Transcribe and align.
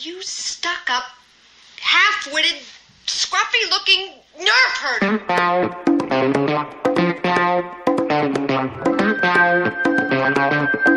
you 0.00 0.22
stuck 0.22 0.90
up, 0.90 1.04
half 1.80 2.32
witted, 2.32 2.60
scruffy 3.06 3.70
looking 3.70 4.12
nerf 4.38 4.76
herder. 4.78 5.18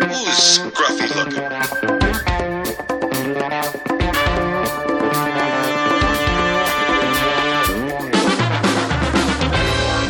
Who's 0.08 0.60
scruffy 0.60 1.08
looking? 1.16 1.50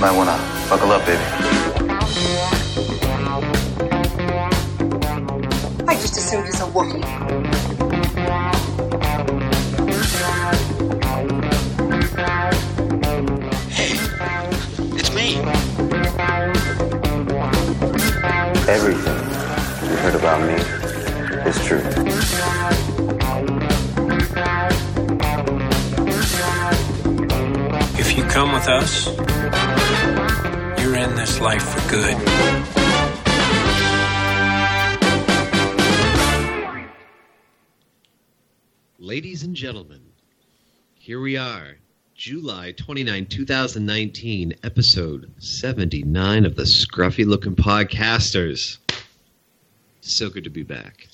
Might 0.02 0.12
wanna 0.12 0.38
buckle 0.70 0.92
up, 0.92 1.06
baby. 1.06 1.24
I 5.88 5.94
just 5.96 6.18
assumed 6.18 6.46
he's 6.46 6.60
a 6.60 6.66
Wookiee. 6.66 7.51
Everything 18.72 19.20
you 19.90 19.96
heard 19.98 20.16
about 20.16 20.40
me 20.48 20.54
is 21.46 21.66
true. 21.66 21.82
If 28.00 28.18
you 28.18 28.24
come 28.24 28.54
with 28.54 28.70
us, 28.70 29.08
you're 30.82 30.96
in 30.96 31.14
this 31.18 31.42
life 31.42 31.64
for 31.64 31.90
good. 31.90 32.16
Ladies 39.00 39.44
and 39.44 39.54
gentlemen, 39.54 40.14
here 40.98 41.20
we 41.20 41.36
are, 41.36 41.76
July 42.16 42.74
29, 42.74 43.26
2019, 43.26 44.54
episode 44.64 45.32
79 45.40 46.46
of 46.46 46.56
the 46.56 46.64
Scruffy 46.64 47.26
Looking 47.26 47.56
Podcasters. 47.56 48.78
So 50.02 50.30
good 50.30 50.44
to 50.44 50.50
be 50.50 50.64
back. 50.64 51.08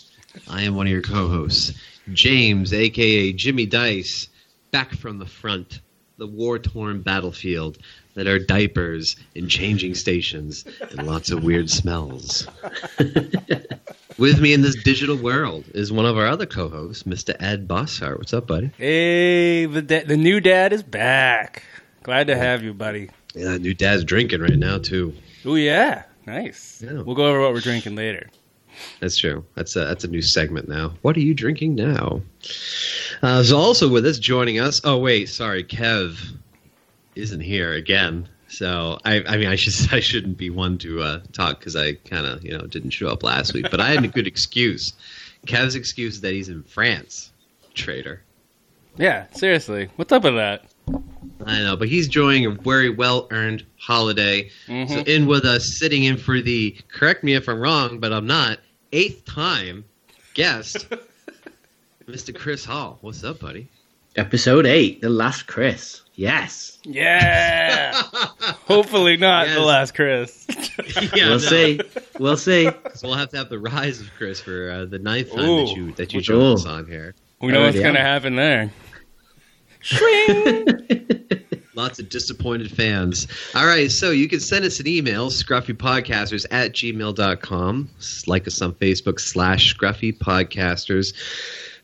I 0.49 0.63
am 0.63 0.75
one 0.75 0.88
of 0.88 0.91
your 0.91 1.02
co 1.02 1.27
hosts, 1.30 1.73
James, 2.11 2.73
aka 2.73 3.31
Jimmy 3.31 3.66
Dice, 3.66 4.27
back 4.71 4.94
from 4.95 5.19
the 5.19 5.25
front, 5.25 5.80
the 6.17 6.27
war 6.27 6.59
torn 6.59 7.02
battlefield 7.02 7.77
that 8.17 8.25
are 8.25 8.39
diapers 8.39 9.15
and 9.35 9.47
changing 9.47 9.93
stations 9.93 10.65
and 10.81 11.05
lots 11.05 11.29
of 11.29 11.43
weird 11.43 11.69
smells. 11.69 12.47
With 14.17 14.41
me 14.41 14.53
in 14.53 14.63
this 14.63 14.75
digital 14.83 15.15
world 15.15 15.65
is 15.75 15.91
one 15.91 16.07
of 16.07 16.17
our 16.17 16.25
other 16.25 16.47
co-hosts, 16.47 17.03
Mr. 17.03 17.35
Ed 17.39 17.67
Bossart. 17.67 18.17
What's 18.17 18.33
up, 18.33 18.47
buddy? 18.47 18.71
Hey, 18.75 19.67
the 19.67 19.83
da- 19.83 20.03
the 20.03 20.17
new 20.17 20.39
dad 20.39 20.73
is 20.73 20.81
back. 20.81 21.61
Glad 22.01 22.25
to 22.25 22.35
have 22.35 22.63
you, 22.63 22.73
buddy. 22.73 23.11
Yeah, 23.35 23.51
that 23.51 23.61
new 23.61 23.75
dad's 23.75 24.03
drinking 24.03 24.41
right 24.41 24.57
now 24.57 24.79
too. 24.79 25.13
Oh 25.45 25.53
yeah, 25.53 26.05
nice. 26.25 26.81
Yeah. 26.83 27.03
We'll 27.03 27.15
go 27.15 27.27
over 27.27 27.39
what 27.39 27.53
we're 27.53 27.59
drinking 27.59 27.95
later. 27.95 28.31
That's 28.99 29.17
true. 29.17 29.45
That's 29.53 29.75
a 29.75 29.81
that's 29.81 30.05
a 30.05 30.07
new 30.07 30.23
segment 30.23 30.67
now. 30.67 30.95
What 31.03 31.15
are 31.17 31.21
you 31.21 31.35
drinking 31.35 31.75
now? 31.75 32.23
Uh, 33.21 33.43
so 33.43 33.57
also 33.57 33.87
with 33.87 34.07
us, 34.07 34.17
joining 34.17 34.59
us. 34.59 34.81
Oh 34.83 34.97
wait, 34.97 35.29
sorry, 35.29 35.63
Kev 35.63 36.17
isn't 37.17 37.41
here 37.41 37.73
again. 37.73 38.29
So 38.49 38.97
I, 39.03 39.21
I 39.27 39.37
mean, 39.37 39.47
I 39.47 39.55
should 39.55 39.73
I 39.93 39.99
shouldn't 39.99 40.37
be 40.37 40.49
one 40.49 40.77
to 40.79 41.01
uh, 41.01 41.19
talk 41.33 41.59
because 41.59 41.75
I 41.75 41.93
kind 41.93 42.25
of 42.25 42.43
you 42.43 42.57
know 42.57 42.65
didn't 42.65 42.91
show 42.91 43.07
up 43.09 43.23
last 43.23 43.53
week, 43.53 43.67
but 43.69 43.79
I 43.79 43.89
had 43.89 44.03
a 44.03 44.07
good 44.07 44.27
excuse. 44.27 44.93
Kev's 45.45 45.75
excuse 45.75 46.15
is 46.15 46.21
that 46.21 46.33
he's 46.33 46.49
in 46.49 46.63
France. 46.63 47.31
Traitor. 47.73 48.23
Yeah, 48.97 49.27
seriously, 49.33 49.89
what's 49.97 50.11
up 50.11 50.23
with 50.23 50.35
that? 50.35 50.65
I 51.45 51.59
know, 51.59 51.75
but 51.77 51.87
he's 51.87 52.05
enjoying 52.07 52.45
a 52.47 52.49
very 52.51 52.89
well 52.89 53.27
earned 53.29 53.63
holiday. 53.77 54.49
Mhm. 54.67 54.89
So, 54.89 54.95
in 55.02 55.27
with 55.27 55.45
us, 55.45 55.77
sitting 55.77 56.05
in 56.05 56.17
for 56.17 56.42
the, 56.42 56.75
correct 56.87 57.23
me 57.23 57.36
if 57.36 57.47
I'm 57.47 57.59
wrong, 57.59 57.99
but 57.99 58.11
I'm 58.11 58.25
not, 58.25 58.59
eighth 58.92 59.23
time 59.25 59.86
guest, 60.33 60.87
Mr. 62.08 62.33
Chris 62.33 62.65
Hall. 62.65 62.97
What's 63.02 63.23
up, 63.23 63.39
buddy? 63.39 63.67
Episode 64.17 64.66
8, 64.66 65.02
The 65.02 65.10
Last 65.10 65.45
Chris. 65.45 66.02
Yes. 66.16 66.80
Yeah. 66.83 67.94
Hopefully 68.66 69.16
not 69.16 69.48
the 69.48 69.61
last 69.61 69.94
Chris. 69.94 70.48
yeah, 71.14 71.28
we'll 71.28 71.30
no. 71.33 71.38
see. 71.38 71.80
We'll 72.17 72.38
see. 72.38 72.72
So 72.95 73.08
we'll 73.08 73.17
have 73.17 73.30
to 73.30 73.38
have 73.38 73.50
the 73.50 73.60
rise 73.60 74.02
of 74.02 74.10
Chris 74.17 74.42
for 74.42 74.72
uh, 74.72 74.86
the 74.86 74.98
ninth 74.98 75.32
time 75.32 75.48
Ooh. 75.48 75.67
that 75.67 75.76
you 75.76 75.92
that 75.92 76.14
you 76.14 76.20
Ooh. 76.20 76.23
joined 76.23 76.55
us 76.55 76.66
on 76.66 76.88
here. 76.88 77.14
we 77.39 77.50
know 77.50 77.61
what's 77.61 77.78
Already 77.78 77.98
gonna 77.98 78.00
happen 78.00 78.36
there. 78.36 78.72
Lots 81.76 81.99
of 81.99 82.10
disappointed 82.10 82.72
fans. 82.72 83.28
All 83.54 83.67
right, 83.67 83.92
so 83.92 84.10
you 84.10 84.28
can 84.28 84.39
send 84.39 84.66
us 84.66 84.80
an 84.80 84.88
email, 84.88 85.30
scruffypodcasters 85.30 86.48
at 86.49 86.72
gmail.com. 86.73 87.89
Like 88.26 88.48
us 88.48 88.61
on 88.64 88.73
Facebook, 88.73 89.20
slash 89.20 89.76
Scruffy 89.76 90.17
Podcasters. 90.17 91.14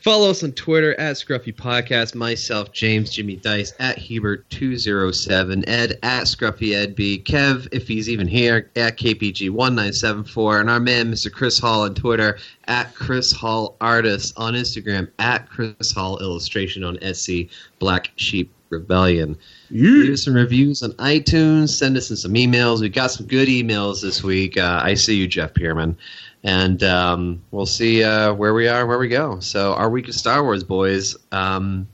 Follow 0.03 0.29
us 0.29 0.43
on 0.43 0.51
Twitter 0.51 0.99
at 0.99 1.15
Scruffy 1.15 1.55
Podcast. 1.55 2.13
Myself, 2.13 2.73
James 2.73 3.09
Jimmy 3.09 3.37
Dice 3.37 3.71
at 3.79 3.97
Hebert207. 3.97 5.63
Ed 5.65 5.97
at 6.03 6.23
Scruffy 6.23 6.75
Ed 6.75 6.93
B. 6.93 7.23
Kev, 7.25 7.69
if 7.71 7.87
he's 7.87 8.09
even 8.09 8.27
here, 8.27 8.69
at 8.75 8.97
KPG1974. 8.97 10.59
And 10.59 10.69
our 10.69 10.81
man, 10.81 11.09
Mr. 11.09 11.31
Chris 11.31 11.57
Hall 11.57 11.83
on 11.83 11.95
Twitter 11.95 12.37
at 12.67 12.93
Chris 12.93 13.31
Hall 13.31 13.77
Artist. 13.79 14.33
On 14.35 14.55
Instagram, 14.55 15.09
at 15.19 15.47
Chris 15.49 15.93
Hall 15.93 16.19
Illustration 16.19 16.83
on 16.83 16.97
Etsy, 16.97 17.49
Black 17.79 18.11
Sheep 18.17 18.51
Rebellion. 18.69 19.37
Leave 19.71 20.13
us 20.13 20.25
some 20.25 20.33
reviews 20.33 20.83
on 20.83 20.91
iTunes. 20.93 21.69
Send 21.69 21.95
us 21.95 22.09
in 22.09 22.17
some 22.17 22.33
emails. 22.33 22.81
We 22.81 22.89
got 22.89 23.11
some 23.11 23.25
good 23.25 23.47
emails 23.47 24.01
this 24.01 24.21
week. 24.21 24.57
Uh, 24.57 24.81
I 24.83 24.95
see 24.95 25.15
you, 25.15 25.27
Jeff 25.27 25.53
Pierman. 25.53 25.95
And 26.43 26.83
um, 26.83 27.41
we'll 27.51 27.65
see 27.65 28.03
uh, 28.03 28.33
where 28.33 28.53
we 28.53 28.67
are, 28.67 28.85
where 28.85 28.99
we 28.99 29.07
go. 29.07 29.39
So, 29.39 29.73
our 29.73 29.89
week 29.89 30.09
of 30.09 30.15
Star 30.15 30.43
Wars, 30.43 30.63
boys. 30.63 31.15
Um, 31.31 31.87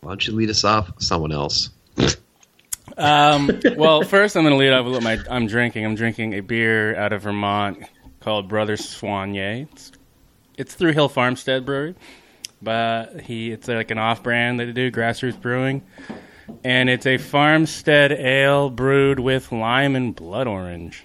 why 0.00 0.10
don't 0.10 0.26
you 0.26 0.34
lead 0.34 0.50
us 0.50 0.64
off? 0.64 0.90
Someone 0.98 1.32
else. 1.32 1.70
Um, 2.96 3.60
well, 3.76 4.02
first 4.02 4.36
I'm 4.36 4.42
going 4.42 4.52
to 4.52 4.58
lead 4.58 4.72
off 4.72 4.84
with 4.84 4.94
what 4.94 5.02
my 5.02 5.18
I'm 5.30 5.46
drinking. 5.46 5.84
I'm 5.84 5.94
drinking 5.94 6.34
a 6.34 6.40
beer 6.40 6.96
out 6.96 7.12
of 7.12 7.22
Vermont 7.22 7.84
called 8.20 8.48
Brother 8.48 8.76
Soigné. 8.76 9.68
It's, 9.72 9.92
it's 10.56 10.74
through 10.74 10.92
Hill 10.92 11.08
Farmstead 11.08 11.64
Brewery, 11.64 11.94
but 12.60 13.20
he 13.20 13.52
it's 13.52 13.68
like 13.68 13.90
an 13.90 13.98
off-brand 13.98 14.58
that 14.60 14.66
they 14.66 14.72
do, 14.72 14.90
Grassroots 14.90 15.40
Brewing, 15.40 15.82
and 16.64 16.90
it's 16.90 17.06
a 17.06 17.18
farmstead 17.18 18.12
ale 18.12 18.70
brewed 18.70 19.20
with 19.20 19.52
lime 19.52 19.94
and 19.94 20.14
blood 20.14 20.46
orange. 20.46 21.04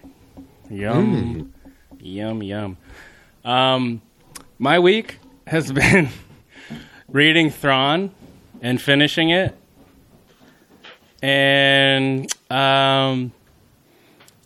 Yum, 0.70 1.53
yum, 2.04 2.44
yum. 2.44 2.78
Um, 3.44 4.02
my 4.60 4.80
week 4.80 5.20
has 5.48 5.72
been 5.72 6.10
reading 7.10 7.50
Thrawn 7.50 8.12
and 8.62 8.82
finishing 8.82 9.30
it 9.30 9.58
and 11.24 12.32
um, 12.52 13.32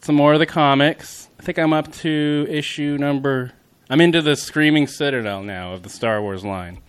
some 0.02 0.16
more 0.16 0.34
of 0.34 0.40
the 0.40 0.46
comics. 0.46 1.28
I 1.40 1.44
think 1.44 1.58
I'm 1.58 1.74
up 1.74 1.92
to 1.96 2.46
issue 2.50 2.98
number. 3.00 3.52
I'm 3.90 4.00
into 4.00 4.22
the 4.22 4.36
Screaming 4.36 4.86
Citadel 4.86 5.42
now 5.42 5.74
of 5.74 5.82
the 5.82 5.90
Star 5.90 6.22
Wars 6.22 6.46
line. 6.46 6.80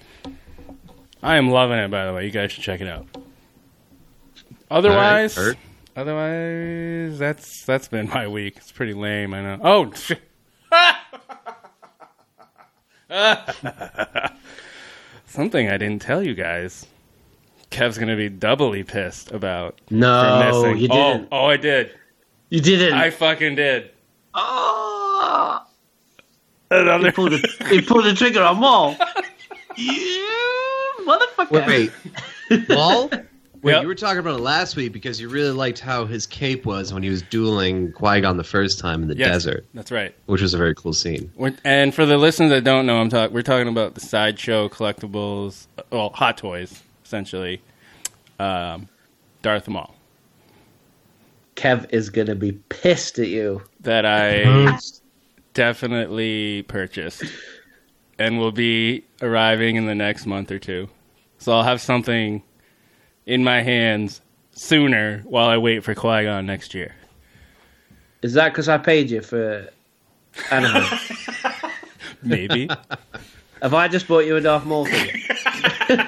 I 1.22 1.36
am 1.36 1.50
loving 1.50 1.78
it, 1.78 1.90
by 1.90 2.06
the 2.06 2.12
way. 2.12 2.26
You 2.26 2.30
guys 2.30 2.52
should 2.52 2.62
check 2.62 2.80
it 2.80 2.86
out. 2.86 3.06
Otherwise, 4.70 5.38
right, 5.38 5.56
otherwise, 5.96 7.18
that's 7.18 7.64
that's 7.64 7.88
been 7.88 8.08
my 8.10 8.28
week. 8.28 8.58
It's 8.58 8.70
pretty 8.70 8.92
lame, 8.92 9.32
I 9.32 9.42
know. 9.42 9.60
Oh, 9.62 9.92
shit. 9.94 10.20
something 15.26 15.68
I 15.68 15.76
didn't 15.76 16.02
tell 16.02 16.22
you 16.22 16.34
guys. 16.34 16.86
Kev's 17.70 17.98
gonna 17.98 18.16
be 18.16 18.28
doubly 18.28 18.82
pissed 18.82 19.30
about. 19.30 19.80
for 19.88 19.94
No, 19.94 20.50
missing. 20.72 20.78
you 20.78 20.88
Oh, 20.91 21.12
didn't. 21.12 21.28
oh, 21.32 21.47
I 21.47 21.56
did. 21.56 21.92
You 22.50 22.60
didn't. 22.60 22.94
I 22.94 23.10
fucking 23.10 23.56
did. 23.56 23.91
Oh, 24.34 25.62
Another. 26.71 27.06
he, 27.06 27.10
pulled 27.12 27.32
the, 27.32 27.66
he 27.71 27.80
pulled 27.82 28.04
the 28.04 28.14
trigger 28.14 28.42
on 28.42 28.59
Maul. 28.59 28.97
you 29.76 30.28
motherfucker. 31.06 31.66
Wait, 31.66 31.91
wait. 32.50 32.66
Paul? 32.68 33.10
Wait, 33.63 33.72
Yep. 33.72 33.83
you 33.83 33.89
were 33.89 33.95
talking 33.95 34.19
about 34.19 34.39
it 34.39 34.43
last 34.43 34.77
week 34.77 34.93
because 34.93 35.21
you 35.21 35.28
really 35.28 35.51
liked 35.51 35.81
how 35.81 36.05
his 36.07 36.27
cape 36.27 36.65
was 36.65 36.93
when 36.93 37.03
he 37.03 37.10
was 37.10 37.22
dueling 37.22 37.93
Qui 37.93 38.21
Gon 38.21 38.37
the 38.37 38.45
first 38.45 38.78
time 38.78 39.03
in 39.03 39.09
the 39.09 39.16
Yes, 39.16 39.28
desert, 39.45 39.66
That's 39.75 39.91
right. 39.91 40.15
which 40.27 40.41
was 40.41 40.55
a 40.55 40.59
very 40.59 40.75
cool 40.75 40.93
scene. 40.93 41.33
We're, 41.34 41.55
and 41.65 41.93
for 41.95 42.07
the 42.07 42.16
listeners 42.19 42.51
that 42.51 42.63
don't 42.65 42.87
know, 42.87 42.99
I'm 43.01 43.09
talk, 43.09 43.31
we're 43.33 43.43
talking 43.43 43.69
about 43.69 43.95
the 43.95 44.01
sideshow 44.01 44.69
collectibles, 44.69 45.66
well, 45.91 46.10
Hot 46.10 46.39
Toys, 46.39 46.83
essentially. 47.05 47.60
Um, 48.39 48.89
Darth 49.43 49.66
Maul 49.69 49.95
Kev 51.57 51.87
is 51.93 52.10
going 52.10 52.28
to 52.28 52.37
be 52.37 52.53
pissed 52.53 53.19
at 53.19 53.27
you. 53.28 53.63
that 53.81 54.07
I 54.07 54.78
definitely 55.55 56.63
purchased. 56.63 57.25
and 58.21 58.39
will 58.39 58.53
be 58.53 59.05
arriving 59.22 59.77
in 59.77 59.87
the 59.87 59.95
next 59.95 60.27
month 60.27 60.51
or 60.51 60.59
two. 60.59 60.89
So 61.39 61.53
I'll 61.53 61.63
have 61.63 61.81
something 61.81 62.43
in 63.28 63.45
my 63.45 63.60
hands 63.60 64.22
sooner 64.53 65.22
while 65.27 65.48
I 65.48 65.59
wait 65.59 65.84
for 65.84 65.95
Qui 65.95 66.25
Gon 66.25 66.47
next 66.47 66.75
year. 66.75 66.95
Is 68.22 68.33
that 68.33 68.48
because 68.48 68.69
I 68.71 68.78
paid 68.78 69.10
you 69.10 69.21
for 69.21 69.69
Anaheim? 70.51 70.98
Maybe. 72.22 72.71
Have 73.60 73.75
I 73.75 73.86
just 73.86 74.09
bought 74.09 74.25
you 74.25 74.36
a 74.36 74.41
Darth 74.41 74.65
Maul 74.65 74.86
thing? 74.86 75.22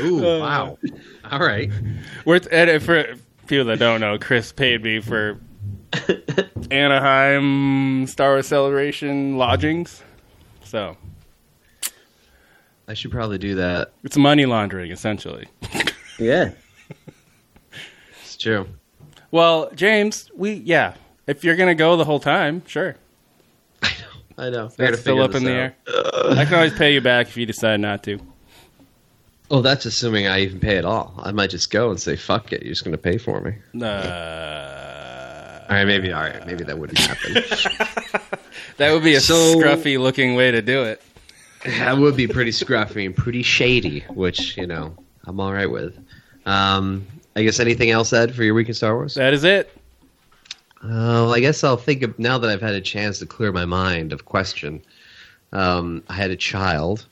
Ooh, 0.00 0.24
uh, 0.24 0.40
wow. 0.40 0.78
All 1.30 1.40
right. 1.40 1.70
We're 2.26 2.40
t- 2.40 2.50
and 2.52 2.68
uh, 2.70 2.78
for 2.78 3.16
people 3.46 3.64
that 3.64 3.78
don't 3.78 4.00
know, 4.00 4.18
Chris 4.18 4.52
paid 4.52 4.82
me 4.84 5.00
for 5.00 5.40
Anaheim 6.70 8.06
Star 8.06 8.32
Wars 8.32 8.46
Celebration 8.46 9.38
lodgings. 9.38 10.02
So 10.64 10.98
I 12.88 12.94
should 12.94 13.10
probably 13.10 13.38
do 13.38 13.56
that. 13.56 13.92
it's 14.04 14.16
money 14.16 14.46
laundering, 14.46 14.90
essentially. 14.92 15.48
Yeah. 16.18 16.52
It's 18.22 18.36
true. 18.38 18.66
Well, 19.30 19.70
James, 19.74 20.30
we 20.34 20.52
yeah. 20.54 20.94
If 21.26 21.44
you're 21.44 21.56
gonna 21.56 21.74
go 21.74 21.96
the 21.98 22.06
whole 22.06 22.20
time, 22.20 22.62
sure. 22.66 22.96
I 23.82 23.88
know. 23.98 24.06
I 24.38 24.50
gotta 24.50 24.74
That's 24.78 25.00
still 25.00 25.20
up 25.20 25.34
in 25.34 25.44
the 25.44 25.50
out. 25.52 25.56
air. 25.56 25.74
I 26.38 26.44
can 26.46 26.54
always 26.54 26.72
pay 26.72 26.94
you 26.94 27.02
back 27.02 27.28
if 27.28 27.36
you 27.36 27.44
decide 27.44 27.80
not 27.80 28.02
to. 28.04 28.18
Oh, 29.50 29.60
that's 29.60 29.84
assuming 29.84 30.26
I 30.26 30.40
even 30.40 30.58
pay 30.58 30.78
at 30.78 30.84
all. 30.86 31.12
I 31.22 31.32
might 31.32 31.50
just 31.50 31.70
go 31.70 31.90
and 31.90 32.00
say, 32.00 32.16
"Fuck 32.16 32.50
it, 32.52 32.62
you're 32.62 32.72
just 32.72 32.82
going 32.84 32.92
to 32.92 32.98
pay 32.98 33.18
for 33.18 33.40
me." 33.42 33.52
Uh, 33.80 35.60
All 35.68 35.76
right, 35.76 35.84
maybe. 35.84 36.12
All 36.12 36.22
right, 36.22 36.46
maybe 36.46 36.64
that 36.64 36.78
wouldn't 36.78 36.98
happen. 36.98 37.34
that 38.78 38.92
would 38.92 39.04
be 39.04 39.14
a 39.16 39.20
So- 39.20 39.56
scruffy 39.56 39.98
looking 40.00 40.34
way 40.34 40.50
to 40.50 40.62
do 40.62 40.82
it. 40.84 41.02
That 41.64 41.96
would 41.96 42.16
be 42.16 42.26
pretty 42.26 42.50
scruffy 42.50 43.06
and 43.06 43.16
pretty 43.16 43.42
shady, 43.42 44.00
which 44.10 44.56
you 44.56 44.66
know 44.66 44.96
I'm 45.24 45.40
all 45.40 45.52
right 45.52 45.70
with. 45.70 45.98
Um, 46.44 47.06
I 47.34 47.42
guess 47.42 47.60
anything 47.60 47.90
else, 47.90 48.12
Ed, 48.12 48.34
for 48.34 48.44
your 48.44 48.54
week 48.54 48.68
in 48.68 48.74
Star 48.74 48.94
Wars? 48.94 49.14
That 49.14 49.34
is 49.34 49.44
it. 49.44 49.70
Uh, 50.84 51.28
I 51.30 51.40
guess 51.40 51.64
I'll 51.64 51.76
think 51.76 52.02
of 52.02 52.18
now 52.18 52.38
that 52.38 52.50
I've 52.50 52.62
had 52.62 52.74
a 52.74 52.80
chance 52.80 53.18
to 53.18 53.26
clear 53.26 53.52
my 53.52 53.64
mind 53.64 54.12
of 54.12 54.24
question. 54.24 54.82
Um, 55.52 56.02
I 56.08 56.14
had 56.14 56.30
a 56.30 56.36
child, 56.36 57.06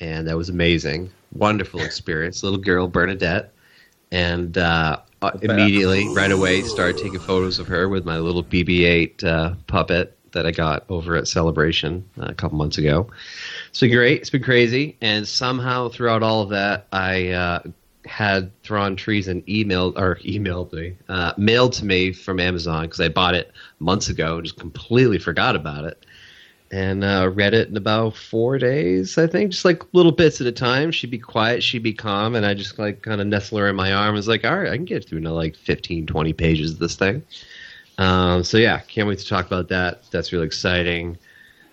and 0.00 0.28
that 0.28 0.36
was 0.36 0.48
amazing, 0.48 1.10
wonderful 1.32 1.80
experience. 1.80 2.42
Little 2.42 2.58
girl 2.58 2.88
Bernadette, 2.88 3.52
and 4.10 4.58
uh, 4.58 4.98
immediately, 5.42 6.08
right 6.14 6.30
away, 6.30 6.62
started 6.62 6.98
taking 6.98 7.20
photos 7.20 7.58
of 7.58 7.66
her 7.68 7.88
with 7.88 8.04
my 8.04 8.18
little 8.18 8.44
BB-8 8.44 9.24
uh, 9.24 9.54
puppet 9.66 10.16
that 10.32 10.46
I 10.46 10.50
got 10.50 10.84
over 10.88 11.16
at 11.16 11.26
Celebration 11.26 12.08
uh, 12.20 12.26
a 12.26 12.34
couple 12.34 12.58
months 12.58 12.78
ago. 12.78 13.08
It's 13.74 13.80
been 13.80 13.90
great. 13.90 14.20
It's 14.20 14.30
been 14.30 14.44
crazy, 14.44 14.96
and 15.00 15.26
somehow 15.26 15.88
throughout 15.88 16.22
all 16.22 16.42
of 16.42 16.50
that, 16.50 16.86
I 16.92 17.30
uh, 17.30 17.62
had 18.04 18.52
Thrawn 18.62 18.94
Treason 18.94 19.42
emailed 19.48 19.98
or 19.98 20.20
emailed 20.24 20.72
me, 20.72 20.96
uh, 21.08 21.32
mailed 21.36 21.72
to 21.72 21.84
me 21.84 22.12
from 22.12 22.38
Amazon 22.38 22.84
because 22.84 23.00
I 23.00 23.08
bought 23.08 23.34
it 23.34 23.50
months 23.80 24.08
ago 24.08 24.36
and 24.36 24.44
just 24.44 24.60
completely 24.60 25.18
forgot 25.18 25.56
about 25.56 25.86
it, 25.86 26.06
and 26.70 27.02
uh, 27.02 27.32
read 27.34 27.52
it 27.52 27.68
in 27.68 27.76
about 27.76 28.16
four 28.16 28.58
days. 28.58 29.18
I 29.18 29.26
think 29.26 29.50
just 29.50 29.64
like 29.64 29.82
little 29.92 30.12
bits 30.12 30.40
at 30.40 30.46
a 30.46 30.52
time. 30.52 30.92
She'd 30.92 31.10
be 31.10 31.18
quiet, 31.18 31.60
she'd 31.60 31.82
be 31.82 31.94
calm, 31.94 32.36
and 32.36 32.46
I 32.46 32.54
just 32.54 32.78
like 32.78 33.02
kind 33.02 33.20
of 33.20 33.26
nestle 33.26 33.58
her 33.58 33.68
in 33.68 33.74
my 33.74 33.92
arm. 33.92 34.10
I 34.10 34.12
was 34.12 34.28
like, 34.28 34.44
all 34.44 34.56
right, 34.56 34.70
I 34.70 34.76
can 34.76 34.84
get 34.84 35.04
through 35.04 35.22
to 35.22 35.32
like 35.32 35.56
15, 35.56 36.06
20 36.06 36.32
pages 36.32 36.74
of 36.74 36.78
this 36.78 36.94
thing. 36.94 37.24
Um, 37.98 38.44
so 38.44 38.56
yeah, 38.56 38.78
can't 38.78 39.08
wait 39.08 39.18
to 39.18 39.26
talk 39.26 39.46
about 39.46 39.66
that. 39.70 40.08
That's 40.12 40.32
really 40.32 40.46
exciting. 40.46 41.18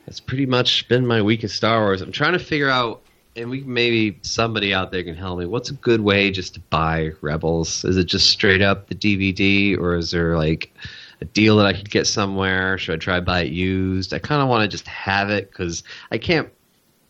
That's 0.06 0.20
pretty 0.20 0.46
much 0.46 0.88
been 0.88 1.06
my 1.06 1.22
week 1.22 1.44
of 1.44 1.52
Star 1.52 1.82
Wars. 1.82 2.02
I'm 2.02 2.12
trying 2.12 2.34
to 2.34 2.40
figure 2.40 2.70
out, 2.70 3.02
and 3.36 3.50
we 3.50 3.62
maybe 3.62 4.20
somebody 4.24 4.74
out 4.74 4.92
there 4.92 5.04
can 5.04 5.16
help 5.16 5.40
me. 5.40 5.46
What's 5.46 5.70
a 5.70 5.74
good 5.74 6.02
way 6.02 6.32
just 6.32 6.56
to 6.56 6.60
buy 6.60 7.12
Rebels? 7.22 7.86
Is 7.86 7.98
it 7.98 8.06
just 8.06 8.28
straight 8.28 8.62
up 8.62 8.88
the 8.88 8.96
DVD, 8.96 9.78
or 9.78 9.96
is 9.96 10.12
there 10.12 10.38
like 10.38 10.74
a 11.22 11.26
deal 11.26 11.58
that 11.58 11.66
I 11.66 11.74
could 11.74 11.90
get 11.90 12.08
somewhere? 12.08 12.78
Should 12.78 12.96
I 12.96 12.98
try 12.98 13.20
buy 13.20 13.42
it 13.42 13.52
used? 13.52 14.14
I 14.14 14.20
kind 14.20 14.42
of 14.42 14.50
want 14.50 14.64
to 14.64 14.68
just 14.68 14.88
have 14.88 15.30
it 15.30 15.50
because 15.50 15.84
I 16.12 16.18
can't. 16.18 16.50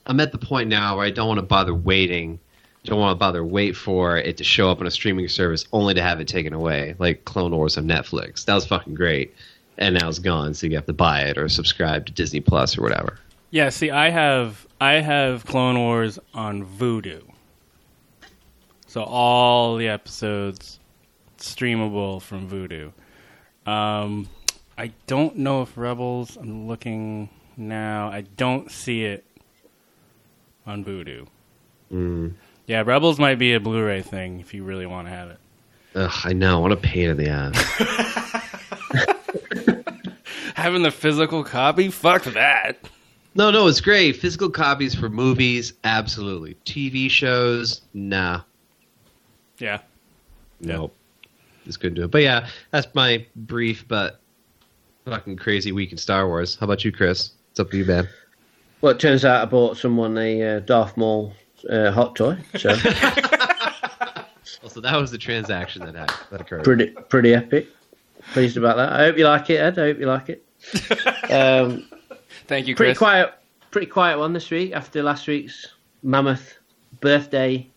I'm 0.06 0.20
at 0.20 0.32
the 0.32 0.38
point 0.38 0.68
now 0.70 0.98
where 0.98 1.06
I 1.06 1.12
don't 1.12 1.28
want 1.28 1.40
to 1.40 1.46
bother 1.46 1.74
waiting. 1.74 2.40
Don't 2.84 3.00
want 3.00 3.16
to 3.16 3.20
bother 3.20 3.46
wait 3.46 3.76
for 3.76 4.18
it 4.18 4.38
to 4.38 4.44
show 4.44 4.72
up 4.72 4.82
on 4.82 4.88
a 4.88 4.92
streaming 4.92 5.28
service 5.28 5.66
only 5.72 5.94
to 5.94 6.02
have 6.02 6.20
it 6.20 6.28
taken 6.28 6.52
away, 6.52 6.96
like 6.98 7.26
Clone 7.26 7.56
Wars 7.56 7.78
on 7.78 7.86
Netflix. 7.86 8.46
That 8.46 8.56
was 8.56 8.66
fucking 8.66 8.96
great, 8.96 9.36
and 9.82 9.96
now 9.96 10.08
it's 10.08 10.20
gone, 10.20 10.54
so 10.54 10.68
you 10.68 10.76
have 10.76 10.86
to 10.86 10.94
buy 10.94 11.22
it 11.22 11.38
or 11.38 11.50
subscribe 11.50 12.06
to 12.06 12.14
Disney 12.14 12.40
Plus 12.40 12.78
or 12.78 12.84
whatever. 12.84 13.18
Yeah, 13.50 13.70
see, 13.70 13.90
I 13.90 14.10
have 14.12 14.68
I 14.80 14.94
have 14.94 15.46
Clone 15.46 15.78
Wars 15.78 16.20
on 16.34 16.66
Vudu, 16.66 17.24
so 18.88 19.04
all 19.04 19.76
the 19.76 19.90
episodes 19.90 20.80
streamable 21.38 22.22
from 22.22 22.48
Vudu. 22.48 22.94
Um, 23.70 24.30
I 24.78 24.94
don't 25.08 25.38
know 25.38 25.64
if 25.64 25.76
Rebels. 25.76 26.38
I'm 26.38 26.68
looking 26.68 27.30
now. 27.58 28.10
I 28.10 28.22
don't 28.22 28.72
see 28.72 29.04
it 29.04 29.26
on 30.66 30.86
Vudu. 30.86 31.28
Mm. 31.92 32.34
Yeah, 32.68 32.84
Rebels 32.86 33.20
might 33.20 33.40
be 33.40 33.54
a 33.54 33.60
Blu-ray 33.60 34.04
thing 34.04 34.40
if 34.40 34.54
you 34.54 34.64
really 34.64 34.86
want 34.86 35.08
to 35.08 35.12
have 35.12 35.30
it. 35.32 35.38
Ugh, 35.96 36.12
I 36.24 36.34
know. 36.34 36.60
What 36.60 36.72
a 36.72 36.78
pain 36.78 37.10
in 37.10 37.18
the 37.18 37.28
ass. 37.28 39.18
Having 40.62 40.84
the 40.84 40.92
physical 40.92 41.44
copy, 41.44 41.90
fuck 41.90 42.24
that. 42.26 42.78
no, 43.34 43.50
no, 43.50 43.66
it's 43.68 43.82
great. 43.82 44.16
Physical 44.18 44.50
copies 44.50 44.94
for 44.94 45.10
movies, 45.10 45.74
absolutely. 45.84 46.56
TV 46.66 47.10
shows, 47.10 47.82
nah, 47.96 48.42
Yeah. 49.58 49.80
nope. 50.60 50.96
Just 51.66 51.80
couldn't 51.80 51.96
do 51.96 52.04
it. 52.04 52.12
But 52.12 52.22
yeah, 52.22 52.48
that's 52.70 52.88
my 52.94 53.26
brief 53.36 53.88
but 53.88 54.20
fucking 55.06 55.38
crazy 55.38 55.72
week 55.72 55.92
in 55.92 55.98
Star 55.98 56.28
Wars. 56.28 56.56
How 56.60 56.66
about 56.66 56.86
you, 56.86 56.92
Chris? 56.92 57.32
What's 57.50 57.60
up 57.60 57.68
with 57.68 57.76
you, 57.76 57.86
man? 57.86 58.08
Well, 58.82 58.92
it 58.94 59.00
turns 59.00 59.26
out 59.26 59.42
I 59.42 59.46
bought 59.46 59.78
someone 59.78 60.16
a 60.18 60.58
uh, 60.58 60.60
Darth 60.60 60.96
Maul 60.98 61.34
uh, 61.70 61.92
hot 61.92 62.16
toy, 62.16 62.38
so 62.56 62.70
Also, 64.64 64.80
that 64.82 64.96
was 64.96 65.10
the 65.10 65.18
transaction 65.18 65.84
that 65.86 65.96
happened, 65.96 66.20
that 66.30 66.42
occurred. 66.42 66.64
pretty 66.64 66.88
pretty 67.10 67.34
epic. 67.34 67.68
Pleased 68.34 68.58
about 68.58 68.78
that. 68.78 68.92
I 68.94 69.06
hope 69.06 69.18
you 69.18 69.26
like 69.26 69.50
it, 69.50 69.58
Ed. 69.60 69.80
I 69.80 69.88
hope 69.88 70.00
you 70.00 70.06
like 70.06 70.30
it. 70.30 70.44
Um, 71.30 71.88
Thank 72.48 72.68
you, 72.68 72.76
pretty 72.76 72.96
quiet, 72.96 73.34
pretty 73.72 73.88
quiet 73.88 74.18
one 74.18 74.34
this 74.34 74.50
week 74.50 74.74
after 74.74 75.02
last 75.04 75.28
week's 75.28 75.68
mammoth 76.04 76.58
birthday 77.00 77.68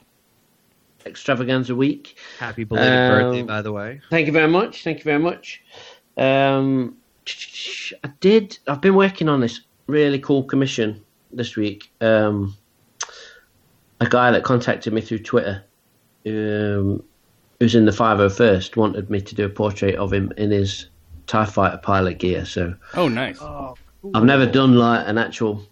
extravaganza 1.07 1.75
week. 1.75 2.17
Happy 2.39 2.65
belated 2.65 2.93
Um, 2.93 3.11
birthday, 3.21 3.43
by 3.43 3.63
the 3.63 3.73
way. 3.73 4.01
Thank 4.11 4.27
you 4.27 4.33
very 4.33 4.49
much. 4.49 4.83
Thank 4.83 4.99
you 4.99 5.05
very 5.05 5.19
much. 5.19 5.63
Um, 6.17 6.97
I 8.03 8.09
did. 8.21 8.59
I've 8.67 8.81
been 8.81 8.95
working 8.95 9.29
on 9.29 9.41
this 9.41 9.61
really 9.87 10.19
cool 10.19 10.43
commission 10.45 11.03
this 11.33 11.57
week. 11.57 11.91
Um, 12.01 12.57
a 14.01 14.07
guy 14.07 14.31
that 14.31 14.43
contacted 14.45 14.93
me 14.93 15.01
through 15.01 15.21
Twitter, 15.21 15.65
um, 16.27 17.03
who's 17.61 17.75
in 17.75 17.85
the 17.85 17.93
501st, 17.93 18.77
wanted 18.77 19.11
me 19.11 19.21
to 19.21 19.35
do 19.35 19.45
a 19.45 19.49
portrait 19.49 19.95
of 19.97 20.13
him 20.13 20.33
in 20.37 20.51
his 20.51 20.87
Tie 21.27 21.45
Fighter 21.47 21.79
pilot 21.79 22.19
gear. 22.19 22.45
So 22.45 22.75
Oh, 22.95 23.09
nice. 23.09 23.41
I've 24.15 24.25
never 24.25 24.47
done 24.47 24.75
like 24.77 25.07
an 25.09 25.17
actual 25.19 25.63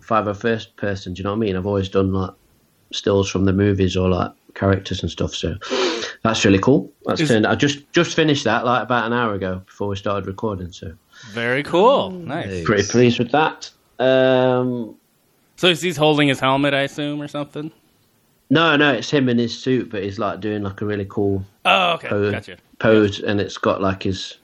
501st 0.00 0.76
person. 0.76 1.14
Do 1.14 1.18
you 1.20 1.24
know 1.24 1.30
what 1.30 1.36
I 1.36 1.40
mean? 1.40 1.56
I've 1.56 1.66
always 1.66 1.88
done 1.88 2.12
like 2.12 2.30
stills 2.92 3.28
from 3.28 3.44
the 3.44 3.52
movies 3.52 3.96
or 3.96 4.08
like 4.08 4.30
characters 4.54 5.02
and 5.02 5.10
stuff. 5.10 5.34
So 5.34 5.56
that's 6.22 6.44
really 6.44 6.58
cool. 6.60 6.90
That's 7.06 7.20
Is- 7.20 7.28
turned. 7.28 7.46
I 7.46 7.54
just 7.56 7.90
just 7.92 8.14
finished 8.14 8.44
that 8.44 8.64
like 8.64 8.82
about 8.82 9.06
an 9.06 9.12
hour 9.12 9.34
ago 9.34 9.62
before 9.66 9.88
we 9.88 9.96
started 9.96 10.26
recording. 10.26 10.70
So 10.72 10.92
Very 11.32 11.62
cool. 11.62 12.10
Nice. 12.10 12.64
Pretty 12.64 12.88
pleased 12.88 13.18
with 13.18 13.32
that. 13.32 13.70
Um, 13.98 14.94
So 15.56 15.74
he's 15.74 15.96
holding 15.96 16.28
his 16.28 16.38
helmet, 16.38 16.74
I 16.74 16.82
assume, 16.82 17.20
or 17.20 17.28
something? 17.28 17.72
no, 18.48 18.76
no, 18.76 18.92
it's 18.92 19.10
him 19.10 19.28
in 19.28 19.38
his 19.38 19.58
suit, 19.58 19.90
but 19.90 20.04
he's 20.04 20.20
like 20.20 20.38
doing 20.40 20.62
like 20.62 20.80
a 20.80 20.84
really 20.86 21.06
cool 21.08 21.44
Oh, 21.64 21.94
okay. 21.94 22.08
Oh, 22.12 22.30
Gotcha. 22.30 22.58
pose, 22.78 23.18
and 23.20 23.40
it's 23.40 23.58
got 23.58 23.80
like 23.82 24.04
his 24.04 24.36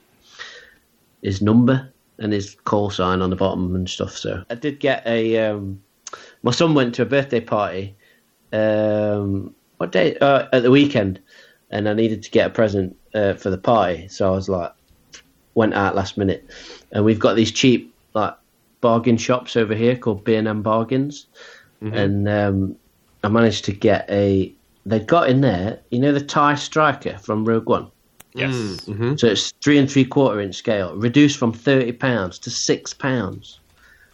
his 1.23 1.41
number 1.41 1.91
and 2.19 2.31
his 2.31 2.55
call 2.65 2.89
sign 2.91 3.21
on 3.21 3.31
the 3.31 3.35
bottom 3.35 3.73
and 3.75 3.89
stuff. 3.89 4.15
So 4.15 4.43
I 4.49 4.55
did 4.55 4.79
get 4.79 5.05
a. 5.07 5.37
Um, 5.49 5.81
my 6.43 6.51
son 6.51 6.75
went 6.75 6.93
to 6.95 7.01
a 7.01 7.05
birthday 7.05 7.39
party. 7.39 7.95
Um, 8.51 9.55
what 9.77 9.91
day? 9.91 10.17
Uh, 10.19 10.47
at 10.53 10.61
the 10.61 10.69
weekend, 10.71 11.19
and 11.71 11.89
I 11.89 11.93
needed 11.93 12.21
to 12.23 12.31
get 12.31 12.47
a 12.47 12.49
present 12.49 12.95
uh, 13.15 13.33
for 13.33 13.49
the 13.49 13.57
party. 13.57 14.07
So 14.09 14.27
I 14.27 14.35
was 14.35 14.49
like, 14.49 14.71
went 15.55 15.73
out 15.73 15.95
last 15.95 16.17
minute, 16.17 16.47
and 16.91 17.03
we've 17.03 17.19
got 17.19 17.35
these 17.35 17.51
cheap 17.51 17.93
like 18.13 18.35
bargain 18.81 19.17
shops 19.17 19.55
over 19.55 19.73
here 19.73 19.95
called 19.95 20.23
B 20.23 20.35
and 20.35 20.47
M 20.47 20.61
Bargains, 20.61 21.25
and 21.81 22.29
um, 22.29 22.75
I 23.23 23.29
managed 23.29 23.65
to 23.65 23.73
get 23.73 24.09
a. 24.09 24.53
They'd 24.85 25.07
got 25.07 25.29
in 25.29 25.39
there, 25.39 25.79
you 25.91 25.99
know, 25.99 26.11
the 26.11 26.19
TIE 26.19 26.55
Striker 26.55 27.17
from 27.17 27.45
Rogue 27.45 27.69
One. 27.69 27.89
Yes. 28.35 28.85
hmm 28.85 29.15
So 29.15 29.27
it's 29.27 29.51
three 29.63 29.77
and 29.77 29.89
three 29.89 30.05
quarter 30.05 30.39
inch 30.41 30.55
scale, 30.55 30.95
reduced 30.95 31.37
from 31.37 31.53
thirty 31.53 31.91
pounds 31.91 32.39
to 32.39 32.49
six 32.49 32.93
pounds. 32.93 33.59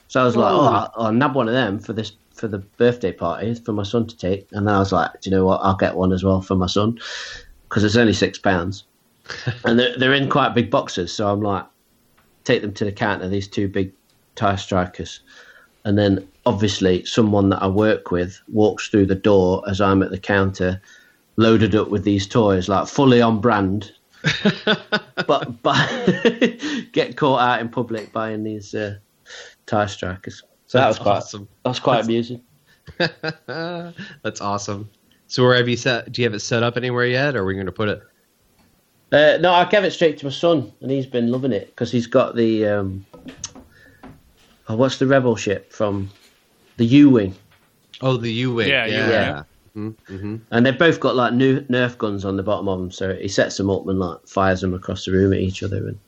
So 0.08 0.22
I 0.22 0.26
was 0.26 0.36
like, 0.36 0.52
oh, 0.52 0.66
I'll, 0.66 0.94
I'll 0.98 1.14
nab 1.14 1.36
one 1.36 1.48
of 1.48 1.54
them 1.54 1.80
for 1.80 1.94
this 1.94 2.14
for 2.34 2.48
the 2.48 2.60
birthday 2.60 3.12
party 3.12 3.54
for 3.54 3.74
my 3.74 3.84
son 3.84 4.08
to 4.08 4.18
take. 4.18 4.48
And 4.52 4.68
then 4.68 4.74
I 4.74 4.80
was 4.80 4.92
like, 4.92 5.12
do 5.22 5.30
you 5.30 5.36
know 5.36 5.46
what? 5.46 5.60
I'll 5.62 5.76
get 5.76 5.96
one 5.96 6.14
as 6.14 6.24
well 6.24 6.42
for 6.42 6.56
my 6.56 6.68
son 6.68 6.98
because 7.68 7.84
it's 7.84 7.96
only 7.98 8.14
six 8.14 8.40
pounds, 8.40 8.86
and 9.66 9.78
they're, 9.80 9.98
they're 9.98 10.14
in 10.14 10.30
quite 10.30 10.56
big 10.56 10.72
boxes. 10.72 11.14
So 11.14 11.30
I'm 11.32 11.42
like, 11.42 11.66
take 12.44 12.62
them 12.62 12.74
to 12.74 12.86
the 12.86 12.92
counter. 12.92 13.30
These 13.30 13.48
two 13.48 13.68
big 13.68 13.94
TIE 14.36 14.56
strikers, 14.56 15.20
and 15.86 15.98
then 15.98 16.28
obviously 16.46 17.06
someone 17.06 17.50
that 17.50 17.62
I 17.62 17.68
work 17.68 18.12
with 18.12 18.42
walks 18.52 18.90
through 18.90 19.06
the 19.06 19.16
door 19.16 19.64
as 19.70 19.80
I'm 19.80 20.02
at 20.02 20.10
the 20.10 20.18
counter, 20.18 20.82
loaded 21.38 21.76
up 21.76 21.90
with 21.90 22.04
these 22.04 22.26
toys, 22.28 22.68
like 22.68 22.88
fully 22.88 23.22
on 23.22 23.40
brand. 23.40 23.92
but 25.28 25.62
but 25.62 25.90
get 26.92 27.16
caught 27.16 27.40
out 27.40 27.62
in 27.62 27.70
public 27.70 28.12
buying 28.12 28.44
these 28.44 28.76
uh, 28.76 28.98
TIE 29.66 29.86
strikers. 29.86 30.44
So 30.68 30.78
that 30.78 30.88
was 30.88 31.00
quite 31.00 31.18
awesome. 31.18 31.48
that 31.64 31.70
was 31.70 31.80
quite 31.80 32.04
amusing. 32.04 32.42
That's 32.98 34.42
awesome. 34.42 34.90
So 35.28 35.44
where 35.44 35.56
have 35.56 35.70
you 35.70 35.78
set? 35.78 36.12
Do 36.12 36.22
you 36.22 36.28
have 36.28 36.34
it 36.34 36.40
set 36.40 36.64
up 36.64 36.78
anywhere 36.78 37.06
yet, 37.06 37.36
or 37.36 37.42
are 37.42 37.46
we 37.46 37.54
going 37.54 37.66
to 37.66 37.72
put 37.72 37.90
it? 37.90 38.02
Uh, 39.12 39.38
no, 39.42 39.54
I 39.54 39.66
gave 39.66 39.84
it 39.84 39.92
straight 39.92 40.18
to 40.20 40.26
my 40.26 40.32
son, 40.32 40.72
and 40.82 40.92
he's 40.92 41.08
been 41.08 41.32
loving 41.32 41.52
it 41.52 41.68
because 41.68 41.92
he's 41.92 42.08
got 42.08 42.36
the 42.36 42.66
um, 42.68 43.06
oh, 44.68 44.76
what's 44.76 44.98
the 44.98 45.08
rebel 45.08 45.36
ship 45.36 45.72
from 45.74 46.10
the 46.78 46.86
U 46.86 47.10
wing, 47.10 47.36
Oh, 48.02 48.18
the 48.18 48.32
U 48.32 48.54
wing. 48.54 48.70
Yeah, 48.70 48.86
Yeah, 48.86 49.06
U-wing. 49.34 49.46
Mm-hmm. 49.76 50.36
and 50.52 50.66
they've 50.66 50.78
both 50.78 51.00
got 51.00 51.16
like 51.16 51.34
new 51.34 51.62
Nerf 51.62 51.98
guns 51.98 52.26
on 52.26 52.36
the 52.38 52.44
bottom 52.44 52.68
of 52.68 52.80
them. 52.80 52.92
So 52.92 53.16
he 53.16 53.28
sets 53.28 53.58
them 53.58 53.70
up 53.70 53.88
and 53.88 54.00
like 54.00 54.28
fires 54.28 54.62
them 54.62 54.74
across 54.74 55.06
the 55.06 55.12
room 55.12 55.32
at 55.34 55.40
each 55.40 55.64
other. 55.64 55.88
And 55.88 56.00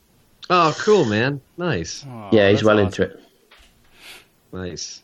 Oh, 0.50 0.75
cool, 0.80 1.06
man. 1.06 1.39
Nice, 1.58 2.06
Aw, 2.08 2.30
yeah, 2.34 2.50
he's 2.50 2.63
well 2.63 2.77
awesome. 2.80 2.88
into 2.88 3.03
it. 3.03 3.20
nice. 4.51 5.01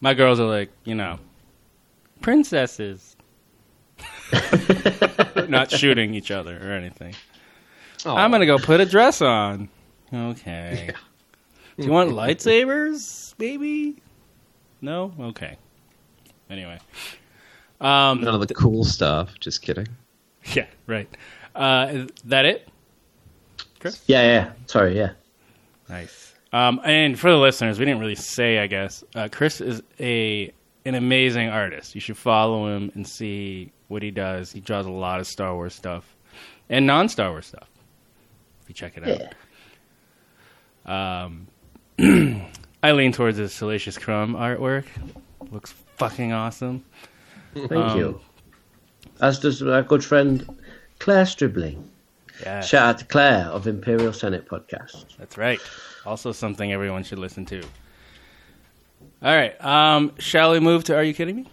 My 0.00 0.14
girls 0.14 0.40
are 0.40 0.46
like, 0.48 0.70
you 0.84 0.94
know, 0.94 1.18
princesses. 2.20 3.16
Not 5.48 5.70
shooting 5.70 6.14
each 6.14 6.30
other 6.30 6.56
or 6.62 6.72
anything. 6.72 7.14
Oh, 8.04 8.16
I'm 8.16 8.30
gonna 8.30 8.46
go 8.46 8.58
put 8.58 8.80
a 8.80 8.86
dress 8.86 9.22
on. 9.22 9.68
Okay. 10.12 10.90
Do 11.78 11.84
you 11.86 11.90
want 11.92 12.10
lightsabers, 12.10 13.36
baby? 13.38 14.02
No. 14.80 15.12
Okay. 15.18 15.56
Anyway. 16.50 16.78
Um. 17.82 18.20
none 18.20 18.34
of 18.40 18.46
the 18.46 18.54
cool 18.54 18.84
stuff. 18.84 19.38
Just 19.40 19.62
kidding. 19.62 19.88
Yeah. 20.54 20.66
Right. 20.88 21.08
Uh. 21.54 21.88
Is 21.92 22.10
that 22.24 22.44
it? 22.44 22.68
Chris. 23.78 24.02
Yeah, 24.06 24.22
yeah. 24.22 24.52
Sorry, 24.66 24.96
yeah. 24.96 25.12
Nice. 25.88 26.34
Um. 26.52 26.80
And 26.84 27.16
for 27.18 27.30
the 27.30 27.36
listeners, 27.36 27.78
we 27.78 27.84
didn't 27.84 28.00
really 28.00 28.16
say. 28.16 28.58
I 28.58 28.66
guess 28.66 29.04
uh, 29.14 29.28
Chris 29.30 29.60
is 29.60 29.82
a 30.00 30.52
an 30.84 30.96
amazing 30.96 31.48
artist. 31.48 31.94
You 31.94 32.00
should 32.00 32.16
follow 32.16 32.74
him 32.74 32.90
and 32.94 33.06
see 33.06 33.70
what 33.88 34.02
he 34.02 34.10
does. 34.10 34.50
He 34.50 34.60
draws 34.60 34.86
a 34.86 34.90
lot 34.90 35.20
of 35.20 35.26
Star 35.28 35.54
Wars 35.54 35.74
stuff 35.74 36.04
and 36.68 36.86
non 36.86 37.08
Star 37.08 37.30
Wars 37.30 37.46
stuff. 37.46 37.68
If 38.62 38.68
you 38.68 38.74
check 38.74 38.96
it 38.96 39.08
out. 39.08 39.34
Yeah. 40.86 41.24
Um, 41.24 41.46
I 42.82 42.92
lean 42.92 43.12
towards 43.12 43.38
his 43.38 43.52
Salacious 43.52 43.96
Crumb 43.96 44.34
artwork. 44.34 44.86
Looks 45.52 45.72
fucking 45.96 46.32
awesome. 46.32 46.84
Thank 47.54 47.72
Um, 47.72 47.98
you. 47.98 48.20
As 49.20 49.38
does 49.38 49.62
our 49.62 49.82
good 49.82 50.04
friend 50.04 50.46
Claire 50.98 51.26
Stribling. 51.26 51.88
Yeah, 52.42 52.60
Shout 52.60 52.88
out 52.88 52.98
to 52.98 53.04
Claire 53.04 53.46
of 53.46 53.66
Imperial 53.66 54.12
Senate 54.12 54.48
podcast. 54.48 55.16
that's 55.18 55.36
right. 55.36 55.60
Also, 56.06 56.32
something 56.32 56.72
everyone 56.72 57.04
should 57.04 57.18
listen 57.18 57.44
to. 57.46 57.60
All 59.22 59.36
right. 59.36 59.62
Um, 59.64 60.12
shall 60.18 60.50
we 60.52 60.58
move 60.60 60.82
to 60.84 60.96
Are 60.96 61.04
You 61.04 61.14
Kidding 61.14 61.36
Me? 61.36 61.46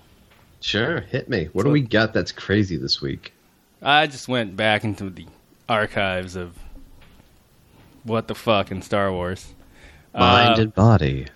Sure, 0.62 1.02
hit 1.02 1.30
me. 1.30 1.46
What 1.54 1.64
do 1.64 1.70
we 1.70 1.82
got 1.82 2.14
that's 2.14 2.32
crazy 2.32 2.76
this 2.78 3.02
week? 3.02 3.34
I 3.82 4.08
just 4.08 4.28
went 4.28 4.56
back 4.56 4.84
into 4.84 5.10
the 5.10 5.26
archives 5.68 6.36
of 6.36 6.58
what 8.04 8.28
the 8.28 8.36
fuck 8.36 8.72
in 8.72 8.82
Star 8.82 9.12
Wars. 9.12 9.54
Mind 10.14 10.58
Uh, 10.60 10.62
and 10.64 10.74
body. 10.74 11.28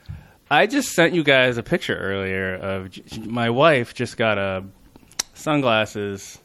I 0.53 0.67
just 0.67 0.89
sent 0.93 1.13
you 1.13 1.23
guys 1.23 1.57
a 1.57 1.63
picture 1.63 1.95
earlier 1.97 2.55
of 2.55 2.91
j- 2.91 3.21
my 3.21 3.49
wife 3.49 3.93
just 3.93 4.17
got 4.17 4.37
a 4.37 4.63
sunglasses. 5.33 6.37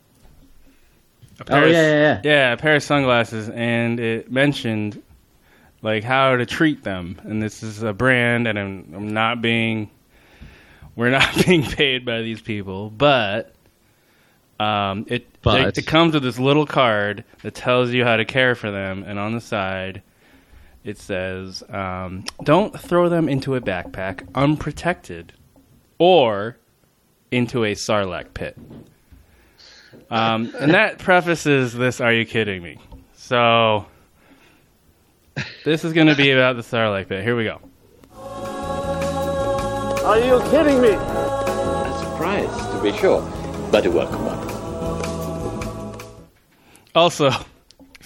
A 1.40 1.42
Oh, 1.42 1.44
pair 1.44 1.64
of- 1.64 1.70
yeah, 1.70 1.82
yeah, 1.82 2.00
yeah. 2.00 2.20
yeah, 2.24 2.52
a 2.52 2.56
pair 2.56 2.76
of 2.76 2.82
sunglasses, 2.82 3.48
and 3.50 4.00
it 4.00 4.30
mentioned 4.32 5.02
like 5.82 6.02
how 6.04 6.36
to 6.36 6.44
treat 6.46 6.82
them. 6.84 7.20
And 7.24 7.42
this 7.42 7.62
is 7.62 7.82
a 7.82 7.92
brand, 7.92 8.48
and 8.48 8.58
I'm, 8.58 8.92
I'm 8.94 9.08
not 9.12 9.40
being, 9.42 9.90
we're 10.96 11.10
not 11.20 11.44
being 11.46 11.62
paid 11.62 12.04
by 12.04 12.22
these 12.22 12.40
people, 12.40 12.90
but 12.90 13.54
um, 14.58 15.04
it 15.08 15.26
But- 15.42 15.78
it 15.78 15.86
comes 15.86 16.14
with 16.14 16.22
this 16.22 16.38
little 16.38 16.66
card 16.66 17.24
that 17.42 17.54
tells 17.54 17.90
you 17.90 18.04
how 18.04 18.16
to 18.16 18.24
care 18.24 18.54
for 18.54 18.70
them, 18.70 19.04
and 19.06 19.18
on 19.18 19.34
the 19.34 19.40
side 19.40 20.02
it 20.88 20.96
says, 20.98 21.62
um, 21.68 22.24
"Don't 22.42 22.78
throw 22.78 23.10
them 23.10 23.28
into 23.28 23.54
a 23.54 23.60
backpack 23.60 24.26
unprotected, 24.34 25.34
or 25.98 26.56
into 27.30 27.64
a 27.64 27.74
sarlacc 27.74 28.32
pit." 28.32 28.56
Um, 30.10 30.50
and 30.58 30.72
that 30.72 30.98
prefaces 31.08 31.74
this. 31.74 32.00
Are 32.00 32.12
you 32.12 32.24
kidding 32.24 32.62
me? 32.62 32.78
So 33.16 33.84
this 35.64 35.84
is 35.84 35.92
going 35.92 36.06
to 36.06 36.16
be 36.16 36.30
about 36.30 36.56
the 36.56 36.62
sarlacc 36.62 37.08
pit. 37.08 37.22
Here 37.22 37.36
we 37.36 37.44
go. 37.44 37.60
Are 40.06 40.18
you 40.18 40.40
kidding 40.50 40.80
me? 40.80 40.88
A 40.88 41.98
surprise, 42.00 42.72
to 42.72 42.82
be 42.82 42.96
sure, 42.96 43.20
but 43.70 43.84
a 43.84 43.90
welcome 43.90 44.24
one. 44.24 44.38
Also, 46.94 47.30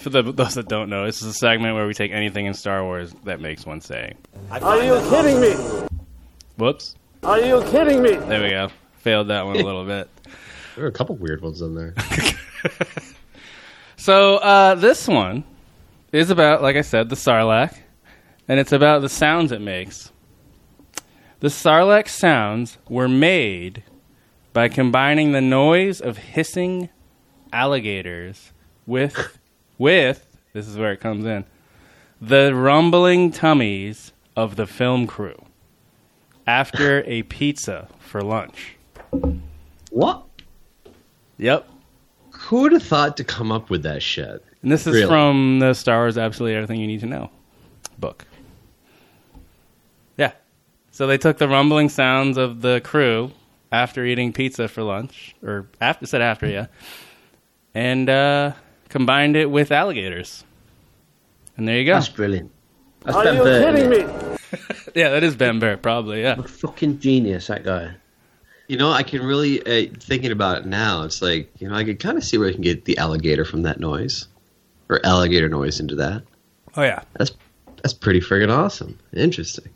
for 0.02 0.10
the, 0.10 0.22
those 0.32 0.54
that 0.54 0.68
don't 0.68 0.90
know, 0.90 1.06
this 1.06 1.22
is 1.22 1.28
a 1.28 1.34
segment 1.34 1.74
where 1.74 1.86
we 1.86 1.94
take 1.94 2.12
anything 2.12 2.46
in 2.46 2.54
Star 2.54 2.84
Wars 2.84 3.14
that 3.24 3.40
makes 3.40 3.64
one 3.64 3.80
say, 3.80 4.14
Are 4.50 4.82
you 4.82 5.00
kidding 5.08 5.40
me? 5.40 5.54
"Whoops." 6.56 6.96
Are 7.22 7.40
you 7.40 7.62
kidding 7.70 8.02
me? 8.02 8.14
There 8.16 8.42
we 8.42 8.50
go. 8.50 8.68
Failed 8.98 9.28
that 9.28 9.46
one 9.46 9.56
a 9.56 9.64
little 9.64 9.84
bit. 9.84 10.08
There 10.74 10.86
are 10.86 10.88
a 10.88 10.92
couple 10.92 11.16
weird 11.16 11.42
ones 11.42 11.60
in 11.60 11.74
there. 11.74 11.94
So 14.02 14.38
uh, 14.38 14.74
this 14.74 15.06
one 15.06 15.44
is 16.10 16.30
about, 16.30 16.60
like 16.60 16.74
I 16.74 16.80
said, 16.80 17.08
the 17.08 17.14
Sarlacc, 17.14 17.76
and 18.48 18.58
it's 18.58 18.72
about 18.72 19.00
the 19.00 19.08
sounds 19.08 19.52
it 19.52 19.60
makes. 19.60 20.10
The 21.38 21.46
Sarlacc 21.46 22.08
sounds 22.08 22.78
were 22.88 23.06
made 23.06 23.84
by 24.52 24.68
combining 24.68 25.30
the 25.30 25.40
noise 25.40 26.00
of 26.00 26.16
hissing 26.16 26.88
alligators 27.52 28.52
with 28.86 29.38
with 29.78 30.26
this 30.52 30.68
is 30.68 30.76
where 30.76 30.92
it 30.92 31.00
comes 31.00 31.24
in 31.24 31.44
the 32.20 32.54
rumbling 32.54 33.30
tummies 33.32 34.12
of 34.36 34.56
the 34.56 34.66
film 34.66 35.06
crew 35.06 35.34
after 36.46 37.02
a 37.06 37.22
pizza 37.24 37.88
for 37.98 38.20
lunch. 38.22 38.76
what? 39.90 40.24
Yep. 41.38 41.68
Who 42.30 42.62
would 42.62 42.72
have 42.72 42.82
thought 42.82 43.16
to 43.16 43.24
come 43.24 43.50
up 43.52 43.70
with 43.70 43.82
that 43.82 44.02
shit? 44.02 44.44
And 44.62 44.70
this 44.70 44.86
is 44.86 44.94
Really? 44.94 45.06
from 45.06 45.58
the 45.58 45.74
Star 45.74 45.98
Wars 46.00 46.16
Absolutely 46.16 46.54
Everything 46.56 46.80
You 46.80 46.86
Need 46.86 47.00
to 47.00 47.06
Know 47.06 47.30
book. 47.98 48.24
Yeah. 50.16 50.32
So 50.92 51.06
they 51.06 51.18
took 51.18 51.38
the 51.38 51.48
rumbling 51.48 51.88
sounds 51.88 52.36
of 52.36 52.60
the 52.60 52.80
crew 52.84 53.32
after 53.72 54.04
eating 54.04 54.32
pizza 54.32 54.68
for 54.68 54.82
lunch, 54.82 55.34
or 55.42 55.66
after 55.80 56.06
said 56.06 56.20
after, 56.22 56.46
yeah, 56.46 56.66
and 57.74 58.08
uh, 58.10 58.52
combined 58.92 59.36
it 59.36 59.50
with 59.50 59.72
alligators. 59.72 60.44
And 61.56 61.66
there 61.66 61.78
you 61.78 61.86
go. 61.86 61.94
That's 61.94 62.10
brilliant. 62.10 62.50
That's 63.00 63.16
Are 63.16 63.24
Ben 63.24 63.36
you 63.36 63.42
Burton, 63.42 63.74
kidding 63.74 64.08
me? 64.08 64.38
Yeah, 64.94 65.08
that 65.08 65.22
is 65.22 65.34
Ben 65.34 65.58
Burtt, 65.58 65.80
probably. 65.80 66.20
Yeah. 66.20 66.36
What 66.36 66.44
a 66.44 66.48
fucking 66.48 67.00
genius, 67.00 67.46
that 67.46 67.64
guy. 67.64 67.94
You 68.68 68.76
know, 68.76 68.90
I 68.90 69.02
can 69.02 69.22
really 69.22 69.60
uh, 69.60 69.90
thinking 69.98 70.30
about 70.30 70.58
it 70.58 70.66
now. 70.66 71.04
It's 71.04 71.22
like 71.22 71.50
you 71.58 71.68
know, 71.68 71.74
I 71.74 71.84
could 71.84 71.98
kind 71.98 72.18
of 72.18 72.24
see 72.24 72.36
where 72.36 72.50
I 72.50 72.52
can 72.52 72.60
get 72.60 72.84
the 72.84 72.98
alligator 72.98 73.46
from 73.46 73.62
that 73.62 73.80
noise, 73.80 74.28
or 74.90 75.00
alligator 75.04 75.48
noise 75.48 75.80
into 75.80 75.94
that. 75.96 76.22
Oh 76.76 76.82
yeah. 76.82 77.02
That's 77.14 77.32
that's 77.76 77.94
pretty 77.94 78.20
friggin' 78.20 78.54
awesome. 78.54 78.98
Interesting. 79.14 79.70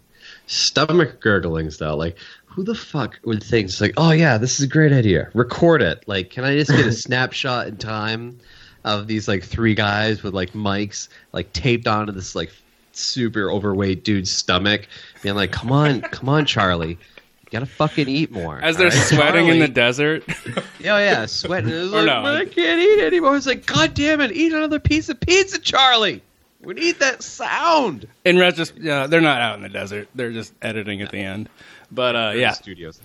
Stomach 0.46 1.22
gurglings 1.22 1.78
though, 1.78 1.96
like 1.96 2.18
who 2.44 2.62
the 2.62 2.74
fuck 2.74 3.18
would 3.24 3.42
think 3.42 3.68
it's 3.68 3.80
like, 3.80 3.94
oh 3.96 4.10
yeah, 4.10 4.36
this 4.36 4.58
is 4.58 4.66
a 4.66 4.68
great 4.68 4.92
idea. 4.92 5.30
Record 5.32 5.80
it. 5.80 6.04
Like, 6.06 6.30
can 6.30 6.44
I 6.44 6.54
just 6.56 6.70
get 6.70 6.86
a 6.86 6.92
snapshot 7.06 7.66
in 7.68 7.76
time 7.78 8.38
of 8.86 9.06
these 9.06 9.28
like 9.28 9.42
three 9.44 9.74
guys 9.74 10.22
with 10.22 10.32
like 10.32 10.52
mics 10.52 11.08
like 11.32 11.52
taped 11.52 11.86
onto 11.86 12.12
this 12.12 12.34
like 12.34 12.50
super 12.92 13.50
overweight 13.50 14.04
dude's 14.04 14.30
stomach, 14.30 14.88
being 15.22 15.34
like, 15.34 15.52
come 15.52 15.70
on, 15.72 16.00
come 16.12 16.28
on, 16.30 16.46
Charlie. 16.46 16.92
You 16.92 17.50
gotta 17.50 17.66
fucking 17.66 18.08
eat 18.08 18.30
more. 18.32 18.58
As 18.60 18.76
they're 18.76 18.86
all 18.90 18.96
right? 18.96 19.06
sweating 19.06 19.48
in 19.48 19.58
the 19.58 19.68
desert. 19.68 20.24
Oh 20.56 20.62
yeah, 20.80 21.26
sweating. 21.26 21.70
It's 21.70 21.92
Or 21.92 22.02
like, 22.02 22.06
no. 22.06 22.24
I 22.24 22.44
can't 22.44 22.80
eat 22.80 23.04
anymore. 23.04 23.36
It's 23.36 23.46
like, 23.46 23.66
God 23.66 23.92
damn 23.94 24.20
it, 24.20 24.32
eat 24.32 24.52
another 24.52 24.80
piece 24.80 25.08
of 25.08 25.20
pizza, 25.20 25.58
Charlie. 25.58 26.22
We 26.60 26.74
need 26.74 26.98
that 26.98 27.22
sound. 27.22 28.08
In 28.24 28.38
retrospect, 28.38 28.82
yeah, 28.82 29.06
they're 29.06 29.20
not 29.20 29.40
out 29.40 29.56
in 29.56 29.62
the 29.62 29.68
desert. 29.68 30.08
They're 30.14 30.32
just 30.32 30.52
editing 30.62 31.02
at 31.02 31.10
the 31.10 31.18
end. 31.18 31.48
But 31.92 32.16
uh, 32.16 32.32
yeah, 32.34 32.52
Studios. 32.52 33.00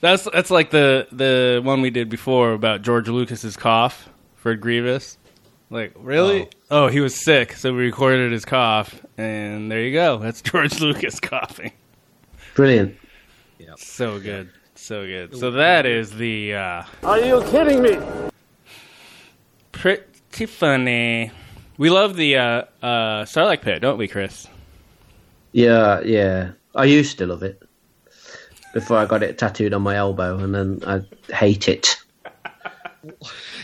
that's 0.00 0.24
that's 0.32 0.50
like 0.50 0.70
the 0.70 1.06
the 1.12 1.60
one 1.62 1.82
we 1.82 1.90
did 1.90 2.08
before 2.08 2.52
about 2.52 2.80
George 2.82 3.08
Lucas's 3.08 3.56
cough 3.56 4.08
for 4.36 4.54
Grievous. 4.54 5.18
Like, 5.72 5.94
really? 5.96 6.50
Oh. 6.70 6.88
he 6.88 7.00
was 7.00 7.14
sick, 7.14 7.54
so 7.54 7.72
we 7.72 7.84
recorded 7.86 8.30
his 8.30 8.44
cough, 8.44 9.04
and 9.16 9.72
there 9.72 9.80
you 9.80 9.92
go. 9.94 10.18
That's 10.18 10.42
George 10.50 10.78
Lucas 10.80 11.18
coughing. 11.18 11.72
Brilliant. 12.54 12.98
So 13.78 14.20
good, 14.20 14.50
so 14.74 15.06
good. 15.06 15.34
So 15.34 15.50
that 15.52 15.86
is 15.86 16.12
the 16.12 16.54
uh, 16.54 16.82
Are 17.04 17.18
you 17.18 17.42
kidding 17.44 17.80
me? 17.80 17.98
pretty 19.70 20.44
funny. 20.44 21.30
We 21.78 21.88
love 21.88 22.16
the 22.16 22.36
uh, 22.36 22.64
uh, 22.82 23.24
Sarlacc 23.24 23.62
Pit, 23.62 23.80
don't 23.80 23.96
we, 23.96 24.08
Chris? 24.08 24.46
Yeah, 25.52 26.00
yeah. 26.02 26.50
I 26.74 26.84
used 26.84 27.16
to 27.18 27.26
love 27.26 27.42
it 27.42 27.62
before 28.74 28.98
I 28.98 29.06
got 29.06 29.22
it 29.22 29.38
tattooed 29.38 29.72
on 29.72 29.80
my 29.80 29.96
elbow, 29.96 30.38
and 30.38 30.54
then 30.54 30.80
I 30.86 31.00
hate 31.34 31.66
it. 31.66 31.96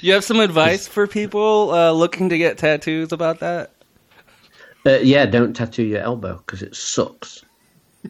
You 0.00 0.12
have 0.14 0.24
some 0.24 0.40
advice 0.40 0.88
for 0.88 1.06
people 1.06 1.70
uh, 1.72 1.92
looking 1.92 2.28
to 2.28 2.38
get 2.38 2.58
tattoos 2.58 3.12
about 3.12 3.40
that? 3.40 3.70
Uh, 4.86 4.98
yeah, 5.02 5.26
don't 5.26 5.54
tattoo 5.54 5.82
your 5.84 6.00
elbow 6.00 6.36
because 6.38 6.62
it 6.62 6.74
sucks. 6.74 7.44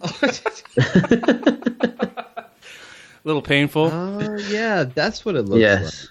A 0.01 0.33
little 3.25 3.43
painful. 3.43 3.91
Oh 3.93 4.37
yeah, 4.49 4.85
that's 4.85 5.25
what 5.25 5.35
it 5.35 5.43
looks 5.43 5.53
like. 5.53 5.61
yes. 5.61 6.09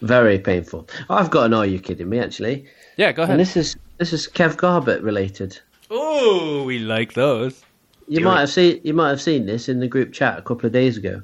Very 0.00 0.38
painful. 0.38 0.86
I've 1.08 1.30
got 1.30 1.46
an 1.46 1.54
Are 1.54 1.64
You 1.64 1.78
Kidding 1.78 2.08
Me, 2.10 2.18
actually. 2.18 2.66
yeah, 2.96 3.12
go 3.12 3.22
ahead. 3.22 3.32
And 3.34 3.40
this 3.40 3.56
is 3.56 3.76
this 3.98 4.12
is 4.12 4.28
Kev 4.28 4.56
Garbett 4.56 5.02
related. 5.02 5.58
Oh, 5.90 6.64
we 6.64 6.78
like 6.78 7.14
those. 7.14 7.62
You 8.06 8.18
Do 8.18 8.24
might 8.26 8.36
it. 8.36 8.40
have 8.40 8.50
seen 8.50 8.80
you 8.84 8.92
might 8.92 9.08
have 9.10 9.22
seen 9.22 9.46
this 9.46 9.68
in 9.68 9.80
the 9.80 9.88
group 9.88 10.12
chat 10.12 10.38
a 10.38 10.42
couple 10.42 10.66
of 10.66 10.72
days 10.72 10.96
ago. 10.98 11.22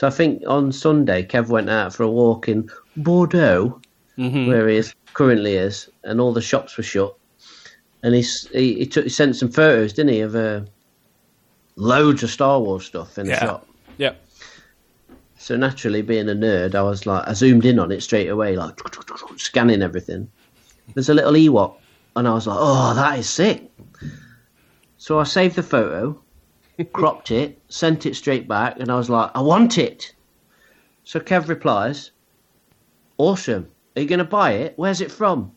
So 0.00 0.06
I 0.06 0.10
think 0.10 0.42
on 0.46 0.72
Sunday 0.72 1.26
Kev 1.26 1.50
went 1.50 1.68
out 1.68 1.92
for 1.92 2.04
a 2.04 2.10
walk 2.10 2.48
in 2.48 2.70
Bordeaux, 2.96 3.82
hmm 4.16 4.46
where 4.46 4.66
he 4.66 4.76
is, 4.78 4.94
currently 5.12 5.56
is, 5.56 5.90
and 6.04 6.22
all 6.22 6.32
the 6.32 6.40
shops 6.40 6.78
were 6.78 6.82
shut. 6.82 7.14
And 8.02 8.14
he's, 8.14 8.48
he 8.50 8.76
he, 8.78 8.86
took, 8.86 9.04
he 9.04 9.10
sent 9.10 9.36
some 9.36 9.50
photos, 9.50 9.92
didn't 9.92 10.14
he, 10.14 10.20
of 10.20 10.34
uh, 10.34 10.62
loads 11.76 12.22
of 12.22 12.30
Star 12.30 12.58
Wars 12.62 12.86
stuff 12.86 13.18
in 13.18 13.26
the 13.26 13.32
Yeah. 13.32 13.40
shop. 13.40 13.68
Yeah. 13.98 14.14
So 15.38 15.58
naturally, 15.58 16.00
being 16.00 16.30
a 16.30 16.34
nerd, 16.34 16.74
I 16.74 16.80
was 16.80 17.04
like, 17.04 17.28
I 17.28 17.34
zoomed 17.34 17.66
in 17.66 17.78
on 17.78 17.92
it 17.92 18.02
straight 18.02 18.28
away, 18.28 18.56
like 18.56 18.80
scanning 19.36 19.82
everything. 19.82 20.30
There's 20.94 21.10
a 21.10 21.14
little 21.14 21.34
Ewok, 21.34 21.76
and 22.16 22.26
I 22.26 22.32
was 22.32 22.46
like, 22.46 22.56
oh, 22.58 22.94
that 22.94 23.18
is 23.18 23.28
sick. 23.28 23.70
So 24.96 25.18
I 25.18 25.24
saved 25.24 25.56
the 25.56 25.62
photo, 25.62 26.24
cropped 26.84 27.30
it, 27.30 27.58
sent 27.68 28.06
it 28.06 28.16
straight 28.16 28.48
back, 28.48 28.78
and 28.78 28.90
I 28.90 28.96
was 28.96 29.10
like, 29.10 29.30
I 29.34 29.40
want 29.40 29.78
it. 29.78 30.14
So 31.04 31.20
Kev 31.20 31.48
replies, 31.48 32.10
awesome. 33.18 33.68
Are 33.96 34.02
you 34.02 34.08
going 34.08 34.18
to 34.18 34.24
buy 34.24 34.52
it? 34.52 34.74
Where's 34.76 35.00
it 35.00 35.10
from? 35.10 35.52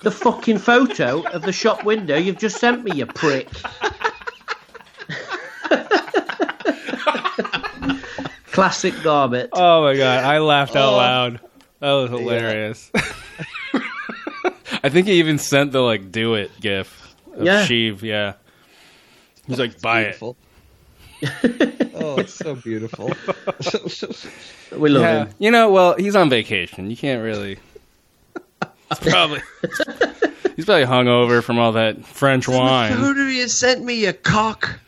The 0.00 0.10
fucking 0.10 0.58
photo 0.58 1.22
of 1.28 1.42
the 1.42 1.52
shop 1.52 1.84
window 1.84 2.16
you've 2.16 2.38
just 2.38 2.58
sent 2.58 2.82
me, 2.82 2.96
you 2.96 3.06
prick. 3.06 3.48
Classic 8.52 8.94
Garbett. 9.02 9.50
Oh 9.52 9.82
my 9.82 9.96
god, 9.96 10.24
I 10.24 10.38
laughed 10.38 10.76
out 10.76 10.92
oh. 10.92 10.96
loud. 10.96 11.40
That 11.80 11.92
was 11.92 12.10
hilarious. 12.10 12.90
I 14.84 14.88
think 14.88 15.06
he 15.06 15.14
even 15.14 15.38
sent 15.38 15.72
the 15.72 15.80
like 15.80 16.12
"do 16.12 16.34
it" 16.34 16.50
gif 16.60 17.14
of 17.34 17.44
Yeah. 17.44 17.66
Sheev. 17.66 18.02
Yeah, 18.02 18.34
he's 19.46 19.58
like, 19.58 19.80
"Buy 19.80 20.02
it." 20.02 20.20
Oh, 21.94 22.16
it's 22.18 22.34
so 22.34 22.54
beautiful. 22.56 23.10
We 24.76 24.88
love 24.88 25.02
Yeah, 25.02 25.24
him. 25.26 25.34
you 25.38 25.50
know, 25.50 25.70
well, 25.70 25.94
he's 25.96 26.16
on 26.16 26.28
vacation. 26.30 26.90
You 26.90 26.96
can't 26.96 27.22
really. 27.22 27.58
He's 28.88 28.98
probably 29.12 29.40
he's 30.56 30.64
probably 30.64 30.86
hungover 30.86 31.42
from 31.42 31.58
all 31.58 31.72
that 31.72 32.04
French 32.04 32.48
wine. 32.48 32.94
Photo 32.94 33.22
you 33.26 33.46
sent 33.48 33.84
me, 33.84 34.06
a 34.06 34.12
cock. 34.14 34.80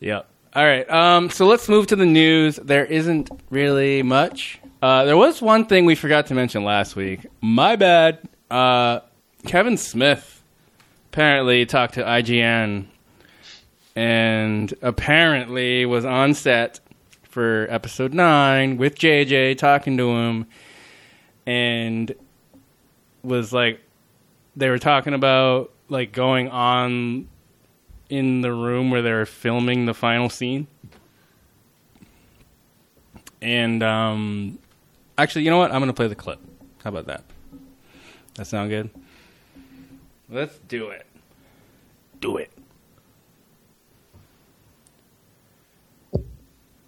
Yep. 0.00 0.28
All 0.54 0.64
right. 0.64 0.88
Um, 0.90 1.30
so 1.30 1.46
let's 1.46 1.68
move 1.68 1.86
to 1.88 1.96
the 1.96 2.06
news. 2.06 2.56
There 2.56 2.84
isn't 2.84 3.30
really 3.50 4.02
much. 4.02 4.58
Uh, 4.82 5.04
there 5.04 5.16
was 5.16 5.40
one 5.40 5.66
thing 5.66 5.84
we 5.86 5.94
forgot 5.94 6.26
to 6.26 6.34
mention 6.34 6.64
last 6.64 6.96
week. 6.96 7.26
My 7.40 7.76
bad. 7.76 8.18
Uh, 8.50 9.00
Kevin 9.46 9.76
Smith 9.76 10.35
apparently 11.16 11.64
talked 11.64 11.94
to 11.94 12.02
IGN 12.02 12.84
and 13.94 14.74
apparently 14.82 15.86
was 15.86 16.04
on 16.04 16.34
set 16.34 16.78
for 17.22 17.66
episode 17.70 18.12
9 18.12 18.76
with 18.76 18.96
JJ 18.96 19.56
talking 19.56 19.96
to 19.96 20.10
him 20.10 20.46
and 21.46 22.14
was 23.22 23.50
like 23.50 23.80
they 24.56 24.68
were 24.68 24.78
talking 24.78 25.14
about 25.14 25.72
like 25.88 26.12
going 26.12 26.50
on 26.50 27.26
in 28.10 28.42
the 28.42 28.52
room 28.52 28.90
where 28.90 29.00
they 29.00 29.12
were 29.12 29.24
filming 29.24 29.86
the 29.86 29.94
final 29.94 30.28
scene. 30.28 30.66
And 33.40 33.82
um, 33.82 34.58
actually, 35.16 35.46
you 35.46 35.50
know 35.50 35.56
what? 35.56 35.72
I'm 35.72 35.80
going 35.80 35.88
to 35.88 35.94
play 35.94 36.08
the 36.08 36.14
clip. 36.14 36.40
How 36.84 36.90
about 36.90 37.06
that? 37.06 37.24
That 38.34 38.46
sound 38.46 38.68
good? 38.68 38.90
Let's 40.28 40.58
do 40.68 40.90
it. 40.90 41.05
Do 42.20 42.36
it. 42.38 42.50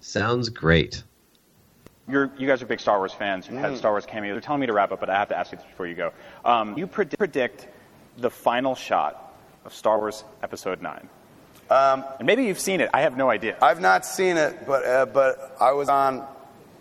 Sounds 0.00 0.48
great. 0.48 1.02
You're, 2.08 2.30
you 2.38 2.46
guys 2.46 2.62
are 2.62 2.66
big 2.66 2.80
Star 2.80 2.98
Wars 2.98 3.12
fans. 3.12 3.46
You've 3.48 3.58
had 3.60 3.76
Star 3.76 3.90
Wars 3.92 4.06
cameos. 4.06 4.32
They're 4.34 4.40
telling 4.40 4.60
me 4.62 4.66
to 4.66 4.72
wrap 4.72 4.92
up, 4.92 5.00
but 5.00 5.10
I 5.10 5.14
have 5.18 5.28
to 5.28 5.36
ask 5.38 5.52
you 5.52 5.58
this 5.58 5.66
before 5.66 5.86
you 5.86 5.94
go. 5.94 6.12
Um, 6.44 6.78
you 6.78 6.86
predict, 6.86 7.18
predict 7.18 7.68
the 8.16 8.30
final 8.30 8.74
shot 8.74 9.34
of 9.66 9.74
Star 9.74 9.98
Wars 9.98 10.24
Episode 10.42 10.80
9. 10.80 11.08
Um, 11.70 12.04
And 12.18 12.26
maybe 12.26 12.44
you've 12.46 12.58
seen 12.60 12.80
it. 12.80 12.88
I 12.94 13.02
have 13.02 13.18
no 13.18 13.28
idea. 13.28 13.58
I've 13.60 13.82
not 13.82 14.06
seen 14.06 14.38
it, 14.38 14.66
but 14.66 14.84
uh, 14.86 15.04
but 15.04 15.54
I 15.60 15.72
was 15.72 15.90
on 15.90 16.26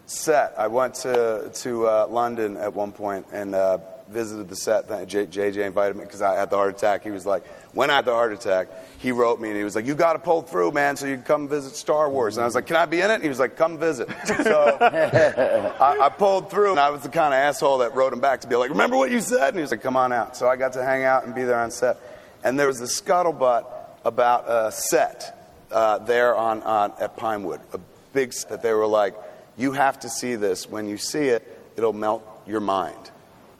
set. 0.06 0.54
I 0.58 0.68
went 0.68 0.94
to 1.04 1.52
to 1.54 1.88
uh, 1.88 2.08
London 2.10 2.56
at 2.56 2.74
one 2.74 2.94
point 2.94 3.26
and 3.34 3.54
uh, 3.54 3.80
visited 4.08 4.48
the 4.48 4.56
set. 4.56 4.88
Th- 4.88 5.06
J- 5.06 5.26
JJ 5.52 5.66
invited 5.68 5.98
me 5.98 6.06
because 6.06 6.22
I 6.22 6.36
had 6.36 6.50
the 6.50 6.56
heart 6.56 6.74
attack. 6.74 7.04
He 7.04 7.12
was 7.12 7.26
like, 7.26 7.44
when 7.78 7.92
I 7.92 7.98
had 7.98 8.06
the 8.06 8.12
heart 8.12 8.34
attack, 8.34 8.70
he 8.98 9.12
wrote 9.12 9.40
me 9.40 9.50
and 9.50 9.58
he 9.58 9.64
was 9.64 9.76
like, 9.76 9.86
"You 9.86 9.94
got 9.94 10.14
to 10.14 10.20
pull 10.20 10.42
through, 10.42 10.72
man, 10.72 10.98
so 10.98 11.06
you 11.06 11.14
can 11.14 11.24
come 11.24 11.48
visit 11.48 11.76
Star 11.76 12.10
Wars." 12.10 12.36
And 12.36 12.42
I 12.42 12.48
was 12.48 12.56
like, 12.56 12.66
"Can 12.66 12.76
I 12.76 12.88
be 12.88 13.02
in 13.02 13.12
it?" 13.12 13.14
And 13.14 13.24
he 13.24 13.30
was 13.30 13.38
like, 13.38 13.56
"Come 13.56 13.78
visit." 13.78 14.10
So 14.26 14.78
I, 14.82 15.98
I 16.02 16.10
pulled 16.10 16.50
through, 16.50 16.72
and 16.72 16.80
I 16.80 16.90
was 16.90 17.04
the 17.04 17.10
kind 17.10 17.36
of 17.36 17.38
asshole 17.38 17.78
that 17.78 17.94
wrote 17.94 18.14
him 18.14 18.20
back 18.20 18.42
to 18.42 18.48
be 18.48 18.56
like, 18.56 18.72
"Remember 18.72 18.98
what 18.98 19.12
you 19.12 19.22
said?" 19.22 19.50
And 19.50 19.58
he 19.58 19.62
was 19.62 19.70
like, 19.70 19.84
"Come 19.84 19.96
on 19.96 20.12
out." 20.12 20.36
So 20.36 20.50
I 20.50 20.56
got 20.56 20.74
to 20.74 20.84
hang 20.84 21.04
out 21.04 21.26
and 21.26 21.36
be 21.36 21.44
there 21.44 21.60
on 21.60 21.70
set. 21.70 21.98
And 22.44 22.60
there 22.60 22.66
was 22.66 22.82
a 22.82 22.86
scuttlebutt 22.86 23.66
about 24.04 24.50
a 24.50 24.72
set 24.72 25.56
uh, 25.72 26.00
there 26.00 26.36
on, 26.36 26.64
on 26.64 26.94
at 27.00 27.16
Pinewood, 27.16 27.62
a 27.74 27.80
big 28.12 28.34
set 28.34 28.50
that 28.50 28.64
they 28.64 28.74
were 28.74 28.88
like, 28.88 29.14
"You 29.56 29.74
have 29.74 30.00
to 30.00 30.10
see 30.10 30.36
this. 30.36 30.68
When 30.68 30.90
you 30.90 30.98
see 30.98 31.28
it, 31.28 31.46
it'll 31.76 31.94
melt 31.94 32.24
your 32.48 32.60
mind." 32.60 33.12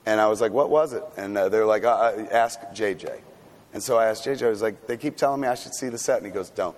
And 0.08 0.20
I 0.20 0.26
was 0.26 0.42
like, 0.42 0.54
"What 0.54 0.72
was 0.72 0.94
it?" 0.94 1.04
And 1.18 1.38
uh, 1.38 1.50
they're 1.50 1.68
like, 1.68 1.84
uh, 1.84 2.26
"Ask 2.32 2.60
JJ." 2.74 3.27
And 3.74 3.84
so 3.84 3.98
I 3.98 4.08
asked 4.08 4.26
JJ. 4.26 4.46
I 4.46 4.50
was 4.50 4.62
like, 4.62 4.88
"They 4.88 4.98
keep 4.98 5.18
telling 5.18 5.42
me 5.42 5.48
I 5.48 5.56
should 5.56 5.74
see 5.74 5.90
the 5.90 5.98
set," 5.98 6.18
and 6.18 6.26
he 6.26 6.32
goes, 6.32 6.50
"Don't." 6.50 6.76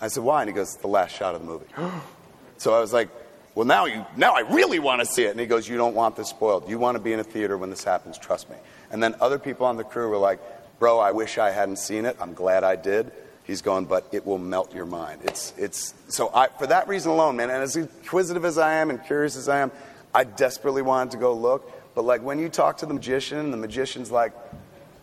I 0.00 0.08
said, 0.08 0.24
"Why?" 0.24 0.42
And 0.42 0.48
he 0.48 0.54
goes, 0.54 0.74
"It's 0.74 0.82
the 0.82 0.88
last 0.88 1.14
shot 1.14 1.34
of 1.34 1.40
the 1.40 1.46
movie." 1.46 1.66
so 2.56 2.74
I 2.74 2.80
was 2.80 2.92
like, 2.92 3.08
"Well, 3.54 3.66
now 3.66 3.84
you 3.84 4.04
now 4.16 4.34
I 4.34 4.40
really 4.40 4.78
want 4.78 5.00
to 5.00 5.06
see 5.06 5.24
it." 5.24 5.30
And 5.30 5.40
he 5.40 5.46
goes, 5.46 5.68
"You 5.68 5.76
don't 5.76 5.94
want 5.94 6.16
this 6.16 6.28
spoiled. 6.28 6.68
You 6.68 6.78
want 6.78 6.96
to 6.96 7.00
be 7.00 7.12
in 7.12 7.20
a 7.20 7.24
theater 7.24 7.56
when 7.58 7.70
this 7.70 7.84
happens. 7.84 8.18
Trust 8.18 8.50
me." 8.50 8.56
And 8.90 9.02
then 9.02 9.14
other 9.20 9.38
people 9.38 9.66
on 9.66 9.76
the 9.76 9.84
crew 9.84 10.08
were 10.08 10.16
like, 10.16 10.40
"Bro, 10.78 10.98
I 10.98 11.12
wish 11.12 11.38
I 11.38 11.50
hadn't 11.50 11.78
seen 11.78 12.04
it. 12.04 12.16
I'm 12.20 12.34
glad 12.34 12.64
I 12.64 12.76
did." 12.76 13.12
He's 13.44 13.60
going, 13.60 13.84
but 13.84 14.08
it 14.10 14.24
will 14.24 14.38
melt 14.38 14.74
your 14.74 14.86
mind. 14.86 15.20
It's 15.24 15.52
it's 15.58 15.94
so 16.08 16.30
I 16.34 16.48
for 16.58 16.66
that 16.66 16.88
reason 16.88 17.12
alone, 17.12 17.36
man. 17.36 17.50
And 17.50 17.62
as 17.62 17.76
inquisitive 17.76 18.44
as 18.44 18.56
I 18.56 18.74
am 18.74 18.88
and 18.88 19.04
curious 19.04 19.36
as 19.36 19.50
I 19.50 19.58
am, 19.58 19.70
I 20.14 20.24
desperately 20.24 20.80
wanted 20.80 21.10
to 21.12 21.18
go 21.18 21.34
look. 21.34 21.70
But 21.94 22.06
like 22.06 22.22
when 22.22 22.38
you 22.38 22.48
talk 22.48 22.78
to 22.78 22.86
the 22.86 22.94
magician, 22.94 23.50
the 23.50 23.58
magician's 23.58 24.10
like, 24.10 24.32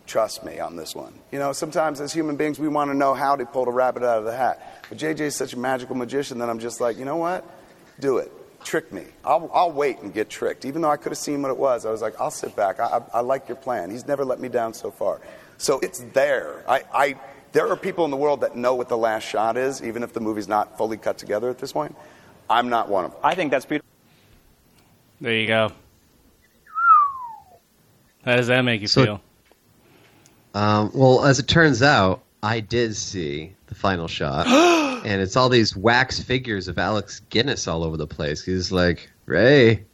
trust 0.06 0.44
me 0.44 0.58
on 0.58 0.76
this 0.76 0.94
one. 0.94 1.12
You 1.30 1.38
know, 1.38 1.52
sometimes 1.52 2.00
as 2.00 2.12
human 2.12 2.36
beings, 2.36 2.58
we 2.58 2.68
want 2.68 2.90
to 2.90 2.96
know 2.96 3.14
how 3.14 3.36
to 3.36 3.46
pull 3.46 3.66
a 3.68 3.70
rabbit 3.72 4.02
out 4.02 4.18
of 4.18 4.24
the 4.24 4.36
hat. 4.36 4.84
But 4.88 4.98
JJ 4.98 5.20
is 5.20 5.36
such 5.36 5.52
a 5.54 5.58
magical 5.58 5.94
magician 5.96 6.38
that 6.38 6.50
I'm 6.50 6.58
just 6.58 6.80
like, 6.80 6.98
you 6.98 7.04
know 7.04 7.16
what? 7.16 7.44
Do 8.00 8.18
it. 8.18 8.30
Trick 8.64 8.92
me. 8.92 9.04
I'll, 9.24 9.50
I'll 9.52 9.72
wait 9.72 9.98
and 10.00 10.12
get 10.14 10.28
tricked. 10.30 10.64
Even 10.64 10.82
though 10.82 10.90
I 10.90 10.96
could 10.96 11.10
have 11.10 11.18
seen 11.18 11.42
what 11.42 11.50
it 11.50 11.56
was, 11.56 11.84
I 11.84 11.90
was 11.90 12.00
like, 12.02 12.20
I'll 12.20 12.30
sit 12.30 12.54
back. 12.54 12.78
I, 12.80 12.84
I, 12.84 13.02
I 13.14 13.20
like 13.20 13.48
your 13.48 13.56
plan. 13.56 13.90
He's 13.90 14.06
never 14.06 14.24
let 14.24 14.38
me 14.40 14.48
down 14.48 14.74
so 14.74 14.90
far. 14.90 15.20
So 15.58 15.78
it's 15.80 16.00
there. 16.12 16.64
I, 16.68 16.82
I, 16.92 17.14
there 17.52 17.68
are 17.68 17.76
people 17.76 18.04
in 18.04 18.10
the 18.10 18.16
world 18.16 18.40
that 18.42 18.56
know 18.56 18.74
what 18.74 18.88
the 18.88 18.96
last 18.96 19.24
shot 19.24 19.56
is, 19.56 19.82
even 19.82 20.02
if 20.02 20.12
the 20.12 20.20
movie's 20.20 20.48
not 20.48 20.78
fully 20.78 20.96
cut 20.96 21.18
together 21.18 21.50
at 21.50 21.58
this 21.58 21.72
point. 21.72 21.96
I'm 22.48 22.68
not 22.68 22.88
one 22.88 23.04
of 23.04 23.12
them. 23.12 23.20
I 23.24 23.34
think 23.34 23.50
that's 23.50 23.64
beautiful. 23.64 23.88
There 25.20 25.34
you 25.34 25.46
go. 25.46 25.72
How 28.24 28.36
does 28.36 28.46
that 28.48 28.62
make 28.62 28.80
you 28.80 28.88
So- 28.88 29.04
feel? 29.04 29.20
Um, 30.54 30.90
well, 30.94 31.24
as 31.24 31.38
it 31.38 31.48
turns 31.48 31.82
out, 31.82 32.22
I 32.42 32.60
did 32.60 32.94
see 32.96 33.54
the 33.66 33.74
final 33.74 34.08
shot, 34.08 34.46
and 35.06 35.20
it's 35.20 35.36
all 35.36 35.48
these 35.48 35.76
wax 35.76 36.20
figures 36.20 36.68
of 36.68 36.78
Alex 36.78 37.20
Guinness 37.30 37.66
all 37.66 37.84
over 37.84 37.96
the 37.96 38.06
place. 38.06 38.44
He's 38.44 38.70
like, 38.72 39.10
Rey, 39.26 39.84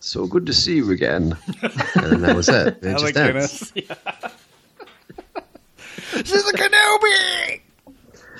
so 0.00 0.26
good 0.26 0.46
to 0.46 0.52
see 0.52 0.76
you 0.76 0.90
again. 0.90 1.36
and 1.62 2.04
then 2.04 2.20
that 2.22 2.34
was 2.34 2.48
it. 2.48 2.78
It 2.82 2.86
Alec 2.86 3.14
just 3.14 3.16
ends. 3.16 3.70
Guinness. 3.72 3.92
She's 6.24 6.48
a 6.48 6.52
Kenobi. 6.52 7.60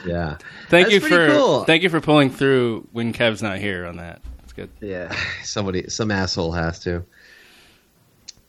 Yeah. 0.07 0.39
Thank 0.69 0.87
That's 0.89 0.95
you 0.95 1.01
pretty 1.01 1.15
for 1.15 1.29
cool. 1.31 1.65
thank 1.65 1.83
you 1.83 1.91
for 1.91 2.01
pulling 2.01 2.31
through 2.31 2.89
when 2.93 3.13
Kev's 3.13 3.43
not 3.43 3.59
here 3.59 3.87
on 3.87 3.99
that. 3.99 4.23
That's 4.39 4.53
good. 4.55 4.71
Yeah. 4.81 5.15
Somebody, 5.45 5.89
some 5.89 6.11
asshole 6.11 6.53
has 6.53 6.81
to. 6.81 7.05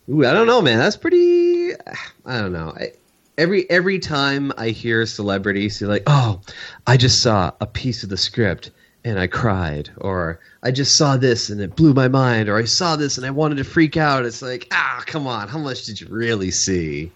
Ooh, 0.10 0.26
I 0.26 0.34
don't 0.34 0.48
know, 0.48 0.62
man. 0.62 0.80
That's 0.80 0.98
pretty. 0.98 1.74
I 2.26 2.40
don't 2.40 2.54
know. 2.54 2.74
I, 2.76 2.94
every 3.42 3.68
every 3.70 3.98
time 3.98 4.54
I 4.56 4.70
hear 4.70 5.02
a 5.02 5.08
celebrity 5.08 5.68
say 5.70 5.88
like, 5.88 6.04
"Oh, 6.06 6.42
I 6.86 6.96
just 6.96 7.22
saw 7.22 7.52
a 7.60 7.66
piece 7.66 8.04
of 8.04 8.10
the 8.10 8.18
script 8.18 8.70
and 9.04 9.20
I 9.20 9.26
cried," 9.28 9.90
or 9.98 10.40
"I 10.62 10.70
just 10.72 10.96
saw 10.96 11.18
this 11.18 11.50
and 11.50 11.60
it 11.60 11.76
blew 11.76 11.94
my 11.94 12.08
mind," 12.08 12.50
or 12.50 12.58
"I 12.58 12.66
saw 12.66 12.96
this 12.96 13.18
and 13.18 13.26
I 13.26 13.32
wanted 13.32 13.58
to 13.58 13.64
freak 13.64 13.98
out," 13.98 14.26
it's 14.26 14.44
like, 14.44 14.68
ah, 14.72 15.04
come 15.08 15.26
on, 15.26 15.48
how 15.48 15.58
much 15.58 15.86
did 15.86 16.00
you 16.00 16.08
really 16.08 16.52
see? 16.52 17.12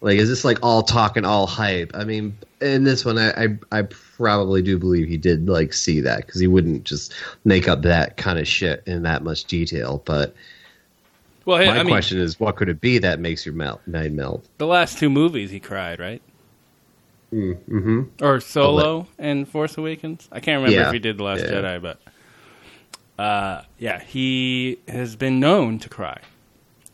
Like, 0.00 0.18
is 0.18 0.28
this 0.28 0.44
like 0.44 0.58
all 0.62 0.82
talk 0.82 1.16
and 1.16 1.26
all 1.26 1.46
hype? 1.48 1.90
I 1.94 2.04
mean, 2.04 2.38
in 2.60 2.84
this 2.84 3.04
one, 3.04 3.18
I 3.18 3.30
I, 3.30 3.58
I 3.72 3.82
probably 3.82 4.62
do 4.62 4.78
believe 4.78 5.08
he 5.08 5.16
did 5.16 5.48
like 5.48 5.72
see 5.72 6.00
that 6.02 6.26
because 6.26 6.40
he 6.40 6.46
wouldn't 6.46 6.84
just 6.84 7.12
make 7.44 7.66
up 7.66 7.82
that 7.82 8.16
kind 8.16 8.38
of 8.38 8.46
shit 8.46 8.84
in 8.86 9.02
that 9.02 9.24
much 9.24 9.46
detail. 9.46 10.00
But 10.04 10.34
Well, 11.46 11.58
my 11.58 11.78
I 11.78 11.82
mean, 11.84 11.86
question 11.94 12.18
is, 12.18 12.38
what 12.38 12.56
could 12.56 12.68
it 12.68 12.80
be 12.80 12.98
that 12.98 13.18
makes 13.20 13.46
your 13.46 13.54
melt, 13.54 13.80
mind 13.86 14.14
melt? 14.16 14.44
the 14.58 14.66
last 14.66 14.98
two 14.98 15.08
movies 15.08 15.50
he 15.50 15.60
cried, 15.60 15.98
right? 15.98 16.20
Mm-hmm. 17.32 18.02
Or 18.22 18.40
Solo 18.40 19.06
and 19.18 19.48
Force 19.48 19.76
Awakens. 19.78 20.28
I 20.30 20.40
can't 20.40 20.62
remember 20.62 20.80
Yeah. 20.80 20.88
if 20.88 20.92
he 20.92 20.98
did 20.98 21.18
the 21.18 21.24
Last 21.24 21.44
Yeah. 21.44 21.50
Jedi, 21.50 21.82
but 21.82 22.00
uh, 23.22 23.62
yeah, 23.78 24.00
he 24.02 24.78
has 24.88 25.16
been 25.16 25.40
known 25.40 25.78
to 25.80 25.88
cry. 25.88 26.20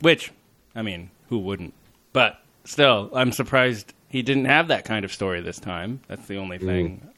Which, 0.00 0.32
I 0.74 0.82
mean, 0.82 1.10
who 1.28 1.38
wouldn't? 1.38 1.74
But 2.12 2.40
still, 2.64 3.10
I'm 3.14 3.32
surprised 3.32 3.92
he 4.08 4.22
didn't 4.22 4.44
have 4.46 4.68
that 4.68 4.84
kind 4.84 5.04
of 5.04 5.12
story 5.12 5.40
this 5.40 5.58
time. 5.58 6.00
That's 6.08 6.26
the 6.26 6.36
only 6.36 6.58
thing. 6.58 7.08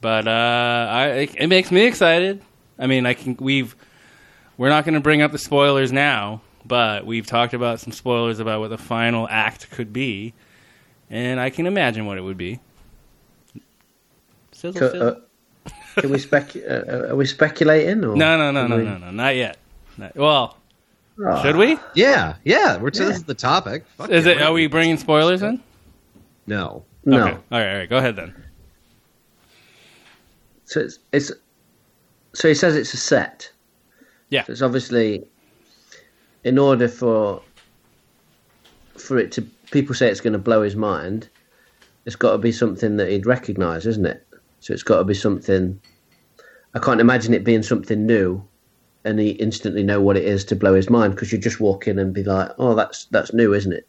But 0.00 0.26
uh, 0.28 0.88
I, 0.90 1.06
it, 1.08 1.34
it 1.36 1.46
makes 1.48 1.70
me 1.70 1.84
excited. 1.86 2.42
I 2.78 2.86
mean, 2.86 3.06
I 3.06 3.14
can. 3.14 3.36
We've 3.40 3.74
we're 4.58 4.68
not 4.68 4.84
going 4.84 4.94
to 4.94 5.00
bring 5.00 5.22
up 5.22 5.32
the 5.32 5.38
spoilers 5.38 5.92
now, 5.92 6.42
but 6.66 7.06
we've 7.06 7.26
talked 7.26 7.54
about 7.54 7.80
some 7.80 7.92
spoilers 7.92 8.38
about 8.40 8.60
what 8.60 8.68
the 8.70 8.78
final 8.78 9.26
act 9.30 9.70
could 9.70 9.92
be, 9.92 10.34
and 11.10 11.38
I 11.40 11.50
can 11.50 11.66
imagine 11.66 12.06
what 12.06 12.18
it 12.18 12.22
would 12.22 12.36
be. 12.38 12.60
Sizzle, 14.52 14.90
sizzle. 14.90 15.02
uh, 15.66 15.70
can 16.00 16.10
we 16.10 16.18
spec? 16.18 16.56
Uh, 16.56 17.08
are 17.10 17.16
we 17.16 17.26
speculating? 17.26 18.04
Or 18.04 18.16
no, 18.16 18.36
no, 18.36 18.50
no, 18.50 18.66
no, 18.66 18.76
we- 18.76 18.84
no, 18.84 18.98
no, 18.98 19.10
not 19.10 19.36
yet. 19.36 19.56
Not- 19.98 20.14
well, 20.16 20.56
Ah. 21.24 21.42
should 21.42 21.56
we? 21.56 21.78
Yeah, 21.94 22.36
yeah. 22.44 22.76
We're 22.76 22.90
this 22.90 23.00
is 23.16 23.24
the 23.24 23.34
topic. 23.34 23.84
Fuck 23.96 24.10
Is 24.10 24.26
yeah, 24.26 24.32
it? 24.32 24.34
we're- 24.36 24.46
Are 24.48 24.52
we 24.52 24.66
bringing 24.66 24.98
spoilers 24.98 25.42
in? 25.42 25.62
No. 26.46 26.84
No. 27.06 27.22
Okay. 27.26 27.30
All 27.32 27.58
right, 27.58 27.70
all 27.72 27.78
right. 27.78 27.88
Go 27.88 27.96
ahead 27.96 28.16
then. 28.16 28.34
So 30.66 30.80
it's, 30.80 30.98
it's 31.12 31.32
so 32.34 32.48
he 32.48 32.54
says 32.54 32.76
it's 32.76 32.92
a 32.92 32.96
set. 32.98 33.50
Yeah. 34.30 34.44
So 34.44 34.52
it's 34.52 34.62
obviously 34.62 35.24
in 36.46 36.58
order 36.58 36.86
for 36.86 37.42
for 38.96 39.18
it 39.18 39.32
to 39.32 39.42
people 39.72 39.94
say 39.94 40.08
it's 40.08 40.20
going 40.20 40.32
to 40.32 40.38
blow 40.38 40.62
his 40.62 40.76
mind. 40.76 41.28
It's 42.06 42.14
got 42.14 42.32
to 42.32 42.38
be 42.38 42.52
something 42.52 42.96
that 42.98 43.10
he'd 43.10 43.26
recognise, 43.26 43.84
isn't 43.84 44.06
it? 44.06 44.24
So 44.60 44.72
it's 44.72 44.84
got 44.84 44.98
to 44.98 45.04
be 45.04 45.12
something. 45.12 45.80
I 46.72 46.78
can't 46.78 47.00
imagine 47.00 47.34
it 47.34 47.42
being 47.42 47.64
something 47.64 48.06
new, 48.06 48.46
and 49.04 49.18
he 49.18 49.30
instantly 49.30 49.82
know 49.82 50.00
what 50.00 50.16
it 50.16 50.24
is 50.24 50.44
to 50.46 50.56
blow 50.56 50.74
his 50.74 50.88
mind 50.88 51.14
because 51.14 51.32
you 51.32 51.38
just 51.38 51.60
walk 51.60 51.88
in 51.88 51.98
and 51.98 52.14
be 52.14 52.22
like, 52.22 52.52
"Oh, 52.58 52.76
that's 52.76 53.06
that's 53.06 53.34
new, 53.34 53.52
isn't 53.52 53.72
it?" 53.72 53.88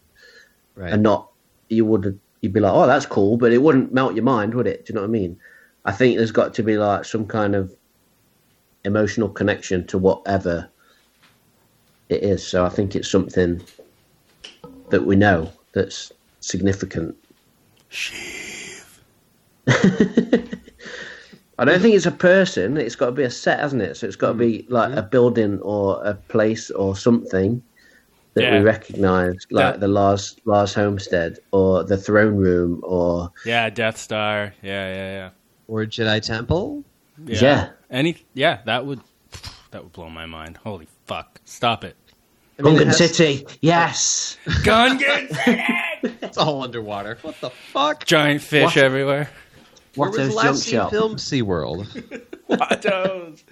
Right. 0.76 0.92
And 0.92 1.04
not 1.04 1.30
you 1.70 1.86
would 1.86 2.20
you'd 2.42 2.54
be 2.54 2.60
like, 2.60 2.74
"Oh, 2.74 2.88
that's 2.88 3.06
cool," 3.06 3.38
but 3.38 3.54
it 3.54 3.62
wouldn't 3.62 3.94
melt 3.94 4.16
your 4.16 4.24
mind, 4.24 4.56
would 4.56 4.66
it? 4.66 4.86
Do 4.86 4.94
you 4.94 4.96
know 4.96 5.02
what 5.02 5.10
I 5.10 5.20
mean? 5.20 5.40
I 5.86 5.92
think 5.92 6.18
there's 6.18 6.32
got 6.32 6.56
to 6.56 6.64
be 6.64 6.76
like 6.76 7.06
some 7.06 7.28
kind 7.28 7.54
of 7.56 7.72
emotional 8.84 9.30
connection 9.30 9.86
to 9.88 10.00
whatever 10.00 10.70
it 12.10 12.24
is. 12.24 12.46
So 12.46 12.66
I 12.66 12.70
think 12.70 12.96
it's 12.96 13.10
something 13.10 13.62
that 14.90 15.06
we 15.06 15.16
know 15.16 15.52
that's 15.74 16.12
significant. 16.40 17.16
I 21.60 21.66
don't 21.66 21.82
think 21.82 21.96
it's 21.96 22.06
a 22.06 22.12
person. 22.12 22.78
It's 22.78 22.96
got 22.96 23.08
to 23.08 23.12
be 23.12 23.24
a 23.24 23.32
set, 23.32 23.60
hasn't 23.60 23.82
it? 23.82 23.98
So 23.98 24.08
it's 24.08 24.16
got 24.16 24.30
to 24.30 24.34
be 24.36 24.60
mm-hmm. 24.60 24.74
like 24.74 24.96
a 24.96 25.02
building 25.02 25.60
or 25.62 26.04
a 26.06 26.14
place 26.14 26.70
or 26.72 26.96
something 26.96 27.62
that 28.36 28.44
Yeah. 28.44 28.60
we 28.60 28.64
recognise, 28.64 29.36
like 29.50 29.74
That- 29.74 29.80
the 29.80 29.88
Lars 29.88 30.36
Lars 30.46 30.74
Homestead 30.74 31.40
or 31.52 31.84
the 31.84 31.98
throne 31.98 32.36
room 32.36 32.82
or 32.84 33.32
Yeah, 33.46 33.70
Death 33.70 33.98
Star. 33.98 34.54
Yeah, 34.62 34.96
yeah, 34.96 35.12
yeah. 35.12 35.30
Or 35.68 35.86
Jedi 35.86 36.22
Temple? 36.22 36.84
yeah. 37.26 37.40
Yeah. 37.42 37.70
Any? 37.90 38.18
Yeah, 38.36 38.60
that 38.66 38.86
would 38.86 39.02
that 39.72 39.84
would 39.84 39.94
blow 39.94 40.10
my 40.10 40.26
mind. 40.28 40.58
Holy 40.58 40.88
fuck! 41.08 41.40
Stop 41.46 41.84
it. 41.84 41.96
I 42.60 42.64
mean, 42.64 42.76
Gungan 42.78 42.86
has- 42.88 42.98
City. 42.98 43.46
Yes. 43.62 44.38
Gungan 44.46 45.34
City. 45.46 45.64
It's 46.22 46.38
all 46.38 46.62
underwater. 46.62 47.18
What 47.24 47.42
the 47.42 47.50
fuck? 47.50 48.06
Giant 48.06 48.42
fish 48.42 48.64
What? 48.76 48.78
everywhere. 48.78 49.30
Where 49.96 50.10
was 50.10 50.18
the 50.18 50.24
Junk 50.26 50.36
last 50.36 50.62
scene 50.64 50.74
Shop. 50.76 50.92
film 50.92 51.16
SeaWorld? 51.16 52.24
Watto's. 52.48 53.44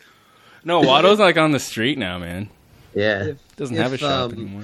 No, 0.64 0.82
Watto's 0.82 1.18
like 1.20 1.38
on 1.38 1.52
the 1.52 1.60
street 1.60 1.98
now, 1.98 2.20
man. 2.20 2.50
Yeah. 2.94 3.32
Doesn't 3.58 3.76
If, 3.76 3.82
have 3.82 3.94
a 3.94 3.98
shop 3.98 4.32
um, 4.32 4.34
anymore. 4.34 4.64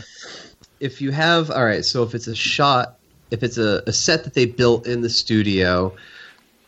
if 0.79 1.01
you 1.01 1.09
have 1.11 1.49
all 1.49 1.65
right 1.65 1.83
so 1.83 2.03
if 2.03 2.13
it's 2.13 2.27
a 2.27 2.35
shot 2.35 2.97
if 3.31 3.41
it's 3.43 3.57
a, 3.57 3.81
a 3.87 3.93
set 3.93 4.23
that 4.25 4.33
they 4.35 4.45
built 4.45 4.85
in 4.85 5.01
the 5.01 5.09
studio 5.09 5.93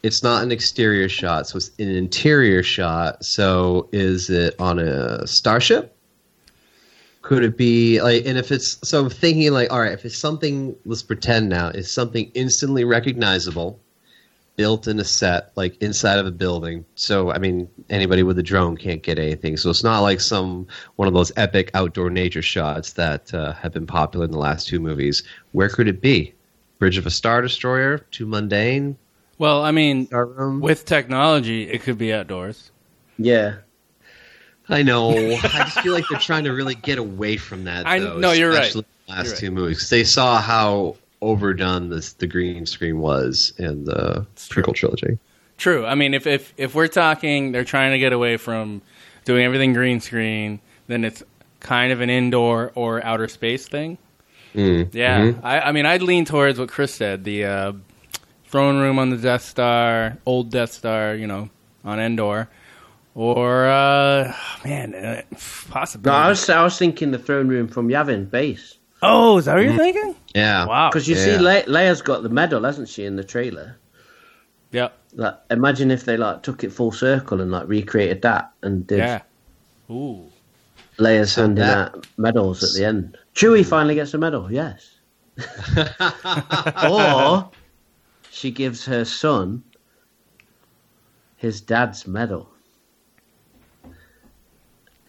it's 0.02 0.24
not 0.24 0.42
an 0.44 0.52
exterior 0.52 1.08
shot 1.10 1.48
so 1.48 1.58
it's 1.58 1.72
an 1.80 1.90
interior 1.90 2.64
shot 2.64 3.24
so 3.24 3.88
is 3.92 4.30
it 4.30 4.56
on 4.60 4.80
a 4.80 5.26
starship 5.28 5.93
could 7.34 7.43
it 7.43 7.58
be 7.58 8.02
like 8.02 8.26
and 8.26 8.38
if 8.38 8.52
it's 8.52 8.78
so 8.88 9.04
i'm 9.04 9.10
thinking 9.10 9.52
like 9.52 9.72
all 9.72 9.82
right 9.82 9.93
if 9.93 10.06
it's 10.06 10.17
something 10.17 10.76
let's 10.86 11.04
pretend 11.04 11.50
now 11.50 11.69
is 11.69 11.91
something 11.91 12.30
instantly 12.34 12.84
recognizable 12.84 13.80
built 14.56 14.88
in 14.88 15.00
a 15.00 15.04
set 15.04 15.52
like 15.56 15.82
inside 15.82 16.19
of 16.19 16.26
a 16.26 16.32
building. 16.32 16.86
So 16.96 17.32
i 17.32 17.38
mean 17.38 17.67
anybody 17.89 18.24
with 18.24 18.38
a 18.39 18.43
drone 18.43 18.78
can't 18.78 19.02
get 19.02 19.19
anything. 19.19 19.58
So 19.58 19.69
it's 19.69 19.84
not 19.84 20.02
like 20.02 20.22
some 20.22 20.67
one 20.96 21.08
of 21.08 21.13
those 21.13 21.32
epic 21.36 21.72
outdoor 21.74 22.10
nature 22.10 22.41
shots 22.41 22.93
that 22.93 23.34
uh, 23.34 23.54
have 23.54 23.74
been 23.74 23.88
popular 23.88 24.26
in 24.26 24.32
the 24.32 24.38
last 24.38 24.67
two 24.67 24.80
movies. 24.80 25.24
Where 25.52 25.69
could 25.69 25.88
it 25.88 26.02
be? 26.02 26.34
Bridge 26.80 26.98
of 26.98 27.06
a 27.06 27.12
star 27.12 27.41
destroyer? 27.41 28.00
Too 28.12 28.26
mundane? 28.26 28.98
Well, 29.38 29.63
I 29.63 29.72
mean, 29.72 30.08
with 30.62 30.86
technology, 30.86 31.69
it 31.69 31.82
could 31.82 31.98
be 31.98 32.13
outdoors. 32.13 32.72
Yeah. 33.17 33.56
I 34.69 34.82
know 34.82 35.12
i 35.12 35.38
just 35.41 35.80
feel 35.82 35.93
like 35.93 36.06
they're 36.10 36.19
trying 36.32 36.43
to 36.45 36.52
really 36.54 36.76
get 36.76 36.97
away 36.97 37.38
from 37.38 37.63
that 37.65 37.86
I- 37.86 37.99
though, 37.99 38.17
no, 38.19 38.32
you're 38.32 38.52
right. 38.52 38.71
the 38.71 38.86
last 39.08 39.26
You're 39.26 39.34
right. 39.34 39.39
two 39.39 39.52
movies 39.52 39.80
'cause 39.80 39.89
they 39.89 40.04
saw 40.04 40.39
how 40.41 40.95
overdone 41.21 41.89
this 41.89 42.13
the 42.13 42.28
green 42.28 42.65
screen 42.65 42.99
was 42.99 43.54
in 43.58 43.86
the 43.86 44.26
prequel 44.38 44.73
trilogy 44.76 45.17
True. 45.56 45.86
I 45.86 45.93
mean, 45.95 46.13
if 46.15 46.26
if 46.26 46.52
if 46.58 46.73
we're 46.73 46.88
talking, 46.88 47.52
they're 47.52 47.63
trying 47.63 47.91
to 47.91 47.99
get 47.99 48.12
away 48.12 48.38
from 48.38 48.82
doing 49.23 49.45
everything 49.45 49.71
green 49.71 49.99
screen. 50.02 50.60
Then 50.88 51.06
it's 51.06 51.21
kind 51.60 51.93
of 51.93 52.02
an 52.02 52.10
indoor 52.10 52.71
or 52.73 53.02
outer 53.06 53.28
space 53.28 53.67
thing. 53.67 53.99
Mm. 54.56 54.89
Yeah. 54.93 55.19
Mhm. 55.21 55.39
I, 55.43 55.60
I 55.62 55.71
mean, 55.71 55.86
I'd 55.86 56.02
lean 56.02 56.26
towards 56.26 56.58
what 56.60 56.69
Chris 56.69 56.93
said: 56.95 57.23
the 57.23 57.45
uh, 57.45 57.73
throne 58.47 58.80
room 58.80 58.97
on 58.97 59.12
the 59.12 59.15
Death 59.17 59.43
Star, 59.43 60.17
old 60.26 60.49
Death 60.49 60.71
Star, 60.73 61.13
you 61.15 61.28
know, 61.28 61.49
on 61.86 61.99
Endor, 61.99 62.49
or 63.15 63.65
uh, 63.67 64.34
man, 64.65 64.95
uh, 64.95 65.21
possibly. 65.69 66.10
No, 66.12 66.15
I 66.17 66.30
was 66.30 66.49
I 66.49 66.63
was 66.63 66.78
thinking 66.78 67.12
the 67.12 67.19
throne 67.19 67.47
room 67.47 67.67
from 67.67 67.88
Yavin 67.89 68.30
base 68.30 68.78
oh, 69.06 69.38
is 69.38 69.45
that 69.45 69.56
what 69.56 69.63
you're 69.65 69.76
thinking? 69.76 70.15
yeah 70.34 70.65
Wow. 70.65 70.89
because 70.89 71.08
you 71.10 71.15
Yeah. 71.15 71.23
see 71.26 71.38
Le- 71.38 71.63
Leia's 71.63 72.02
got 72.02 72.23
the 72.23 72.30
medal, 72.30 72.63
hasn't 72.63 72.88
she, 72.88 73.06
in 73.06 73.15
the 73.17 73.23
trailer? 73.23 73.78
Yep. 74.71 74.97
Like, 75.15 75.36
imagine 75.52 75.91
if 75.91 76.06
they 76.06 76.15
like 76.17 76.41
took 76.41 76.63
it 76.63 76.71
full 76.71 76.91
circle 76.93 77.41
and 77.41 77.52
like 77.52 77.67
recreated 77.67 78.21
that 78.23 78.52
and 78.63 78.88
did 78.88 78.99
Yeah. 78.99 79.21
Ooh. 79.91 80.23
Leia's 80.99 81.36
handing 81.36 81.56
that- 81.65 81.95
out 81.95 82.08
medals 82.17 82.63
at 82.63 82.69
the 82.80 82.86
end. 82.86 83.17
Chewie 83.36 83.65
finally 83.65 83.95
gets 83.95 84.13
a 84.13 84.17
medal, 84.17 84.52
yes. 84.52 84.89
or 86.89 87.49
she 88.32 88.52
gives 88.52 88.86
her 88.86 89.04
son 89.04 89.63
his 91.36 91.60
dad's 91.62 92.08
medal. 92.08 92.49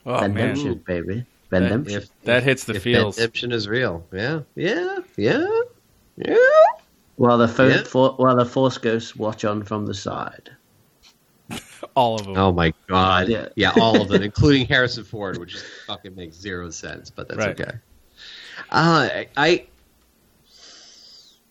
Oh 0.07 0.21
Benediction, 0.21 0.69
man. 0.69 0.83
baby. 0.87 1.25
Vendemption. 1.51 2.03
If, 2.03 2.23
That 2.25 2.43
hits 2.43 2.65
the 2.65 2.75
if 2.75 2.83
feels. 2.83 3.17
Redemption 3.17 3.53
is 3.53 3.69
real. 3.69 4.05
Yeah, 4.13 4.41
yeah, 4.55 4.99
yeah, 5.17 5.47
yeah. 6.17 6.37
While 7.17 7.39
the 7.39 7.49
fo- 7.49 7.69
Yeah. 7.69 7.83
for- 7.85 8.13
while 8.17 8.37
the 8.37 8.45
Force 8.45 8.77
Ghosts 8.79 9.15
watch 9.17 9.45
on 9.45 9.63
from 9.63 9.87
the 9.87 9.95
side. 9.95 10.51
All 11.95 12.17
of 12.17 12.25
them. 12.27 12.37
Oh 12.37 12.51
my 12.53 12.73
god. 12.89 13.29
Yeah. 13.29 13.49
Yeah, 13.57 13.73
all 13.79 14.01
of 14.01 14.09
them, 14.09 14.23
including 14.31 14.67
Harrison 14.67 15.05
Ford, 15.05 15.39
which 15.39 15.53
just 15.53 15.67
fucking 15.87 16.15
makes 16.17 16.37
zero 16.37 16.71
sense, 16.71 17.11
but 17.11 17.29
that's 17.29 17.39
Right. 17.39 17.61
okay. 17.61 17.77
Uh, 18.71 19.09
I, 19.13 19.29
I 19.37 19.67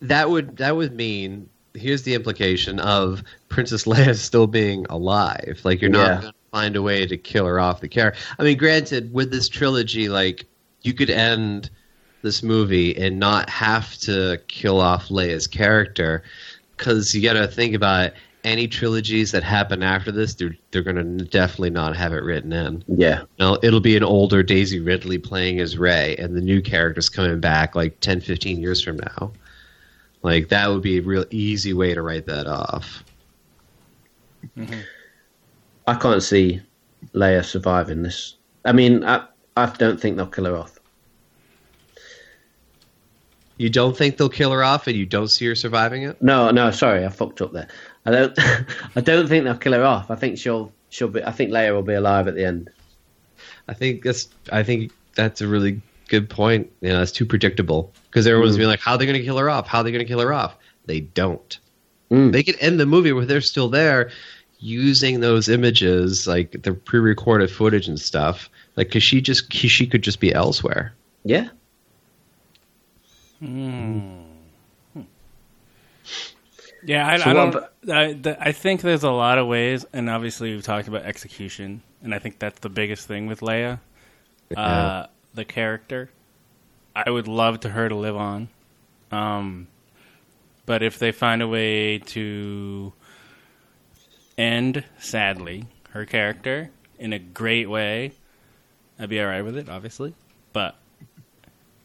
that 0.02 0.28
would 0.28 0.56
that 0.58 0.76
would 0.76 0.94
mean 0.94 1.48
here's 1.74 2.02
the 2.02 2.14
implication 2.14 2.78
of 2.80 3.22
Princess 3.48 3.84
Leia 3.84 4.14
still 4.16 4.46
being 4.46 4.86
alive. 4.90 5.60
Like 5.64 5.80
you're 5.80 5.90
not 5.90 6.06
Yeah. 6.06 6.20
going 6.20 6.32
to 6.32 6.38
find 6.54 6.76
a 6.76 6.82
way 6.82 7.04
to 7.04 7.16
kill 7.16 7.46
her 7.46 7.58
off 7.58 7.80
the 7.80 7.88
character. 7.88 8.20
I 8.38 8.44
mean, 8.44 8.56
granted, 8.56 9.12
with 9.12 9.32
this 9.32 9.48
trilogy, 9.48 10.08
like 10.08 10.46
you 10.82 10.94
could 10.94 11.10
end 11.10 11.68
this 12.22 12.44
movie 12.44 12.96
and 12.96 13.18
not 13.18 13.50
have 13.50 13.96
to 13.98 14.40
kill 14.46 14.80
off 14.80 15.08
Leia's 15.08 15.48
character 15.48 16.22
because 16.76 17.12
you 17.12 17.22
got 17.22 17.32
to 17.32 17.48
think 17.48 17.74
about 17.74 18.06
it. 18.06 18.14
Any 18.44 18.68
trilogies 18.68 19.32
that 19.32 19.42
happen 19.42 19.82
after 19.82 20.12
this, 20.12 20.34
they're 20.34 20.54
they're 20.70 20.82
going 20.82 21.18
to 21.18 21.24
definitely 21.24 21.70
not 21.70 21.96
have 21.96 22.12
it 22.12 22.22
written 22.22 22.52
in. 22.52 22.84
Yeah. 22.86 23.24
No, 23.40 23.58
it'll 23.62 23.80
be 23.80 23.96
an 23.96 24.04
older 24.04 24.42
Daisy 24.42 24.80
Ridley 24.80 25.18
playing 25.18 25.58
as 25.60 25.76
Rey, 25.76 26.14
and 26.18 26.36
the 26.36 26.42
new 26.42 26.60
character's 26.60 27.08
coming 27.08 27.40
back 27.40 27.74
like 27.74 27.98
10, 28.00 28.20
15 28.20 28.60
years 28.60 28.84
from 28.84 28.98
now. 28.98 29.32
Like 30.22 30.50
that 30.50 30.68
would 30.68 30.82
be 30.82 30.98
a 30.98 31.02
real 31.02 31.24
easy 31.30 31.72
way 31.72 31.94
to 31.94 32.02
write 32.02 32.26
that 32.26 32.46
off. 32.46 33.02
Mm-hmm. 34.56 34.80
I 35.86 35.94
can't 35.94 36.22
see 36.22 36.60
Leia 37.14 37.44
surviving 37.44 38.02
this. 38.02 38.36
I 38.64 38.72
mean, 38.72 39.04
I, 39.04 39.26
I 39.56 39.66
don't 39.66 40.00
think 40.00 40.16
they'll 40.16 40.26
kill 40.26 40.46
her 40.46 40.56
off. 40.56 40.78
You 43.56 43.70
don't 43.70 43.96
think 43.96 44.16
they'll 44.16 44.28
kill 44.28 44.50
her 44.50 44.64
off, 44.64 44.86
and 44.88 44.96
you 44.96 45.06
don't 45.06 45.28
see 45.28 45.46
her 45.46 45.54
surviving 45.54 46.02
it? 46.02 46.20
No, 46.20 46.50
no, 46.50 46.70
sorry, 46.72 47.04
I 47.04 47.08
fucked 47.08 47.40
up 47.40 47.52
there. 47.52 47.68
I 48.04 48.10
don't, 48.10 48.38
I 48.96 49.00
don't 49.00 49.28
think 49.28 49.44
they'll 49.44 49.56
kill 49.56 49.74
her 49.74 49.84
off. 49.84 50.10
I 50.10 50.16
think 50.16 50.38
she'll, 50.38 50.72
she'll 50.90 51.08
be. 51.08 51.22
I 51.22 51.30
think 51.30 51.50
Leia 51.52 51.72
will 51.72 51.82
be 51.82 51.94
alive 51.94 52.26
at 52.26 52.34
the 52.34 52.44
end. 52.44 52.70
I 53.68 53.74
think 53.74 54.02
that's. 54.02 54.28
I 54.50 54.62
think 54.64 54.90
that's 55.14 55.40
a 55.40 55.46
really 55.46 55.80
good 56.08 56.28
point. 56.28 56.70
You 56.80 56.88
know, 56.90 57.00
it's 57.02 57.12
too 57.12 57.26
predictable 57.26 57.92
because 58.10 58.26
everyone's 58.26 58.56
Mm. 58.56 58.58
being 58.58 58.68
like, 58.70 58.80
"How 58.80 58.92
are 58.92 58.98
they 58.98 59.06
going 59.06 59.18
to 59.18 59.24
kill 59.24 59.38
her 59.38 59.48
off? 59.48 59.68
How 59.68 59.78
are 59.78 59.84
they 59.84 59.92
going 59.92 60.04
to 60.04 60.08
kill 60.08 60.20
her 60.20 60.32
off?" 60.32 60.56
They 60.86 61.00
don't. 61.00 61.58
Mm. 62.10 62.32
They 62.32 62.42
could 62.42 62.56
end 62.60 62.80
the 62.80 62.86
movie 62.86 63.12
where 63.12 63.24
they're 63.24 63.40
still 63.40 63.68
there, 63.68 64.10
using 64.64 65.20
those 65.20 65.50
images, 65.50 66.26
like 66.26 66.62
the 66.62 66.72
pre-recorded 66.72 67.50
footage 67.50 67.86
and 67.86 68.00
stuff. 68.00 68.48
Like, 68.76 68.90
cause 68.90 69.02
she 69.02 69.20
just 69.20 69.52
she 69.52 69.86
could 69.86 70.02
just 70.02 70.20
be 70.20 70.32
elsewhere. 70.32 70.94
Yeah. 71.22 71.48
Yeah, 76.86 77.06
I, 77.06 77.16
So 77.18 77.30
I 77.30 77.32
don't. 77.34 77.56
I, 77.90 78.12
th- 78.14 78.36
I 78.40 78.52
think 78.52 78.80
there's 78.80 79.02
a 79.02 79.10
lot 79.10 79.38
of 79.38 79.46
ways, 79.46 79.84
and 79.92 80.08
obviously 80.08 80.54
we've 80.54 80.62
talked 80.62 80.88
about 80.88 81.02
execution, 81.02 81.82
and 82.02 82.14
I 82.14 82.18
think 82.18 82.38
that's 82.38 82.58
the 82.60 82.68
biggest 82.70 83.06
thing 83.06 83.26
with 83.26 83.40
Leia, 83.40 83.80
uh, 84.56 85.06
the 85.34 85.44
character. 85.44 86.10
I 86.96 87.10
would 87.10 87.28
love 87.28 87.60
to 87.60 87.68
her 87.68 87.88
to 87.88 87.94
live 87.94 88.16
on, 88.16 88.48
um, 89.10 89.66
but 90.64 90.82
if 90.82 90.98
they 90.98 91.12
find 91.12 91.42
a 91.42 91.48
way 91.48 91.98
to 91.98 92.92
end 94.36 94.84
sadly 94.98 95.66
her 95.90 96.04
character 96.04 96.70
in 96.98 97.12
a 97.12 97.18
great 97.18 97.68
way, 97.68 98.12
I'd 98.98 99.08
be 99.08 99.20
all 99.20 99.26
right 99.26 99.42
with 99.42 99.56
it, 99.56 99.68
obviously. 99.68 100.14
But 100.52 100.76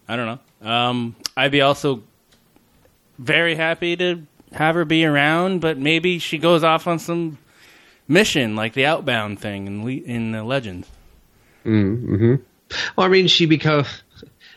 I 0.08 0.16
don't 0.16 0.40
know. 0.62 0.70
Um, 0.70 1.16
I'd 1.36 1.52
be 1.52 1.62
also 1.62 2.04
very 3.18 3.56
happy 3.56 3.96
to 3.98 4.24
have 4.54 4.76
her 4.76 4.86
be 4.86 5.06
around, 5.06 5.62
but 5.62 5.78
maybe 5.78 6.20
she 6.20 6.38
goes 6.38 6.64
off 6.64 6.88
on 6.88 7.00
some 7.00 7.38
mission 8.08 8.56
like 8.56 8.74
the 8.74 8.86
Outbound 8.86 9.40
thing 9.40 9.68
in 9.68 9.84
Le- 9.84 9.92
in 9.92 10.32
the 10.32 10.44
Legends. 10.44 10.88
Mm-hmm. 11.66 12.36
Well, 12.96 13.06
I 13.06 13.10
mean, 13.10 13.28
she 13.28 13.46
become 13.46 13.86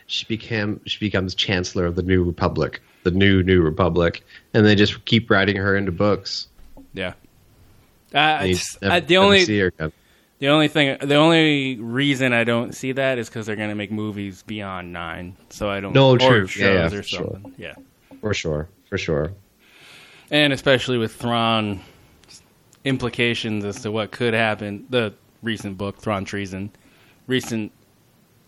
she 0.07 0.25
became 0.25 0.81
she 0.85 0.99
becomes 0.99 1.35
chancellor 1.35 1.85
of 1.85 1.95
the 1.95 2.03
New 2.03 2.23
Republic, 2.23 2.81
the 3.03 3.11
new 3.11 3.43
New 3.43 3.61
Republic, 3.61 4.23
and 4.53 4.65
they 4.65 4.75
just 4.75 5.05
keep 5.05 5.29
writing 5.29 5.55
her 5.55 5.75
into 5.75 5.91
books. 5.91 6.47
Yeah. 6.93 7.13
Uh, 8.13 8.17
And 8.17 8.47
you 8.49 8.53
it's- 8.53 8.77
never- 8.81 8.93
uh, 8.95 8.99
the 8.99 9.17
only 9.17 9.43
the 10.39 10.47
only 10.49 10.67
thing 10.67 10.97
the 11.01 11.15
only 11.15 11.77
reason 11.77 12.33
I 12.33 12.43
don't 12.43 12.73
see 12.75 12.91
that 12.91 13.17
is 13.17 13.29
because 13.29 13.45
they're 13.45 13.55
going 13.55 13.69
to 13.69 13.75
make 13.75 13.91
movies 13.91 14.43
beyond 14.43 14.91
nine, 14.93 15.35
so 15.49 15.69
I 15.69 15.79
don't. 15.79 15.93
No, 15.93 16.17
true. 16.17 16.45
shows 16.47 16.61
Yeah, 16.61 16.89
yeah, 16.93 17.01
sure. 17.01 17.39
Yeah, 17.57 17.73
for 18.21 18.33
sure, 18.33 18.67
for 18.89 18.97
sure. 18.97 19.33
and 20.31 20.51
especially 20.53 20.97
with 20.97 21.13
Thrawn 21.15 21.79
implications 22.83 23.63
as 23.65 23.81
to 23.81 23.91
what 23.91 24.11
could 24.11 24.33
happen. 24.33 24.85
The 24.89 25.13
recent 25.41 25.77
book, 25.77 25.97
Thrawn 26.01 26.25
Treason, 26.25 26.71
recent 27.27 27.71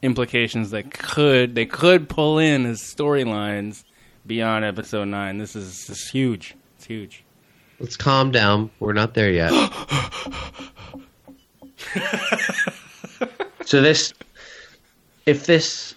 implications 0.01 0.71
that 0.71 0.91
could 0.93 1.55
they 1.55 1.65
could 1.65 2.09
pull 2.09 2.37
in 2.39 2.65
as 2.65 2.81
storylines 2.81 3.83
beyond 4.27 4.65
Episode 4.65 5.05
Nine. 5.05 5.37
This 5.37 5.55
is, 5.55 5.87
this 5.87 6.01
is 6.01 6.09
huge. 6.09 6.55
It's 6.77 6.85
huge. 6.85 7.23
Let's 7.79 7.97
calm 7.97 8.31
down. 8.31 8.71
We're 8.79 8.93
not 8.93 9.13
there 9.13 9.31
yet. 9.31 9.51
So 13.65 13.81
this, 13.81 14.13
if 15.25 15.47
this, 15.47 15.95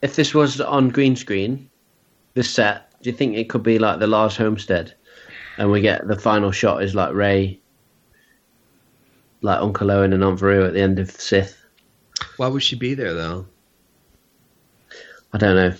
if 0.00 0.14
this 0.14 0.32
was 0.32 0.60
on 0.60 0.90
green 0.90 1.16
screen, 1.16 1.68
this 2.34 2.48
set, 2.48 2.92
do 3.02 3.10
you 3.10 3.16
think 3.16 3.36
it 3.36 3.50
could 3.50 3.64
be 3.64 3.80
like 3.80 3.98
the 3.98 4.06
Lars 4.06 4.36
Homestead, 4.36 4.94
and 5.58 5.72
we 5.72 5.80
get 5.80 6.06
the 6.06 6.16
final 6.16 6.52
shot 6.52 6.84
is 6.84 6.94
like 6.94 7.12
Rey, 7.12 7.58
like 9.42 9.60
Uncle 9.60 9.90
Owen 9.90 10.12
and 10.12 10.22
Aunt 10.22 10.38
Beru 10.38 10.64
at 10.64 10.72
the 10.72 10.80
end 10.80 11.00
of 11.00 11.10
Sith? 11.10 11.60
Why 12.36 12.46
would 12.46 12.62
she 12.62 12.76
be 12.76 12.94
there 12.94 13.12
though? 13.12 13.46
I 15.32 15.38
don't 15.38 15.56
know. 15.56 15.74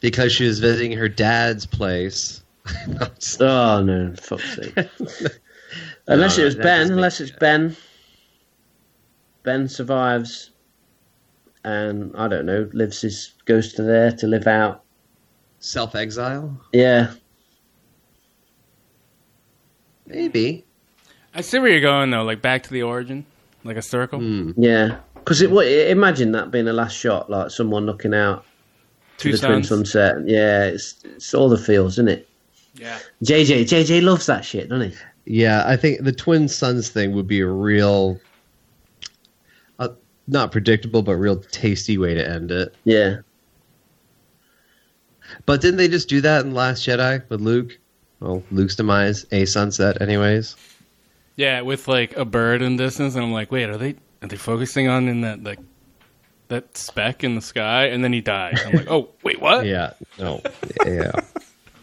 Because 0.00 0.32
she 0.32 0.46
was 0.46 0.60
visiting 0.60 0.92
her 0.92 1.10
dad's 1.10 1.66
place. 1.66 2.42
Oh 3.40 3.82
no, 3.82 4.14
fuck's 4.20 4.56
sake! 4.56 4.74
unless 6.06 6.36
No, 6.36 6.42
it 6.42 6.46
was 6.46 6.56
that 6.56 6.62
Ben, 6.62 6.90
unless 6.92 7.20
it's 7.20 7.30
Ben. 7.30 7.76
Ben 9.42 9.68
survives, 9.68 10.50
and 11.64 12.14
I 12.16 12.28
don't 12.28 12.46
know, 12.46 12.68
lives 12.72 13.00
his 13.00 13.34
goes 13.44 13.72
to 13.74 13.82
there 13.82 14.12
to 14.12 14.26
live 14.26 14.46
out. 14.46 14.82
Self 15.60 15.94
exile? 15.94 16.58
Yeah, 16.72 17.12
Maybe. 20.08 20.64
I 21.34 21.42
see 21.42 21.58
where 21.58 21.70
you're 21.70 21.80
going 21.80 22.10
though, 22.10 22.24
like 22.24 22.42
back 22.42 22.62
to 22.64 22.70
the 22.70 22.82
origin, 22.82 23.26
like 23.62 23.76
a 23.76 23.82
circle. 23.82 24.18
Hmm. 24.18 24.52
yeah. 24.56 24.98
Because 25.14 25.42
it, 25.42 25.50
imagine 25.90 26.32
that 26.32 26.50
being 26.50 26.64
the 26.64 26.72
last 26.72 26.96
shot, 26.96 27.28
like 27.28 27.50
someone 27.50 27.84
looking 27.84 28.14
out 28.14 28.46
Two 29.18 29.32
to 29.32 29.36
the 29.36 29.46
twin 29.46 29.62
sunset. 29.62 30.16
Yeah, 30.24 30.64
it's 30.64 31.02
it's 31.04 31.34
all 31.34 31.50
the 31.50 31.58
feels, 31.58 31.94
isn't 31.94 32.08
it? 32.08 32.28
Yeah. 32.74 32.98
JJ 33.22 33.62
JJ 33.62 34.02
loves 34.02 34.26
that 34.26 34.44
shit, 34.44 34.68
doesn't 34.68 34.90
he? 34.90 34.96
Yeah, 35.24 35.64
I 35.66 35.76
think 35.76 36.02
the 36.04 36.12
twin 36.12 36.48
suns 36.48 36.88
thing 36.88 37.12
would 37.12 37.26
be 37.26 37.40
a 37.40 37.46
real, 37.46 38.18
uh, 39.78 39.88
not 40.26 40.52
predictable, 40.52 41.02
but 41.02 41.16
real 41.16 41.36
tasty 41.36 41.98
way 41.98 42.14
to 42.14 42.26
end 42.26 42.50
it. 42.50 42.74
Yeah. 42.84 43.16
But 45.44 45.60
didn't 45.60 45.76
they 45.76 45.88
just 45.88 46.08
do 46.08 46.22
that 46.22 46.46
in 46.46 46.54
Last 46.54 46.86
Jedi 46.86 47.28
with 47.28 47.42
Luke? 47.42 47.78
Well, 48.20 48.42
Luke's 48.50 48.74
demise, 48.74 49.26
a 49.30 49.44
sunset, 49.44 50.00
anyways. 50.00 50.56
Yeah, 51.36 51.60
with 51.60 51.86
like 51.86 52.16
a 52.16 52.24
bird 52.24 52.62
in 52.62 52.76
distance, 52.76 53.14
and 53.14 53.24
I'm 53.24 53.32
like, 53.32 53.52
wait, 53.52 53.68
are 53.68 53.76
they 53.76 53.96
are 54.22 54.28
they 54.28 54.36
focusing 54.36 54.88
on 54.88 55.08
in 55.08 55.20
that 55.20 55.44
like 55.44 55.60
that 56.48 56.76
speck 56.76 57.22
in 57.22 57.34
the 57.34 57.42
sky? 57.42 57.86
And 57.86 58.02
then 58.02 58.12
he 58.12 58.20
dies. 58.20 58.60
I'm 58.64 58.72
like, 58.72 58.90
oh, 58.90 59.10
wait, 59.22 59.40
what? 59.40 59.66
Yeah, 59.66 59.92
no, 60.18 60.40
yeah. 60.86 61.12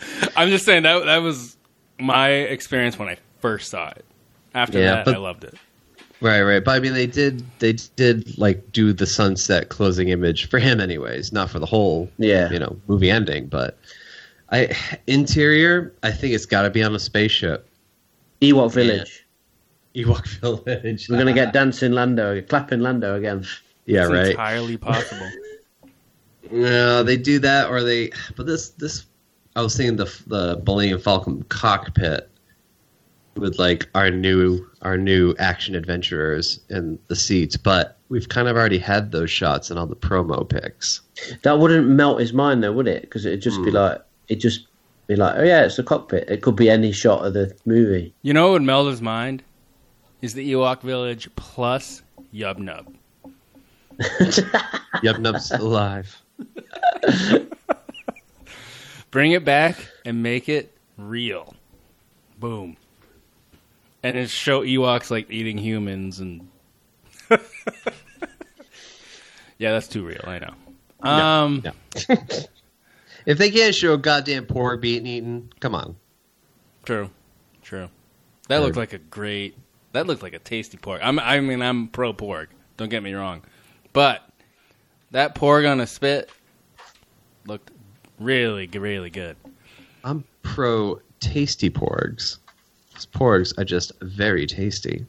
I'm 0.35 0.49
just 0.49 0.65
saying 0.65 0.83
that 0.83 1.05
that 1.05 1.17
was 1.17 1.55
my 1.99 2.29
experience 2.29 2.97
when 2.99 3.09
I 3.09 3.17
first 3.39 3.69
saw 3.71 3.89
it. 3.89 4.05
After 4.53 4.79
Yeah, 4.79 4.95
that, 4.95 5.05
but- 5.05 5.15
I 5.15 5.17
loved 5.17 5.43
it. 5.43 5.55
Right, 6.21 6.41
right. 6.43 6.63
But 6.63 6.75
I 6.77 6.79
mean, 6.79 6.93
they 6.93 7.07
did, 7.07 7.43
they 7.59 7.73
did 7.73 8.37
like 8.37 8.71
do 8.71 8.93
the 8.93 9.05
sunset 9.05 9.67
closing 9.69 10.07
image 10.09 10.49
for 10.49 10.59
him, 10.59 10.79
anyways, 10.79 11.33
not 11.33 11.49
for 11.49 11.59
the 11.59 11.65
whole, 11.65 12.09
Yeah. 12.17 12.49
you 12.51 12.57
know, 12.57 12.79
movie 12.87 13.11
ending. 13.11 13.47
But 13.47 13.77
I 14.49 14.75
interior, 15.07 15.93
I 16.03 16.11
think 16.11 16.33
it's 16.33 16.45
got 16.45 16.61
to 16.63 16.69
be 16.69 16.81
on 16.81 16.95
a 16.95 16.99
spaceship. 16.99 17.67
Ewok 18.41 18.71
Village. 18.73 19.25
Ewok 19.93 20.25
Village. 20.39 21.09
We're 21.09 21.17
gonna 21.17 21.33
get 21.33 21.51
dancing 21.59 21.91
Lando, 21.91 22.41
clapping 22.43 22.79
Lando 22.79 23.15
again. 23.15 23.45
yeah, 23.85 24.03
It's 24.03 24.11
right. 24.11 24.27
entirely 24.27 24.77
possible. 24.77 25.29
No, 26.51 27.01
they 27.03 27.17
do 27.17 27.39
that, 27.39 27.69
or 27.69 27.81
they. 27.83 28.11
But 28.35 28.45
this, 28.45 28.69
this, 28.69 29.05
I 29.55 29.61
was 29.61 29.75
thinking 29.77 29.95
the 29.97 30.05
the 30.27 30.61
Millennium 30.65 30.99
Falcon 30.99 31.43
cockpit 31.49 32.29
with 33.35 33.57
like 33.59 33.87
our 33.95 34.09
new 34.11 34.65
our 34.81 34.97
new 34.97 35.35
action 35.39 35.75
adventurers 35.75 36.59
in 36.69 36.99
the 37.07 37.15
seats, 37.15 37.57
but 37.57 37.97
we've 38.09 38.29
kind 38.29 38.47
of 38.47 38.55
already 38.55 38.77
had 38.77 39.11
those 39.11 39.31
shots 39.31 39.71
in 39.71 39.77
all 39.77 39.87
the 39.87 39.95
promo 39.95 40.47
pics. 40.47 41.01
That 41.43 41.59
wouldn't 41.59 41.87
melt 41.87 42.19
his 42.19 42.33
mind 42.33 42.63
though, 42.63 42.71
would 42.73 42.87
it? 42.87 43.01
Because 43.03 43.25
it'd 43.25 43.41
just 43.41 43.61
be 43.63 43.69
Hmm. 43.71 43.77
like 43.77 44.01
it 44.27 44.35
just 44.35 44.67
be 45.07 45.15
like, 45.15 45.35
oh 45.37 45.43
yeah, 45.43 45.63
it's 45.65 45.75
the 45.77 45.83
cockpit. 45.83 46.29
It 46.29 46.41
could 46.41 46.55
be 46.55 46.69
any 46.69 46.91
shot 46.91 47.25
of 47.25 47.33
the 47.33 47.55
movie. 47.65 48.13
You 48.23 48.33
know 48.33 48.47
what 48.47 48.53
would 48.53 48.61
melt 48.63 48.87
his 48.89 49.01
mind? 49.01 49.43
Is 50.21 50.33
the 50.33 50.51
Ewok 50.51 50.81
village 50.81 51.29
plus 51.35 52.01
Yub 52.33 52.57
Nub. 52.57 52.93
Yub 53.99 55.19
Nub's 55.19 55.51
alive. 55.51 56.21
Bring 59.15 59.31
it 59.31 59.45
back 59.45 59.77
and 60.03 60.21
make 60.21 60.49
it 60.49 60.75
real. 60.97 61.55
Boom. 62.37 62.75
And 64.03 64.17
it 64.17 64.29
show 64.29 64.61
Ewoks 64.61 65.09
like 65.09 65.31
eating 65.31 65.57
humans 65.57 66.19
and 66.19 66.49
Yeah, 69.57 69.71
that's 69.71 69.87
too 69.87 70.05
real, 70.05 70.19
I 70.25 70.39
know. 70.39 70.53
Um 70.99 71.63
If 73.25 73.37
they 73.37 73.51
can't 73.51 73.73
show 73.73 73.93
a 73.93 73.97
goddamn 73.97 74.47
pork 74.47 74.81
being 74.81 75.05
eaten, 75.05 75.49
come 75.61 75.75
on. 75.75 75.95
True. 76.83 77.09
True. 77.63 77.87
That 78.49 78.63
looked 78.63 78.75
like 78.75 78.91
a 78.91 78.97
great 78.97 79.57
that 79.93 80.07
looked 80.07 80.23
like 80.23 80.33
a 80.33 80.39
tasty 80.39 80.77
pork. 80.77 80.99
I'm 81.01 81.19
I 81.19 81.39
mean 81.39 81.61
I'm 81.61 81.87
pro 81.87 82.11
pork. 82.11 82.49
Don't 82.75 82.89
get 82.89 83.01
me 83.01 83.13
wrong. 83.13 83.43
But 83.93 84.27
that 85.11 85.35
pork 85.35 85.65
on 85.65 85.79
a 85.79 85.87
spit 85.87 86.29
looked 87.47 87.71
really 88.19 88.67
really 88.67 89.09
good. 89.09 89.35
I'm 90.03 90.23
pro 90.43 90.99
tasty 91.19 91.69
porgs. 91.69 92.37
Those 92.93 93.05
porgs 93.07 93.57
are 93.57 93.65
just 93.65 93.91
very 94.01 94.45
tasty. 94.45 95.05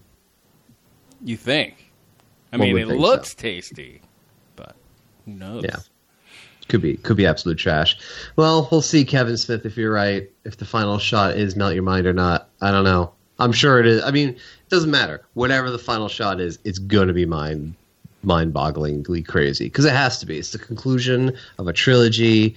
You 1.22 1.36
think? 1.36 1.92
I 2.52 2.56
One 2.56 2.72
mean, 2.72 2.78
it 2.78 2.98
looks 2.98 3.30
so. 3.30 3.38
tasty, 3.38 4.00
but 4.54 4.74
who 5.24 5.32
knows? 5.32 5.64
Yeah. 5.64 5.76
Could 6.68 6.82
be 6.82 6.96
could 6.96 7.16
be 7.16 7.26
absolute 7.26 7.58
trash. 7.58 7.96
Well, 8.34 8.68
we'll 8.70 8.82
see, 8.82 9.04
Kevin 9.04 9.36
Smith, 9.36 9.64
if 9.64 9.76
you're 9.76 9.92
right. 9.92 10.28
If 10.44 10.56
the 10.56 10.64
final 10.64 10.98
shot 10.98 11.36
is 11.36 11.54
melt 11.54 11.74
your 11.74 11.84
mind 11.84 12.06
or 12.06 12.12
not, 12.12 12.48
I 12.60 12.72
don't 12.72 12.84
know. 12.84 13.12
I'm 13.38 13.52
sure 13.52 13.78
it 13.78 13.86
is. 13.86 14.02
I 14.02 14.10
mean, 14.10 14.30
it 14.30 14.68
doesn't 14.68 14.90
matter. 14.90 15.24
Whatever 15.34 15.70
the 15.70 15.78
final 15.78 16.08
shot 16.08 16.40
is, 16.40 16.58
it's 16.64 16.78
going 16.80 17.08
to 17.08 17.14
be 17.14 17.26
mind 17.26 17.74
mind-bogglingly 18.22 19.24
crazy 19.24 19.66
because 19.66 19.84
it 19.84 19.92
has 19.92 20.18
to 20.18 20.26
be. 20.26 20.38
It's 20.38 20.50
the 20.50 20.58
conclusion 20.58 21.36
of 21.58 21.68
a 21.68 21.72
trilogy 21.72 22.56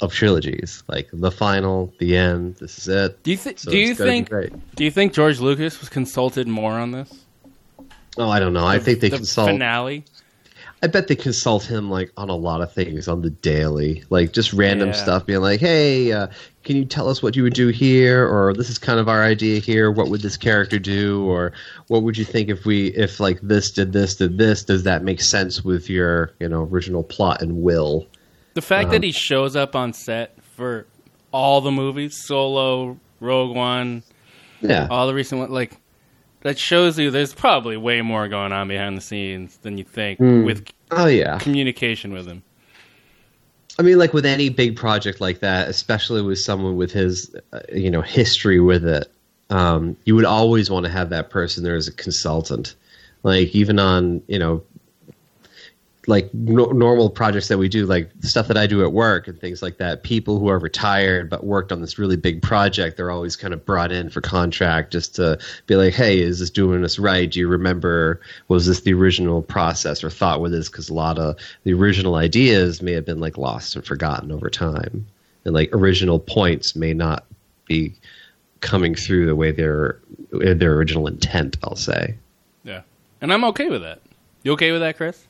of 0.00 0.12
trilogies. 0.12 0.82
Like 0.88 1.08
the 1.12 1.30
final, 1.30 1.92
the 1.98 2.16
end. 2.16 2.56
This 2.56 2.78
is 2.78 2.88
it. 2.88 3.22
Do 3.22 3.30
you 3.30 3.36
think? 3.36 3.58
So 3.58 3.70
do 3.70 3.78
you 3.78 3.90
it's 3.90 3.98
gotta 3.98 4.10
be 4.10 4.24
think? 4.24 4.74
Do 4.76 4.84
you 4.84 4.90
think 4.90 5.12
George 5.12 5.40
Lucas 5.40 5.80
was 5.80 5.88
consulted 5.88 6.46
more 6.48 6.72
on 6.74 6.92
this? 6.92 7.24
Oh, 8.16 8.28
I 8.28 8.40
don't 8.40 8.52
know. 8.52 8.66
I 8.66 8.78
think 8.78 9.00
they 9.00 9.08
the 9.10 9.16
consult. 9.16 9.48
finale. 9.50 10.04
I 10.80 10.86
bet 10.86 11.08
they 11.08 11.16
consult 11.16 11.64
him 11.64 11.90
like 11.90 12.12
on 12.16 12.28
a 12.28 12.36
lot 12.36 12.60
of 12.60 12.72
things 12.72 13.08
on 13.08 13.22
the 13.22 13.30
daily, 13.30 14.04
like 14.10 14.32
just 14.32 14.52
random 14.52 14.88
Yeah. 14.90 14.94
stuff, 14.94 15.26
being 15.26 15.40
like, 15.40 15.58
"Hey, 15.58 16.12
uh, 16.12 16.28
can 16.62 16.76
you 16.76 16.84
tell 16.84 17.08
us 17.08 17.20
what 17.20 17.34
you 17.34 17.42
would 17.42 17.54
do 17.54 17.68
here?" 17.68 18.24
Or 18.24 18.54
"This 18.54 18.70
is 18.70 18.78
kind 18.78 19.00
of 19.00 19.08
our 19.08 19.24
idea 19.24 19.58
here. 19.58 19.90
What 19.90 20.08
would 20.08 20.20
this 20.22 20.36
character 20.36 20.78
do?" 20.78 21.24
Or 21.24 21.52
"What 21.88 22.04
would 22.04 22.16
you 22.16 22.24
think 22.24 22.48
if 22.48 22.64
we 22.64 22.88
if 22.88 23.18
like 23.18 23.40
this 23.42 23.72
did 23.72 23.92
this 23.92 24.14
did 24.14 24.38
this? 24.38 24.62
Does 24.62 24.84
that 24.84 25.02
make 25.02 25.20
sense 25.20 25.64
with 25.64 25.90
your 25.90 26.30
you 26.38 26.48
know 26.48 26.62
original 26.70 27.02
plot 27.02 27.42
and 27.42 27.56
will?" 27.60 28.06
The 28.54 28.62
fact 28.62 28.86
Uh-huh. 28.86 28.92
that 28.94 29.02
he 29.04 29.12
shows 29.12 29.54
up 29.56 29.76
on 29.76 29.92
set 29.92 30.34
for 30.56 30.86
all 31.32 31.60
the 31.60 31.70
movies, 31.70 32.16
Solo, 32.26 32.98
Rogue 33.20 33.54
One, 33.56 34.02
Yeah. 34.60 34.86
all 34.90 35.06
the 35.06 35.14
recent 35.14 35.38
ones, 35.40 35.52
like 35.52 35.76
that 36.42 36.58
shows 36.58 36.98
you 36.98 37.10
there's 37.10 37.34
probably 37.34 37.76
way 37.76 38.00
more 38.02 38.28
going 38.28 38.52
on 38.52 38.68
behind 38.68 38.96
the 38.96 39.00
scenes 39.00 39.58
than 39.62 39.76
you 39.78 39.84
think 39.84 40.18
Mm. 40.18 40.44
with 40.44 40.64
Oh 40.90 41.06
yeah. 41.06 41.38
communication 41.38 42.12
with 42.12 42.26
him. 42.26 42.42
I 43.78 43.82
mean, 43.82 43.98
like 43.98 44.12
with 44.12 44.26
any 44.26 44.48
big 44.48 44.76
project 44.76 45.20
like 45.20 45.38
that, 45.40 45.68
especially 45.68 46.22
with 46.22 46.38
someone 46.38 46.76
with 46.76 46.90
his, 46.90 47.32
uh, 47.52 47.60
you 47.72 47.90
know, 47.90 48.00
history 48.00 48.58
with 48.58 48.84
it, 48.84 49.08
um, 49.50 49.96
you 50.04 50.16
would 50.16 50.24
always 50.24 50.68
want 50.70 50.84
to 50.86 50.90
have 50.90 51.10
that 51.10 51.30
person 51.30 51.62
there 51.62 51.76
as 51.76 51.86
a 51.86 51.92
consultant. 51.92 52.74
Like 53.22 53.54
even 53.54 53.78
on, 53.78 54.22
you 54.26 54.38
know, 54.38 54.62
like 56.08 56.32
no- 56.32 56.70
normal 56.70 57.10
projects 57.10 57.48
that 57.48 57.58
we 57.58 57.68
do, 57.68 57.84
like 57.84 58.10
stuff 58.22 58.48
that 58.48 58.56
I 58.56 58.66
do 58.66 58.82
at 58.82 58.92
work 58.92 59.28
and 59.28 59.38
things 59.38 59.60
like 59.60 59.76
that. 59.76 60.02
People 60.02 60.38
who 60.38 60.48
are 60.48 60.58
retired 60.58 61.28
but 61.28 61.44
worked 61.44 61.70
on 61.70 61.82
this 61.82 61.98
really 61.98 62.16
big 62.16 62.40
project, 62.40 62.96
they're 62.96 63.10
always 63.10 63.36
kind 63.36 63.52
of 63.52 63.64
brought 63.66 63.92
in 63.92 64.08
for 64.08 64.22
contract 64.22 64.90
just 64.90 65.14
to 65.16 65.38
be 65.66 65.76
like, 65.76 65.92
"Hey, 65.92 66.18
is 66.20 66.40
this 66.40 66.48
doing 66.48 66.82
us 66.82 66.98
right? 66.98 67.30
Do 67.30 67.38
you 67.38 67.46
remember? 67.46 68.20
Was 68.48 68.66
this 68.66 68.80
the 68.80 68.94
original 68.94 69.42
process 69.42 70.02
or 70.02 70.08
thought 70.08 70.40
with 70.40 70.50
this?" 70.50 70.70
Because 70.70 70.88
a 70.88 70.94
lot 70.94 71.18
of 71.18 71.36
the 71.64 71.74
original 71.74 72.14
ideas 72.14 72.80
may 72.80 72.92
have 72.92 73.04
been 73.04 73.20
like 73.20 73.36
lost 73.36 73.76
and 73.76 73.84
forgotten 73.84 74.32
over 74.32 74.48
time, 74.48 75.06
and 75.44 75.54
like 75.54 75.68
original 75.74 76.18
points 76.18 76.74
may 76.74 76.94
not 76.94 77.26
be 77.66 77.94
coming 78.60 78.94
through 78.94 79.26
the 79.26 79.36
way 79.36 79.52
their 79.52 80.00
their 80.32 80.72
original 80.72 81.06
intent. 81.06 81.58
I'll 81.62 81.76
say. 81.76 82.16
Yeah, 82.64 82.80
and 83.20 83.30
I'm 83.30 83.44
okay 83.44 83.68
with 83.68 83.82
that. 83.82 84.00
You 84.42 84.52
okay 84.52 84.72
with 84.72 84.80
that, 84.80 84.96
Chris? 84.96 85.27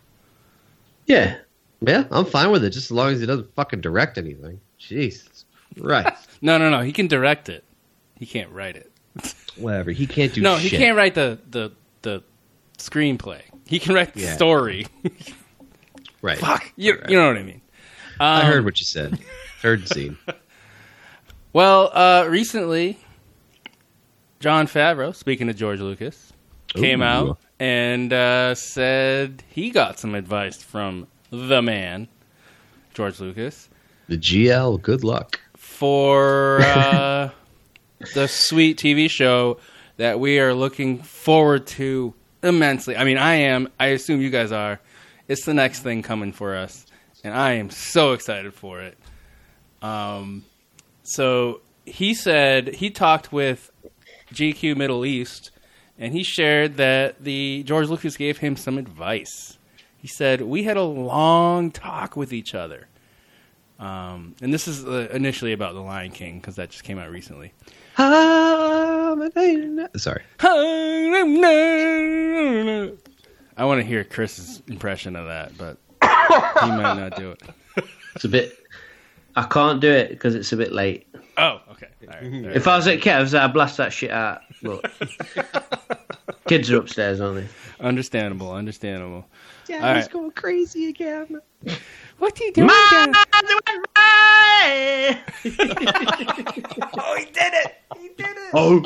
Yeah. 1.08 1.38
Yeah, 1.80 2.04
I'm 2.10 2.24
fine 2.24 2.50
with 2.50 2.64
it, 2.64 2.70
just 2.70 2.86
as 2.86 2.90
long 2.92 3.12
as 3.12 3.20
he 3.20 3.26
doesn't 3.26 3.54
fucking 3.54 3.80
direct 3.80 4.18
anything. 4.18 4.60
Jesus 4.78 5.44
Christ. 5.80 6.28
No, 6.40 6.56
no, 6.56 6.70
no. 6.70 6.82
He 6.82 6.92
can 6.92 7.08
direct 7.08 7.48
it. 7.48 7.64
He 8.16 8.24
can't 8.26 8.50
write 8.52 8.76
it. 8.76 8.92
Whatever. 9.56 9.90
He 9.90 10.06
can't 10.06 10.32
do 10.32 10.40
no, 10.40 10.56
shit. 10.58 10.70
he 10.70 10.76
can't 10.78 10.96
write 10.96 11.14
the 11.16 11.38
the 11.50 11.72
the 12.02 12.22
screenplay. 12.78 13.40
He 13.66 13.80
can 13.80 13.92
write 13.94 14.14
the 14.14 14.20
Yeah. 14.20 14.36
story. 14.36 14.86
Right. 16.22 16.38
Fuck. 16.38 16.72
You, 16.76 17.00
you 17.08 17.16
know 17.16 17.28
what 17.28 17.36
I 17.36 17.42
mean. 17.44 17.60
I 18.18 18.40
Um, 18.42 18.46
heard 18.46 18.64
what 18.64 18.80
you 18.80 18.84
said. 18.84 19.18
Heard 19.62 19.78
and 19.80 19.88
seen. 19.88 20.18
Well, 21.52 21.90
uh, 21.94 22.26
recently, 22.28 22.98
Jon 24.40 24.66
Favreau, 24.66 25.14
speaking 25.14 25.48
of 25.48 25.54
George 25.56 25.78
Lucas, 25.80 26.32
came 26.68 27.00
Ooh. 27.02 27.04
out 27.04 27.38
and 27.60 28.12
uh, 28.12 28.54
said 28.54 29.42
he 29.48 29.70
got 29.70 29.98
some 29.98 30.14
advice 30.14 30.62
from 30.62 31.06
the 31.30 31.60
man, 31.62 32.08
George 32.94 33.20
Lucas, 33.20 33.68
The 34.08 34.16
GL, 34.18 34.80
good 34.82 35.04
luck. 35.04 35.40
for 35.56 36.60
uh, 36.62 37.30
the 38.14 38.26
sweet 38.28 38.78
TV 38.78 39.10
show 39.10 39.58
that 39.96 40.20
we 40.20 40.38
are 40.38 40.54
looking 40.54 40.98
forward 41.02 41.66
to 41.66 42.14
immensely. 42.42 42.96
I 42.96 43.04
mean, 43.04 43.18
I 43.18 43.34
am. 43.34 43.68
I 43.80 43.86
assume 43.88 44.20
you 44.20 44.30
guys 44.30 44.52
are. 44.52 44.80
It's 45.26 45.44
the 45.44 45.54
next 45.54 45.80
thing 45.80 46.02
coming 46.02 46.32
for 46.32 46.54
us, 46.56 46.86
and 47.24 47.34
I 47.34 47.54
am 47.54 47.68
so 47.70 48.12
excited 48.12 48.54
for 48.54 48.80
it. 48.80 48.96
Um, 49.82 50.44
so 51.02 51.60
he 51.84 52.14
said 52.14 52.74
he 52.76 52.90
talked 52.90 53.32
with 53.32 53.70
GQ 54.32 54.76
Middle 54.76 55.04
East, 55.04 55.50
and 55.98 56.12
he 56.12 56.22
shared 56.22 56.76
that 56.76 57.22
the 57.22 57.62
George 57.64 57.88
Lucas 57.88 58.16
gave 58.16 58.38
him 58.38 58.56
some 58.56 58.78
advice. 58.78 59.58
He 59.96 60.08
said 60.08 60.40
we 60.42 60.62
had 60.62 60.76
a 60.76 60.82
long 60.82 61.70
talk 61.70 62.16
with 62.16 62.32
each 62.32 62.54
other. 62.54 62.86
Um, 63.78 64.34
and 64.42 64.52
this 64.52 64.66
is 64.66 64.84
uh, 64.84 65.08
initially 65.12 65.52
about 65.52 65.74
The 65.74 65.80
Lion 65.80 66.10
King 66.10 66.40
because 66.40 66.56
that 66.56 66.70
just 66.70 66.82
came 66.82 66.98
out 66.98 67.10
recently. 67.10 67.52
Sorry. 69.96 70.22
I 73.56 73.64
want 73.64 73.80
to 73.80 73.86
hear 73.86 74.04
Chris's 74.04 74.62
impression 74.68 75.16
of 75.16 75.26
that, 75.26 75.56
but 75.58 75.78
he 76.00 76.70
might 76.70 76.94
not 76.94 77.16
do 77.16 77.32
it. 77.32 77.42
It's 78.14 78.24
a 78.24 78.28
bit. 78.28 78.56
I 79.36 79.44
can't 79.44 79.80
do 79.80 79.90
it 79.90 80.10
because 80.10 80.34
it's 80.34 80.52
a 80.52 80.56
bit 80.56 80.72
late. 80.72 81.06
Oh, 81.38 81.60
okay. 81.70 81.86
All 82.02 82.08
right, 82.08 82.24
all 82.24 82.30
right. 82.48 82.56
If 82.56 82.66
I 82.66 82.76
was 82.76 82.88
at 82.88 83.00
Kev's, 83.00 83.34
I'd 83.34 83.52
blast 83.52 83.76
that 83.76 83.92
shit 83.92 84.10
out. 84.10 84.40
Look, 84.62 84.84
kids 86.48 86.70
are 86.70 86.78
upstairs, 86.78 87.20
aren't 87.20 87.36
they? 87.36 87.48
Understandable, 87.84 88.52
understandable. 88.52 89.24
Yeah, 89.68 89.76
All 89.86 89.94
right. 89.94 90.10
going 90.10 90.30
crazy 90.32 90.88
again. 90.88 91.40
What 92.18 92.40
are 92.40 92.44
you 92.44 92.52
doing? 92.52 92.68
Dad? 92.68 93.14
Oh, 97.00 97.14
he 97.16 97.24
did 97.26 97.52
it! 97.54 97.76
He 97.98 98.08
did 98.08 98.36
it! 98.36 98.50
Oh, 98.52 98.80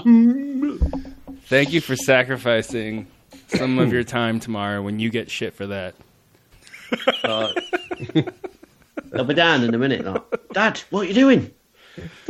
Thank 1.46 1.72
you 1.72 1.80
for 1.80 1.96
sacrificing 1.96 3.06
some 3.48 3.78
of 3.78 3.90
your 3.92 4.04
time 4.04 4.38
tomorrow 4.40 4.82
when 4.82 5.00
you 5.00 5.08
get 5.10 5.30
shit 5.30 5.54
for 5.54 5.66
that. 5.68 5.94
Uh, 7.24 7.52
they'll 9.10 9.24
be 9.24 9.34
down 9.34 9.64
in 9.64 9.74
a 9.74 9.78
minute. 9.78 10.04
Like, 10.04 10.22
Dad, 10.52 10.80
what 10.90 11.02
are 11.02 11.08
you 11.08 11.14
doing? 11.14 11.50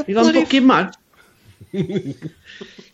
You 0.06 0.14
gone 0.14 0.24
bloody- 0.24 0.40
fucking 0.44 0.66
mad? 0.66 0.96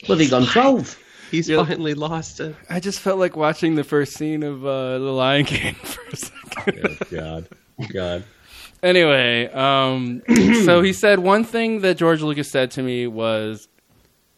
Bloody 0.07 0.29
gone 0.29 0.47
twelve. 0.47 0.99
He's 1.31 1.49
Yeah. 1.49 1.64
finally 1.64 1.95
lost 1.95 2.41
it. 2.41 2.55
I 2.71 2.81
just 2.81 3.01
felt 3.01 3.19
like 3.19 3.37
watching 3.37 3.75
the 3.75 3.85
first 3.85 4.14
scene 4.14 4.43
of 4.43 4.64
uh, 4.64 4.99
The 4.99 5.12
Lion 5.12 5.45
King 5.45 5.75
for 5.83 6.03
a 6.12 6.16
second. 6.16 6.99
God. 7.11 7.49
God. 7.93 8.25
Anyway, 8.83 9.47
um, 9.53 10.23
so 10.64 10.81
he 10.83 10.93
said 10.93 11.19
one 11.19 11.45
thing 11.45 11.81
that 11.81 11.97
George 11.97 12.23
Lucas 12.23 12.51
said 12.51 12.71
to 12.73 12.83
me 12.83 13.07
was, 13.07 13.69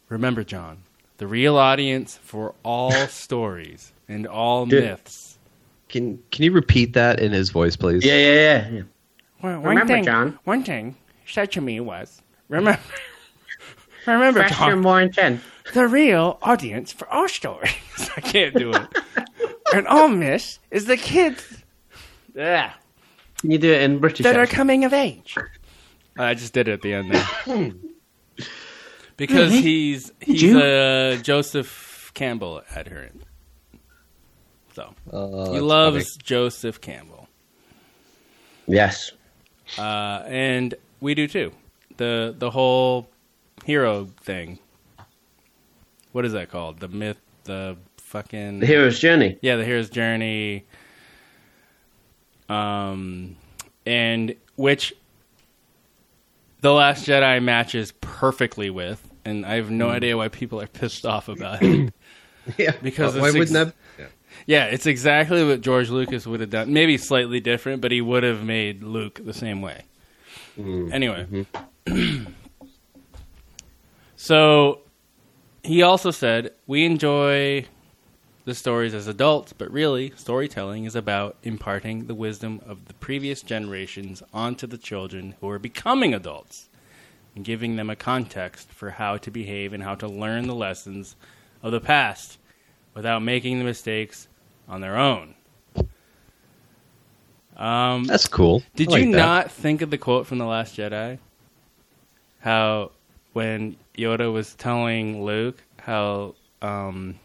"Remember, 0.09 0.43
John, 0.43 0.78
the 1.18 1.26
real 1.26 1.57
audience 1.57 2.18
for 2.22 2.55
all 2.64 2.93
stories 3.09 3.93
and 4.09 4.26
all 4.26 4.66
Did- 4.66 4.85
myths. 4.85 5.39
Can 5.89 6.18
Can 6.31 6.45
you 6.45 6.53
repeat 6.53 6.93
that 6.95 7.18
in 7.20 7.33
his 7.33 7.51
voice, 7.51 7.74
please? 7.76 8.05
Yeah, 8.05 8.14
yeah, 8.16 8.33
yeah. 8.33 8.68
yeah. 8.70 8.83
Well, 9.43 9.55
one 9.61 9.68
Remember, 9.70 9.93
thing, 9.93 10.05
John? 10.05 10.39
One 10.45 10.62
thing 10.62 10.97
said 11.33 11.53
to 11.53 11.61
me 11.61 11.81
was, 11.81 12.20
remember, 12.49 12.81
remember, 14.07 14.41
Faster, 14.41 14.55
John, 14.57 14.81
more 14.81 15.01
intense. 15.01 15.43
the 15.74 15.87
real 15.87 16.39
audience 16.43 16.93
for 16.93 17.09
our 17.09 17.28
stories. 17.28 17.72
I 18.16 18.20
can't 18.20 18.55
do 18.55 18.72
it. 18.72 18.89
and 19.74 19.87
all 19.87 20.09
myths 20.09 20.59
is 20.70 20.87
the 20.87 20.97
kids. 20.97 21.62
Yeah. 22.35 22.72
Can 23.41 23.51
you 23.51 23.59
do 23.59 23.72
it 23.72 23.83
in 23.83 23.99
British? 23.99 24.24
that 24.24 24.37
are 24.37 24.47
coming 24.47 24.85
of 24.85 24.93
age. 24.93 25.37
I 26.18 26.35
just 26.35 26.53
did 26.53 26.68
it 26.68 26.72
at 26.72 26.83
the 26.83 26.93
end 26.95 27.12
there. 27.14 27.72
because 29.16 29.51
Really? 29.51 29.62
he's 29.62 30.12
he's 30.20 30.43
you? 30.43 30.61
a 30.62 31.16
Joseph 31.22 32.11
Campbell 32.14 32.62
adherent. 32.74 33.22
So 34.74 34.95
Oh, 35.12 35.47
he 35.47 35.53
that's 35.53 35.62
loves 35.64 36.16
Joseph 36.18 36.81
Campbell. 36.81 37.28
Yes. 38.66 39.12
Uh, 39.78 40.22
and 40.26 40.74
we 41.01 41.14
do 41.14 41.26
too. 41.26 41.53
The 41.96 42.34
the 42.36 42.51
whole 42.51 43.09
hero 43.64 44.09
thing. 44.22 44.59
What 46.12 46.24
is 46.24 46.32
that 46.32 46.51
called? 46.51 46.80
The 46.80 46.88
myth 46.88 47.18
the 47.44 47.76
fucking 47.98 48.61
The 48.61 48.66
hero's 48.66 48.98
journey. 48.98 49.38
Yeah, 49.42 49.57
the 49.57 49.64
hero's 49.64 49.90
journey. 49.90 50.64
Um, 52.48 53.36
and 53.86 54.34
which 54.57 54.92
the 56.61 56.72
Last 56.72 57.07
Jedi 57.07 57.42
matches 57.42 57.92
perfectly 58.01 58.70
with, 58.70 59.09
and 59.24 59.46
I 59.46 59.55
have 59.55 59.70
no 59.70 59.86
Hmm. 59.88 59.92
idea 59.94 60.16
why 60.16 60.28
people 60.28 60.61
are 60.61 60.66
pissed 60.66 61.07
off 61.07 61.28
about 61.28 61.62
it. 61.62 61.92
Yeah, 62.57 62.72
because 62.82 63.16
why 63.16 63.28
it's 63.28 63.36
wouldn't 63.36 63.57
ex- 63.57 63.74
that? 63.98 64.11
Yeah, 64.46 64.64
it's 64.64 64.86
exactly 64.86 65.44
what 65.46 65.61
George 65.61 65.90
Lucas 65.90 66.26
would 66.26 66.40
have 66.40 66.51
done. 66.51 66.72
Maybe 66.72 66.96
slightly 66.96 67.38
different, 67.38 67.82
but 67.82 67.92
he 67.92 68.01
would 68.01 68.22
have 68.22 68.42
made 68.42 68.82
Luke 68.82 69.20
the 69.22 69.34
same 69.34 69.61
way. 69.61 69.82
Mm, 70.61 70.92
Anyway, 70.92 71.26
mm-hmm. 71.86 72.24
so 74.16 74.80
he 75.62 75.82
also 75.82 76.11
said, 76.11 76.52
We 76.66 76.84
enjoy 76.84 77.66
the 78.44 78.54
stories 78.54 78.94
as 78.94 79.06
adults, 79.06 79.52
but 79.52 79.70
really, 79.70 80.12
storytelling 80.16 80.84
is 80.84 80.96
about 80.96 81.36
imparting 81.42 82.06
the 82.06 82.14
wisdom 82.14 82.61
of 82.66 82.86
the 82.86 82.94
previous 82.94 83.42
generations 83.42 84.22
onto 84.32 84.66
the 84.66 84.78
children 84.78 85.34
who 85.40 85.48
are 85.48 85.58
becoming 85.58 86.14
adults 86.14 86.68
and 87.36 87.44
giving 87.44 87.76
them 87.76 87.90
a 87.90 87.96
context 87.96 88.70
for 88.70 88.90
how 88.90 89.16
to 89.18 89.30
behave 89.30 89.72
and 89.72 89.82
how 89.82 89.94
to 89.94 90.08
learn 90.08 90.46
the 90.46 90.54
lessons 90.54 91.16
of 91.62 91.72
the 91.72 91.80
past 91.80 92.38
without 92.94 93.22
making 93.22 93.58
the 93.58 93.64
mistakes 93.64 94.26
on 94.68 94.80
their 94.80 94.96
own. 94.96 95.34
Um, 97.61 98.04
That's 98.04 98.26
cool. 98.26 98.62
Did 98.74 98.88
like 98.90 99.04
you 99.04 99.12
that. 99.12 99.18
not 99.18 99.52
think 99.52 99.82
of 99.82 99.90
the 99.90 99.98
quote 99.98 100.26
from 100.26 100.38
The 100.38 100.46
Last 100.46 100.76
Jedi? 100.76 101.18
How 102.40 102.90
when 103.34 103.76
Yoda 103.96 104.32
was 104.32 104.54
telling 104.54 105.22
Luke 105.24 105.62
how 105.78 106.34
um, 106.62 107.16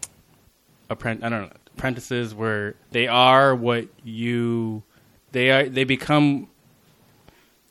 appren- 0.89 1.23
I 1.23 1.29
don't 1.29 1.43
know 1.43 1.51
apprentices 1.77 2.33
were 2.35 2.75
they 2.91 3.07
are 3.07 3.55
what 3.55 3.87
you 4.03 4.83
they 5.31 5.51
are 5.51 5.69
they 5.69 5.83
become. 5.85 6.47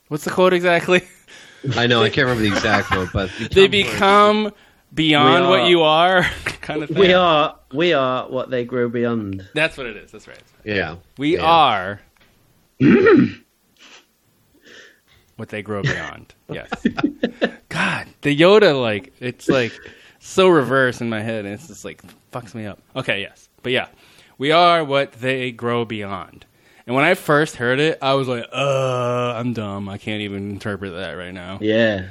What's 0.09 0.25
the 0.25 0.31
quote 0.31 0.53
exactly? 0.55 1.03
I 1.77 1.87
know 1.87 2.03
I 2.03 2.09
can't 2.11 2.27
remember 2.29 2.43
the 2.49 2.55
exact 2.55 2.89
quote, 2.89 3.11
but 3.13 3.31
they 3.53 3.69
become 3.69 4.53
beyond 4.95 5.45
We 5.45 5.51
what 5.51 5.69
you 5.69 5.83
are, 5.83 6.23
kind 6.63 6.83
of 6.83 6.89
thing. 6.91 6.99
We 6.99 7.13
are 7.15 7.59
we 7.73 7.93
are 7.93 8.29
what 8.29 8.51
they 8.51 8.65
grow 8.65 8.89
beyond. 8.89 9.47
That's 9.55 9.77
what 9.77 9.87
it 9.87 9.97
is. 9.97 10.13
That's 10.13 10.29
right. 10.29 10.39
yeah, 10.65 10.97
We 11.19 11.37
Yeah. 11.37 11.43
are 11.45 12.01
what 15.37 15.49
they 15.49 15.63
grow 15.63 15.83
beyond. 15.83 16.35
Yes. 16.51 16.71
God, 17.69 18.07
the 18.23 18.37
Yoda 18.37 18.81
like 18.81 19.13
it's 19.21 19.49
like 19.49 19.73
so 20.21 20.49
reverse 20.49 21.01
in 21.01 21.09
my 21.09 21.21
head, 21.21 21.45
and 21.45 21.55
it's 21.55 21.69
just 21.69 21.85
like 21.85 22.03
fucks 22.33 22.55
me 22.55 22.67
up. 22.67 22.81
Okay, 22.97 23.21
yes, 23.21 23.49
but 23.63 23.73
yeah, 23.73 23.89
we 24.39 24.53
are 24.53 24.85
what 24.85 25.13
they 25.13 25.51
grow 25.51 25.85
beyond. 25.85 26.47
And 26.87 26.95
when 26.95 27.05
I 27.05 27.15
first 27.15 27.57
heard 27.57 27.81
it, 27.81 27.99
I 28.03 28.15
was 28.15 28.29
like, 28.29 28.45
"Uh, 28.53 29.35
I'm 29.37 29.53
dumb. 29.55 29.89
I 29.89 29.97
can't 29.99 30.21
even 30.23 30.51
interpret 30.51 30.93
that 30.93 31.13
right 31.13 31.33
now." 31.33 31.59
Yeah. 31.61 32.09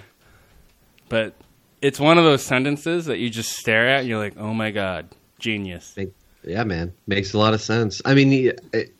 But 1.10 1.36
it's 1.82 2.00
one 2.00 2.18
of 2.18 2.24
those 2.24 2.42
sentences 2.44 3.06
that 3.06 3.20
you 3.20 3.30
just 3.30 3.52
stare 3.52 3.88
at, 3.88 4.00
and 4.02 4.10
you're 4.10 4.18
like, 4.18 4.34
"Oh 4.38 4.54
my 4.54 4.72
god, 4.72 5.10
genius." 5.40 5.96
Yeah, 6.44 6.64
man, 6.64 6.92
makes 7.08 7.34
a 7.34 7.38
lot 7.38 7.54
of 7.54 7.62
sense. 7.62 8.02
I 8.04 8.16
mean, 8.16 8.34
it- 8.74 8.94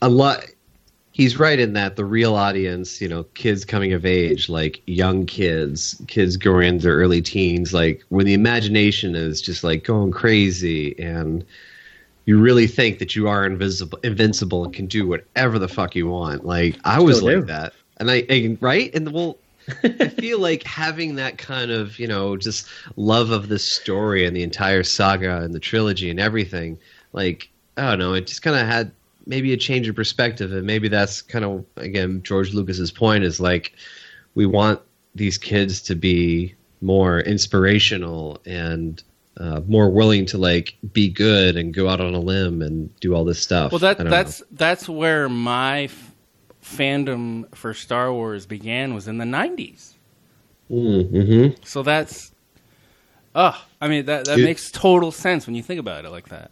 a 0.00 0.08
lot. 0.08 0.44
He's 1.14 1.38
right 1.38 1.60
in 1.60 1.74
that 1.74 1.94
the 1.94 2.04
real 2.04 2.34
audience, 2.34 3.00
you 3.00 3.06
know, 3.06 3.22
kids 3.34 3.64
coming 3.64 3.92
of 3.92 4.04
age, 4.04 4.48
like 4.48 4.82
young 4.86 5.26
kids, 5.26 6.02
kids 6.08 6.36
going 6.36 6.66
into 6.66 6.82
their 6.82 6.96
early 6.96 7.22
teens, 7.22 7.72
like 7.72 8.02
when 8.08 8.26
the 8.26 8.34
imagination 8.34 9.14
is 9.14 9.40
just 9.40 9.62
like 9.62 9.84
going 9.84 10.10
crazy, 10.10 10.98
and 10.98 11.44
you 12.24 12.40
really 12.40 12.66
think 12.66 12.98
that 12.98 13.14
you 13.14 13.28
are 13.28 13.46
invisible, 13.46 13.96
invincible, 14.02 14.64
and 14.64 14.74
can 14.74 14.86
do 14.86 15.06
whatever 15.06 15.56
the 15.56 15.68
fuck 15.68 15.94
you 15.94 16.08
want. 16.08 16.44
Like 16.44 16.76
I 16.84 17.00
was 17.00 17.18
Still 17.18 17.28
like 17.28 17.40
do. 17.42 17.46
that, 17.46 17.74
and 17.98 18.10
I 18.10 18.24
and, 18.28 18.58
right, 18.60 18.92
and 18.92 19.12
well, 19.12 19.38
I 19.84 20.08
feel 20.08 20.40
like 20.40 20.64
having 20.64 21.14
that 21.14 21.38
kind 21.38 21.70
of, 21.70 21.96
you 22.00 22.08
know, 22.08 22.36
just 22.36 22.66
love 22.96 23.30
of 23.30 23.48
the 23.48 23.60
story 23.60 24.26
and 24.26 24.36
the 24.36 24.42
entire 24.42 24.82
saga 24.82 25.42
and 25.42 25.54
the 25.54 25.60
trilogy 25.60 26.10
and 26.10 26.18
everything, 26.18 26.76
like, 27.12 27.48
I 27.76 27.90
don't 27.90 28.00
know, 28.00 28.14
it 28.14 28.26
just 28.26 28.42
kind 28.42 28.56
of 28.56 28.66
had 28.66 28.90
maybe 29.26 29.52
a 29.52 29.56
change 29.56 29.88
of 29.88 29.96
perspective. 29.96 30.52
And 30.52 30.66
maybe 30.66 30.88
that's 30.88 31.22
kind 31.22 31.44
of, 31.44 31.64
again, 31.76 32.22
George 32.22 32.52
Lucas's 32.52 32.90
point 32.90 33.24
is 33.24 33.40
like, 33.40 33.74
we 34.34 34.46
want 34.46 34.80
these 35.14 35.38
kids 35.38 35.82
to 35.82 35.94
be 35.94 36.54
more 36.80 37.20
inspirational 37.20 38.40
and 38.44 39.02
uh, 39.36 39.60
more 39.66 39.90
willing 39.90 40.26
to 40.26 40.38
like 40.38 40.76
be 40.92 41.08
good 41.08 41.56
and 41.56 41.74
go 41.74 41.88
out 41.88 42.00
on 42.00 42.14
a 42.14 42.20
limb 42.20 42.62
and 42.62 42.94
do 43.00 43.14
all 43.14 43.24
this 43.24 43.40
stuff. 43.40 43.72
Well, 43.72 43.78
that 43.80 44.00
I 44.00 44.04
don't 44.04 44.10
that's 44.10 44.42
that's 44.52 44.88
where 44.88 45.28
my 45.28 45.84
f- 45.84 46.12
fandom 46.62 47.52
for 47.54 47.74
Star 47.74 48.12
Wars 48.12 48.46
began 48.46 48.94
was 48.94 49.08
in 49.08 49.18
the 49.18 49.24
'90s. 49.24 49.94
Mm-hmm. 50.70 51.62
So 51.64 51.82
that's, 51.82 52.32
oh, 53.34 53.60
I 53.80 53.88
mean 53.88 54.06
that 54.06 54.26
that 54.26 54.38
makes 54.38 54.70
total 54.70 55.10
sense 55.10 55.46
when 55.46 55.56
you 55.56 55.62
think 55.62 55.80
about 55.80 56.04
it 56.04 56.10
like 56.10 56.28
that. 56.28 56.50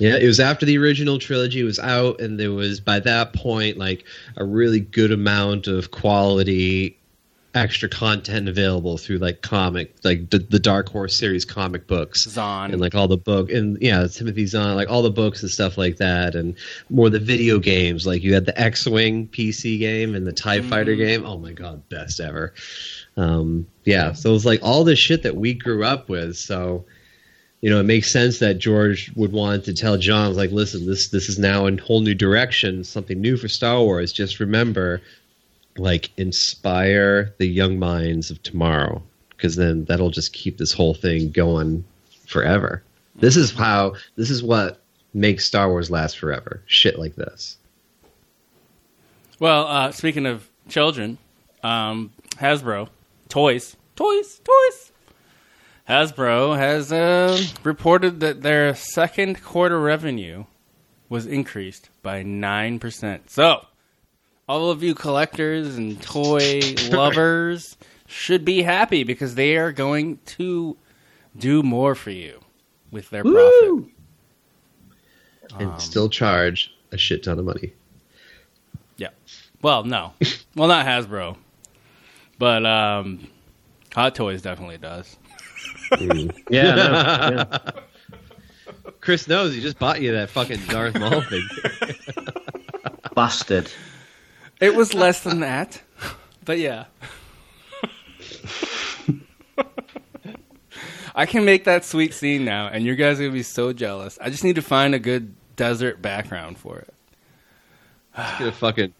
Yeah, 0.00 0.16
it 0.16 0.26
was 0.26 0.40
after 0.40 0.64
the 0.64 0.78
original 0.78 1.18
trilogy 1.18 1.62
was 1.62 1.78
out, 1.78 2.20
and 2.20 2.40
there 2.40 2.52
was 2.52 2.80
by 2.80 3.00
that 3.00 3.34
point 3.34 3.76
like 3.76 4.04
a 4.36 4.44
really 4.44 4.80
good 4.80 5.12
amount 5.12 5.66
of 5.66 5.90
quality 5.90 6.96
extra 7.54 7.88
content 7.88 8.48
available 8.48 8.96
through 8.96 9.18
like 9.18 9.42
comic, 9.42 9.94
like 10.02 10.30
the, 10.30 10.38
the 10.38 10.58
Dark 10.58 10.88
Horse 10.88 11.14
series 11.16 11.44
comic 11.44 11.86
books, 11.86 12.22
Zahn. 12.22 12.70
and 12.72 12.80
like 12.80 12.94
all 12.94 13.08
the 13.08 13.18
book, 13.18 13.50
and 13.50 13.76
yeah, 13.82 14.06
Timothy 14.06 14.46
Zahn, 14.46 14.74
like 14.74 14.88
all 14.88 15.02
the 15.02 15.10
books 15.10 15.42
and 15.42 15.50
stuff 15.50 15.76
like 15.76 15.98
that, 15.98 16.34
and 16.34 16.54
more 16.88 17.10
the 17.10 17.18
video 17.18 17.58
games. 17.58 18.06
Like 18.06 18.22
you 18.22 18.32
had 18.32 18.46
the 18.46 18.58
X-wing 18.58 19.28
PC 19.28 19.78
game 19.78 20.14
and 20.14 20.26
the 20.26 20.32
TIE 20.32 20.62
Fighter 20.62 20.94
game. 20.94 21.26
Oh 21.26 21.36
my 21.36 21.52
god, 21.52 21.86
best 21.90 22.20
ever. 22.20 22.54
Um, 23.18 23.66
yeah, 23.84 24.14
so 24.14 24.30
it 24.30 24.32
was 24.32 24.46
like 24.46 24.60
all 24.62 24.82
the 24.82 24.96
shit 24.96 25.24
that 25.24 25.36
we 25.36 25.52
grew 25.52 25.84
up 25.84 26.08
with. 26.08 26.36
So 26.36 26.86
you 27.60 27.68
know, 27.68 27.80
it 27.80 27.84
makes 27.84 28.10
sense 28.10 28.38
that 28.38 28.58
George 28.58 29.12
would 29.16 29.32
want 29.32 29.64
to 29.66 29.74
tell 29.74 29.98
John, 29.98 30.34
like, 30.34 30.50
listen, 30.50 30.86
this 30.86 31.08
this 31.08 31.28
is 31.28 31.38
now 31.38 31.66
a 31.66 31.76
whole 31.76 32.00
new 32.00 32.14
direction, 32.14 32.84
something 32.84 33.20
new 33.20 33.36
for 33.36 33.48
Star 33.48 33.82
Wars. 33.82 34.12
Just 34.12 34.40
remember, 34.40 35.02
like, 35.76 36.10
inspire 36.16 37.34
the 37.38 37.46
young 37.46 37.78
minds 37.78 38.30
of 38.30 38.42
tomorrow, 38.42 39.02
because 39.30 39.56
then 39.56 39.84
that'll 39.84 40.10
just 40.10 40.32
keep 40.32 40.56
this 40.56 40.72
whole 40.72 40.94
thing 40.94 41.30
going 41.30 41.84
forever. 42.26 42.82
This 43.16 43.36
is 43.36 43.52
how, 43.52 43.94
this 44.16 44.30
is 44.30 44.42
what 44.42 44.80
makes 45.12 45.44
Star 45.44 45.68
Wars 45.68 45.90
last 45.90 46.18
forever. 46.18 46.62
Shit 46.66 46.98
like 46.98 47.16
this. 47.16 47.58
Well, 49.38 49.66
uh, 49.66 49.92
speaking 49.92 50.26
of 50.26 50.48
children, 50.68 51.18
um, 51.62 52.12
Hasbro 52.36 52.88
toys, 53.28 53.76
toys, 53.96 54.40
toys. 54.44 54.89
Hasbro 55.90 56.56
has 56.56 56.92
uh, 56.92 57.36
reported 57.64 58.20
that 58.20 58.42
their 58.42 58.76
second 58.76 59.42
quarter 59.42 59.80
revenue 59.80 60.44
was 61.08 61.26
increased 61.26 61.90
by 62.00 62.22
nine 62.22 62.78
percent. 62.78 63.28
So, 63.28 63.66
all 64.48 64.70
of 64.70 64.84
you 64.84 64.94
collectors 64.94 65.76
and 65.76 66.00
toy 66.00 66.60
lovers 66.92 67.76
should 68.06 68.44
be 68.44 68.62
happy 68.62 69.02
because 69.02 69.34
they 69.34 69.56
are 69.56 69.72
going 69.72 70.20
to 70.26 70.76
do 71.36 71.64
more 71.64 71.96
for 71.96 72.10
you 72.12 72.38
with 72.92 73.10
their 73.10 73.24
profit. 73.24 73.90
And 75.58 75.82
still 75.82 76.08
charge 76.08 76.72
a 76.92 76.98
shit 76.98 77.24
ton 77.24 77.40
of 77.40 77.44
money. 77.44 77.72
Yeah. 78.96 79.08
Well, 79.60 79.82
no. 79.82 80.12
well, 80.54 80.68
not 80.68 80.86
Hasbro, 80.86 81.36
but 82.38 82.64
um, 82.64 83.26
Hot 83.92 84.14
Toys 84.14 84.40
definitely 84.40 84.78
does. 84.78 85.16
Mm. 85.92 86.36
Yeah, 86.50 86.72
I 86.72 87.30
know, 87.30 87.46
yeah. 87.50 87.70
Chris 89.00 89.26
knows 89.28 89.54
he 89.54 89.60
just 89.60 89.78
bought 89.78 90.00
you 90.00 90.12
that 90.12 90.30
fucking 90.30 90.60
Darth 90.68 90.98
Maul 90.98 91.22
thing. 91.30 91.46
Bastard. 93.14 93.70
It 94.60 94.74
was 94.74 94.92
less 94.94 95.22
than 95.22 95.40
that, 95.40 95.80
but 96.44 96.58
yeah. 96.58 96.84
I 101.14 101.26
can 101.26 101.44
make 101.44 101.64
that 101.64 101.84
sweet 101.84 102.14
scene 102.14 102.44
now, 102.44 102.68
and 102.68 102.84
you 102.84 102.94
guys 102.94 103.18
are 103.18 103.24
gonna 103.24 103.32
be 103.32 103.42
so 103.42 103.72
jealous. 103.72 104.18
I 104.20 104.30
just 104.30 104.44
need 104.44 104.56
to 104.56 104.62
find 104.62 104.94
a 104.94 104.98
good 104.98 105.34
desert 105.56 106.00
background 106.00 106.58
for 106.58 106.78
it. 106.78 106.94
Get 108.38 108.48
a 108.48 108.52
fucking 108.52 108.92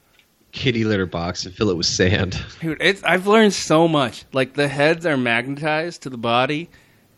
kitty 0.53 0.84
litter 0.84 1.07
box 1.07 1.44
and 1.46 1.55
fill 1.55 1.70
it 1.70 1.76
with 1.76 1.86
sand. 1.86 2.42
Dude, 2.61 2.80
I've 3.05 3.26
learned 3.26 3.53
so 3.53 3.86
much. 3.88 4.24
Like 4.32 4.55
the 4.55 4.68
heads 4.68 5.07
are 5.07 5.16
magnetized 5.16 6.03
to 6.03 6.11
the 6.11 6.18
body, 6.18 6.68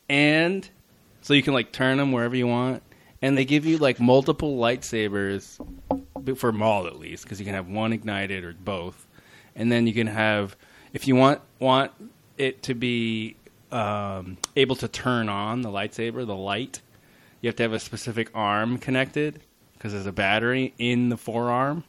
and 0.09 0.69
so 1.23 1.35
you 1.35 1.43
can 1.43 1.55
like 1.55 1.73
turn 1.73 1.99
them 1.99 2.13
wherever 2.13 2.37
you 2.37 2.47
want. 2.47 2.83
And 3.21 3.39
they 3.39 3.45
give 3.45 3.65
you 3.65 3.79
like 3.79 4.01
multiple 4.01 4.59
lightsabers 4.59 5.65
for 6.37 6.53
Maul 6.53 6.87
at 6.87 6.99
least, 6.99 7.23
because 7.25 7.39
you 7.39 7.47
can 7.47 7.55
have 7.55 7.69
one 7.69 7.93
ignited 7.93 8.45
or 8.45 8.53
both, 8.53 9.07
and 9.55 9.71
then 9.71 9.87
you 9.87 9.95
can 9.95 10.09
have 10.09 10.57
if 10.93 11.07
you 11.07 11.15
want 11.17 11.41
want 11.59 11.93
it 12.37 12.63
to 12.65 12.75
be 12.75 13.37
um, 13.71 14.37
able 14.57 14.77
to 14.77 14.89
turn 14.89 15.29
on 15.29 15.63
the 15.63 15.69
lightsaber, 15.69 16.27
the 16.27 16.35
light. 16.35 16.81
You 17.41 17.49
have 17.49 17.57
to 17.57 17.63
have 17.65 17.73
a 17.73 17.81
specific 17.81 18.31
arm 18.35 18.79
connected 18.79 19.41
because 19.75 19.93
there's 19.93 20.07
a 20.07 20.13
battery 20.13 20.75
in 20.79 21.09
the 21.09 21.17
forearm. 21.17 21.83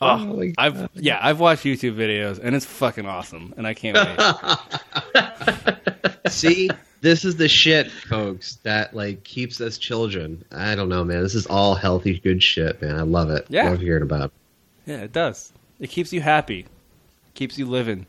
Oh 0.00 0.40
Oh, 0.40 0.52
I've 0.58 0.88
yeah, 0.94 1.18
I've 1.20 1.40
watched 1.40 1.64
YouTube 1.64 1.96
videos 1.96 2.38
and 2.42 2.54
it's 2.54 2.64
fucking 2.66 3.06
awesome, 3.06 3.54
and 3.56 3.66
I 3.66 3.74
can't 3.74 3.96
wait. 3.96 5.78
See, 6.28 6.68
this 7.00 7.24
is 7.24 7.36
the 7.36 7.48
shit, 7.48 7.90
folks, 7.90 8.56
that 8.62 8.94
like 8.94 9.24
keeps 9.24 9.60
us 9.60 9.78
children. 9.78 10.44
I 10.52 10.74
don't 10.74 10.88
know, 10.88 11.04
man. 11.04 11.22
This 11.22 11.34
is 11.34 11.46
all 11.46 11.74
healthy, 11.74 12.18
good 12.18 12.42
shit, 12.42 12.80
man. 12.82 12.96
I 12.96 13.02
love 13.02 13.30
it. 13.30 13.46
Yeah. 13.48 13.70
Love 13.70 13.80
hearing 13.80 14.02
about. 14.02 14.26
it. 14.26 14.32
yeah, 14.92 14.98
it 14.98 15.12
does. 15.12 15.52
It 15.80 15.88
keeps 15.90 16.12
you 16.12 16.20
happy, 16.20 16.66
keeps 17.34 17.58
you 17.58 17.66
living. 17.66 18.06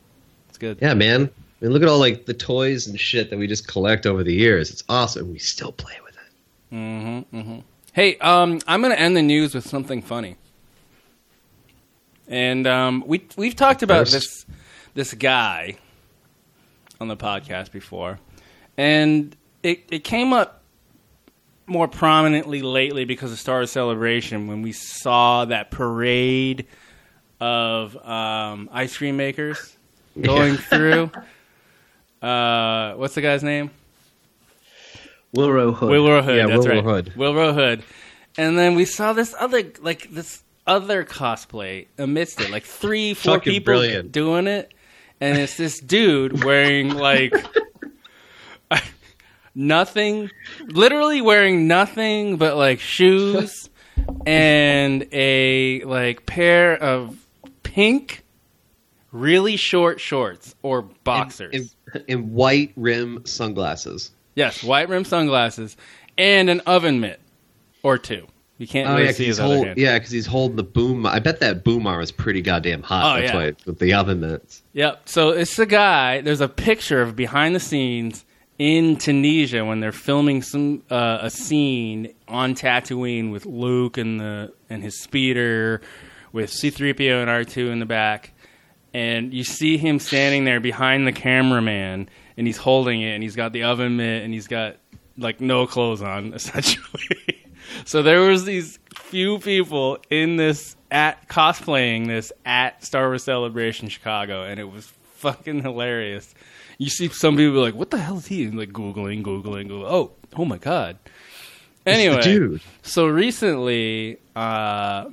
It's 0.49 0.57
good. 0.57 0.79
Yeah, 0.81 0.93
man. 0.95 1.29
I 1.61 1.65
mean, 1.65 1.73
look 1.73 1.81
at 1.83 1.87
all 1.89 1.99
like 1.99 2.25
the 2.25 2.33
toys 2.33 2.87
and 2.87 2.99
shit 2.99 3.29
that 3.29 3.37
we 3.37 3.45
just 3.47 3.67
collect 3.67 4.05
over 4.05 4.23
the 4.23 4.33
years. 4.33 4.71
It's 4.71 4.83
awesome. 4.89 5.31
We 5.31 5.39
still 5.39 5.71
play 5.71 5.93
with 6.03 6.15
it. 6.15 6.75
Mm-hmm, 6.75 7.37
mm-hmm. 7.37 7.59
Hey, 7.93 8.17
um, 8.19 8.59
I'm 8.65 8.81
going 8.81 8.93
to 8.93 8.99
end 8.99 9.17
the 9.17 9.21
news 9.21 9.53
with 9.53 9.67
something 9.67 10.01
funny. 10.01 10.37
And 12.29 12.67
um, 12.67 13.03
we 13.07 13.25
we've 13.35 13.55
talked 13.55 13.81
about 13.81 14.07
this 14.07 14.45
this 14.93 15.13
guy 15.15 15.77
on 17.01 17.07
the 17.07 17.17
podcast 17.17 17.71
before, 17.71 18.19
and 18.77 19.35
it 19.63 19.83
it 19.89 20.03
came 20.03 20.31
up 20.31 20.61
more 21.65 21.87
prominently 21.87 22.61
lately 22.61 23.03
because 23.03 23.31
of 23.31 23.39
Star 23.39 23.65
Celebration 23.65 24.47
when 24.47 24.61
we 24.61 24.71
saw 24.71 25.45
that 25.45 25.71
parade 25.71 26.67
of 27.39 27.95
um, 28.05 28.69
ice 28.71 28.95
cream 28.95 29.17
makers 29.17 29.75
going 30.19 30.55
through. 30.57 31.11
Uh, 32.21 32.93
what's 32.93 33.15
the 33.15 33.21
guy's 33.21 33.43
name? 33.43 33.71
Wilrow 35.35 35.73
Hood. 35.73 35.89
Wilbur 35.89 36.21
Hood. 36.21 36.37
Yeah, 36.37 36.47
that's 36.47 36.65
Wilbur 36.65 36.75
right. 36.75 36.83
Hood. 37.05 37.15
Wilbur 37.15 37.53
Hood. 37.53 37.83
And 38.37 38.57
then 38.57 38.75
we 38.75 38.85
saw 38.85 39.13
this 39.13 39.35
other, 39.39 39.63
like 39.81 40.09
this 40.11 40.43
other 40.69 41.03
cosplay 41.03 41.87
amidst 41.97 42.39
it, 42.39 42.51
like 42.51 42.63
three, 42.63 43.15
four 43.15 43.35
Fucking 43.37 43.51
people 43.51 43.65
brilliant. 43.73 44.11
doing 44.11 44.45
it, 44.47 44.71
and 45.19 45.37
it's 45.37 45.57
this 45.57 45.79
dude 45.79 46.43
wearing 46.43 46.91
like 46.91 47.33
nothing, 49.55 50.29
literally 50.67 51.21
wearing 51.21 51.67
nothing 51.67 52.37
but 52.37 52.55
like 52.55 52.79
shoes 52.79 53.69
and 54.25 55.07
a 55.11 55.83
like 55.83 56.25
pair 56.25 56.77
of 56.81 57.17
pink, 57.63 58.23
really 59.11 59.55
short 59.57 59.99
shorts 59.99 60.55
or 60.61 60.83
boxers. 61.03 61.75
In, 61.95 62.03
in 62.07 62.33
white 62.33 62.71
rim 62.75 63.25
sunglasses. 63.25 64.11
Yes, 64.35 64.63
white 64.63 64.87
rim 64.87 65.03
sunglasses 65.03 65.75
and 66.17 66.49
an 66.49 66.59
oven 66.61 66.99
mitt 66.99 67.19
or 67.81 67.97
two. 67.97 68.27
You 68.59 68.67
can't 68.67 68.87
Oh 68.89 68.91
really 68.91 69.03
yeah, 69.05 69.07
'cause 69.09 69.15
see 69.17 69.25
he's 69.25 69.37
hold, 69.39 69.65
hand. 69.67 69.79
yeah, 69.79 69.97
because 69.97 70.11
he's 70.11 70.25
holding 70.27 70.57
the 70.57 70.63
boom. 70.63 71.05
I 71.05 71.19
bet 71.19 71.39
that 71.39 71.63
boom 71.63 71.87
arm 71.87 72.01
is 72.01 72.11
pretty 72.11 72.41
goddamn 72.41 72.83
hot. 72.83 73.17
Oh, 73.17 73.19
That's 73.21 73.33
yeah. 73.33 73.39
why 73.39 73.53
with 73.65 73.79
the 73.79 73.93
oven 73.93 74.19
mitts. 74.19 74.61
Yep. 74.73 75.01
So 75.09 75.29
it's 75.29 75.55
the 75.55 75.65
guy. 75.65 76.19
There's 76.21 76.41
a 76.41 76.47
picture 76.49 77.01
of 77.01 77.15
behind 77.15 77.55
the 77.55 77.59
scenes 77.61 78.25
in 78.59 78.97
Tunisia 78.97 79.63
when 79.63 79.79
they're 79.79 79.93
filming 79.93 80.41
some 80.41 80.83
uh, 80.91 81.19
a 81.21 81.29
scene 81.29 82.13
on 82.27 82.53
Tatooine 82.53 83.31
with 83.31 83.45
Luke 83.45 83.97
and 83.97 84.19
the 84.19 84.51
and 84.69 84.83
his 84.83 85.01
speeder, 85.01 85.79
with 86.33 86.51
C-3PO 86.51 87.21
and 87.21 87.29
R2 87.29 87.71
in 87.71 87.79
the 87.79 87.85
back, 87.85 88.33
and 88.93 89.33
you 89.33 89.45
see 89.45 89.77
him 89.77 89.99
standing 89.99 90.43
there 90.43 90.59
behind 90.59 91.07
the 91.07 91.13
cameraman, 91.13 92.09
and 92.37 92.45
he's 92.45 92.57
holding 92.57 93.01
it, 93.01 93.13
and 93.13 93.23
he's 93.23 93.37
got 93.37 93.53
the 93.53 93.63
oven 93.63 93.95
mitt, 93.95 94.21
and 94.23 94.33
he's 94.33 94.47
got 94.47 94.75
like 95.17 95.39
no 95.39 95.65
clothes 95.65 96.01
on 96.01 96.33
essentially. 96.35 97.45
So 97.85 98.01
there 98.01 98.21
was 98.21 98.45
these 98.45 98.79
few 98.95 99.39
people 99.39 99.97
in 100.09 100.35
this 100.35 100.75
at 100.91 101.27
cosplaying 101.27 102.07
this 102.07 102.31
at 102.45 102.83
Star 102.83 103.07
Wars 103.07 103.23
Celebration 103.23 103.89
Chicago, 103.89 104.43
and 104.43 104.59
it 104.59 104.71
was 104.71 104.91
fucking 105.15 105.61
hilarious. 105.61 106.33
You 106.77 106.89
see 106.89 107.09
some 107.09 107.35
people 107.37 107.61
like, 107.61 107.75
"What 107.75 107.91
the 107.91 107.97
hell 107.97 108.17
is 108.17 108.27
he?" 108.27 108.45
And 108.45 108.57
like 108.57 108.69
googling, 108.69 109.23
googling, 109.23 109.69
googling. 109.69 109.85
Oh, 109.85 110.11
oh 110.37 110.45
my 110.45 110.57
god. 110.57 110.97
Anyway, 111.85 112.21
dude. 112.21 112.61
so 112.81 113.07
recently, 113.07 114.17
uh, 114.35 115.09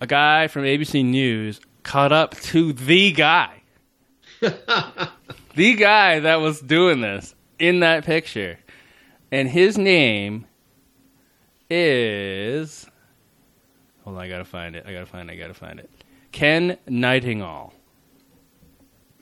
a 0.00 0.06
guy 0.06 0.46
from 0.48 0.62
ABC 0.62 1.04
News 1.04 1.60
caught 1.82 2.12
up 2.12 2.34
to 2.36 2.72
the 2.72 3.12
guy, 3.12 3.62
the 4.40 5.74
guy 5.74 6.20
that 6.20 6.36
was 6.36 6.60
doing 6.60 7.00
this 7.00 7.34
in 7.58 7.80
that 7.80 8.04
picture, 8.04 8.58
and 9.32 9.48
his 9.48 9.76
name 9.76 10.46
is. 11.70 12.86
Hold 14.04 14.16
on, 14.16 14.22
I 14.22 14.28
gotta 14.28 14.44
find 14.44 14.76
it. 14.76 14.84
I 14.86 14.92
gotta 14.92 15.06
find 15.06 15.30
it. 15.30 15.34
I 15.34 15.36
gotta 15.36 15.54
find 15.54 15.78
it. 15.78 15.90
Ken 16.32 16.76
Nightingale. 16.88 17.72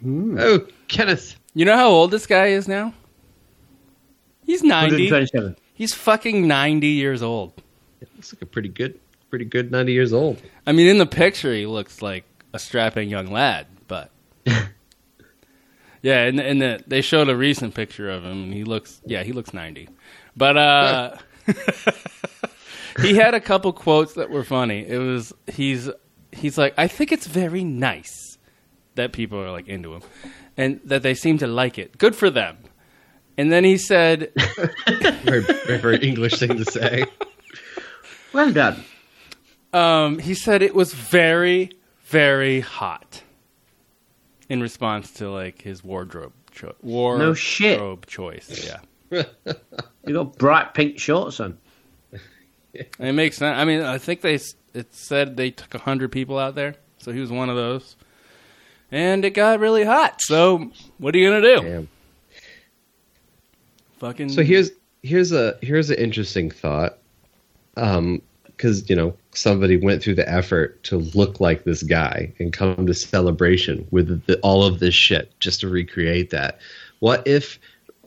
Oh, 0.07 0.67
Kenneth. 0.89 1.37
You 1.55 1.65
know 1.65 1.77
how 1.77 1.89
old 1.89 2.11
this 2.11 2.27
guy 2.27 2.49
is 2.49 2.69
now? 2.69 2.95
He's 4.45 4.63
90. 4.63 5.55
He's 5.75 5.95
fucking 5.95 6.47
90 6.47 6.87
years 6.87 7.23
old. 7.23 7.61
Looks 8.01 8.33
like 8.35 8.43
a 8.43 8.47
pretty 8.47 8.69
good, 8.69 8.99
pretty 9.31 9.45
good 9.45 9.71
ninety 9.71 9.93
years 9.93 10.13
old. 10.13 10.43
I 10.67 10.73
mean, 10.73 10.89
in 10.89 10.99
the 10.99 11.07
picture, 11.07 11.55
he 11.55 11.67
looks 11.67 12.03
like 12.03 12.25
a 12.53 12.59
strapping 12.59 13.09
young 13.09 13.27
lad, 13.31 13.67
but. 13.87 14.11
yeah, 16.03 16.25
and, 16.25 16.41
and 16.41 16.61
the, 16.61 16.83
they 16.87 17.01
showed 17.01 17.29
a 17.29 17.37
recent 17.37 17.75
picture 17.75 18.11
of 18.11 18.25
him, 18.25 18.45
and 18.45 18.55
he 18.55 18.65
looks, 18.65 19.01
yeah, 19.05 19.23
he 19.23 19.33
looks 19.33 19.55
90. 19.55 19.89
But, 20.37 20.57
uh. 20.57 21.17
he 23.01 23.15
had 23.15 23.35
a 23.35 23.41
couple 23.41 23.73
quotes 23.73 24.15
that 24.15 24.31
were 24.31 24.45
funny. 24.45 24.87
It 24.87 24.99
was, 24.99 25.33
he's, 25.47 25.91
he's 26.33 26.59
like, 26.59 26.75
I 26.77 26.87
think 26.89 27.13
it's 27.13 27.27
very 27.27 27.65
nice 27.65 28.39
that 28.95 29.13
people 29.13 29.39
are 29.39 29.51
like 29.51 29.69
into 29.69 29.95
him 29.95 30.03
and 30.57 30.81
that 30.85 31.03
they 31.03 31.15
seem 31.15 31.39
to 31.39 31.47
like 31.47 31.79
it. 31.79 31.99
Good 31.99 32.17
for 32.17 32.31
them. 32.31 32.59
And 33.37 33.53
then 33.53 33.63
he 33.65 33.79
said, 33.79 34.33
Very, 35.23 35.43
very, 35.43 35.79
very 35.79 35.99
English 35.99 36.35
thing 36.39 36.57
to 36.57 36.65
say. 36.65 37.05
Well 38.35 38.53
done. 38.53 38.85
Um, 39.73 40.19
he 40.19 40.35
said 40.35 40.61
it 40.61 40.75
was 40.75 40.93
very, 40.93 41.71
very 42.05 42.61
hot. 42.61 43.23
In 44.51 44.61
response 44.61 45.13
to 45.15 45.31
like 45.31 45.63
his 45.63 45.83
wardrobe 45.83 46.35
cho- 46.51 46.75
wardrobe 46.83 47.21
No 47.29 47.33
shit. 47.35 48.07
choice, 48.07 48.71
yeah. 49.11 49.23
You 50.09 50.15
got 50.15 50.39
bright 50.39 50.75
pink 50.75 50.99
shorts 50.99 51.41
on. 51.41 51.59
It 53.01 53.13
makes 53.13 53.39
sense. 53.39 53.57
I 53.59 53.65
mean, 53.65 53.81
I 53.81 53.99
think 53.99 54.21
they 54.21 54.39
it 54.75 54.95
said 54.95 55.37
they 55.37 55.51
took 55.51 55.75
hundred 55.81 56.13
people 56.13 56.39
out 56.39 56.55
there, 56.55 56.77
so 56.99 57.13
he 57.13 57.19
was 57.19 57.31
one 57.31 57.49
of 57.49 57.57
those. 57.57 57.97
And 58.93 59.25
it 59.25 59.31
got 59.31 59.59
really 59.59 59.85
hot. 59.85 60.21
So 60.21 60.71
what 60.99 61.15
are 61.15 61.19
you 61.19 61.31
gonna 61.31 61.57
do? 61.57 61.61
Damn. 61.63 61.89
Fucking. 63.99 64.29
So 64.29 64.43
here's 64.43 64.71
here's 65.03 65.33
a 65.33 65.59
here's 65.63 65.91
an 65.91 65.97
interesting 65.97 66.51
thought, 66.51 66.99
Um, 67.77 68.23
because 68.47 68.89
you 68.89 68.95
know 68.95 69.15
somebody 69.33 69.77
went 69.77 70.03
through 70.03 70.15
the 70.15 70.29
effort 70.29 70.83
to 70.85 70.99
look 70.99 71.41
like 71.41 71.65
this 71.65 71.83
guy 71.83 72.33
and 72.39 72.53
come 72.53 72.87
to 72.87 72.95
celebration 72.95 73.87
with 73.91 74.25
the, 74.27 74.39
all 74.41 74.65
of 74.65 74.79
this 74.79 74.95
shit 74.95 75.33
just 75.41 75.61
to 75.61 75.69
recreate 75.69 76.31
that. 76.31 76.59
What 77.01 77.27
if 77.27 77.59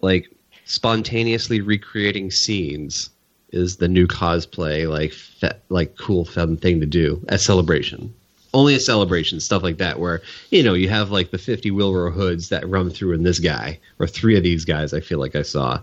like 0.01 0.30
spontaneously 0.71 1.61
recreating 1.61 2.31
scenes 2.31 3.09
is 3.51 3.77
the 3.77 3.87
new 3.87 4.07
cosplay 4.07 4.89
like 4.89 5.11
fe- 5.11 5.59
like 5.69 5.97
cool 5.97 6.23
fun 6.23 6.55
thing 6.55 6.79
to 6.79 6.85
do 6.85 7.23
at 7.29 7.41
celebration? 7.41 8.13
only 8.53 8.75
a 8.75 8.79
celebration, 8.79 9.39
stuff 9.39 9.63
like 9.63 9.77
that, 9.77 9.99
where 9.99 10.21
you 10.49 10.63
know 10.63 10.73
you 10.73 10.89
have 10.89 11.11
like 11.11 11.31
the 11.31 11.37
fifty 11.37 11.71
Wilbur 11.71 12.09
hoods 12.09 12.49
that 12.49 12.67
run 12.67 12.89
through 12.89 13.13
in 13.13 13.23
this 13.23 13.39
guy 13.39 13.79
or 13.99 14.07
three 14.07 14.35
of 14.35 14.43
these 14.43 14.65
guys. 14.65 14.93
I 14.93 14.99
feel 14.99 15.19
like 15.19 15.35
I 15.35 15.41
saw. 15.41 15.79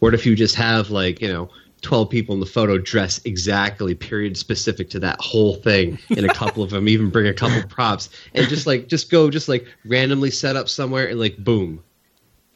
What 0.00 0.14
if 0.14 0.26
you 0.26 0.36
just 0.36 0.54
have 0.56 0.90
like 0.90 1.20
you 1.20 1.32
know 1.32 1.50
12 1.82 2.10
people 2.10 2.32
in 2.32 2.40
the 2.40 2.46
photo 2.46 2.78
dress 2.78 3.20
exactly 3.24 3.94
period 3.94 4.36
specific 4.36 4.88
to 4.90 5.00
that 5.00 5.20
whole 5.20 5.56
thing 5.56 5.98
and 6.10 6.24
a 6.24 6.32
couple 6.32 6.62
of 6.62 6.70
them 6.70 6.88
even 6.88 7.10
bring 7.10 7.26
a 7.26 7.34
couple 7.34 7.60
props 7.68 8.08
and 8.34 8.48
just 8.48 8.68
like 8.68 8.86
just 8.86 9.10
go 9.10 9.30
just 9.30 9.48
like 9.48 9.66
randomly 9.84 10.30
set 10.30 10.54
up 10.54 10.68
somewhere 10.68 11.08
and 11.08 11.18
like 11.18 11.36
boom 11.38 11.82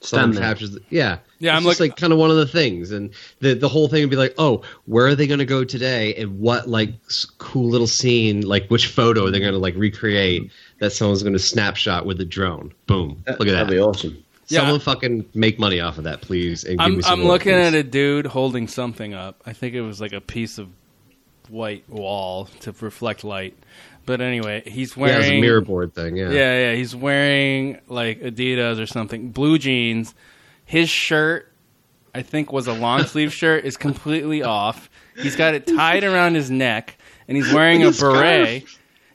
Stand 0.07 0.35
there. 0.35 0.43
captures 0.43 0.71
the, 0.73 0.81
yeah 0.91 1.19
Yeah, 1.39 1.53
It's 1.53 1.57
I'm 1.59 1.63
just 1.65 1.81
look- 1.81 1.91
like 1.91 1.97
kind 1.99 2.13
of 2.13 2.19
one 2.19 2.31
of 2.31 2.37
the 2.37 2.47
things 2.47 2.91
and 2.93 3.11
the 3.41 3.55
the 3.55 3.69
whole 3.69 3.89
thing 3.89 4.03
would 4.03 4.11
be 4.11 4.17
like 4.17 4.35
oh 4.39 4.63
where 4.87 5.07
are 5.07 5.15
they 5.15 5.27
going 5.27 5.39
to 5.41 5.45
go 5.47 5.65
today 5.65 6.15
and 6.15 6.39
what 6.39 6.69
like 6.69 6.91
cool 7.39 7.69
little 7.69 7.87
scene 7.87 8.43
like 8.43 8.67
which 8.69 8.87
photo 8.87 9.27
are 9.27 9.31
they 9.31 9.41
going 9.41 9.53
to 9.53 9.59
like 9.59 9.75
recreate 9.77 10.51
that 10.79 10.91
someone's 10.93 11.23
going 11.23 11.33
to 11.33 11.39
snapshot 11.39 12.07
with 12.07 12.21
a 12.21 12.25
drone 12.25 12.73
boom 12.87 13.23
look 13.27 13.41
at 13.41 13.47
that 13.47 13.53
That'd 13.53 13.69
be 13.71 13.79
awesome. 13.81 14.23
Yeah. 14.49 14.61
someone 14.61 14.79
fucking 14.81 15.29
make 15.35 15.59
money 15.59 15.81
off 15.81 15.99
of 15.99 16.05
that 16.05 16.21
please 16.21 16.63
and 16.65 16.79
give 16.79 16.87
I'm, 16.87 16.97
me 16.99 17.03
some 17.03 17.13
I'm 17.15 17.21
more, 17.21 17.33
looking 17.33 17.53
please. 17.55 17.67
at 17.67 17.75
a 17.75 17.83
dude 17.83 18.27
holding 18.27 18.69
something 18.69 19.13
up. 19.13 19.43
I 19.45 19.53
think 19.53 19.75
it 19.75 19.81
was 19.83 20.01
like 20.01 20.13
a 20.13 20.21
piece 20.21 20.59
of 20.59 20.69
white 21.49 21.83
wall 21.89 22.47
to 22.61 22.73
reflect 22.81 23.25
light. 23.25 23.57
But 24.07 24.21
anyway, 24.21 24.63
he's 24.67 24.97
wearing 24.97 25.15
yeah, 25.15 25.17
it 25.17 25.31
was 25.33 25.39
a 25.39 25.41
mirror 25.41 25.61
board 25.61 25.95
thing 25.95 26.17
yeah 26.17 26.31
Yeah, 26.31 26.71
yeah, 26.71 26.75
he's 26.77 26.95
wearing 26.97 27.81
like 27.89 28.21
Adidas 28.21 28.81
or 28.81 28.87
something, 28.87 29.31
blue 29.31 29.59
jeans. 29.59 30.15
His 30.65 30.89
shirt, 30.89 31.53
I 32.15 32.23
think, 32.23 32.53
was 32.53 32.67
a 32.69 32.73
long 32.73 33.03
sleeve 33.07 33.33
shirt, 33.33 33.65
is 33.65 33.77
completely 33.77 34.43
off. 34.43 34.89
He's 35.17 35.35
got 35.37 35.55
it 35.55 35.67
tied 35.67 36.05
around 36.11 36.35
his 36.37 36.51
neck, 36.51 36.97
and 37.29 37.37
he's 37.37 37.53
wearing 37.53 37.83
a 37.83 37.93
scarf. 37.93 38.15
beret. 38.15 38.65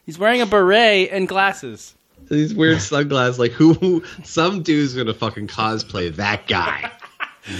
He's 0.04 0.18
wearing 0.18 0.40
a 0.42 0.46
beret 0.46 1.10
and 1.10 1.26
glasses. 1.28 1.94
these 2.28 2.54
weird 2.54 2.80
sunglasses. 2.82 3.38
Like 3.38 3.52
who, 3.52 3.72
who? 3.74 4.04
Some 4.24 4.62
dude's 4.62 4.94
gonna 4.94 5.14
fucking 5.14 5.46
cosplay 5.48 6.14
that 6.16 6.46
guy. 6.46 6.90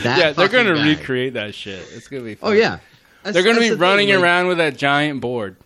That 0.03 0.19
yeah, 0.19 0.33
they're 0.33 0.49
gonna 0.49 0.75
guy. 0.75 0.89
recreate 0.91 1.33
that 1.35 1.55
shit. 1.55 1.87
It's 1.95 2.09
gonna 2.09 2.25
be. 2.25 2.37
Oh 2.43 2.53
yeah, 2.53 2.79
That's- 3.23 3.33
they're 3.35 3.43
gonna 3.43 3.59
be 3.61 3.69
the 3.71 3.75
thing, 3.77 3.81
running 3.81 4.09
like- 4.11 4.19
around 4.23 4.49
with 4.49 4.59
that 4.59 4.77
giant 4.77 5.21
board. 5.21 5.57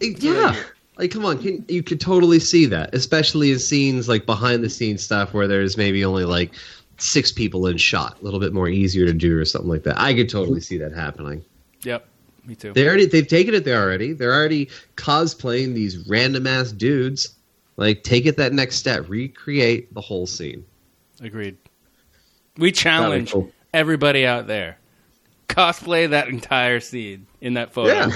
Yeah, 0.00 0.56
like 1.00 1.10
come 1.10 1.24
on, 1.24 1.38
can, 1.38 1.64
you 1.66 1.82
could 1.82 2.00
totally 2.00 2.38
see 2.38 2.66
that, 2.66 2.94
especially 2.94 3.50
in 3.50 3.58
scenes 3.58 4.08
like 4.08 4.26
behind 4.26 4.62
the 4.62 4.68
scenes 4.68 5.02
stuff 5.02 5.32
where 5.32 5.48
there's 5.48 5.76
maybe 5.76 6.04
only 6.04 6.24
like 6.24 6.52
six 6.98 7.32
people 7.32 7.66
in 7.66 7.78
shot, 7.78 8.20
a 8.20 8.24
little 8.24 8.38
bit 8.38 8.52
more 8.52 8.68
easier 8.68 9.06
to 9.06 9.14
do 9.14 9.38
or 9.38 9.46
something 9.46 9.70
like 9.70 9.84
that. 9.84 9.98
I 9.98 10.12
could 10.12 10.28
totally 10.28 10.60
see 10.60 10.76
that 10.78 10.92
happening. 10.92 11.42
Yep, 11.84 12.06
me 12.44 12.54
too. 12.54 12.74
They 12.74 12.86
already 12.86 13.06
they've 13.06 13.26
taken 13.26 13.54
it 13.54 13.64
there 13.64 13.80
already. 13.82 14.12
They're 14.12 14.34
already 14.34 14.68
cosplaying 14.96 15.72
these 15.74 16.06
random 16.06 16.46
ass 16.46 16.70
dudes. 16.70 17.34
Like 17.76 18.02
take 18.02 18.26
it 18.26 18.36
that 18.36 18.52
next 18.52 18.76
step, 18.76 19.08
recreate 19.08 19.94
the 19.94 20.02
whole 20.02 20.26
scene. 20.26 20.66
Agreed. 21.22 21.56
We 22.58 22.72
challenge 22.72 23.32
cool. 23.32 23.50
everybody 23.72 24.26
out 24.26 24.46
there. 24.46 24.76
Cosplay 25.54 26.10
that 26.10 26.28
entire 26.28 26.80
scene 26.80 27.26
in 27.40 27.54
that 27.54 27.72
photo. 27.72 27.92
Yeah. 27.92 28.10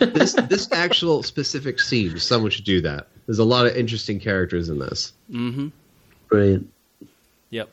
this 0.00 0.34
this 0.48 0.70
actual 0.72 1.22
specific 1.22 1.80
scene, 1.80 2.18
someone 2.18 2.50
should 2.50 2.64
do 2.64 2.80
that. 2.82 3.06
There's 3.26 3.38
a 3.38 3.44
lot 3.44 3.66
of 3.66 3.76
interesting 3.76 4.20
characters 4.20 4.68
in 4.68 4.78
this. 4.78 5.12
Mm-hmm. 5.30 5.68
Brilliant. 6.28 6.70
Yep. 7.50 7.68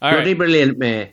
All 0.00 0.10
Bloody 0.12 0.30
right. 0.30 0.38
brilliant, 0.38 0.78
mate. 0.78 1.10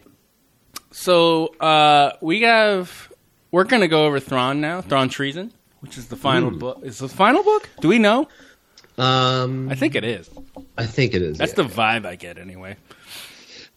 So 0.92 1.48
uh, 1.60 2.14
we 2.22 2.42
have 2.42 3.12
we're 3.52 3.66
gonna 3.66 3.88
go 3.88 4.06
over 4.06 4.20
Thrawn 4.20 4.62
now. 4.62 4.82
Thrawn 4.82 5.10
Treason, 5.10 5.52
which 5.82 5.98
is 5.98 6.08
the 6.08 6.16
final 6.16 6.50
Hmm. 6.50 6.58
book. 6.60 6.80
Is 6.84 7.00
the 7.00 7.10
final 7.10 7.44
book? 7.44 7.70
Do 7.82 7.88
we 7.88 8.00
know? 8.00 8.28
Um, 8.98 9.70
I 9.70 9.76
think 9.76 9.96
it 9.96 10.04
is. 10.04 10.30
I 10.78 10.86
think 10.86 11.14
it 11.14 11.22
is. 11.22 11.38
That's 11.38 11.56
yeah. 11.58 11.64
the 11.64 11.70
vibe 11.74 12.06
I 12.06 12.16
get 12.16 12.38
anyway. 12.38 12.76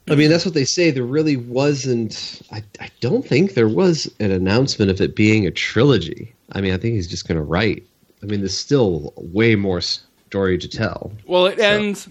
I 0.08 0.16
mean, 0.16 0.30
that's 0.30 0.44
what 0.44 0.54
they 0.54 0.64
say. 0.64 0.90
There 0.90 1.04
really 1.04 1.36
wasn't. 1.36 2.42
I, 2.50 2.62
I 2.80 2.90
don't 3.00 3.26
think 3.26 3.54
there 3.54 3.68
was 3.68 4.12
an 4.18 4.32
announcement 4.32 4.90
of 4.90 5.00
it 5.00 5.14
being 5.14 5.46
a 5.46 5.50
trilogy. 5.50 6.34
I 6.52 6.60
mean, 6.60 6.72
I 6.72 6.76
think 6.76 6.94
he's 6.94 7.06
just 7.06 7.28
going 7.28 7.38
to 7.38 7.44
write. 7.44 7.84
I 8.22 8.26
mean, 8.26 8.40
there's 8.40 8.56
still 8.56 9.12
way 9.16 9.54
more 9.54 9.80
story 9.80 10.58
to 10.58 10.68
tell. 10.68 11.12
Well, 11.26 11.46
it 11.46 11.58
ends. 11.60 12.08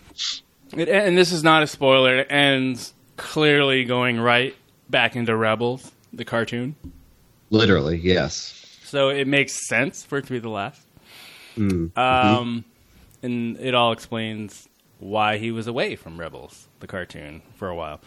It 0.74 0.88
and 0.88 1.18
this 1.18 1.32
is 1.32 1.44
not 1.44 1.64
a 1.64 1.68
spoiler. 1.68 2.20
It 2.20 2.28
ends 2.32 2.94
clearly 3.18 3.84
going 3.84 4.20
right 4.20 4.56
back 4.90 5.16
into 5.16 5.36
Rebels, 5.36 5.92
the 6.14 6.26
cartoon. 6.26 6.76
Literally, 7.50 7.98
yes. 7.98 8.58
So 8.84 9.10
it 9.10 9.28
makes 9.28 9.68
sense 9.68 10.04
for 10.04 10.18
it 10.18 10.26
to 10.26 10.32
be 10.32 10.40
the 10.40 10.50
last. 10.50 10.82
Mm. 11.58 11.98
Um, 11.98 12.64
and 13.22 13.58
it 13.60 13.74
all 13.74 13.92
explains 13.92 14.68
why 15.02 15.38
he 15.38 15.52
was 15.52 15.68
away 15.68 15.96
from 15.98 16.18
Rebels, 16.18 16.68
the 16.80 16.88
cartoon, 16.88 17.42
for 17.56 17.68
a 17.68 17.76
while. 17.76 18.00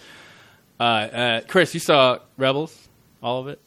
Uh, 0.81 0.83
uh, 0.83 1.41
Chris, 1.49 1.75
you 1.75 1.81
saw 1.81 2.21
Rebels, 2.39 2.89
all 3.23 3.41
of 3.41 3.49
it? 3.49 3.61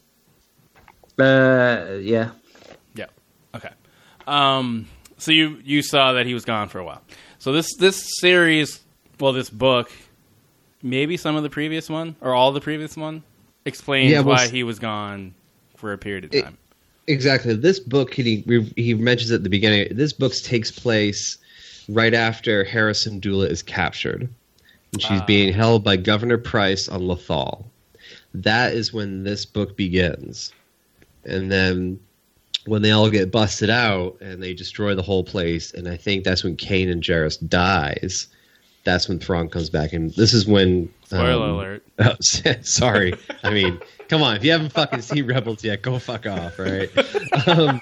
Uh, 1.20 1.98
yeah. 2.02 2.32
Yeah. 2.96 3.06
Okay. 3.56 3.70
Um, 4.26 4.88
so 5.18 5.32
you 5.32 5.60
you 5.64 5.82
saw 5.82 6.14
that 6.14 6.26
he 6.26 6.34
was 6.34 6.46
gone 6.46 6.70
for 6.70 6.80
a 6.80 6.86
while. 6.86 7.02
So 7.40 7.52
this 7.52 7.76
this 7.78 8.20
series, 8.20 8.80
well, 9.20 9.34
this 9.34 9.50
book, 9.50 9.92
maybe 10.84 11.18
some 11.18 11.36
of 11.36 11.44
the 11.44 11.50
previous 11.50 11.90
one 11.90 12.16
or 12.22 12.34
all 12.34 12.52
the 12.52 12.62
previous 12.62 12.96
one, 12.96 13.24
explains 13.66 14.12
Yeah, 14.12 14.20
well, 14.20 14.36
why 14.36 14.48
he 14.48 14.64
was 14.64 14.80
gone 14.80 15.34
for 15.76 15.94
a 15.94 15.98
period 15.98 16.26
of 16.26 16.34
It- 16.34 16.44
time. 16.44 16.58
Exactly. 17.10 17.56
This 17.56 17.80
book, 17.80 18.14
he 18.14 18.44
he 18.76 18.94
mentions 18.94 19.32
at 19.32 19.42
the 19.44 19.50
beginning. 19.50 19.88
This 19.96 20.12
book 20.12 20.34
takes 20.36 20.72
place 20.72 21.38
right 21.90 22.14
after 22.14 22.64
Hera 22.64 22.94
Syndulla 22.94 23.50
is 23.50 23.62
captured, 23.64 24.28
and 24.94 25.02
she's 25.02 25.22
Ah. 25.22 25.26
being 25.26 25.54
held 25.54 25.84
by 25.84 25.96
Governor 25.98 26.38
Pryce 26.38 26.88
on 26.88 27.02
Lothal. 27.02 27.66
That 28.34 28.74
is 28.74 28.94
when 28.94 29.24
this 29.24 29.46
book 29.46 29.76
begins, 29.78 30.52
and 31.26 31.52
then 31.52 32.00
when 32.66 32.82
they 32.82 32.92
all 32.92 33.10
get 33.10 33.32
busted 33.32 33.70
out 33.70 34.18
and 34.20 34.44
they 34.44 34.54
destroy 34.54 34.94
the 34.94 35.02
whole 35.02 35.24
place, 35.24 35.74
and 35.74 35.88
I 35.88 35.96
think 35.98 36.24
that's 36.24 36.44
when 36.44 36.58
Kanan 36.58 37.00
Jarrus 37.02 37.38
dies. 37.48 38.28
That's 38.84 39.08
when 39.10 39.20
Thrawn 39.20 39.50
comes 39.50 39.70
back, 39.70 39.92
and 39.94 40.12
this 40.16 40.34
is 40.34 40.46
when. 40.48 40.90
Spoiler 41.06 41.44
um, 41.46 41.56
alert. 41.56 41.84
Oh, 42.00 42.16
sorry. 42.62 43.14
I 43.44 43.50
mean, 43.50 43.80
come 44.08 44.22
on. 44.22 44.36
If 44.38 44.44
you 44.44 44.52
haven't 44.52 44.72
fucking 44.72 45.02
seen 45.02 45.26
Rebels 45.26 45.64
yet, 45.64 45.82
go 45.82 45.98
fuck 46.00 46.26
off, 46.28 46.60
right? 46.60 46.90
Um, 47.48 47.82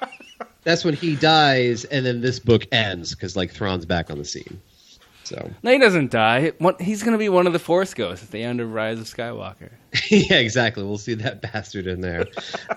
that's 0.65 0.83
when 0.83 0.95
he 0.95 1.15
dies, 1.15 1.85
and 1.85 2.05
then 2.05 2.19
this 2.19 2.39
book 2.39 2.67
ends 2.73 3.15
because 3.15 3.37
like 3.37 3.51
Thrawn's 3.51 3.85
back 3.85 4.09
on 4.09 4.17
the 4.17 4.25
scene. 4.25 4.59
So 5.23 5.49
No, 5.63 5.71
he 5.71 5.79
doesn't 5.79 6.11
die. 6.11 6.51
He's 6.79 7.01
going 7.01 7.13
to 7.13 7.17
be 7.17 7.29
one 7.29 7.47
of 7.47 7.53
the 7.53 7.59
Force 7.59 7.93
ghosts 7.93 8.25
at 8.25 8.31
the 8.31 8.43
end 8.43 8.59
of 8.59 8.71
Rise 8.73 8.99
of 8.99 9.05
Skywalker. 9.05 9.71
yeah, 10.09 10.37
exactly. 10.37 10.83
We'll 10.83 10.97
see 10.97 11.15
that 11.15 11.41
bastard 11.53 11.87
in 11.87 12.01
there. 12.01 12.25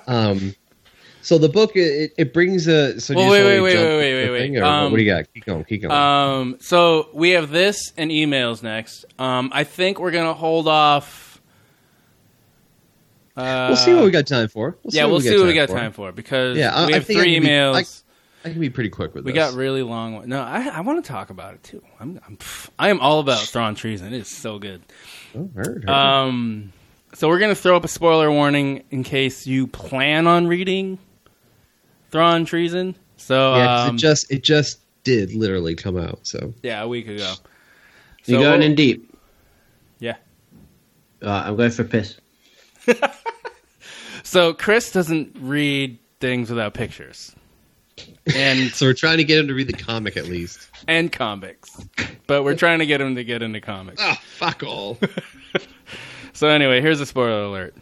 Um, 0.06 0.54
so 1.20 1.36
the 1.36 1.48
book 1.48 1.72
it, 1.74 2.12
it 2.16 2.32
brings 2.32 2.66
a. 2.68 3.00
So 3.00 3.14
Well, 3.14 3.26
you 3.26 3.30
wait, 3.32 3.44
wait, 3.44 3.60
wait, 3.60 3.76
wait, 3.76 3.96
wait, 3.98 4.30
wait, 4.30 4.52
wait. 4.52 4.62
Um, 4.62 4.90
what 4.90 4.96
do 4.96 5.02
you 5.02 5.10
got? 5.10 5.32
Keep 5.34 5.44
going. 5.46 5.64
Keep 5.64 5.82
going. 5.82 5.92
Um, 5.92 6.56
so 6.60 7.08
we 7.12 7.30
have 7.30 7.50
this 7.50 7.92
and 7.96 8.10
emails 8.10 8.62
next. 8.62 9.04
Um, 9.18 9.50
I 9.52 9.64
think 9.64 9.98
we're 9.98 10.10
gonna 10.10 10.34
hold 10.34 10.68
off. 10.68 11.27
Uh, 13.38 13.66
we'll 13.68 13.76
see 13.76 13.94
what 13.94 14.04
we 14.04 14.10
got 14.10 14.26
time 14.26 14.48
for. 14.48 14.76
We'll 14.82 14.94
yeah, 14.94 15.04
we'll 15.04 15.20
see 15.20 15.36
what 15.36 15.46
we 15.46 15.54
got 15.54 15.68
time 15.68 15.92
for 15.92 16.10
because 16.12 16.58
Yeah, 16.58 16.74
I- 16.74 16.86
we 16.86 16.92
have 16.94 17.06
think 17.06 17.20
I 17.20 17.22
three 17.22 17.38
be- 17.38 17.46
emails. 17.46 18.02
I 18.44 18.50
can 18.50 18.60
be 18.60 18.70
pretty 18.70 18.90
quick 18.90 19.14
with 19.14 19.24
we 19.24 19.32
this. 19.32 19.36
We 19.36 19.50
got 19.52 19.58
really 19.58 19.82
long. 19.82 20.14
one- 20.14 20.28
No, 20.28 20.40
I, 20.40 20.68
I 20.68 20.80
want 20.80 21.04
to 21.04 21.08
talk 21.08 21.30
about 21.30 21.54
it 21.54 21.62
too. 21.62 21.82
I'm, 22.00 22.20
I'm 22.26 22.38
I 22.78 22.88
am 22.90 23.00
all 23.00 23.18
about 23.20 23.40
Thrawn 23.40 23.74
treason. 23.74 24.12
It 24.12 24.18
is 24.20 24.28
so 24.28 24.58
good. 24.58 24.80
Oh, 25.36 25.50
heard, 25.54 25.84
heard. 25.84 25.90
Um, 25.90 26.72
so 27.14 27.28
we're 27.28 27.38
gonna 27.40 27.54
throw 27.56 27.76
up 27.76 27.84
a 27.84 27.88
spoiler 27.88 28.30
warning 28.30 28.84
in 28.90 29.02
case 29.04 29.46
you 29.46 29.66
plan 29.66 30.26
on 30.26 30.46
reading 30.46 30.98
Thrawn 32.10 32.44
treason. 32.44 32.94
So 33.16 33.56
yeah, 33.56 33.66
'cause 33.66 33.88
um, 33.90 33.94
it 33.96 33.98
just 33.98 34.30
it 34.32 34.42
just 34.44 34.80
did 35.04 35.32
literally 35.34 35.74
come 35.74 35.96
out. 35.96 36.20
So 36.22 36.54
yeah, 36.62 36.82
a 36.82 36.88
week 36.88 37.08
ago. 37.08 37.18
So, 38.22 38.32
You 38.32 38.38
So 38.38 38.42
going 38.42 38.62
in 38.62 38.74
deep? 38.74 39.14
Yeah. 40.00 40.16
Alright, 41.22 41.46
I'm 41.46 41.56
going 41.56 41.70
for 41.70 41.82
a 41.82 41.86
piss. 41.86 42.16
So 44.24 44.52
Chris 44.52 44.92
doesn't 44.92 45.36
read 45.40 45.98
things 46.20 46.50
without 46.50 46.74
pictures. 46.74 47.34
And 48.36 48.70
so 48.70 48.84
we're 48.86 48.92
trying 48.92 49.16
to 49.18 49.24
get 49.24 49.38
him 49.40 49.48
to 49.48 49.54
read 49.54 49.68
the 49.68 49.72
comic 49.72 50.16
at 50.18 50.26
least. 50.26 50.68
and 50.86 51.10
comics. 51.10 51.70
But 52.26 52.42
we're 52.42 52.56
trying 52.56 52.80
to 52.80 52.86
get 52.86 53.00
him 53.00 53.14
to 53.14 53.24
get 53.24 53.42
into 53.42 53.60
comics. 53.62 54.02
Oh, 54.04 54.14
fuck 54.36 54.62
all. 54.62 54.98
So 56.34 56.46
anyway, 56.48 56.80
here's 56.80 57.00
a 57.00 57.06
spoiler 57.06 57.42
alert. 57.44 57.74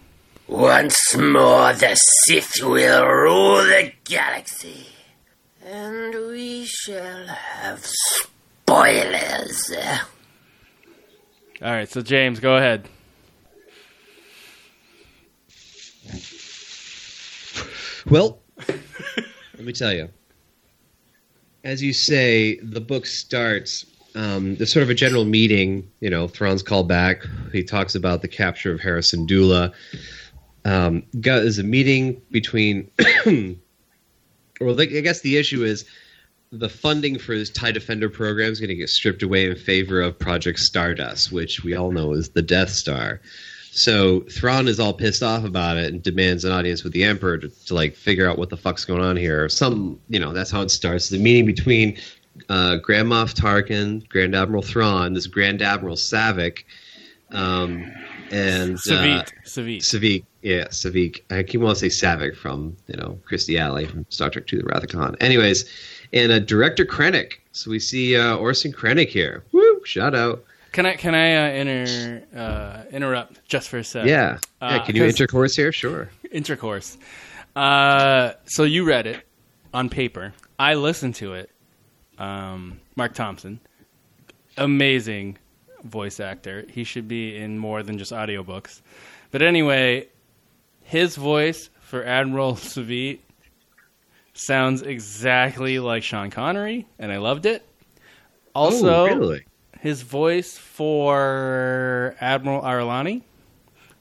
Once 0.49 1.15
more, 1.15 1.75
the 1.75 1.95
Sith 2.25 2.53
will 2.63 3.05
rule 3.05 3.57
the 3.57 3.93
galaxy, 4.05 4.87
and 5.63 6.15
we 6.29 6.65
shall 6.65 7.27
have 7.27 7.85
spoilers. 7.85 9.75
All 11.61 11.71
right, 11.71 11.87
so 11.91 12.01
James, 12.01 12.41
go 12.41 12.57
ahead. 12.57 12.89
Well, 18.09 18.41
let 18.69 19.65
me 19.65 19.73
tell 19.73 19.93
you. 19.93 20.09
as 21.65 21.83
you 21.83 21.93
say, 21.93 22.61
the 22.61 22.81
book 22.81 23.07
starts. 23.07 23.85
Um, 24.15 24.55
there's 24.55 24.73
sort 24.73 24.85
of 24.85 24.91
a 24.91 24.95
general 24.95 25.25
meeting. 25.25 25.91
You 26.01 26.11
know, 26.11 26.29
Thrawn's 26.29 26.63
called 26.63 26.89
back. 26.89 27.23
He 27.53 27.65
talks 27.65 27.97
about 27.97 28.23
the 28.23 28.29
capture 28.29 28.73
of 28.73 28.81
Hera 28.81 29.01
Syndulla. 29.01 29.73
Um, 30.65 31.03
there's 31.13 31.59
a 31.59 31.65
meeting 31.65 32.23
between. 32.31 32.91
well, 34.61 34.81
I 34.81 34.85
guess 34.87 35.21
the 35.21 35.37
issue 35.37 35.65
is 35.65 35.85
the 36.53 36.69
funding 36.69 37.19
for 37.19 37.37
this 37.37 37.51
TIE 37.51 37.73
Defender 37.73 38.09
program 38.09 38.53
is 38.53 38.61
going 38.61 38.69
to 38.69 38.77
get 38.77 38.89
stripped 38.89 39.23
away 39.23 39.51
in 39.51 39.57
favor 39.57 40.01
of 40.01 40.19
Project 40.19 40.61
Stardust, 40.61 41.33
which 41.33 41.65
we 41.65 41.75
all 41.75 41.91
know 41.91 42.13
is 42.13 42.31
the 42.31 42.43
Death 42.43 42.71
Star. 42.71 43.21
So 43.77 44.21
Thrawn 44.31 44.69
is 44.69 44.81
all 44.81 44.95
pissed 44.95 45.23
off 45.23 45.45
about 45.45 45.77
it 45.77 45.93
and 45.93 46.03
demands 46.03 46.45
an 46.47 46.53
audience 46.53 46.83
with 46.83 46.95
the 46.95 47.05
Emperor 47.05 47.37
to, 47.37 47.49
to 47.67 47.75
like 47.75 47.95
figure 47.95 48.29
out 48.29 48.39
what 48.39 48.49
the 48.49 48.57
fuck's 48.57 48.87
going 48.87 49.03
on 49.03 49.17
here. 49.17 49.51
Some, 49.51 50.01
you 50.09 50.19
know, 50.19 50.33
that's 50.33 50.51
how 50.51 50.63
it 50.63 50.71
starts. 50.71 51.11
The 51.11 51.19
meeting 51.19 51.45
between 51.45 51.99
uh, 52.49 52.77
Grand 52.77 53.09
Moff 53.09 53.35
Tarkin, 53.35 54.09
Grand 54.09 54.35
Admiral 54.35 54.63
Thrawn, 54.63 55.13
this 55.13 55.27
Grand 55.27 55.61
Admiral 55.61 55.97
Savick, 55.97 56.65
um, 57.33 57.93
and 58.31 58.77
Savik. 58.79 59.19
uh, 59.19 59.25
Savik. 59.45 59.79
Savik, 59.79 60.25
yeah, 60.41 60.65
Savik. 60.69 61.21
I 61.31 61.43
keep 61.43 61.61
wanting 61.61 61.81
to 61.81 61.91
say 61.91 62.07
Savick 62.07 62.35
from 62.35 62.77
you 62.87 62.97
know 62.97 63.19
Kirstie 63.31 63.59
Alley 63.61 63.85
from 63.85 64.07
Star 64.09 64.31
Trek 64.31 64.51
II: 64.51 64.61
The 64.61 64.67
Wrath 64.67 64.85
of 64.85 64.89
Khan. 64.91 65.17
Anyways, 65.21 65.69
and 66.15 66.33
uh, 66.33 66.39
director 66.39 66.87
Krennic. 66.87 67.35
So 67.53 67.71
we 67.71 67.79
see 67.79 68.17
uh, 68.17 68.37
Orson 68.37 68.73
Krennic 68.73 69.09
here. 69.09 69.45
Woo! 69.53 69.83
Shout 69.85 70.15
out. 70.15 70.45
Can 70.77 70.85
I 70.85 70.95
can 70.97 71.15
I 71.15 71.37
uh, 71.37 71.53
inter 71.55 72.23
uh, 72.37 72.83
interrupt 72.95 73.49
just 73.49 73.71
for 73.71 73.79
a 73.79 73.85
sec? 73.85 74.05
Yeah. 74.05 74.37
Uh, 74.61 74.73
yeah. 74.73 74.85
Can 74.85 74.95
you 74.95 75.07
intercourse 75.07 75.57
here? 75.57 75.73
Sure. 75.73 76.11
intercourse? 76.31 76.99
Uh, 77.57 78.33
so 78.45 78.65
you 78.65 78.85
read 78.85 79.07
it 79.07 79.27
on 79.73 79.89
paper. 79.89 80.35
I 80.59 80.75
listened 80.75 81.15
to 81.15 81.33
it. 81.33 81.51
Um, 82.19 82.79
Marc 82.95 83.15
Thompson, 83.15 83.59
amazing 84.59 85.39
voice 85.83 86.21
actor. 86.21 86.67
He 86.69 86.85
should 86.85 87.09
be 87.09 87.39
in 87.39 87.59
more 87.59 87.83
than 87.83 87.97
just 87.97 88.13
audiobooks. 88.13 88.83
But 89.31 89.41
anyway, 89.41 90.09
his 90.83 91.17
voice 91.17 91.71
for 91.81 92.05
Admiral 92.05 92.53
Savit 92.57 93.21
sounds 94.35 94.83
exactly 94.83 95.79
like 95.79 96.03
Sean 96.03 96.29
Connery, 96.31 96.87
and 96.99 97.11
I 97.11 97.17
loved 97.17 97.47
it. 97.47 97.67
Also, 98.55 99.07
Oh, 99.07 99.07
really? 99.07 99.47
His 99.81 100.03
voice 100.03 100.59
for 100.59 102.17
Admiral 102.21 102.63
Ar'alani 102.63 103.23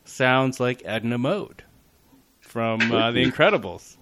sounds 0.05 0.59
like 0.59 0.81
Edna 0.85 1.17
Mode 1.17 1.63
from 2.39 2.91
uh, 2.91 3.11
The 3.11 3.25
Incredibles. 3.31 3.97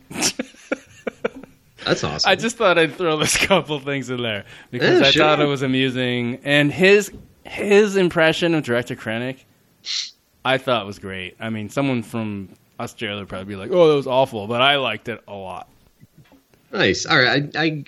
That's 1.86 2.04
awesome. 2.04 2.30
I 2.30 2.36
just 2.36 2.56
thought 2.58 2.78
I'd 2.78 2.96
throw 2.96 3.18
this 3.18 3.36
couple 3.46 3.80
things 3.80 4.10
in 4.10 4.22
there 4.22 4.46
because 4.72 5.02
Yeah, 5.02 5.08
I 5.08 5.12
thought 5.12 5.42
it 5.42 5.46
was 5.48 5.62
amusing, 5.62 6.40
and 6.44 6.72
his 6.72 7.12
his 7.46 7.98
impression 7.98 8.56
of 8.56 8.64
Director 8.64 8.96
Krennic, 8.96 9.40
I 10.46 10.58
thought 10.58 10.86
was 10.86 11.00
great. 11.00 11.36
I 11.42 11.50
mean, 11.50 11.70
someone 11.70 12.02
from 12.04 12.50
Australia 12.80 13.20
would 13.20 13.30
probably 13.30 13.46
be 13.54 13.56
like, 13.58 13.72
"Oh, 13.72 13.90
that 13.90 13.96
was 13.96 14.08
awful," 14.08 14.48
but 14.48 14.62
I 14.62 14.78
liked 14.78 15.10
it 15.10 15.22
a 15.28 15.34
lot. 15.34 15.68
Nice. 16.72 17.06
All 17.06 17.18
right. 17.22 17.54
I, 17.56 17.62
I 17.64 17.84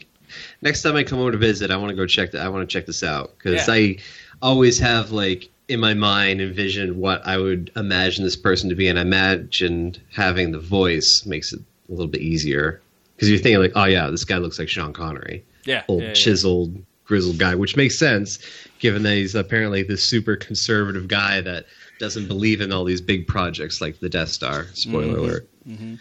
next 0.61 0.82
time 0.82 0.95
I 0.95 1.03
come 1.03 1.19
over 1.19 1.32
to 1.32 1.38
visit, 1.38 1.71
I 1.71 1.78
want 1.78 1.89
to 1.89 1.95
go 1.95 2.05
check 2.05 2.32
that. 2.32 2.41
I 2.41 2.49
want 2.49 2.67
to 2.67 2.73
check 2.73 2.86
this 2.86 3.03
out 3.03 3.34
because 3.38 3.67
Yeah. 3.67 3.73
I 3.73 3.97
always 4.41 4.80
have 4.80 5.11
like 5.11 5.49
in 5.67 5.80
my 5.80 5.93
mind 5.93 6.41
envisioned 6.41 6.95
what 6.97 7.26
I 7.26 7.38
would 7.38 7.71
imagine 7.76 8.23
this 8.23 8.36
person 8.36 8.69
to 8.69 8.76
be, 8.76 8.88
and 8.88 8.99
I 8.99 9.01
imagined 9.01 9.99
having 10.13 10.51
the 10.51 10.59
voice 10.59 11.26
makes 11.26 11.53
it 11.53 11.59
a 11.89 11.91
little 11.91 12.07
bit 12.07 12.21
easier 12.21 12.82
because 13.15 13.30
you're 13.30 13.39
thinking 13.39 13.59
like, 13.61 13.71
oh 13.76 13.86
yeah, 13.86 14.09
this 14.09 14.26
guy 14.26 14.38
looks 14.38 14.59
like 14.59 14.69
Sean 14.69 14.93
Connery, 14.93 15.43
Yeah, 15.65 15.84
old 15.88 16.01
yeah, 16.03 16.09
yeah. 16.09 16.13
chiseled, 16.13 16.76
grizzled 17.05 17.38
guy, 17.39 17.55
which 17.55 17.76
makes 17.78 17.97
sense 17.97 18.39
given 18.80 19.03
that 19.03 19.15
he's 19.15 19.34
apparently 19.36 19.82
this 19.84 20.03
super 20.03 20.36
conservative 20.36 21.07
guy 21.07 21.41
that 21.41 21.65
doesn't 21.97 22.28
believe 22.28 22.59
in 22.61 22.71
all 22.73 22.84
these 22.84 22.99
big 23.01 23.26
projects 23.26 23.80
like 23.82 23.99
the 24.01 24.09
Death 24.09 24.30
Star. 24.30 24.67
Spoiler 24.73 25.15
Mhm. 25.15 25.17
alert. 25.17 25.47
Mhm. 25.67 25.99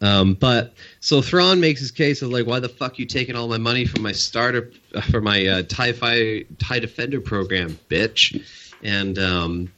Um, 0.00 0.34
but 0.34 0.74
so 1.00 1.22
Thrawn 1.22 1.60
makes 1.60 1.80
his 1.80 1.90
case 1.90 2.22
of 2.22 2.30
like, 2.30 2.46
why 2.46 2.60
the 2.60 2.68
fuck 2.68 2.98
you 2.98 3.06
taking 3.06 3.34
all 3.34 3.48
my 3.48 3.58
money 3.58 3.86
from 3.86 4.02
my 4.02 4.12
starter 4.12 4.70
uh, 4.94 5.00
for 5.00 5.20
my 5.20 5.46
uh, 5.46 5.62
Tie 5.62 5.92
Fi 5.92 6.44
TIE 6.58 6.78
Defender 6.78 7.20
program, 7.20 7.78
bitch? 7.88 8.44
And 8.82 9.18
um, 9.18 9.72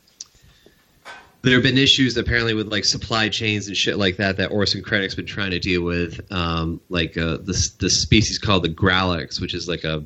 there 1.42 1.54
have 1.54 1.62
been 1.62 1.78
issues 1.78 2.16
apparently 2.16 2.52
with 2.52 2.68
like 2.68 2.84
supply 2.84 3.28
chains 3.28 3.68
and 3.68 3.76
shit 3.76 3.96
like 3.96 4.16
that 4.16 4.38
that 4.38 4.50
Orson 4.50 4.82
Krennic's 4.82 5.14
been 5.14 5.26
trying 5.26 5.52
to 5.52 5.60
deal 5.60 5.82
with. 5.82 6.20
Um, 6.32 6.80
like 6.88 7.16
uh, 7.16 7.38
this 7.40 7.72
species 8.02 8.38
called 8.38 8.64
the 8.64 8.68
Grallocs, 8.68 9.40
which 9.40 9.54
is 9.54 9.68
like 9.68 9.84
a 9.84 10.04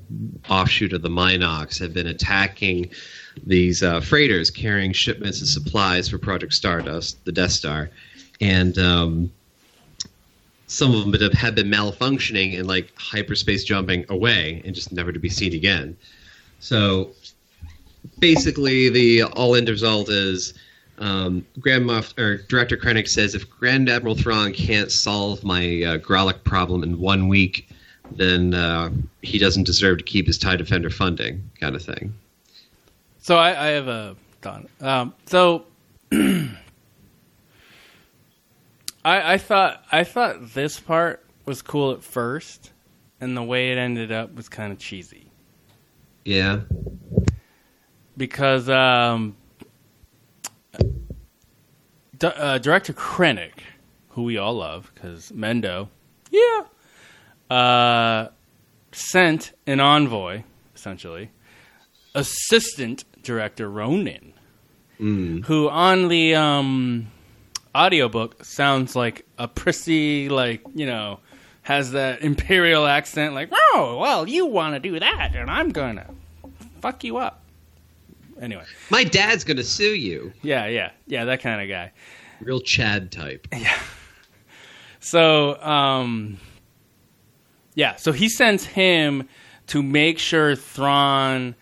offshoot 0.49 0.93
of 0.93 1.01
the 1.01 1.09
Mynocks, 1.09 1.79
have 1.81 1.95
been 1.95 2.07
attacking 2.07 2.91
these 3.47 3.83
uh, 3.83 4.01
freighters 4.03 4.51
carrying 4.51 4.93
shipments 4.93 5.41
and 5.41 5.49
supplies 5.49 6.09
for 6.09 6.19
Project 6.19 6.53
Stardust, 6.53 7.25
the 7.25 7.33
Death 7.33 7.53
Star, 7.53 7.89
and 8.41 8.77
um, 8.79 9.33
some 10.73 10.95
of 10.95 11.01
them 11.03 11.13
have- 11.21 11.33
have 11.35 11.55
been 11.55 11.69
malfunctioning 11.69 12.59
and 12.59 12.67
like 12.67 12.91
hyperspace 12.97 13.63
jumping 13.63 14.07
away 14.09 14.63
and 14.65 14.75
just 14.75 14.91
never 14.91 15.13
to 15.13 15.19
be 15.19 15.29
seen 15.29 15.53
again. 15.53 15.97
So 16.61 17.13
basically, 18.19 18.89
the 18.89 19.25
all 19.25 19.55
end 19.55 19.69
result 19.69 20.09
is 20.09 20.55
um, 20.99 21.45
Grand 21.61 21.85
Moff 21.85 22.17
or 22.19 22.39
Director 22.49 22.77
Krennic 22.77 23.09
says 23.09 23.35
if 23.35 23.49
Grand 23.51 23.89
Admiral 23.89 24.15
Thrawn 24.15 24.53
can't 24.53 24.91
solve 24.91 25.45
my 25.45 25.63
uh, 25.83 25.99
Gralloc 25.99 26.43
problem 26.45 26.83
in 26.83 26.99
one 26.99 27.29
week, 27.29 27.69
then 28.13 28.55
uh, 28.55 28.91
he 29.23 29.39
doesn't 29.39 29.65
deserve 29.65 29.99
to 29.99 30.05
keep 30.05 30.27
his 30.27 30.39
TIE 30.39 30.57
Defender 30.57 30.91
funding, 30.91 31.51
kind 31.61 31.75
of 31.75 31.83
thing. 31.83 32.15
So 33.21 33.37
I, 33.37 33.51
I 33.51 33.67
have 33.69 33.89
a 33.89 34.17
thought. 34.41 34.67
Um, 34.81 35.15
so 35.27 35.65
I, 39.05 39.35
I 39.35 39.39
thought 39.39 39.85
I 39.91 40.05
thought 40.05 40.53
this 40.55 40.79
part 40.81 41.25
was 41.45 41.61
cool 41.63 41.93
at 41.93 42.03
first, 42.03 42.73
and 43.21 43.37
the 43.37 43.43
way 43.43 43.73
it 43.73 43.79
ended 43.79 44.13
up 44.13 44.35
was 44.35 44.49
kind 44.49 44.73
of 44.73 44.79
cheesy 44.79 45.31
Yeah. 46.25 46.61
because 48.17 48.69
um, 48.69 49.37
D- 52.19 52.27
uh, 52.27 52.59
director 52.59 52.93
Krennic, 52.93 53.53
who 54.11 54.23
we 54.25 54.39
all 54.39 54.55
love, 54.55 54.91
because 54.95 55.33
Mendo, 55.33 55.89
yeah, 56.31 56.63
uh, 57.51 58.29
sent 58.93 59.53
an 59.67 59.81
envoy, 59.81 60.43
essentially, 60.75 61.31
assistant 62.15 63.05
director 63.23 63.69
Ronan, 63.69 64.33
who 64.99 65.69
on 65.69 66.07
the 66.09 66.37
um, 66.37 67.09
audiobook 67.75 68.45
sounds 68.45 68.95
like 68.97 69.25
a 69.39 69.49
prissy, 69.49 70.29
like, 70.29 70.63
you 70.75 70.87
know, 70.87 71.21
has 71.63 71.93
that 71.93 72.23
imperial 72.23 72.87
accent, 72.87 73.35
like, 73.35 73.51
oh, 73.53 73.99
well, 74.01 74.29
you 74.29 74.47
want 74.47 74.75
to 74.75 74.81
do 74.81 74.99
that, 75.01 75.35
and 75.35 75.51
I'm 75.51 75.71
going 75.71 75.97
to 75.97 76.07
fuck 76.81 77.05
you 77.05 77.19
up. 77.19 77.43
Anyway. 78.41 78.65
My 78.91 79.05
dad's 79.05 79.45
going 79.45 79.59
to 79.59 79.65
sue 79.65 79.95
you. 79.95 80.33
Yeah, 80.43 80.67
yeah, 80.67 80.91
yeah, 81.07 81.25
that 81.27 81.41
kind 81.41 81.63
of 81.63 81.69
guy. 81.69 81.93
Real 82.41 82.61
Chad 82.61 83.13
type. 83.13 83.47
Yeah. 83.57 83.79
So, 85.01 85.61
um, 85.61 86.39
yeah, 87.75 87.97
so 87.97 88.13
he 88.13 88.29
sends 88.29 88.65
him 88.65 89.29
to 89.69 89.83
make 89.83 90.19
sure 90.21 90.55
Thrawn 90.55 91.55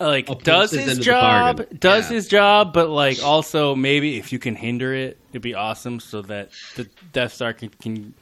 like 0.00 0.26
does 0.42 0.70
his 0.70 0.98
job, 0.98 1.64
does 1.78 2.10
Yeah. 2.10 2.14
his 2.16 2.28
job, 2.28 2.74
but 2.74 2.90
like 2.90 3.22
also 3.22 3.74
maybe 3.74 4.18
if 4.18 4.32
you 4.32 4.38
can 4.38 4.54
hinder 4.54 4.92
it, 4.92 5.18
it'd 5.34 5.42
be 5.42 5.54
awesome 5.54 5.98
so 5.98 6.22
that 6.22 6.50
the 6.76 6.88
Death 7.12 7.34
Star 7.34 7.52
can, 7.52 7.68
can 7.68 8.14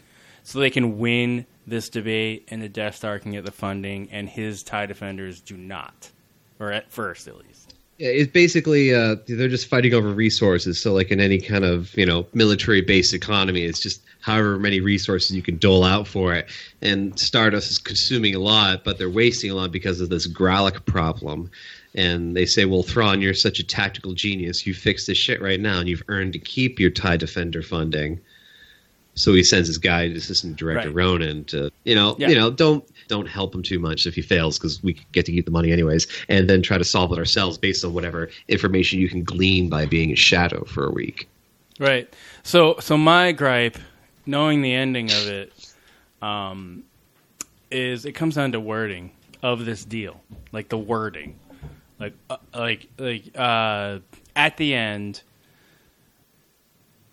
so 0.42 0.58
they 0.58 0.70
can 0.70 0.98
win 0.98 1.44
this 1.66 1.90
debate 1.90 2.48
and 2.50 2.62
the 2.62 2.70
Death 2.70 2.96
Star 2.96 3.18
can 3.18 3.32
get 3.32 3.44
the 3.44 3.52
funding 3.52 4.08
and 4.10 4.28
his 4.28 4.62
TIE 4.62 4.86
Defenders 4.86 5.40
do 5.40 5.56
not, 5.56 6.10
or 6.58 6.72
at 6.72 6.90
first 6.90 7.28
at 7.28 7.36
least. 7.36 7.74
Yeah, 7.98 8.08
It's 8.08 8.32
basically 8.32 8.94
uh, 8.94 9.16
they're 9.28 9.48
just 9.48 9.68
fighting 9.68 9.92
over 9.92 10.08
resources. 10.08 10.80
So, 10.80 10.94
like 10.94 11.10
in 11.10 11.20
any 11.20 11.38
kind 11.38 11.64
of 11.64 11.94
you 11.98 12.06
know 12.06 12.26
military-based 12.32 13.12
economy, 13.12 13.64
it's 13.64 13.82
just 13.82 14.02
however 14.22 14.58
many 14.58 14.80
resources 14.80 15.36
you 15.36 15.42
can 15.42 15.58
dole 15.58 15.84
out 15.84 16.08
for 16.08 16.34
it. 16.34 16.50
And 16.80 17.18
Stardust 17.18 17.70
is 17.70 17.78
consuming 17.78 18.34
a 18.34 18.38
lot, 18.38 18.84
but 18.84 18.96
they're 18.96 19.10
wasting 19.10 19.50
a 19.50 19.54
lot 19.54 19.70
because 19.70 20.00
of 20.00 20.08
this 20.08 20.26
Gralloc 20.26 20.86
problem. 20.86 21.50
And 21.94 22.34
they 22.34 22.46
say, 22.46 22.64
"Well, 22.64 22.82
Thrawn, 22.82 23.20
you're 23.20 23.34
such 23.34 23.58
a 23.58 23.64
tactical 23.64 24.14
genius. 24.14 24.66
You 24.66 24.72
fix 24.74 25.06
this 25.06 25.18
shit 25.18 25.42
right 25.42 25.60
now, 25.60 25.78
and 25.80 25.88
you've 25.88 26.02
earned 26.08 26.32
to 26.32 26.38
keep 26.38 26.80
your 26.80 26.90
TIE 26.90 27.16
Defender 27.18 27.62
funding." 27.62 28.18
So 29.14 29.34
he 29.34 29.44
sends 29.44 29.68
his 29.68 29.76
guy, 29.76 30.04
Assistant 30.04 30.56
Director 30.56 30.88
Right. 30.88 30.94
Ronan, 30.94 31.44
to 31.46 31.70
you 31.84 31.94
know, 31.94 32.16
Yeah. 32.18 32.30
you 32.30 32.34
know, 32.34 32.50
don't 32.50 32.82
don't 33.08 33.26
help 33.28 33.54
him 33.54 33.62
too 33.62 33.78
much 33.78 34.06
if 34.06 34.14
he 34.14 34.22
fails 34.22 34.58
because 34.58 34.82
we 34.82 34.96
get 35.12 35.26
to 35.26 35.32
keep 35.32 35.44
the 35.44 35.50
money 35.50 35.70
anyways, 35.70 36.06
and 36.30 36.48
then 36.48 36.62
try 36.62 36.78
to 36.78 36.84
solve 36.84 37.12
it 37.12 37.18
ourselves 37.18 37.58
based 37.58 37.84
on 37.84 37.92
whatever 37.92 38.30
information 38.48 38.98
you 39.00 39.08
can 39.10 39.22
glean 39.22 39.68
by 39.68 39.84
being 39.84 40.12
a 40.12 40.16
shadow 40.16 40.64
for 40.64 40.86
a 40.86 40.90
week. 40.90 41.28
Right. 41.78 42.08
So 42.42 42.76
so 42.80 42.96
my 42.96 43.32
gripe, 43.32 43.76
knowing 44.24 44.62
the 44.62 44.72
ending 44.72 45.10
of 45.10 45.26
it, 45.28 45.52
um, 46.22 46.84
is 47.70 48.06
it 48.06 48.12
comes 48.12 48.36
down 48.36 48.52
to 48.52 48.60
wording 48.60 49.10
of 49.42 49.66
this 49.66 49.84
deal, 49.84 50.22
like 50.52 50.68
the 50.70 50.78
wording, 50.78 51.34
like 52.02 52.14
uh, 52.28 52.36
like 52.54 52.88
like 52.98 53.24
uh, 53.36 54.00
at 54.34 54.56
the 54.56 54.74
end, 54.74 55.22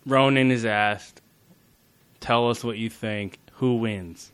Ronan 0.06 0.52
is 0.52 0.66
asked, 0.66 1.22
"Tell 2.20 2.50
us 2.50 2.64
what 2.64 2.78
you 2.78 2.90
think. 2.90 3.38
Who 3.54 3.76
wins? 3.76 4.32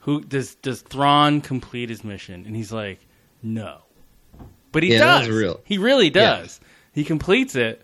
Who 0.00 0.22
does 0.22 0.54
does 0.56 0.80
Thrawn 0.82 1.40
complete 1.40 1.90
his 1.90 2.02
mission?" 2.04 2.44
And 2.46 2.56
he's 2.56 2.72
like, 2.72 3.00
"No," 3.42 3.78
but 4.72 4.82
he 4.82 4.92
Yeah, 4.92 4.98
does. 4.98 5.28
real. 5.28 5.60
He 5.64 5.78
really 5.78 6.06
Yeah. 6.06 6.38
does. 6.40 6.60
He 6.92 7.04
completes 7.04 7.54
it, 7.54 7.82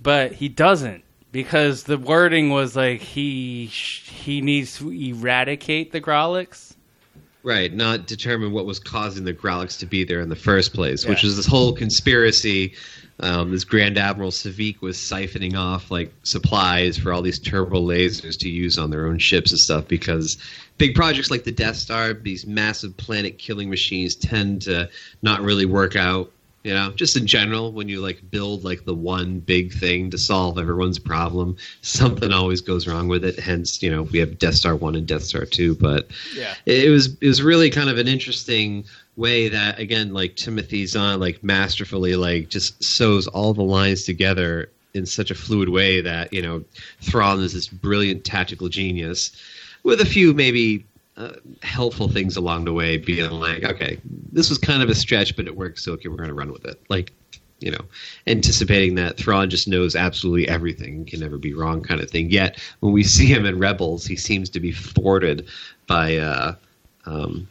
but 0.00 0.32
he 0.32 0.48
doesn't 0.48 1.04
because 1.32 1.84
the 1.84 1.98
wording 1.98 2.50
was 2.50 2.74
like 2.76 3.00
he 3.00 3.66
he 3.66 4.40
needs 4.40 4.78
to 4.78 4.90
eradicate 4.90 5.92
the 5.92 6.00
Grallocs. 6.00 6.67
Right, 7.44 7.72
not 7.72 8.06
determine 8.06 8.52
what 8.52 8.66
was 8.66 8.80
causing 8.80 9.24
the 9.24 9.32
Grallocs 9.32 9.78
to 9.78 9.86
be 9.86 10.04
there 10.04 10.20
in 10.20 10.28
the 10.28 10.36
first 10.36 10.74
place, 10.74 11.06
which 11.06 11.22
Yeah. 11.22 11.28
was 11.28 11.36
this 11.36 11.46
whole 11.46 11.72
conspiracy. 11.72 12.74
Um, 13.20 13.50
this 13.50 13.64
Grand 13.64 13.98
Admiral 13.98 14.30
Savik 14.30 14.80
was 14.80 14.96
siphoning 14.96 15.56
off 15.56 15.90
like 15.90 16.12
supplies 16.22 16.96
for 16.96 17.12
all 17.12 17.22
these 17.22 17.38
turbo 17.38 17.80
lasers 17.80 18.38
to 18.38 18.48
use 18.48 18.78
on 18.78 18.90
their 18.90 19.06
own 19.06 19.18
ships 19.18 19.50
and 19.50 19.58
stuff 19.58 19.88
because 19.88 20.36
big 20.78 20.94
projects 20.94 21.30
like 21.30 21.42
the 21.44 21.50
Death 21.52 21.76
Star, 21.76 22.12
these 22.12 22.46
massive 22.46 22.96
planet 22.96 23.38
killing 23.38 23.70
machines 23.70 24.14
tend 24.14 24.62
to 24.62 24.88
not 25.22 25.40
really 25.42 25.66
work 25.66 25.96
out. 25.96 26.30
You 26.64 26.74
know, 26.74 26.90
just 26.90 27.16
in 27.16 27.26
general, 27.26 27.72
when 27.72 27.88
you 27.88 28.00
like 28.00 28.20
build 28.30 28.64
like 28.64 28.84
the 28.84 28.94
one 28.94 29.38
big 29.38 29.72
thing 29.72 30.10
to 30.10 30.18
solve 30.18 30.58
everyone's 30.58 30.98
problem, 30.98 31.56
something 31.82 32.32
always 32.32 32.60
goes 32.60 32.86
wrong 32.86 33.06
with 33.08 33.24
it. 33.24 33.38
Hence, 33.38 33.80
you 33.82 33.90
know, 33.90 34.02
we 34.02 34.18
have 34.18 34.38
Death 34.38 34.56
Star 34.56 34.74
one 34.74 34.96
and 34.96 35.06
Death 35.06 35.22
Star 35.22 35.44
two, 35.44 35.76
but 35.76 36.08
Yeah. 36.36 36.54
it 36.66 36.90
was 36.90 37.16
it 37.20 37.26
was 37.28 37.42
really 37.42 37.70
kind 37.70 37.88
of 37.88 37.96
an 37.98 38.08
interesting 38.08 38.84
way 39.16 39.48
that 39.48 39.78
again 39.78 40.12
like 40.12 40.34
Timothy 40.36 40.84
Zahn 40.86 41.20
like 41.20 41.42
masterfully 41.44 42.16
like 42.16 42.48
just 42.48 42.82
sews 42.82 43.26
all 43.28 43.54
the 43.54 43.62
lines 43.64 44.02
together 44.04 44.68
in 44.94 45.06
such 45.06 45.30
a 45.30 45.34
fluid 45.34 45.68
way 45.68 46.00
that 46.00 46.32
you 46.32 46.42
know 46.42 46.64
Thrawn 47.02 47.40
is 47.40 47.52
this 47.52 47.68
brilliant 47.68 48.24
tactical 48.24 48.68
genius 48.68 49.30
with 49.84 50.00
a 50.00 50.06
few 50.06 50.34
maybe 50.34 50.84
uh, 51.18 51.32
helpful 51.62 52.08
things 52.08 52.36
along 52.36 52.64
the 52.64 52.72
way 52.72 52.96
being 52.96 53.30
like 53.30 53.64
okay 53.64 53.98
this 54.32 54.48
was 54.48 54.58
kind 54.58 54.82
of 54.82 54.88
a 54.88 54.94
stretch 54.94 55.36
but 55.36 55.46
it 55.46 55.56
works 55.56 55.84
so 55.84 55.92
okay 55.92 56.08
we're 56.08 56.16
going 56.16 56.28
to 56.28 56.34
run 56.34 56.52
with 56.52 56.64
it 56.64 56.80
like 56.88 57.12
you 57.58 57.70
know 57.70 57.80
anticipating 58.26 58.94
that 58.94 59.16
Thrawn 59.16 59.50
just 59.50 59.66
knows 59.66 59.96
absolutely 59.96 60.48
everything 60.48 61.04
can 61.04 61.20
never 61.20 61.36
be 61.36 61.52
wrong 61.52 61.82
kind 61.82 62.00
of 62.00 62.08
thing 62.08 62.30
yet 62.30 62.58
when 62.80 62.92
we 62.92 63.02
see 63.02 63.26
him 63.26 63.44
in 63.44 63.58
Rebels 63.58 64.06
he 64.06 64.16
seems 64.16 64.48
to 64.50 64.60
be 64.60 64.72
thwarted 64.72 65.48
by 65.86 66.16
uh 66.16 66.54
um 67.04 67.48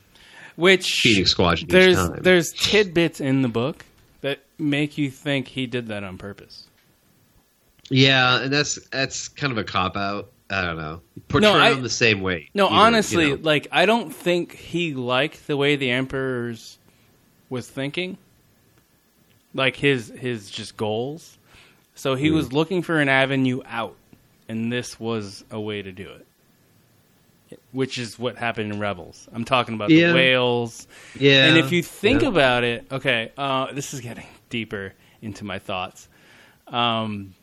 Which 0.56 0.88
Phoenix 1.02 1.32
Squadron 1.32 1.68
there's 1.70 2.10
there's 2.22 2.54
tidbits 2.54 3.20
in 3.20 3.42
the 3.42 3.50
book 3.50 3.84
that 4.22 4.40
make 4.58 4.98
you 4.98 5.12
think 5.12 5.48
he 5.48 5.68
did 5.68 5.88
that 5.88 6.04
on 6.04 6.18
purpose. 6.18 6.66
Yeah, 7.90 8.42
and 8.42 8.52
that's 8.52 8.80
that's 8.90 9.28
kind 9.28 9.52
of 9.52 9.58
a 9.58 9.64
cop 9.64 9.96
out. 9.96 10.32
I 10.50 10.62
don't 10.62 10.78
know. 10.78 11.02
Portray 11.28 11.50
I- 11.50 11.74
them 11.74 11.84
the 11.84 11.90
same 11.90 12.22
way. 12.22 12.50
No, 12.54 12.68
either, 12.68 12.76
honestly, 12.76 13.28
you 13.30 13.36
know. 13.38 13.42
like 13.44 13.68
I 13.72 13.86
don't 13.86 14.12
think 14.12 14.54
he 14.56 14.94
liked 14.94 15.46
the 15.48 15.58
way 15.58 15.76
the 15.76 15.92
emperor's 15.92 16.78
was 17.50 17.68
thinking. 17.68 18.18
Like 19.54 19.76
his 19.76 20.08
his 20.10 20.50
just 20.50 20.78
goals. 20.78 21.38
So 21.96 22.16
he 22.16 22.30
Hmm. 22.30 22.36
was 22.36 22.54
looking 22.54 22.82
for 22.84 23.00
an 23.02 23.10
avenue 23.10 23.62
out, 23.66 23.96
and 24.48 24.72
this 24.72 25.00
was 25.00 25.44
a 25.52 25.60
way 25.60 25.82
to 25.82 25.92
do 25.92 26.10
it. 26.10 27.60
Which 27.72 27.98
is 27.98 28.20
what 28.20 28.38
happened 28.38 28.72
in 28.74 28.80
Rebels. 28.80 29.28
I'm 29.34 29.46
talking 29.46 29.74
about 29.76 29.90
Yeah. 29.90 30.10
the 30.10 30.14
whales. 30.16 30.88
Yeah, 31.18 31.46
And 31.48 31.58
if 31.58 31.72
you 31.72 31.82
think 31.82 32.22
yeah. 32.22 32.28
about 32.28 32.64
it, 32.64 32.86
okay, 32.92 33.32
uh, 33.38 33.72
this 33.74 33.94
is 33.94 34.02
getting 34.02 34.26
deeper 34.50 34.94
into 35.22 35.44
my 35.46 35.58
thoughts. 35.60 36.08
Um, 36.68 37.34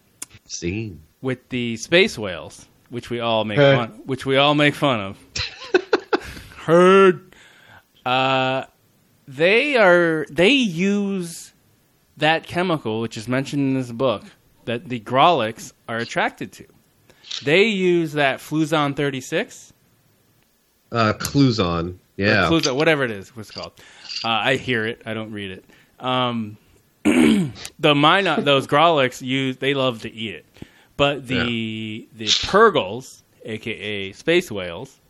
Scene. 0.47 1.01
with 1.23 1.49
the 1.49 1.77
space 1.79 2.19
whales, 2.19 2.67
which 2.95 3.11
we 3.11 3.21
all 3.21 3.45
make 3.45 3.59
Hey. 3.59 3.77
fun, 3.77 3.91
which 4.07 4.25
we 4.25 4.37
all 4.39 4.55
make 4.55 4.75
fun 4.75 5.01
of. 5.01 5.19
Heard. 6.57 7.35
Uh, 8.07 8.65
they 9.29 9.77
are 9.77 10.27
they 10.31 10.51
use 10.51 11.53
that 12.17 12.47
chemical, 12.47 13.01
which 13.01 13.17
is 13.17 13.29
mentioned 13.29 13.61
in 13.63 13.75
this 13.75 13.91
book, 13.93 14.25
that 14.65 14.89
the 14.89 15.01
Grallocs 15.01 15.73
are 15.89 15.99
attracted 15.99 16.53
to. 16.53 16.65
They 17.45 17.65
use 17.65 18.13
that 18.13 18.39
Fluzon 18.41 18.95
thirty 18.97 19.21
six. 19.21 19.73
uh, 20.93 21.13
Clouzon. 21.19 21.97
Yeah, 22.17 22.49
Fluzon, 22.49 22.77
whatever 22.77 23.03
it 23.05 23.11
is, 23.11 23.35
what's 23.37 23.51
it 23.51 23.55
called. 23.55 23.73
Uh, 24.25 24.29
I 24.29 24.57
hear 24.57 24.87
it. 24.87 25.03
I 25.05 25.15
don't 25.15 25.33
read 25.33 25.51
it. 25.51 25.65
Um, 25.99 26.57
the 27.05 27.95
mine, 27.95 28.25
those 28.45 28.67
Grallocs 28.69 29.21
use, 29.21 29.57
they 29.57 29.75
love 29.75 30.03
to 30.03 30.13
eat 30.13 30.35
it, 30.37 30.47
but 30.97 31.27
the 31.27 32.09
the 32.15 32.27
Purrgils, 32.27 33.23
aka 33.45 34.13
space 34.13 34.51
whales, 34.51 35.01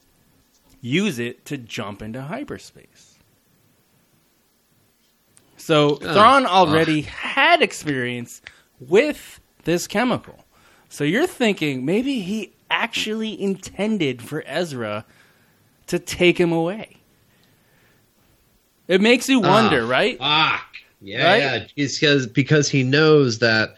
use 0.80 1.18
it 1.18 1.44
to 1.46 1.56
jump 1.56 2.02
into 2.02 2.22
hyperspace. 2.22 3.18
So 5.56 5.92
Oh, 6.02 6.12
Thrawn 6.12 6.46
already 6.46 7.02
had 7.02 7.62
experience 7.62 8.42
with 8.80 9.40
this 9.64 9.86
chemical. 9.86 10.44
So 10.88 11.04
you're 11.04 11.26
thinking 11.26 11.84
maybe 11.84 12.20
he 12.20 12.52
actually 12.70 13.40
intended 13.40 14.20
for 14.22 14.42
Ezra 14.46 15.04
to 15.86 15.98
take 15.98 16.38
him 16.38 16.52
away. 16.52 16.96
It 18.88 19.00
makes 19.00 19.28
you 19.28 19.40
wonder, 19.40 19.84
Ah, 19.84 19.88
right? 19.88 20.18
Fuck. 20.18 20.66
Yeah, 21.00 21.24
Right? 21.24 21.38
yeah. 21.42 21.66
Because 21.74 22.26
because 22.26 22.68
he 22.68 22.82
knows 22.82 23.38
that 23.38 23.76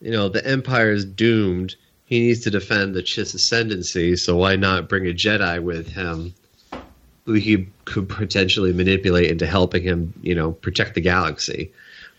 you 0.00 0.10
know 0.10 0.28
the 0.28 0.46
Empire 0.46 0.92
is 0.92 1.04
doomed. 1.04 1.76
He 2.04 2.20
needs 2.20 2.40
to 2.40 2.50
defend 2.50 2.94
the 2.94 3.02
Chiss 3.02 3.34
ascendancy. 3.34 4.16
So 4.16 4.36
why 4.36 4.56
not 4.56 4.88
bring 4.88 5.06
a 5.06 5.12
Jedi 5.12 5.62
with 5.62 5.88
him, 5.88 6.34
who 7.24 7.34
he 7.34 7.68
could 7.84 8.08
potentially 8.08 8.72
manipulate 8.72 9.30
into 9.30 9.46
helping 9.46 9.82
him, 9.82 10.12
you 10.20 10.34
know, 10.34 10.52
protect 10.52 10.94
the 10.94 11.00
galaxy? 11.00 11.72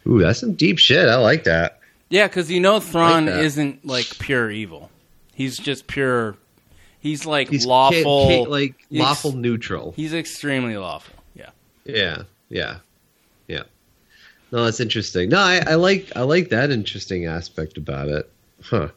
Ooh, 0.07 0.19
that's 0.19 0.39
some 0.39 0.53
deep 0.53 0.79
shit. 0.79 1.09
I 1.09 1.15
like 1.15 1.43
that. 1.43 1.79
Yeah, 2.09 2.27
because 2.27 2.51
you 2.51 2.59
know 2.59 2.79
Thrawn 2.79 3.27
isn't 3.27 3.85
like 3.85 4.17
pure 4.19 4.51
evil. 4.51 4.89
He's 5.33 5.57
just 5.57 5.87
pure. 5.87 6.35
He's 6.99 7.25
like 7.25 7.49
He's 7.49 7.65
lawful, 7.65 8.45
like 8.49 8.75
lawful 8.91 9.31
neutral. 9.31 9.93
He's 9.95 10.13
extremely 10.13 10.77
lawful. 10.77 11.15
Yeah, 11.35 11.49
yeah, 11.85 12.23
yeah. 12.49 12.77
No, 14.51 14.65
that's 14.65 14.79
interesting. 14.79 15.29
No, 15.29 15.39
I, 15.39 15.61
I 15.65 15.75
like 15.75 16.11
I 16.15 16.21
like 16.21 16.49
that 16.49 16.71
interesting 16.71 17.25
aspect 17.25 17.77
about 17.77 18.09
it. 18.09 18.29
Huh. 18.63 18.89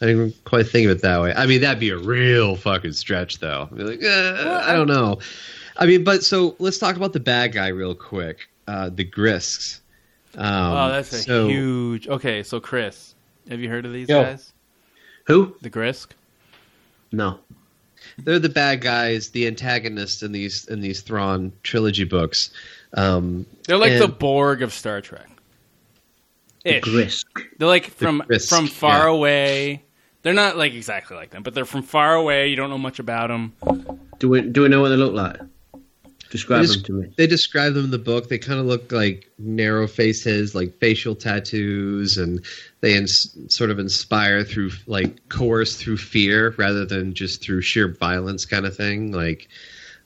I 0.00 0.06
didn't 0.06 0.34
quite 0.44 0.66
think 0.66 0.86
of 0.86 0.96
it 0.96 1.02
that 1.02 1.20
way. 1.20 1.32
I 1.32 1.46
mean, 1.46 1.60
that'd 1.60 1.78
be 1.78 1.90
a 1.90 1.96
real 1.98 2.56
fucking 2.56 2.92
stretch, 2.92 3.38
though. 3.38 3.68
I'd 3.70 3.76
be 3.76 3.84
like, 3.84 4.02
eh, 4.02 4.60
I 4.64 4.72
don't 4.72 4.88
know. 4.88 5.20
I 5.76 5.86
mean, 5.86 6.02
but 6.02 6.24
so 6.24 6.56
let's 6.58 6.78
talk 6.78 6.96
about 6.96 7.12
the 7.12 7.20
bad 7.20 7.52
guy 7.52 7.68
real 7.68 7.94
quick. 7.94 8.48
Uh, 8.66 8.90
the 8.92 9.04
Grysks. 9.04 9.80
Um, 10.34 10.44
oh, 10.72 10.88
that's 10.88 11.12
a 11.12 11.18
so- 11.22 11.48
huge. 11.48 12.08
Okay, 12.08 12.42
so 12.42 12.58
Chris, 12.58 13.14
have 13.48 13.60
you 13.60 13.68
heard 13.68 13.86
of 13.86 13.92
these 13.92 14.08
Yo. 14.08 14.22
guys? 14.22 14.52
Who? 15.26 15.54
The 15.60 15.70
Grysk. 15.70 16.08
No. 17.12 17.38
They're 18.18 18.40
the 18.40 18.48
bad 18.48 18.80
guys, 18.80 19.30
the 19.30 19.46
antagonists 19.46 20.22
in 20.24 20.32
these 20.32 20.66
in 20.66 20.80
these 20.80 21.00
Thrawn 21.02 21.52
trilogy 21.62 22.04
books. 22.04 22.50
Um, 22.94 23.46
They're 23.66 23.78
like 23.78 23.98
the 23.98 24.08
Borg 24.08 24.62
of 24.62 24.72
Star 24.72 25.00
Trek. 25.00 25.28
The 26.64 26.80
Grysk. 26.80 27.24
They're 27.58 27.68
like 27.68 27.86
from 27.86 28.22
Grysk, 28.28 28.48
from 28.48 28.66
far 28.66 29.08
yeah. 29.08 29.14
away. 29.14 29.82
They're 30.22 30.34
not 30.34 30.56
like 30.56 30.74
exactly 30.74 31.16
like 31.16 31.30
them, 31.30 31.42
but 31.42 31.54
they're 31.54 31.64
from 31.64 31.82
far 31.82 32.14
away. 32.14 32.48
You 32.48 32.56
don't 32.56 32.70
know 32.70 32.78
much 32.78 32.98
about 32.98 33.28
them. 33.28 33.54
Do 34.18 34.28
we 34.28 34.42
do 34.42 34.62
we 34.62 34.68
know 34.68 34.80
what 34.80 34.90
they 34.90 34.96
look 34.96 35.14
like? 35.14 35.40
Describe 36.30 36.64
They 36.64 36.74
them 36.74 36.82
to 36.84 36.92
me. 36.92 37.12
They 37.18 37.26
describe 37.26 37.74
them 37.74 37.84
in 37.84 37.90
the 37.90 37.98
book. 37.98 38.30
They 38.30 38.38
kind 38.38 38.58
of 38.58 38.64
look 38.64 38.90
like 38.90 39.30
narrow 39.38 39.86
faces, 39.86 40.54
like 40.54 40.72
facial 40.78 41.14
tattoos, 41.14 42.16
and 42.16 42.42
they 42.80 42.96
ins- 42.96 43.36
sort 43.48 43.68
of 43.68 43.78
inspire 43.78 44.42
through, 44.42 44.70
like, 44.86 45.28
coerce 45.28 45.76
through 45.76 45.98
fear 45.98 46.54
rather 46.56 46.86
than 46.86 47.12
just 47.12 47.42
through 47.42 47.60
sheer 47.60 47.88
violence, 47.88 48.46
kind 48.46 48.64
of 48.64 48.74
thing. 48.74 49.12
Like, 49.12 49.48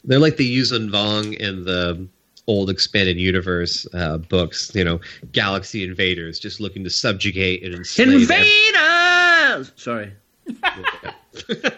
they're 0.03 0.19
like 0.19 0.37
the 0.37 0.59
Yuuzhan 0.59 0.91
Vong 0.91 1.37
in 1.37 1.65
the 1.65 2.09
old 2.47 2.71
expanded 2.71 3.17
universe 3.19 3.87
uh, 3.95 4.19
books. 4.19 4.71
You 4.75 4.85
know, 4.85 5.01
galaxy 5.33 5.85
invaders 5.85 6.39
just 6.39 6.61
looking 6.61 6.85
to 6.85 6.91
subjugate 6.91 7.63
and 7.65 7.75
enslave. 7.75 8.31
every- 8.31 8.47
Invaders! 8.69 9.73
Sorry. 9.77 10.13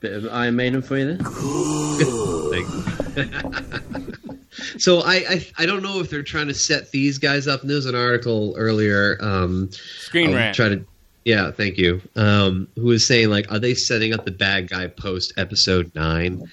Bit 0.00 0.12
of 0.14 0.28
Iron 0.32 0.56
Maiden 0.56 0.80
for 0.80 0.96
you 0.96 1.16
there. 1.16 1.26
so 4.78 5.00
I, 5.00 5.14
I 5.28 5.46
I 5.58 5.66
don't 5.66 5.82
know 5.82 6.00
if 6.00 6.08
they're 6.10 6.22
trying 6.22 6.48
to 6.48 6.54
set 6.54 6.90
these 6.90 7.18
guys 7.18 7.46
up. 7.46 7.60
And 7.60 7.68
there 7.68 7.76
was 7.76 7.86
an 7.86 7.94
article 7.94 8.54
earlier. 8.56 9.18
Um, 9.20 9.70
Screen 9.72 10.30
I'll 10.30 10.36
rant. 10.36 10.56
Try 10.56 10.68
to, 10.70 10.84
yeah, 11.24 11.50
thank 11.50 11.76
you. 11.76 12.00
Um, 12.16 12.68
who 12.76 12.86
was 12.86 13.06
saying 13.06 13.28
like, 13.28 13.50
are 13.52 13.58
they 13.58 13.74
setting 13.74 14.14
up 14.14 14.24
the 14.24 14.30
bad 14.30 14.68
guy 14.70 14.86
post 14.86 15.34
episode 15.36 15.92
nine? 15.94 16.50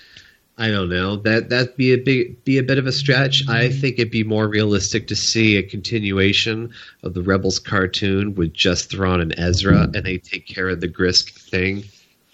I 0.59 0.69
don't 0.69 0.89
know. 0.89 1.17
That 1.17 1.49
that'd 1.49 1.77
be 1.77 1.93
a 1.93 1.97
big 1.97 2.43
be 2.43 2.57
a 2.57 2.63
bit 2.63 2.79
of 2.79 2.87
a 2.87 2.91
stretch. 2.91 3.47
I 3.47 3.69
think 3.69 3.99
it'd 3.99 4.11
be 4.11 4.23
more 4.23 4.47
realistic 4.47 5.07
to 5.09 5.15
see 5.15 5.55
a 5.57 5.61
continuation 5.63 6.71
of 7.03 7.13
the 7.13 7.21
Rebels 7.21 7.59
cartoon 7.59 8.33
with 8.33 8.53
just 8.53 8.89
Thrawn 8.89 9.21
and 9.21 9.35
Ezra, 9.37 9.83
and 9.93 10.03
they 10.03 10.17
take 10.17 10.47
care 10.47 10.69
of 10.69 10.81
the 10.81 10.87
Grysk 10.87 11.29
thing, 11.49 11.83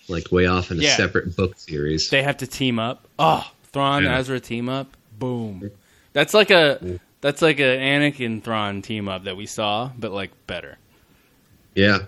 like 0.07 0.31
way 0.31 0.45
off 0.45 0.71
in 0.71 0.79
a 0.79 0.83
Yeah. 0.83 0.95
separate 0.95 1.35
book 1.35 1.57
series. 1.59 2.09
They 2.09 2.23
have 2.23 2.37
to 2.37 2.47
team 2.47 2.79
up. 2.79 3.07
Oh, 3.19 3.45
Thrawn 3.73 4.03
Yeah. 4.03 4.17
Ezra 4.17 4.39
team 4.39 4.69
up. 4.69 4.95
Boom. 5.19 5.69
That's 6.13 6.33
like 6.33 6.49
a 6.49 6.99
that's 7.19 7.41
like 7.41 7.59
a 7.59 7.77
Anakin 7.77 8.41
Thrawn 8.41 8.81
team 8.81 9.09
up 9.09 9.25
that 9.25 9.35
we 9.35 9.45
saw, 9.47 9.91
but 9.99 10.13
like 10.13 10.31
better. 10.47 10.77
Yeah, 11.75 11.99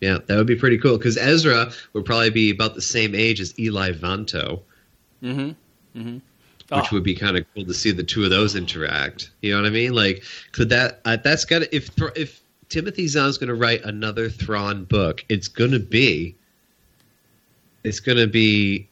yeah, 0.00 0.18
that 0.24 0.36
would 0.36 0.46
be 0.46 0.54
pretty 0.56 0.78
cool 0.78 0.98
because 0.98 1.16
Ezra 1.16 1.72
would 1.94 2.04
probably 2.04 2.30
be 2.30 2.50
about 2.50 2.76
the 2.76 2.82
same 2.82 3.14
age 3.16 3.40
as 3.40 3.58
Eli 3.58 3.90
Vanto, 3.90 4.60
Mm-hmm. 5.22 5.52
Mm-hmm. 5.96 6.76
which 6.76 6.90
would 6.90 7.04
be 7.04 7.14
kind 7.14 7.36
of 7.36 7.44
cool 7.54 7.64
to 7.64 7.74
see 7.74 7.90
the 7.90 8.02
two 8.02 8.24
of 8.24 8.30
those 8.30 8.56
interact. 8.56 9.30
You 9.42 9.52
know 9.52 9.62
what 9.62 9.66
I 9.66 9.70
mean? 9.70 9.92
Like, 9.92 10.24
could 10.52 10.70
that 10.70 11.00
uh, 11.04 11.16
that's 11.16 11.44
got 11.44 11.60
to 11.60 11.74
if 11.74 11.90
if 12.16 12.40
Timothy 12.68 13.06
Zahn's 13.06 13.38
going 13.38 13.48
to 13.48 13.54
write 13.54 13.84
another 13.84 14.28
Thrawn 14.28 14.84
book, 14.84 15.24
it's 15.28 15.48
going 15.48 15.70
to 15.72 15.78
be 15.78 16.34
it's 17.84 18.00
going 18.00 18.18
to 18.18 18.26
be 18.26 18.88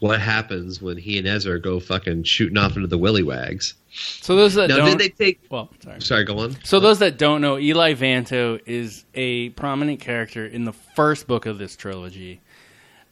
what 0.00 0.20
happens 0.20 0.80
when 0.80 0.96
he 0.96 1.18
and 1.18 1.26
Ezra 1.26 1.60
go 1.60 1.80
fucking 1.80 2.22
shooting 2.22 2.56
off 2.56 2.76
into 2.76 2.88
the 2.88 2.98
willy 2.98 3.22
wags. 3.22 3.74
So 3.90 4.36
those 4.36 4.54
that 4.54 4.68
now, 4.68 4.76
don't 4.78 4.96
did 4.96 4.98
they 4.98 5.08
take? 5.08 5.40
Well, 5.50 5.70
sorry. 5.82 6.00
Sorry, 6.00 6.24
go 6.24 6.38
on. 6.38 6.56
So 6.64 6.78
those 6.78 7.00
that 7.00 7.18
don't 7.18 7.40
know, 7.40 7.58
Eli 7.58 7.94
Vanto 7.94 8.60
is 8.64 9.04
a 9.14 9.50
prominent 9.50 10.00
character 10.00 10.46
in 10.46 10.64
the 10.64 10.72
first 10.72 11.26
book 11.26 11.46
of 11.46 11.58
this 11.58 11.74
trilogy, 11.74 12.40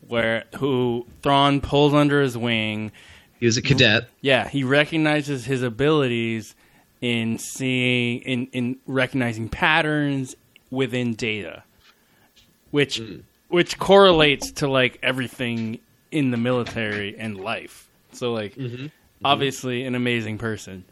where 0.08 0.44
who 0.56 1.06
Thrawn 1.22 1.60
pulls 1.60 1.94
under 1.94 2.22
his 2.22 2.36
wing. 2.36 2.92
He 3.38 3.46
was 3.46 3.56
a 3.56 3.62
cadet. 3.62 4.08
Yeah, 4.20 4.48
he 4.48 4.64
recognizes 4.64 5.44
his 5.44 5.62
abilities 5.62 6.54
in 7.00 7.38
seeing 7.38 8.20
in 8.20 8.46
in 8.52 8.78
recognizing 8.86 9.48
patterns 9.48 10.36
within 10.70 11.14
data, 11.14 11.62
which 12.70 13.00
which 13.48 13.78
correlates 13.78 14.52
to 14.52 14.68
like 14.68 14.98
everything 15.02 15.78
in 16.10 16.30
the 16.30 16.36
military 16.36 17.16
and 17.18 17.38
life. 17.38 17.88
So 18.12 18.32
like 18.32 18.54
mm-hmm. 18.54 18.86
obviously 19.24 19.84
an 19.84 19.94
amazing 19.94 20.38
person. 20.38 20.84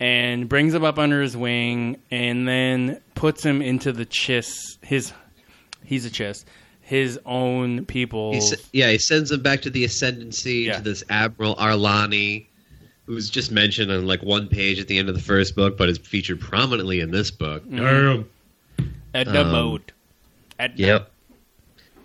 And 0.00 0.48
brings 0.48 0.74
him 0.74 0.84
up 0.84 0.96
under 0.96 1.20
his 1.20 1.36
wing 1.36 2.00
and 2.08 2.46
then 2.46 3.00
puts 3.16 3.44
him 3.44 3.60
into 3.60 3.90
the 3.90 4.06
Chiss 4.06 4.78
his 4.80 5.12
he's 5.84 6.06
a 6.06 6.10
Chiss. 6.10 6.44
His 6.88 7.18
own 7.26 7.84
people 7.84 8.32
He, 8.32 8.38
s- 8.38 8.54
yeah, 8.72 8.90
he 8.90 8.96
sends 8.98 9.30
him 9.30 9.42
back 9.42 9.60
to 9.62 9.70
the 9.70 9.84
Ascendancy 9.84 10.70
to 10.72 10.80
this 10.80 11.04
Admiral 11.10 11.54
Ar'alani, 11.56 12.46
who 13.04 13.12
was 13.12 13.28
just 13.28 13.50
mentioned 13.52 13.92
on 13.92 14.06
like 14.06 14.22
one 14.22 14.48
page 14.48 14.80
at 14.80 14.88
the 14.88 14.96
end 14.98 15.10
of 15.10 15.14
the 15.14 15.20
first 15.20 15.54
book, 15.54 15.76
but 15.76 15.90
is 15.90 15.98
featured 15.98 16.40
prominently 16.40 17.00
in 17.00 17.10
this 17.10 17.30
book. 17.30 17.62
Mhm. 17.68 18.24
at 19.12 19.26
the 19.26 19.42
Um, 19.44 19.50
boat. 19.50 19.92
At 20.58 20.76
the- 20.78 20.82
Yep, 20.84 21.10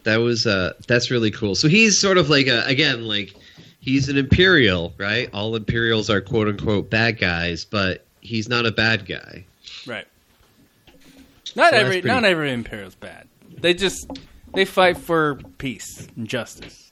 that 0.04 0.18
was 0.18 0.46
uh, 0.46 0.74
that's 0.86 1.10
really 1.10 1.32
cool. 1.32 1.56
So 1.56 1.70
he's 1.70 2.02
sort 2.02 2.18
of 2.18 2.30
like 2.30 2.48
a 2.48 2.66
again 2.66 3.06
like 3.06 3.34
he's 3.80 4.10
an 4.10 4.18
Imperial, 4.18 4.94
right? 4.98 5.30
All 5.34 5.56
Imperials 5.56 6.10
are 6.10 6.20
quote 6.20 6.50
unquote 6.50 6.90
bad 6.90 7.20
guys, 7.20 7.64
but 7.64 8.06
he's 8.20 8.50
not 8.50 8.66
a 8.66 8.72
bad 8.72 9.06
guy. 9.06 9.46
Right. 9.88 10.08
Not 11.56 11.72
So 11.72 11.78
every 11.78 12.02
pretty- 12.02 12.08
not 12.10 12.26
every 12.26 12.52
Imperial's 12.52 12.96
bad. 12.96 13.28
They 13.62 13.74
just 13.74 14.08
they 14.54 14.66
fight 14.66 14.98
for 14.98 15.36
peace 15.58 16.08
and 16.16 16.28
justice. 16.28 16.92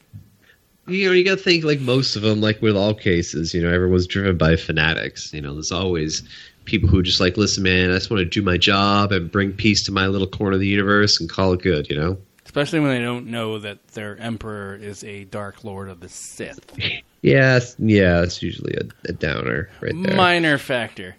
You 0.87 1.07
know, 1.09 1.13
you 1.13 1.23
got 1.23 1.37
to 1.37 1.43
think 1.43 1.63
like 1.63 1.79
most 1.79 2.15
of 2.15 2.21
them, 2.23 2.41
like 2.41 2.61
with 2.61 2.75
all 2.75 2.93
cases, 2.93 3.53
you 3.53 3.61
know, 3.61 3.71
everyone's 3.71 4.07
driven 4.07 4.37
by 4.37 4.55
fanatics. 4.55 5.31
You 5.33 5.41
know, 5.41 5.53
there's 5.53 5.71
always 5.71 6.23
people 6.65 6.89
who 6.89 7.01
just 7.03 7.19
like, 7.19 7.37
listen, 7.37 7.63
man, 7.63 7.91
I 7.91 7.93
just 7.93 8.09
want 8.09 8.19
to 8.21 8.25
do 8.25 8.41
my 8.41 8.57
job 8.57 9.11
and 9.11 9.31
bring 9.31 9.53
peace 9.53 9.83
to 9.85 9.91
my 9.91 10.07
little 10.07 10.27
corner 10.27 10.55
of 10.55 10.59
the 10.59 10.67
universe 10.67 11.19
and 11.19 11.29
call 11.29 11.53
it 11.53 11.61
good. 11.61 11.89
You 11.89 11.97
know. 11.97 12.17
Especially 12.45 12.79
when 12.81 12.89
they 12.89 12.99
don't 13.03 13.27
know 13.27 13.59
that 13.59 13.87
their 13.89 14.17
emperor 14.17 14.75
is 14.75 15.03
a 15.05 15.23
dark 15.25 15.63
lord 15.63 15.87
of 15.89 15.99
the 15.99 16.09
Sith. 16.09 16.59
Yeah, 17.23 17.57
it's- 17.57 17.75
yeah, 17.77 18.23
it's 18.23 18.41
usually 18.41 18.73
a, 18.73 19.09
a 19.09 19.13
downer 19.13 19.69
right 19.79 19.93
there. 20.01 20.15
Minor 20.15 20.57
factor. 20.57 21.15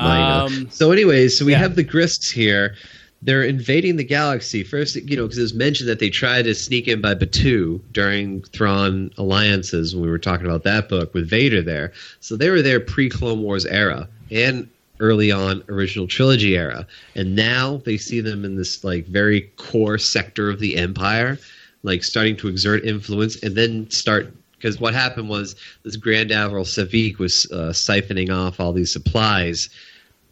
Um, 0.00 0.68
so, 0.70 0.90
anyways, 0.90 1.38
so 1.38 1.44
we 1.44 1.52
have 1.52 1.76
the 1.76 1.84
Grysks 1.84 2.32
here. 2.34 2.74
They're 3.22 3.42
invading 3.42 3.96
the 3.96 4.04
galaxy 4.04 4.62
first. 4.62 4.94
You 4.96 5.16
know, 5.16 5.24
because 5.24 5.38
it 5.38 5.42
was 5.42 5.54
mentioned 5.54 5.88
that 5.88 5.98
they 5.98 6.10
tried 6.10 6.42
to 6.42 6.54
sneak 6.54 6.86
in 6.86 7.00
by 7.00 7.14
Batuu 7.14 7.80
during 7.92 8.42
Thrawn 8.42 9.10
alliances 9.16 9.94
when 9.94 10.04
we 10.04 10.10
were 10.10 10.18
talking 10.18 10.46
about 10.46 10.64
that 10.64 10.88
book 10.88 11.14
with 11.14 11.28
Vader 11.28 11.62
there. 11.62 11.92
So 12.20 12.36
they 12.36 12.50
were 12.50 12.62
there 12.62 12.80
pre 12.80 13.08
Clone 13.08 13.42
Wars 13.42 13.66
era 13.66 14.08
and 14.30 14.68
early 15.00 15.30
on 15.30 15.62
original 15.68 16.06
trilogy 16.06 16.56
era, 16.56 16.86
and 17.14 17.36
now 17.36 17.78
they 17.84 17.96
see 17.96 18.20
them 18.20 18.44
in 18.44 18.56
this 18.56 18.82
like 18.84 19.06
very 19.06 19.42
core 19.56 19.98
sector 19.98 20.48
of 20.48 20.60
the 20.60 20.76
Empire, 20.76 21.38
like 21.82 22.02
starting 22.02 22.36
to 22.36 22.48
exert 22.48 22.84
influence, 22.84 23.42
and 23.42 23.54
then 23.54 23.90
start 23.90 24.32
because 24.52 24.80
what 24.80 24.94
happened 24.94 25.28
was 25.28 25.54
this 25.82 25.96
Grand 25.96 26.32
Admiral 26.32 26.64
Savit 26.64 27.18
was 27.18 27.50
uh, 27.52 27.72
siphoning 27.72 28.34
off 28.34 28.58
all 28.58 28.72
these 28.72 28.92
supplies. 28.92 29.68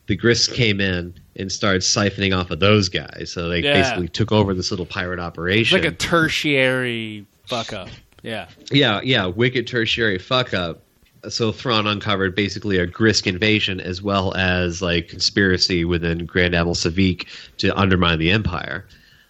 The 0.06 0.16
Grysk 0.16 0.54
came 0.54 0.80
in 0.80 1.14
and 1.36 1.50
started 1.50 1.82
siphoning 1.82 2.36
off 2.36 2.50
of 2.50 2.60
those 2.60 2.88
guys, 2.88 3.30
so 3.32 3.48
they 3.48 3.60
Yeah. 3.60 3.74
basically 3.82 4.08
took 4.08 4.30
over 4.32 4.54
this 4.54 4.70
little 4.70 4.86
pirate 4.86 5.18
it's 5.18 5.22
operation. 5.24 5.78
like 5.80 5.90
a 5.90 5.94
tertiary 5.94 7.26
fuck 7.46 7.72
up. 7.72 7.88
Yeah. 8.22 8.46
Yeah, 8.70 9.00
yeah, 9.02 9.26
wicked 9.26 9.66
tertiary 9.66 10.18
fuck 10.18 10.54
up. 10.54 10.80
So 11.28 11.52
Thrawn 11.52 11.86
uncovered 11.86 12.34
basically 12.34 12.78
a 12.78 12.86
Grysk 12.86 13.26
invasion 13.26 13.80
as 13.80 14.02
well 14.02 14.34
as 14.34 14.82
like 14.82 15.08
conspiracy 15.08 15.84
within 15.84 16.26
Grand 16.26 16.54
Admiral 16.54 16.74
Savit 16.74 17.26
to 17.58 17.74
undermine 17.78 18.18
the 18.18 18.30
Empire. 18.30 18.86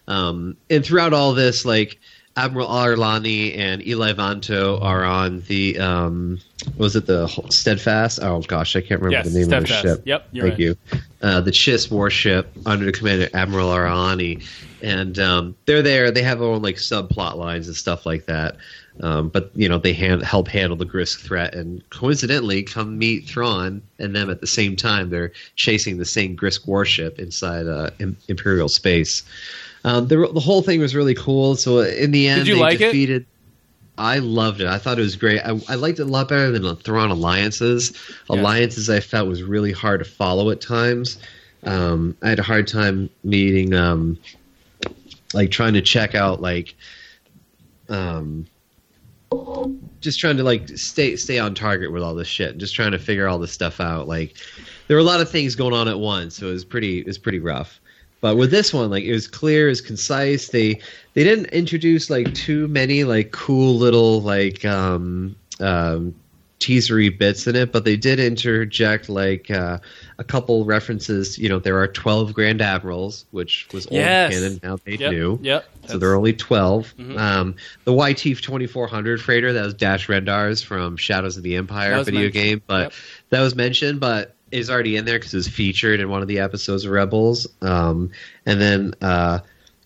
Um, 0.08 0.56
and 0.70 0.84
throughout 0.84 1.12
all 1.12 1.32
this, 1.34 1.64
like 1.64 1.98
Admiral 2.36 2.66
Ar'alani 2.66 3.56
and 3.56 3.86
Eli 3.86 4.12
Vanto 4.12 4.82
are 4.82 5.04
on 5.04 5.40
the 5.42 5.78
um, 5.78 6.40
was 6.76 6.96
it 6.96 7.06
the 7.06 7.28
Steadfast? 7.50 8.18
Oh 8.20 8.40
gosh, 8.40 8.74
I 8.74 8.80
can't 8.80 9.00
remember 9.00 9.28
Yes, 9.28 9.32
the 9.32 9.38
name 9.38 9.52
of 9.52 9.66
the 9.66 9.82
ship. 9.82 10.02
Yep, 10.04 10.28
you're 10.32 10.48
thank 10.48 10.52
right. 10.54 10.60
you. 10.60 10.76
Uh, 11.22 11.40
the 11.40 11.52
Chiss 11.52 11.90
warship 11.90 12.50
under 12.66 12.86
the 12.86 12.92
command 12.92 13.22
of 13.22 13.34
Admiral 13.34 13.68
Ar'alani, 13.68 14.44
and 14.82 15.18
um, 15.18 15.54
they're 15.66 15.82
there. 15.82 16.10
They 16.10 16.22
have 16.22 16.40
their 16.40 16.48
own 16.48 16.62
like 16.62 16.76
subplot 16.76 17.36
lines 17.36 17.68
and 17.68 17.76
stuff 17.76 18.04
like 18.04 18.26
that. 18.26 18.56
Um, 19.00 19.28
but 19.28 19.50
you 19.54 19.68
know 19.68 19.78
they 19.78 19.92
hand, 19.92 20.22
help 20.22 20.48
handle 20.48 20.76
the 20.76 20.86
Grysk 20.86 21.20
threat, 21.20 21.54
and 21.54 21.88
coincidentally, 21.90 22.62
come 22.64 22.98
meet 22.98 23.26
Thrawn 23.26 23.82
and 23.98 24.14
them 24.14 24.28
at 24.28 24.40
the 24.40 24.46
same 24.46 24.74
time. 24.74 25.10
They're 25.10 25.32
chasing 25.56 25.98
the 25.98 26.04
same 26.04 26.36
Grysk 26.36 26.66
warship 26.66 27.18
inside 27.18 27.66
uh, 27.66 27.90
Imperial 28.28 28.68
space. 28.68 29.22
Um, 29.84 30.08
the 30.08 30.28
the 30.32 30.40
whole 30.40 30.62
thing 30.62 30.80
was 30.80 30.94
really 30.94 31.14
cool. 31.14 31.56
So 31.56 31.80
in 31.80 32.10
the 32.10 32.26
end, 32.28 32.40
Did 32.40 32.48
you 32.48 32.54
they 32.54 32.60
like 32.60 32.80
it? 32.80 33.26
I 33.96 34.18
loved 34.18 34.60
it. 34.60 34.66
I 34.66 34.78
thought 34.78 34.98
it 34.98 35.02
was 35.02 35.14
great. 35.14 35.40
I, 35.40 35.60
I 35.68 35.76
liked 35.76 36.00
it 36.00 36.02
a 36.02 36.06
lot 36.06 36.28
better 36.28 36.50
than 36.50 36.62
the 36.62 36.74
Thrawn 36.74 37.10
alliances. 37.10 37.92
Alliances 38.28 38.90
I 38.90 39.00
felt 39.00 39.28
was 39.28 39.42
really 39.42 39.70
hard 39.70 40.00
to 40.00 40.04
follow 40.04 40.50
at 40.50 40.60
times. 40.60 41.18
Um, 41.62 42.16
I 42.22 42.30
had 42.30 42.38
a 42.38 42.42
hard 42.42 42.66
time 42.66 43.08
meeting, 43.22 43.72
um, 43.72 44.18
like 45.32 45.50
trying 45.50 45.74
to 45.74 45.80
check 45.80 46.14
out 46.14 46.42
like, 46.42 46.74
um, 47.88 48.46
just 50.00 50.18
trying 50.18 50.36
to 50.38 50.42
like 50.44 50.68
stay 50.70 51.14
stay 51.16 51.38
on 51.38 51.54
target 51.54 51.92
with 51.92 52.02
all 52.02 52.14
this 52.14 52.28
shit. 52.28 52.50
And 52.50 52.60
just 52.60 52.74
trying 52.74 52.92
to 52.92 52.98
figure 52.98 53.28
all 53.28 53.38
this 53.38 53.52
stuff 53.52 53.80
out. 53.80 54.08
Like 54.08 54.34
there 54.88 54.96
were 54.96 55.02
a 55.02 55.04
lot 55.04 55.20
of 55.20 55.30
things 55.30 55.54
going 55.54 55.72
on 55.72 55.86
at 55.88 55.98
once, 55.98 56.36
so 56.36 56.48
it 56.48 56.52
was 56.52 56.64
pretty 56.64 56.98
it 56.98 57.06
was 57.06 57.18
pretty 57.18 57.38
rough. 57.38 57.80
But 58.24 58.38
with 58.38 58.50
this 58.50 58.72
one, 58.72 58.88
like 58.88 59.04
it 59.04 59.12
was 59.12 59.28
clear, 59.28 59.66
it 59.66 59.72
was 59.72 59.80
concise. 59.82 60.48
They 60.48 60.80
they 61.12 61.24
didn't 61.24 61.48
introduce 61.48 62.08
like 62.08 62.32
too 62.32 62.66
many 62.68 63.04
like 63.04 63.32
cool 63.32 63.74
little 63.76 64.22
like 64.22 64.64
um, 64.64 65.36
um, 65.60 66.14
teasery 66.58 67.10
bits 67.18 67.46
in 67.46 67.54
it, 67.54 67.70
but 67.70 67.84
they 67.84 67.96
did 67.96 68.18
interject 68.18 69.10
like 69.10 69.50
uh, 69.50 69.78
a 70.18 70.24
couple 70.24 70.64
references. 70.64 71.36
You 71.38 71.50
know, 71.50 71.58
there 71.58 71.78
are 71.78 71.86
twelve 71.86 72.32
Grand 72.32 72.62
Admirals, 72.62 73.26
which 73.30 73.68
was 73.74 73.84
old 73.88 73.96
Yes. 73.96 74.32
canon. 74.32 74.58
Now 74.62 74.78
they 74.86 74.92
Yep, 74.96 75.10
do. 75.10 75.38
yep. 75.42 75.66
So 75.86 75.98
there 75.98 76.08
are 76.08 76.16
only 76.16 76.32
12 76.32 76.94
Mhm. 76.98 77.18
Um, 77.18 77.54
the 77.84 77.92
YT 77.92 78.40
twenty 78.40 78.66
four 78.66 78.86
hundred 78.86 79.20
freighter 79.20 79.52
that 79.52 79.66
was 79.66 79.74
Dash 79.74 80.06
Rendar's 80.06 80.62
from 80.62 80.96
Shadows 80.96 81.36
of 81.36 81.42
the 81.42 81.56
Empire 81.56 82.02
video 82.02 82.22
mentioned. 82.22 82.32
game, 82.32 82.62
but 82.66 82.80
Yep. 82.84 82.92
that 83.28 83.40
was 83.42 83.54
mentioned, 83.54 84.00
but 84.00 84.33
is 84.54 84.70
already 84.70 84.96
in 84.96 85.04
there 85.04 85.18
because 85.18 85.34
it 85.34 85.38
was 85.38 85.48
featured 85.48 86.00
in 86.00 86.08
one 86.08 86.22
of 86.22 86.28
the 86.28 86.38
episodes 86.38 86.84
of 86.84 86.90
Rebels. 86.92 87.46
Um, 87.60 88.10
and 88.46 88.60
then 88.60 88.94
uh, 89.02 89.40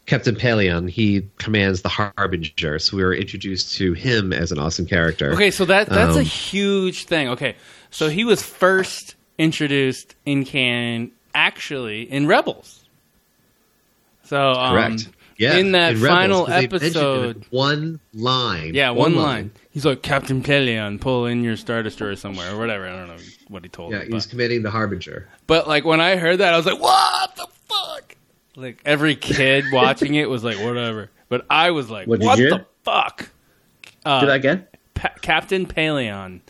Captain 0.06 0.34
Pellaeon, 0.36 0.88
he 0.90 1.26
commands 1.38 1.82
the 1.82 1.88
Harbinger, 1.88 2.78
so 2.78 2.96
we 2.96 3.02
were 3.02 3.14
introduced 3.14 3.74
to 3.76 3.92
him 3.94 4.32
as 4.32 4.52
an 4.52 4.58
awesome 4.58 4.86
character. 4.86 5.32
Okay, 5.32 5.50
so 5.50 5.64
that 5.64 5.88
that's 5.88 6.16
a 6.16 6.20
Um, 6.20 6.24
huge 6.24 7.04
thing. 7.04 7.28
Okay, 7.28 7.56
so 7.90 8.08
he 8.08 8.24
was 8.24 8.42
first 8.42 9.16
introduced 9.38 10.14
in 10.24 10.44
canon, 10.44 11.12
actually 11.34 12.02
in 12.10 12.26
Rebels. 12.26 12.84
So 14.24 14.52
um, 14.52 14.72
Correct. 14.74 15.08
Yeah, 15.38 15.56
in 15.56 15.70
that 15.72 15.94
Rebels, 15.94 16.08
final 16.08 16.46
'cause 16.46 16.48
they 16.48 16.60
mentioned 16.66 16.82
it 16.82 16.82
in 16.82 16.88
episode, 16.88 17.46
one 17.50 18.00
line. 18.12 18.74
yeah, 18.74 18.90
one, 18.90 19.14
line. 19.14 19.52
He's 19.78 19.84
like 19.84 20.02
Captain 20.02 20.42
Pellaeon, 20.42 21.00
pull 21.00 21.26
in 21.26 21.44
your 21.44 21.56
star 21.56 21.84
destroyer 21.84 22.16
somewhere 22.16 22.52
or 22.52 22.58
whatever. 22.58 22.88
I 22.88 22.96
don't 22.96 23.06
know 23.06 23.22
what 23.46 23.62
he 23.62 23.68
told 23.68 23.92
Yeah, 23.92 24.00
him. 24.00 24.08
he 24.08 24.12
was 24.12 24.26
But, 24.26 24.30
committing 24.30 24.62
the 24.64 24.72
Harbinger. 24.72 25.28
but 25.46 25.68
like 25.68 25.84
when 25.84 26.00
I 26.00 26.16
heard 26.16 26.38
that, 26.38 26.52
I 26.52 26.56
was 26.56 26.66
like, 26.66 26.80
what 26.80 27.36
the 27.36 27.46
fuck? 27.68 28.16
Like 28.56 28.82
every 28.84 29.14
kid 29.14 29.66
watching 29.72 30.16
it 30.16 30.28
was 30.28 30.42
like, 30.42 30.58
whatever. 30.58 31.10
But 31.28 31.46
I 31.48 31.70
was 31.70 31.88
like, 31.90 32.08
What 32.08 32.18
what, 32.18 32.38
the 32.38 32.42
hear? 32.42 32.66
fuck? 32.82 33.28
Uh, 34.04 34.18
Do 34.22 34.26
that 34.26 34.34
again. 34.34 34.66
Pa- 34.94 35.14
Captain 35.22 35.64
Pellaeon. 35.64 36.40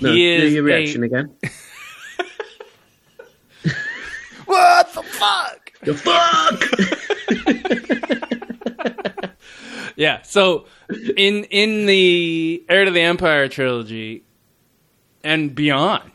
No, 0.00 0.12
do 0.12 0.16
is 0.16 0.52
your 0.54 0.62
a- 0.62 0.66
reaction 0.66 1.02
again. 1.10 1.34
What 4.44 4.92
the 4.94 5.02
fuck? 5.02 5.72
The 5.82 5.94
fuck! 5.94 6.60
Yeah. 9.96 10.22
So 10.22 10.66
in 11.16 11.44
in 11.44 11.86
the 11.86 12.62
Heir 12.68 12.84
to 12.84 12.90
the 12.90 13.00
Empire 13.00 13.48
trilogy 13.48 14.24
and 15.22 15.54
beyond, 15.54 16.10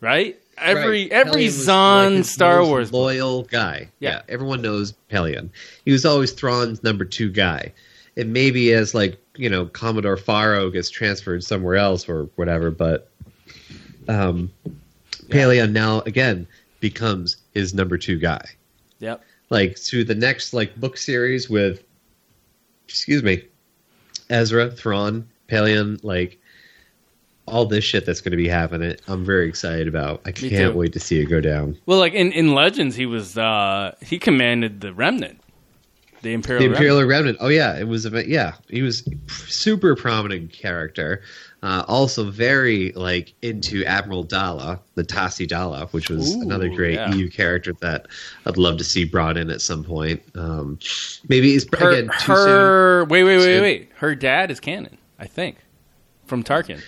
right? 0.00 0.38
Every 0.58 1.02
Right. 1.04 1.12
every 1.12 1.48
Zahn 1.48 2.16
like, 2.16 2.24
Star 2.24 2.64
Wars 2.64 2.90
book. 2.90 2.98
loyal 3.00 3.42
guy. 3.44 3.88
Yeah. 3.98 4.10
Yeah. 4.10 4.22
everyone 4.28 4.62
knows 4.62 4.94
Pellaeon. 5.10 5.50
He 5.84 5.92
was 5.92 6.04
always 6.04 6.32
Thrawn's 6.32 6.82
number 6.84 7.04
two 7.04 7.30
guy. 7.30 7.72
And 8.16 8.32
maybe 8.32 8.72
as 8.72 8.94
like 8.94 9.18
you 9.36 9.50
know 9.50 9.66
Commodore 9.66 10.16
Faro 10.16 10.70
gets 10.70 10.90
transferred 10.90 11.42
somewhere 11.42 11.74
else 11.76 12.08
or 12.08 12.24
whatever, 12.36 12.70
but 12.70 13.10
um, 14.08 14.50
Pellaeon 15.28 15.72
now 15.72 16.00
again 16.02 16.46
becomes 16.80 17.38
his 17.52 17.74
number 17.74 17.96
two 17.98 18.18
guy. 18.18 18.44
Yep. 19.00 19.22
Like 19.50 19.76
to 19.86 20.04
the 20.04 20.14
next 20.14 20.52
like 20.54 20.76
book 20.76 20.96
series 20.96 21.48
with, 21.50 21.82
excuse 22.94 23.24
me, 23.24 23.42
Ezra, 24.30 24.70
Thrawn, 24.70 25.28
Pellaeon, 25.48 25.98
like 26.04 26.38
all 27.46 27.66
this 27.66 27.82
shit 27.82 28.06
that's 28.06 28.20
going 28.20 28.30
to 28.30 28.36
be 28.36 28.46
happening. 28.46 28.96
I'm 29.08 29.24
very 29.24 29.48
excited 29.48 29.88
about. 29.88 30.22
I 30.24 30.30
can't 30.30 30.76
wait 30.76 30.92
to 30.92 31.00
see 31.00 31.18
it 31.18 31.24
go 31.24 31.40
down. 31.40 31.76
Well, 31.86 31.98
like 31.98 32.14
in, 32.14 32.30
in 32.30 32.54
Legends, 32.54 32.94
he 32.94 33.04
was 33.04 33.36
uh 33.36 33.96
he 34.00 34.20
commanded 34.20 34.80
the 34.80 34.94
Remnant, 34.94 35.40
the 36.22 36.34
Imperial. 36.34 36.62
the 36.62 36.68
Remnant. 36.68 36.76
Imperial 36.76 37.08
Remnant. 37.08 37.38
Oh 37.40 37.48
yeah, 37.48 37.76
it 37.76 37.88
was. 37.88 38.06
a 38.06 38.28
Yeah, 38.28 38.54
he 38.68 38.82
was 38.82 39.06
super 39.26 39.96
prominent 39.96 40.52
character. 40.52 41.22
Uh, 41.64 41.82
also 41.88 42.24
very 42.30 42.92
like 42.92 43.32
into 43.40 43.82
Admiral 43.86 44.22
Daala, 44.26 44.78
the 44.96 45.02
Tassi 45.02 45.48
Dala, 45.48 45.86
which 45.92 46.10
was 46.10 46.36
Ooh, 46.36 46.42
another 46.42 46.68
great 46.68 46.96
yeah. 46.96 47.14
EU 47.14 47.30
character 47.30 47.72
that 47.80 48.06
I'd 48.44 48.58
love 48.58 48.76
to 48.76 48.84
see 48.84 49.06
brought 49.06 49.38
in 49.38 49.48
at 49.48 49.62
some 49.62 49.82
point. 49.82 50.20
Um, 50.34 50.78
maybe 51.26 51.54
it's 51.54 51.64
Her, 51.78 51.90
again 51.92 52.10
too 52.20 52.32
her 52.32 53.04
wait 53.06 53.24
wait 53.24 53.38
wait 53.38 53.42
Soon. 53.44 53.62
wait. 53.62 53.90
Her 53.96 54.14
dad 54.14 54.50
is 54.50 54.60
canon, 54.60 54.98
I 55.18 55.26
think, 55.26 55.56
from 56.26 56.44
Tarkin. 56.44 56.76
soon. 56.76 56.82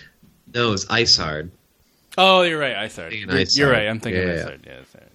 No, 0.53 0.73
it's 0.73 0.85
Isard. 0.85 1.49
Oh, 2.15 2.43
you're 2.43 2.59
right. 2.59 2.75
I 2.75 2.87
started. 2.87 3.13
Thinking 3.13 3.29
You're, 3.31 3.39
Isard. 3.45 3.57
you're 3.57 3.71
right. 3.71 3.87
I'm 3.87 3.99
thinking 3.99 4.21
Yeah, 4.21 4.33
I 4.33 4.35
yeah. 4.37 4.49
Yeah, 4.63 4.73
Isard. 4.81 5.07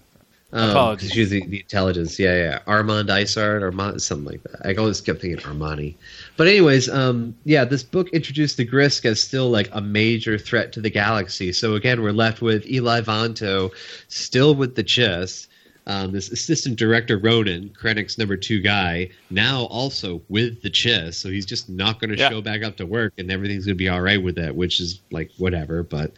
Um, 0.51 0.69
Apologies. 0.71 1.09
'cause 1.09 1.13
She 1.15 1.19
was 1.21 1.29
the, 1.31 1.45
the 1.47 1.59
intelligence. 1.61 2.19
Yeah, 2.19 2.35
yeah. 2.35 2.59
Armand 2.67 3.07
Isard, 3.09 3.61
Armand, 3.63 4.01
something 4.01 4.25
like 4.33 4.43
that. 4.43 4.65
I 4.67 4.73
always 4.75 4.99
kept 5.01 5.21
thinking 5.21 5.39
Armani. 5.43 5.95
But 6.35 6.47
anyways, 6.47 6.89
um, 6.89 7.35
yeah, 7.45 7.63
this 7.63 7.83
book 7.83 8.09
introduced 8.09 8.57
the 8.57 8.65
Grysk 8.67 9.05
as 9.05 9.21
still 9.21 9.49
like 9.49 9.69
a 9.71 9.81
major 9.81 10.37
threat 10.37 10.73
to 10.73 10.81
the 10.81 10.89
galaxy. 10.89 11.53
So 11.53 11.75
again, 11.75 12.01
we're 12.01 12.11
left 12.11 12.41
with 12.41 12.65
Eli 12.65 13.01
Vanto 13.01 13.71
still 14.07 14.55
with 14.55 14.75
the 14.75 14.83
Chiss. 14.83 15.47
Um, 15.85 16.11
this 16.13 16.31
assistant 16.31 16.77
director 16.79 17.17
Ronan, 17.17 17.69
Krennic's 17.69 18.17
number 18.17 18.37
two 18.37 18.61
guy, 18.61 19.09
now 19.29 19.63
also 19.65 20.21
with 20.29 20.61
the 20.61 20.69
Chiss. 20.69 21.15
So 21.15 21.29
he's 21.29 21.45
just 21.45 21.69
not 21.69 21.99
going 21.99 22.09
to 22.11 22.17
Yeah. 22.17 22.29
show 22.29 22.41
back 22.41 22.63
up 22.63 22.77
to 22.77 22.85
work, 22.85 23.13
and 23.17 23.29
everything's 23.29 23.65
going 23.65 23.77
to 23.77 23.83
be 23.83 23.89
all 23.89 24.01
right 24.01 24.21
with 24.21 24.35
that, 24.35 24.55
which 24.55 24.79
is 24.79 25.01
like 25.11 25.29
whatever. 25.37 25.83
But 25.83 26.13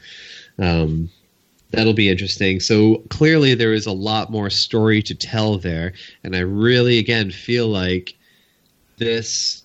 um, 0.59 1.09
that'll 1.71 1.93
be 1.93 2.09
interesting. 2.09 2.59
So 2.59 2.97
clearly, 3.09 3.55
there 3.55 3.73
is 3.73 3.87
a 3.87 3.91
lot 3.91 4.31
more 4.31 4.49
story 4.51 5.01
to 5.01 5.15
tell 5.15 5.57
there, 5.57 5.93
and 6.23 6.35
I 6.35 6.39
really, 6.41 6.99
again, 6.99 7.31
feel 7.31 7.67
like 7.67 8.13
this 8.97 9.63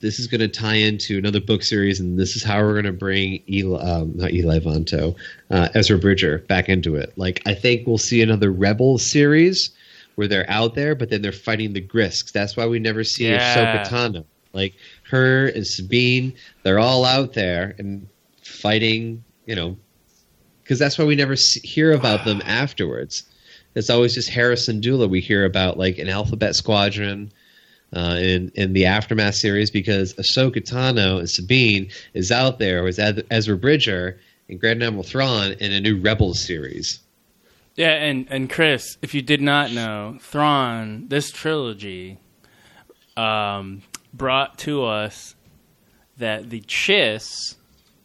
this 0.00 0.18
is 0.18 0.26
going 0.26 0.40
to 0.40 0.48
tie 0.48 0.76
into 0.76 1.18
another 1.18 1.40
book 1.40 1.62
series, 1.62 2.00
and 2.00 2.18
this 2.18 2.34
is 2.34 2.42
how 2.42 2.60
we're 2.60 2.72
going 2.72 2.86
to 2.86 2.92
bring 2.92 3.42
Eli, 3.48 3.80
um, 3.80 4.12
not 4.16 4.32
Eli 4.32 4.58
Vanto, 4.58 5.14
uh, 5.50 5.68
Ezra 5.74 5.98
Bridger 5.98 6.38
back 6.48 6.68
into 6.68 6.96
it. 6.96 7.12
Like 7.16 7.42
I 7.46 7.54
think 7.54 7.86
we'll 7.86 7.98
see 7.98 8.22
another 8.22 8.50
Rebel 8.50 8.98
series 8.98 9.70
where 10.14 10.26
they're 10.26 10.48
out 10.50 10.74
there, 10.74 10.94
but 10.94 11.10
then 11.10 11.22
they're 11.22 11.32
fighting 11.32 11.72
the 11.72 11.80
Grysks. 11.80 12.32
That's 12.32 12.56
why 12.56 12.66
we 12.66 12.78
never 12.78 13.04
see 13.04 13.28
Yeah. 13.28 13.84
Ahsoka 13.84 13.86
Tano. 13.88 14.24
Like 14.52 14.74
her 15.10 15.46
and 15.48 15.66
Sabine, 15.66 16.34
they're 16.62 16.80
all 16.80 17.04
out 17.04 17.34
there 17.34 17.74
and 17.78 18.08
fighting. 18.42 19.22
You 19.46 19.56
know, 19.56 19.76
because 20.62 20.78
that's 20.78 20.98
why 20.98 21.04
we 21.04 21.16
never 21.16 21.36
see, 21.36 21.60
hear 21.60 21.92
about 21.92 22.24
them 22.24 22.40
afterwards. 22.44 23.24
It's 23.74 23.90
always 23.90 24.14
just 24.14 24.28
Hera 24.28 24.54
Syndulla 24.56 25.08
we 25.08 25.20
hear 25.20 25.44
about, 25.44 25.78
like 25.78 25.98
an 25.98 26.08
Alphabet 26.08 26.56
Squadron 26.56 27.32
uh, 27.94 28.16
in 28.18 28.52
in 28.54 28.72
the 28.72 28.86
Aftermath 28.86 29.34
series, 29.34 29.70
because 29.70 30.14
Ahsoka 30.14 30.56
Tano 30.56 31.18
and 31.18 31.28
Sabine 31.28 31.90
is 32.14 32.30
out 32.30 32.58
there 32.58 32.82
with 32.82 32.98
Ezra 33.30 33.56
Bridger 33.56 34.18
and 34.48 34.60
Grand 34.60 34.82
Admiral 34.82 35.02
Thrawn 35.02 35.52
in 35.52 35.72
a 35.72 35.80
new 35.80 36.00
Rebels 36.00 36.40
series. 36.40 37.00
Yeah, 37.76 37.92
and 37.92 38.26
and 38.30 38.50
Chris, 38.50 38.98
if 39.02 39.14
you 39.14 39.22
did 39.22 39.40
not 39.40 39.72
know, 39.72 40.18
Thrawn, 40.20 41.06
this 41.08 41.30
trilogy, 41.30 42.18
um, 43.16 43.82
brought 44.12 44.58
to 44.58 44.84
us 44.84 45.34
that 46.18 46.50
the 46.50 46.60
Chiss, 46.62 47.56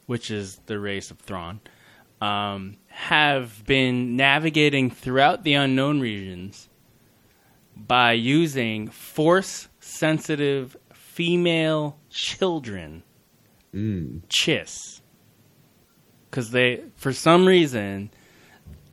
which 0.05 0.31
is 0.31 0.57
the 0.65 0.79
race 0.79 1.11
of 1.11 1.19
Thrawn, 1.19 1.59
um, 2.21 2.77
have 2.87 3.65
been 3.65 4.15
navigating 4.15 4.89
throughout 4.89 5.43
the 5.43 5.53
unknown 5.53 5.99
regions 5.99 6.69
by 7.75 8.13
using 8.13 8.87
force-sensitive 9.99 10.75
female 10.93 11.97
children, 12.09 13.03
Mm. 13.73 14.21
Chiss, 14.29 15.01
because 16.29 16.51
they, 16.51 16.81
for 16.95 17.11
some 17.11 17.45
reason 17.45 18.09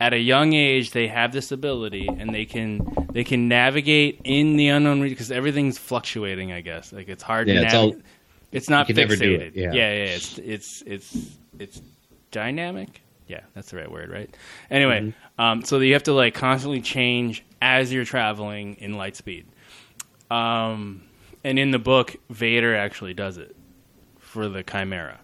at 0.01 0.11
a 0.13 0.17
young 0.17 0.51
age 0.51 0.91
they 0.91 1.07
have 1.07 1.31
this 1.31 1.53
ability 1.53 2.05
and 2.19 2.35
they 2.35 2.43
can 2.43 2.81
they 3.13 3.23
can 3.23 3.47
navigate 3.47 4.19
in 4.25 4.57
the 4.57 4.67
unknown 4.67 4.99
region 4.99 5.13
because 5.13 5.31
everything's 5.31 5.77
fluctuating 5.77 6.51
i 6.51 6.59
guess. 6.59 6.91
Like 6.91 7.07
it's 7.07 7.23
hard 7.23 7.47
Yeah, 7.47 7.53
to 7.53 7.63
it's 7.63 7.73
navigate 7.73 7.95
all- 7.95 8.01
it's 8.51 8.69
not 8.69 8.89
you 8.89 8.95
can 8.95 9.01
never 9.07 9.15
do 9.15 9.37
fixated. 9.37 9.41
It, 9.47 9.55
yeah. 9.55 9.71
yeah 9.71 9.93
yeah. 9.93 10.15
It's 10.15 10.37
it's 10.39 10.83
it's 10.85 11.37
it's 11.59 11.81
dynamic? 12.31 13.01
Yeah 13.27 13.39
that's 13.53 13.71
the 13.71 13.77
right 13.77 13.89
word 13.89 14.09
right? 14.09 14.35
Anyway 14.69 14.99
Mm-hmm. 14.99 15.41
um, 15.41 15.63
so 15.63 15.79
you 15.79 15.93
have 15.93 16.03
to 16.03 16.13
like 16.13 16.33
constantly 16.33 16.81
change 16.81 17.45
as 17.61 17.93
you're 17.93 18.03
traveling 18.03 18.73
in 18.79 18.97
light 18.97 19.15
speed 19.15 19.45
um, 20.33 21.03
and 21.43 21.59
in 21.59 21.71
the 21.71 21.79
book 21.79 22.15
vader 22.29 22.75
actually 22.75 23.13
does 23.13 23.37
it 23.37 23.55
for 24.19 24.49
the 24.49 24.63
chimera 24.63 25.19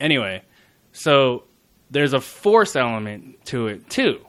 anyway 0.00 0.42
so 0.92 1.44
there's 1.90 2.12
a 2.12 2.20
force 2.20 2.76
element 2.76 3.44
to 3.46 3.66
it 3.68 3.88
too. 3.90 4.24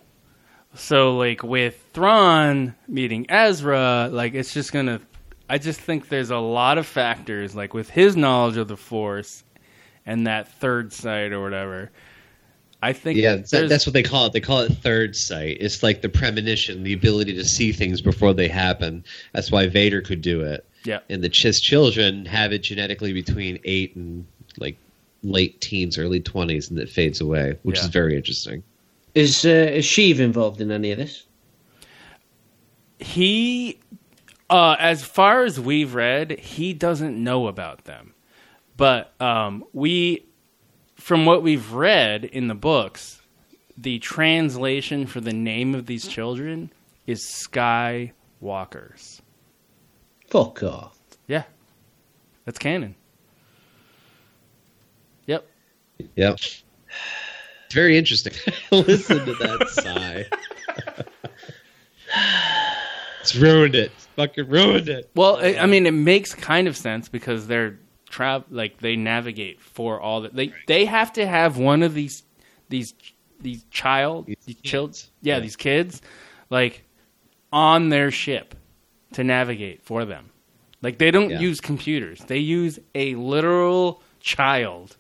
So 0.74 1.16
like 1.18 1.44
with 1.44 1.84
Thrawn 1.94 2.76
meeting 2.88 3.26
Ezra, 3.30 4.10
like 4.12 4.34
it's 4.34 4.54
just 4.54 4.74
gonna. 4.74 5.02
I 5.50 5.58
just 5.58 5.82
think 5.82 6.08
there's 6.08 6.32
a 6.32 6.38
lot 6.38 6.78
of 6.78 6.88
factors, 6.88 7.56
like 7.56 7.74
with 7.74 7.90
his 7.90 8.16
knowledge 8.16 8.56
of 8.56 8.70
the 8.70 8.78
force 8.78 9.44
and 10.06 10.26
that 10.28 10.48
third 10.60 10.94
sight 10.94 11.34
or 11.34 11.42
whatever. 11.42 11.92
I 12.82 12.94
think 12.94 13.18
Yeah, 13.20 13.36
that, 13.52 13.70
that's 13.70 13.86
what 13.86 13.94
they 13.94 14.04
call 14.04 14.26
it. 14.26 14.34
They 14.34 14.40
call 14.42 14.60
it 14.62 14.72
third 14.74 15.16
sight. 15.16 15.58
It's 15.60 15.84
like 15.84 16.02
the 16.02 16.10
premonition, 16.10 16.84
the 16.84 16.94
ability 16.94 17.34
to 17.36 17.46
see 17.46 17.72
things 17.72 18.02
before 18.02 18.34
they 18.34 18.48
happen. 18.48 19.04
That's 19.34 19.52
why 19.52 19.68
Vader 19.68 20.02
could 20.02 20.22
do 20.22 20.42
it. 20.42 20.66
Yeah. 20.84 21.00
And 21.10 21.24
the 21.24 21.30
Chiss 21.30 21.62
children 21.62 22.26
have 22.26 22.52
it 22.52 22.60
genetically 22.64 23.14
between 23.14 23.60
eight 23.66 23.96
and 23.96 24.26
like 24.58 24.78
late 25.24 25.62
teens, 25.62 25.98
early 26.00 26.20
twenties, 26.20 26.70
and 26.72 26.80
it 26.80 26.90
fades 26.90 27.22
away, 27.22 27.58
which 27.64 27.78
Yeah. 27.78 27.84
is 27.84 27.90
very 27.90 28.16
interesting. 28.16 28.64
Is 29.14 29.46
uh, 29.46 29.50
is 29.50 29.86
Sheev 29.86 30.20
involved 30.20 30.60
in 30.62 30.72
any 30.72 30.92
of 30.92 30.98
this? 30.98 31.24
he 33.00 33.80
uh, 34.50 34.76
as 34.80 35.04
far 35.04 35.44
as 35.44 35.60
we've 35.60 35.96
read 35.96 36.40
he 36.40 36.74
doesn't 36.74 37.22
know 37.22 37.48
about 37.48 37.86
them 37.86 38.14
but 38.78 39.14
um, 39.22 39.64
we 39.74 40.26
from 41.02 41.26
what 41.26 41.42
we've 41.44 41.72
read 41.74 42.24
in 42.26 42.48
the 42.48 42.56
books 42.56 43.22
the 43.78 43.98
translation 44.00 45.08
for 45.08 45.20
the 45.22 45.34
name 45.34 45.74
of 45.74 45.86
these 45.88 46.08
children 46.08 46.72
is 47.08 47.26
skywalkers 47.26 49.22
Fuck 50.28 50.62
off. 50.64 50.98
yeah 51.28 51.44
that's 52.46 52.60
canon 52.60 52.96
yep 55.26 55.46
Yep. 56.16 56.36
It's 56.36 57.76
very 57.76 57.96
interesting. 57.98 58.34
Listen 58.72 59.24
to 59.26 59.34
that 59.36 59.70
sigh. 59.70 60.26
It's 63.22 63.36
ruined 63.36 63.76
it. 63.76 63.92
It's 63.96 64.06
fucking 64.16 64.50
ruined 64.50 64.90
it. 64.90 65.10
Well, 65.16 65.38
I 65.38 65.58
I 65.60 65.66
mean, 65.68 65.86
it 65.86 65.92
makes 65.92 66.34
kind 66.34 66.68
of 66.68 66.76
sense 66.76 67.08
because 67.08 67.46
they're 67.48 67.78
trav 68.12 68.44
like 68.50 68.78
they 68.80 68.96
navigate 68.96 69.62
for 69.62 70.00
all 70.00 70.22
that 70.22 70.36
they 70.36 70.52
they 70.68 70.86
have 70.86 71.12
to 71.14 71.26
have 71.26 71.58
one 71.58 71.82
of 71.82 71.94
these 71.94 72.24
these 72.70 72.94
these 73.42 73.64
child 73.72 74.28
these 74.46 74.62
children 74.62 74.96
yeah, 75.22 75.40
these 75.40 75.56
kids 75.56 76.02
like 76.50 76.84
on 77.54 77.90
their 77.90 78.12
ship 78.12 78.56
to 79.14 79.24
navigate 79.24 79.82
for 79.84 80.06
them. 80.06 80.30
Like 80.82 80.98
they 80.98 81.12
don't 81.12 81.30
Yeah. 81.30 81.40
use 81.40 81.60
computers; 81.62 82.20
they 82.28 82.38
use 82.38 82.80
a 82.96 83.16
literal 83.16 84.02
child. 84.20 84.98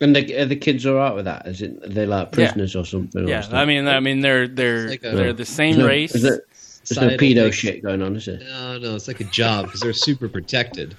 And 0.00 0.16
the, 0.16 0.40
are 0.40 0.44
the 0.46 0.56
kids 0.56 0.84
all 0.84 0.96
right 0.96 1.14
with 1.14 1.24
that? 1.26 1.46
Is 1.46 1.62
it 1.62 1.82
are 1.84 1.88
they 1.88 2.04
like 2.06 2.32
prisoners 2.32 2.74
or 2.74 2.84
something? 2.84 3.26
Yeah, 3.28 3.42
stuff? 3.42 3.54
I 3.54 3.64
mean, 3.64 3.86
I 3.86 4.00
mean, 4.00 4.20
they're 4.20 4.48
they're 4.48 4.88
like 4.88 5.04
a- 5.04 5.14
they're 5.14 5.32
the 5.32 5.44
same 5.46 5.78
no- 5.78 5.86
race. 5.86 6.12
There's 6.12 6.24
no, 6.24 6.30
there's 6.30 6.40
no 6.40 6.46
Societal 6.84 7.18
pedo 7.18 7.52
shit 7.52 7.82
going 7.82 8.02
on, 8.02 8.16
is 8.16 8.26
it? 8.26 8.40
No, 8.42 8.78
no, 8.78 8.96
it's 8.96 9.06
like 9.06 9.20
a 9.20 9.24
job 9.24 9.66
because 9.66 9.80
they're 9.80 9.92
super 9.92 10.28
protected. 10.28 10.96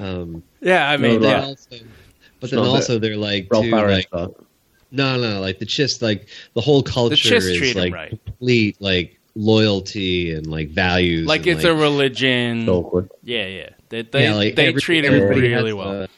Um, 0.00 0.42
Yeah, 0.60 0.88
I 0.90 0.96
mean, 0.96 1.20
but 1.20 1.22
then 1.22 1.42
yeah. 1.42 1.46
also, 1.48 1.76
but 2.40 2.50
then 2.50 2.58
also 2.58 2.98
they're 2.98 3.16
like 3.16 3.48
Ralph 3.50 3.64
too, 3.66 3.70
like 3.70 4.10
part. 4.10 4.32
no, 4.90 5.20
no, 5.20 5.40
like 5.40 5.58
the 5.58 5.66
just 5.66 6.02
like 6.02 6.28
the 6.54 6.60
whole 6.60 6.82
culture 6.82 7.16
Chiss 7.16 7.48
is 7.50 7.58
treat 7.58 7.76
'em 7.76 7.82
like 7.82 7.92
right. 7.94 8.10
complete 8.24 8.76
like 8.80 9.18
loyalty 9.34 10.32
and 10.32 10.46
like 10.46 10.70
values. 10.70 11.26
like 11.26 11.46
and, 11.46 11.56
it's 11.56 11.64
a 11.64 11.74
religion. 11.74 12.60
It's 12.60 12.68
awkward. 12.68 13.10
Yeah, 13.22 13.46
yeah. 13.46 13.68
They 13.90 14.02
they, 14.02 14.24
yeah, 14.24 14.34
like 14.34 14.56
they 14.56 14.68
every- 14.68 14.80
treat 14.80 15.04
him 15.04 15.14
everybody 15.14 15.48
really 15.52 15.72
well. 15.72 16.02
a 16.04 16.08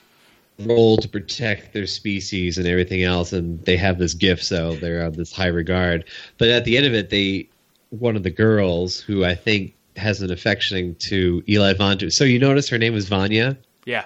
Role 0.61 0.97
to 0.99 1.09
protect 1.09 1.73
their 1.73 1.87
species 1.87 2.59
and 2.59 2.69
everything 2.69 3.03
else, 3.03 3.33
and 3.33 3.59
they 3.65 3.77
have 3.77 3.99
this 3.99 4.15
gift, 4.15 4.45
so 4.45 4.77
they're 4.77 5.01
of 5.05 5.17
this 5.17 5.33
high 5.33 5.47
regard. 5.49 6.05
But 6.39 6.49
at 6.51 6.65
the 6.65 6.77
end 6.77 6.87
of 6.87 6.95
it, 6.95 7.11
they 7.11 7.49
one 7.89 8.15
of 8.17 8.23
the 8.23 8.31
girls 8.31 9.01
who 9.01 9.25
I 9.25 9.35
think 9.35 9.75
has 9.97 10.23
an 10.23 10.31
affection 10.31 10.95
to 10.97 11.43
Eli 11.49 11.73
Vanto. 11.75 12.13
So 12.13 12.25
you 12.25 12.39
notice 12.39 12.69
her 12.69 12.79
name 12.79 12.95
was 12.95 13.09
Vanya. 13.09 13.57
Yeah. 13.85 14.05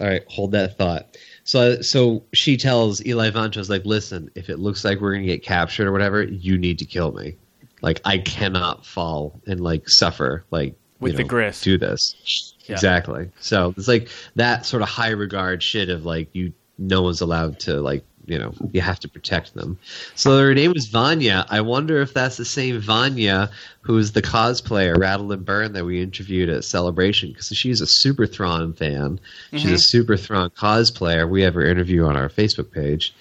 All 0.00 0.06
right, 0.06 0.22
hold 0.28 0.52
that 0.52 0.78
thought. 0.78 1.16
So, 1.44 1.80
so 1.80 2.22
she 2.32 2.56
tells 2.56 3.04
Eli 3.04 3.30
Vantos, 3.30 3.68
like, 3.68 3.84
listen, 3.84 4.30
if 4.36 4.48
it 4.48 4.58
looks 4.58 4.84
like 4.84 5.00
we're 5.00 5.14
gonna 5.14 5.26
get 5.26 5.42
captured 5.42 5.88
or 5.88 5.92
whatever, 5.92 6.22
you 6.22 6.56
need 6.56 6.78
to 6.78 6.84
kill 6.84 7.12
me. 7.12 7.34
Like, 7.82 8.00
I 8.04 8.18
cannot 8.18 8.86
fall 8.86 9.40
and 9.46 9.60
like 9.60 9.88
suffer, 9.88 10.44
like 10.50 10.74
With 11.00 11.12
you 11.12 11.16
the 11.18 11.22
know, 11.24 11.28
Grysk. 11.30 11.62
Do 11.62 11.78
this 11.78 12.54
Yeah. 12.66 12.74
exactly. 12.74 13.30
So 13.40 13.74
it's 13.76 13.88
like 13.88 14.08
that 14.36 14.66
sort 14.66 14.82
of 14.82 14.88
high 14.88 15.10
regard 15.10 15.62
shit 15.62 15.88
of 15.88 16.04
like 16.04 16.28
you, 16.32 16.52
no 16.78 17.02
one's 17.02 17.20
allowed 17.20 17.58
to 17.60 17.80
like 17.80 18.04
you 18.28 18.38
know 18.38 18.52
you 18.72 18.80
have 18.80 19.00
to 19.00 19.08
protect 19.08 19.54
them. 19.54 19.78
So 20.14 20.38
her 20.38 20.54
name 20.54 20.72
was 20.72 20.86
Vanya. 20.86 21.46
I 21.48 21.60
wonder 21.60 22.00
if 22.00 22.14
that's 22.14 22.36
the 22.36 22.44
same 22.44 22.80
Vanya 22.80 23.50
who's 23.80 24.12
the 24.12 24.20
cosplayer 24.22 24.96
Rattle 24.98 25.32
and 25.32 25.44
Burn 25.44 25.72
that 25.72 25.84
we 25.84 26.02
interviewed 26.02 26.48
at 26.50 26.62
Celebration 26.64 27.30
because 27.32 27.48
she's 27.48 27.80
a 27.80 27.86
Super 27.86 28.26
Thrawn 28.26 28.74
fan. 28.74 29.18
She's 29.52 29.64
a 29.64 29.74
Mhm. 29.74 29.80
Super 29.80 30.16
Thrawn 30.16 30.50
cosplayer. 30.50 31.28
We 31.28 31.40
have 31.42 31.54
her 31.54 31.64
interview 31.64 32.04
on 32.04 32.16
our 32.16 32.28
Facebook 32.28 32.70
page, 32.70 33.14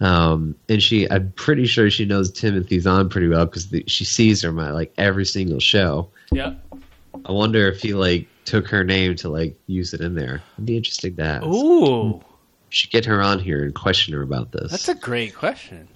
um, 0.00 0.54
and 0.68 0.82
she 0.82 1.10
I'm 1.10 1.32
pretty 1.36 1.66
sure 1.66 1.90
she 1.90 2.04
knows 2.04 2.30
Timothy 2.30 2.78
Zahn 2.80 3.08
pretty 3.08 3.28
well 3.28 3.44
because 3.46 3.68
she 3.86 4.04
sees 4.04 4.42
her 4.42 4.48
at 4.60 4.74
like 4.74 4.92
every 4.96 5.26
single 5.26 5.60
show. 5.60 6.08
Yeah. 6.32 6.54
I 7.26 7.32
wonder 7.32 7.68
if 7.68 7.80
he 7.80 7.94
like 7.94 8.26
took 8.44 8.68
her 8.68 8.84
name 8.84 9.14
to 9.16 9.28
like 9.28 9.56
use 9.66 9.94
it 9.94 10.00
in 10.00 10.14
there. 10.14 10.42
It'd 10.56 10.66
be 10.66 10.76
interesting 10.76 11.16
to 11.16 11.22
ask. 11.22 11.46
Ooh, 11.46 12.20
should 12.74 12.90
get 12.90 13.04
her 13.04 13.22
on 13.22 13.38
here 13.38 13.62
and 13.62 13.74
question 13.74 14.14
her 14.14 14.22
about 14.22 14.52
this. 14.52 14.70
that's 14.70 14.88
a 14.88 14.94
great 14.94 15.34
question. 15.34 15.88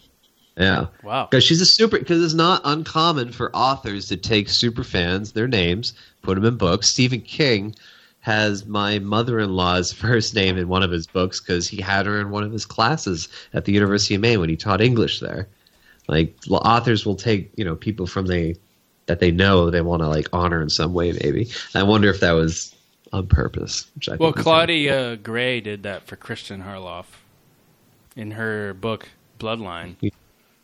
yeah. 0.57 0.87
Wow. 1.03 1.27
Because 1.31 1.45
she's 1.45 1.61
a 1.61 1.67
super. 1.67 1.99
Because 1.99 2.23
it's 2.23 2.35
not 2.35 2.63
uncommon 2.65 3.33
for 3.33 3.55
authors 3.55 4.09
to 4.09 4.17
take 4.17 4.49
super 4.49 4.85
fans, 4.85 5.33
their 5.33 5.49
names, 5.49 5.93
put 6.23 6.37
them 6.37 6.45
in 6.45 6.57
books. 6.57 6.89
Stephen 6.89 7.21
King 7.21 7.75
has 8.21 8.67
my 8.67 8.99
mother-in-law's 8.99 9.93
first 10.05 10.35
name 10.35 10.57
in 10.59 10.69
one 10.69 10.83
of 10.83 10.91
his 10.91 11.07
books 11.07 11.41
because 11.41 11.69
he 11.69 11.81
had 11.81 12.07
her 12.07 12.21
in 12.21 12.31
one 12.31 12.45
of 12.45 12.53
his 12.53 12.67
classes 12.67 13.29
at 13.55 13.65
the 13.65 13.73
University 13.73 14.15
of 14.15 14.21
Maine 14.21 14.41
when 14.41 14.49
he 14.49 14.57
taught 14.57 14.81
English 14.81 15.21
there. 15.21 15.49
Like 16.09 16.37
authors 16.51 17.05
will 17.05 17.17
take 17.17 17.53
you 17.57 17.65
know 17.65 17.77
people 17.77 18.07
from 18.07 18.27
they 18.27 18.57
that 19.07 19.21
they 19.21 19.31
know 19.31 19.71
they 19.71 19.81
want 19.81 20.03
to 20.03 20.09
like 20.09 20.29
honor 20.33 20.63
in 20.63 20.71
some 20.71 20.95
way. 20.95 21.13
Maybe 21.13 21.49
I 21.75 21.83
wonder 21.83 22.09
if 22.09 22.21
that 22.21 22.33
was 22.33 22.75
on 23.13 23.27
purpose. 23.27 23.91
Which 23.95 24.09
I 24.09 24.17
Well, 24.17 24.31
think 24.31 24.39
is 24.39 24.43
Claudia 24.45 25.17
Gray 25.17 25.61
did 25.61 25.83
that 25.85 26.07
for 26.07 26.17
Christian 26.17 26.63
Harloff 26.63 27.07
in 28.17 28.31
her 28.33 28.75
book 28.75 29.09
Bloodline. 29.39 29.97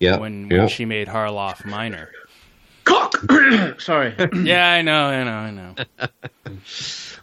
Yeah, 0.00 0.18
When, 0.18 0.50
yeah. 0.50 0.58
when 0.58 0.68
she 0.68 0.84
made 0.84 1.08
Harloff 1.08 1.64
minor. 1.64 2.10
Cock. 2.84 3.14
Sorry. 3.80 4.14
yeah, 4.42 4.68
I 4.70 4.82
know, 4.82 5.04
I 5.06 5.24
know, 5.24 5.30
I 5.32 5.50
know. 5.50 5.74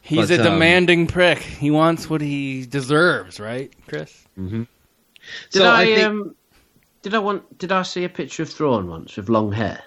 He's 0.01 0.29
But, 0.29 0.39
a 0.39 0.47
um, 0.47 0.53
demanding 0.53 1.05
prick. 1.07 1.37
He 1.39 1.69
wants 1.69 2.09
what 2.09 2.21
he 2.21 2.65
deserves, 2.65 3.39
right, 3.39 3.71
Chris? 3.87 4.25
Mm-hmm. 4.39 4.63
Did 4.63 5.59
So 5.61 5.65
I, 5.65 5.81
I 5.81 5.85
think- 5.85 6.03
um 6.07 6.35
did 7.03 7.13
I 7.15 7.19
want 7.19 7.57
did 7.57 7.71
I 7.71 7.81
see 7.83 8.03
a 8.03 8.09
picture 8.09 8.43
of 8.43 8.49
Thrawn 8.49 8.87
once 8.87 9.17
with 9.17 9.27
long 9.29 9.51
hair? 9.51 9.81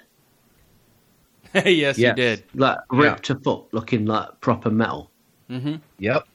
yes, 1.54 1.64
Yes. 1.98 1.98
you 1.98 2.12
did. 2.14 2.44
Like 2.54 2.78
ripped 2.90 3.24
to 3.24 3.36
foot, 3.36 3.66
looking 3.72 4.04
like 4.06 4.40
proper 4.40 4.70
metal. 4.70 5.10
Mm-hmm. 5.50 5.76
Yep. 5.98 6.26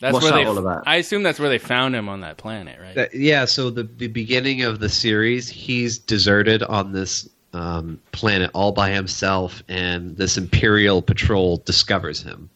That's 0.00 0.12
What's 0.12 0.24
where 0.24 0.32
that 0.32 0.38
they. 0.38 0.44
all 0.44 0.58
about? 0.58 0.82
I 0.86 0.96
assume 0.96 1.22
that's 1.22 1.38
where 1.38 1.48
they 1.48 1.58
found 1.58 1.94
him 1.94 2.08
on 2.08 2.20
that 2.22 2.36
planet, 2.36 2.80
right? 2.80 2.94
That- 2.94 3.14
yeah, 3.14 3.44
so 3.44 3.70
the, 3.70 3.84
the 3.84 4.08
beginning 4.08 4.62
of 4.62 4.80
the 4.80 4.88
series, 4.88 5.48
he's 5.48 5.98
deserted 5.98 6.62
on 6.62 6.92
this 6.92 7.28
um, 7.52 8.00
planet 8.12 8.50
all 8.52 8.72
by 8.72 8.90
himself, 8.90 9.62
and 9.68 10.16
this 10.16 10.36
Imperial 10.36 11.00
patrol 11.00 11.58
discovers 11.58 12.22
him. 12.22 12.50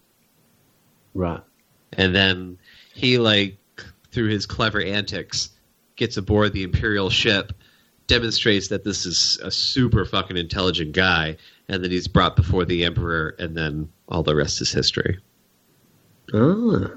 Right. 1.15 1.41
And 1.93 2.15
then 2.15 2.59
he, 2.95 3.19
like, 3.19 3.57
through 4.11 4.29
his 4.29 4.45
clever 4.45 4.83
antics, 4.83 5.51
gets 5.97 6.17
aboard 6.17 6.53
the 6.53 6.65
Imperial 6.65 7.11
ship, 7.11 7.53
demonstrates 8.09 8.69
that 8.69 8.85
this 8.85 9.07
is 9.07 9.39
a 9.43 9.51
super 9.51 10.05
fucking 10.05 10.37
intelligent 10.37 10.93
guy, 10.93 11.37
and 11.69 11.83
then 11.85 11.91
he's 11.91 12.09
brought 12.09 12.37
before 12.37 12.65
the 12.65 12.85
Emperor, 12.85 13.37
and 13.39 13.57
then 13.57 13.89
all 14.09 14.23
the 14.23 14.35
rest 14.35 14.61
is 14.61 14.73
history. 14.73 15.19
Ah. 16.35 16.91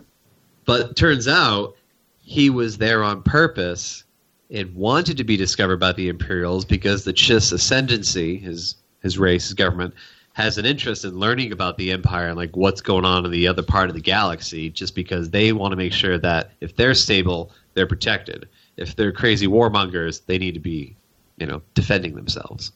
But 0.66 0.96
turns 0.96 1.28
out 1.28 1.76
he 2.22 2.50
was 2.50 2.78
there 2.78 3.04
on 3.04 3.24
purpose 3.24 4.04
and 4.50 4.76
wanted 4.76 5.18
to 5.18 5.24
be 5.24 5.38
discovered 5.38 5.78
by 5.78 5.94
the 5.94 6.10
Imperials 6.10 6.66
because 6.66 7.04
the 7.04 7.14
Chiss 7.14 7.52
ascendancy, 7.52 8.38
his 8.38 8.76
his 9.02 9.18
race, 9.18 9.46
his 9.46 9.54
government, 9.54 9.94
has 10.34 10.58
an 10.58 10.66
interest 10.66 11.04
in 11.04 11.18
learning 11.18 11.52
about 11.52 11.78
the 11.78 11.92
Empire 11.92 12.28
and 12.28 12.38
like 12.38 12.56
what's 12.56 12.82
going 12.82 13.06
on 13.06 13.26
in 13.26 13.32
the 13.32 13.48
other 13.48 13.64
part 13.64 13.90
of 13.90 13.96
the 13.96 14.02
galaxy, 14.02 14.70
just 14.70 14.96
because 14.96 15.30
they 15.30 15.52
want 15.52 15.72
to 15.72 15.76
make 15.76 15.94
sure 15.94 16.18
that 16.18 16.52
if 16.62 16.76
they're 16.76 16.94
stable, 16.94 17.52
they're 17.74 17.88
protected. 17.88 18.48
If 18.78 18.96
they're 18.96 19.12
crazy 19.12 19.48
warmongers, 19.48 20.26
they 20.26 20.38
need 20.38 20.54
to 20.54 20.60
be, 20.60 20.96
you 21.38 21.48
know, 21.48 21.62
defending 21.74 22.16
themselves. 22.16 22.72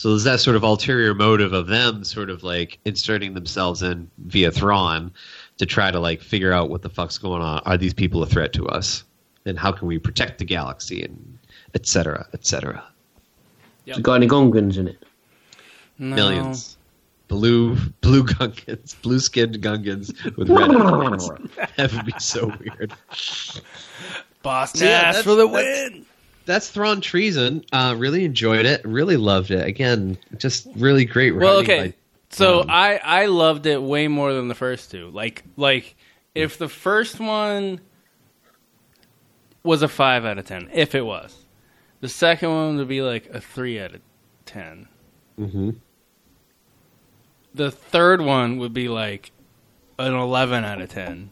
So 0.00 0.08
there's 0.08 0.24
that 0.24 0.40
sort 0.40 0.56
of 0.56 0.62
ulterior 0.62 1.12
motive 1.12 1.52
of 1.52 1.66
them 1.66 2.04
sort 2.04 2.30
of 2.30 2.42
like 2.42 2.78
inserting 2.86 3.34
themselves 3.34 3.82
in 3.82 4.10
via 4.28 4.50
Thrawn 4.50 5.12
to 5.58 5.66
try 5.66 5.90
to 5.90 6.00
like 6.00 6.22
figure 6.22 6.54
out 6.54 6.70
what 6.70 6.80
the 6.80 6.88
fuck's 6.88 7.18
going 7.18 7.42
on. 7.42 7.60
Are 7.66 7.76
these 7.76 7.92
people 7.92 8.22
a 8.22 8.26
threat 8.26 8.54
to 8.54 8.66
us? 8.66 9.04
And 9.44 9.58
how 9.58 9.70
can 9.72 9.86
we 9.86 9.98
protect 9.98 10.38
the 10.38 10.46
galaxy 10.46 11.02
and 11.04 11.38
et 11.74 11.86
cetera, 11.86 12.26
et 12.32 12.46
cetera. 12.46 12.82
Has 13.88 13.98
it 13.98 14.02
got 14.02 14.14
any 14.14 14.26
Gungans 14.26 14.78
in 14.78 14.88
it? 14.88 15.04
No. 15.98 16.16
Millions. 16.16 16.78
Blue 17.28 17.76
blue 18.00 18.22
Gungans, 18.24 18.98
blue 19.02 19.20
skinned 19.20 19.60
Gungans 19.60 20.14
with 20.38 20.48
red 20.48 20.70
eyes. 20.76 21.28
that 21.76 21.92
would 21.92 22.06
be 22.06 22.14
so 22.18 22.46
weird. 22.58 22.94
Boss 24.42 24.72
So, 24.72 24.82
yeah, 24.82 25.12
that's- 25.12 25.24
for 25.24 25.34
the 25.34 25.46
that's- 25.46 25.90
win. 25.90 26.06
That's 26.50 26.68
Thrawn 26.68 27.00
Treason. 27.00 27.64
Uh, 27.72 27.94
really 27.96 28.24
enjoyed 28.24 28.66
it. 28.66 28.84
Really 28.84 29.16
loved 29.16 29.52
it. 29.52 29.64
Again, 29.64 30.18
just 30.36 30.66
really 30.74 31.04
great. 31.04 31.30
Well, 31.36 31.58
okay. 31.58 31.80
by- 31.90 31.94
So 32.30 32.62
um, 32.62 32.66
I 32.70 32.98
I 33.04 33.26
loved 33.26 33.66
it 33.66 33.80
way 33.80 34.08
more 34.08 34.32
than 34.32 34.48
the 34.48 34.56
first 34.56 34.90
two. 34.90 35.10
Like 35.10 35.44
like 35.56 35.94
if 36.34 36.58
the 36.58 36.68
first 36.68 37.20
one 37.20 37.80
was 39.62 39.82
a 39.82 39.88
five 39.88 40.24
out 40.24 40.38
of 40.38 40.44
ten, 40.46 40.68
if 40.72 40.94
it 40.96 41.02
was, 41.02 41.36
the 42.00 42.08
second 42.08 42.50
one 42.50 42.76
would 42.78 42.88
be 42.88 43.00
like 43.02 43.26
a 43.32 43.40
three 43.40 43.78
out 43.80 43.94
of 43.94 44.00
ten. 44.44 44.88
mhm. 45.38 45.76
The 47.54 47.70
third 47.70 48.20
one 48.20 48.58
would 48.58 48.72
be 48.74 48.88
like 48.88 49.30
an 49.98 50.14
eleven 50.14 50.64
out 50.64 50.80
of 50.80 50.88
ten. 50.88 51.30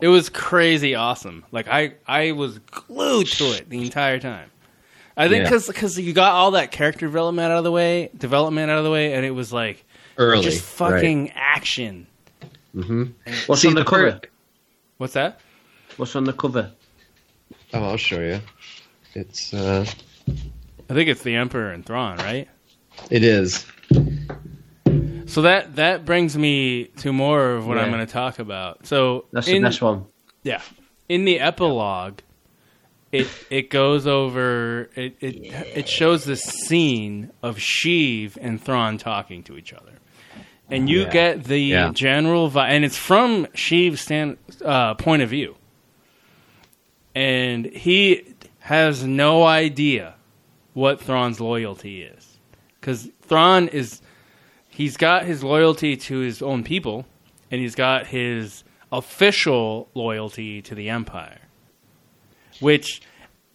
It 0.00 0.08
was 0.08 0.28
crazy 0.28 0.94
awesome. 0.94 1.44
Like 1.52 1.68
I 1.68 1.94
I 2.06 2.32
was 2.32 2.58
glued 2.58 3.26
to 3.28 3.44
it 3.56 3.68
the 3.68 3.82
entire 3.82 4.18
time. 4.18 4.50
I 5.16 5.28
think 5.28 5.44
Yeah. 5.50 5.58
because 5.66 5.98
you 5.98 6.12
got 6.12 6.32
all 6.32 6.52
that 6.52 6.70
character 6.70 7.06
development 7.06 7.50
out 7.52 7.58
of 7.58 7.64
the 7.64 7.72
way, 7.72 8.10
development 8.16 8.70
out 8.70 8.78
of 8.78 8.84
the 8.84 8.90
way, 8.90 9.12
and 9.12 9.26
it 9.26 9.32
was 9.32 9.52
like 9.52 9.84
Early, 10.16 10.42
just 10.42 10.62
fucking 10.62 11.30
action. 11.34 12.06
Mm-hmm. 12.74 13.04
What's 13.46 13.62
See, 13.62 13.68
on 13.68 13.74
the, 13.74 13.80
the 13.82 13.90
cover? 13.90 14.12
fir- 14.12 14.20
What's 14.98 15.12
that? 15.14 15.40
What's 15.96 16.14
on 16.16 16.24
the 16.24 16.32
cover? 16.32 16.70
Oh, 17.74 17.82
I'll 17.82 17.96
show 17.96 18.20
you. 18.20 18.40
It's 19.14 19.52
uh, 19.52 19.84
I 20.28 20.94
think 20.94 21.08
it's 21.08 21.22
the 21.22 21.34
Emperor 21.34 21.72
and 21.72 21.84
Thrawn, 21.84 22.16
right? 22.18 22.48
It 23.10 23.24
is. 23.24 23.66
So 25.30 25.42
that 25.42 25.76
that 25.76 26.04
brings 26.04 26.36
me 26.36 26.84
to 26.98 27.12
more 27.12 27.52
of 27.52 27.66
what 27.66 27.78
I'm 27.78 27.90
going 27.90 28.04
to 28.04 28.12
talk 28.12 28.38
about. 28.40 28.86
So 28.86 29.26
That's 29.32 29.46
in- 29.48 29.54
the 29.54 29.60
next 29.60 29.80
one. 29.80 30.06
Yeah, 30.42 30.60
in 31.08 31.24
the 31.24 31.38
epilogue, 31.40 32.18
it 33.12 33.28
it 33.50 33.70
goes 33.70 34.06
over 34.06 34.90
it 34.96 35.16
it 35.20 35.36
it 35.76 35.88
shows 35.88 36.24
the 36.24 36.36
scene 36.36 37.30
of 37.42 37.56
Sheev 37.58 38.36
and 38.40 38.60
Thrawn 38.60 38.98
talking 38.98 39.42
to 39.44 39.56
each 39.56 39.72
other, 39.72 39.92
and 40.68 40.88
you 40.88 41.02
Yeah. 41.02 41.10
get 41.10 41.44
the 41.44 41.58
Yeah. 41.60 41.92
general 41.92 42.50
vibe, 42.50 42.68
and 42.70 42.84
it's 42.84 42.96
from 42.96 43.46
Sheev's 43.54 44.00
stand, 44.00 44.36
uh, 44.64 44.94
point 44.94 45.22
of 45.22 45.28
view, 45.30 45.54
and 47.14 47.66
he 47.66 48.24
has 48.60 49.04
no 49.04 49.44
idea 49.44 50.14
what 50.74 51.00
Thrawn's 51.00 51.40
loyalty 51.40 52.02
is, 52.02 52.38
because 52.80 53.10
Thrawn 53.22 53.68
is 53.68 54.00
he's 54.80 54.96
got 54.96 55.26
his 55.26 55.44
loyalty 55.44 55.94
to 55.94 56.20
his 56.20 56.40
own 56.40 56.64
people, 56.64 57.04
and 57.50 57.60
he's 57.60 57.74
got 57.74 58.06
his 58.06 58.64
official 58.90 59.90
loyalty 59.92 60.62
to 60.62 60.74
the 60.74 60.88
Empire. 60.88 61.38
Which, 62.60 63.02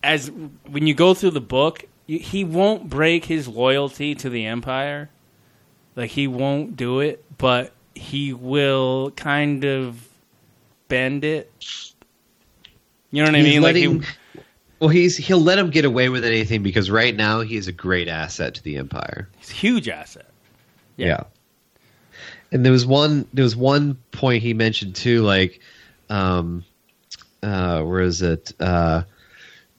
as 0.04 0.30
when 0.70 0.86
you 0.86 0.94
go 0.94 1.16
through 1.16 1.32
the 1.32 1.42
book, 1.42 1.86
he 2.06 2.44
won't 2.44 2.92
break 2.92 3.26
his 3.26 3.48
loyalty 3.48 4.14
to 4.14 4.30
the 4.30 4.46
Empire. 4.46 5.10
Like 5.96 6.12
he 6.12 6.28
won't 6.28 6.78
do 6.78 7.00
it, 7.00 7.26
but 7.40 7.74
he 7.96 8.32
will 8.32 9.10
kind 9.16 9.66
of 9.66 10.08
bend 10.88 11.24
it. 11.24 11.52
You 13.10 13.24
know 13.24 13.30
what 13.30 13.36
I 13.36 13.42
He's 13.42 13.54
mean? 13.54 13.62
Like 13.64 13.76
he, 13.76 14.02
Well, 14.80 14.90
he's 14.90 15.18
he'll 15.18 15.42
let 15.42 15.58
him 15.58 15.72
get 15.72 15.86
away 15.86 16.10
with 16.10 16.24
anything 16.24 16.62
because 16.62 16.92
right 16.92 17.16
now 17.16 17.42
he 17.42 17.56
is 17.56 17.68
a 17.68 17.72
great 17.72 18.08
asset 18.08 18.54
to 18.56 18.64
the 18.64 18.78
Empire. 18.78 19.28
he's 19.40 19.50
a 19.50 19.54
huge 19.54 19.90
asset. 19.90 20.28
Yeah. 20.98 21.24
And 22.52 22.64
there 22.64 22.72
was 22.72 22.86
one 22.86 23.28
there 23.34 23.44
was 23.44 23.56
one 23.56 23.96
point 24.12 24.44
he 24.44 24.54
mentioned 24.54 24.96
too, 24.96 25.24
like 25.24 25.60
um 26.10 26.64
uh 27.44 27.82
where 27.82 28.02
is 28.02 28.22
it? 28.22 28.54
Uh 28.60 29.04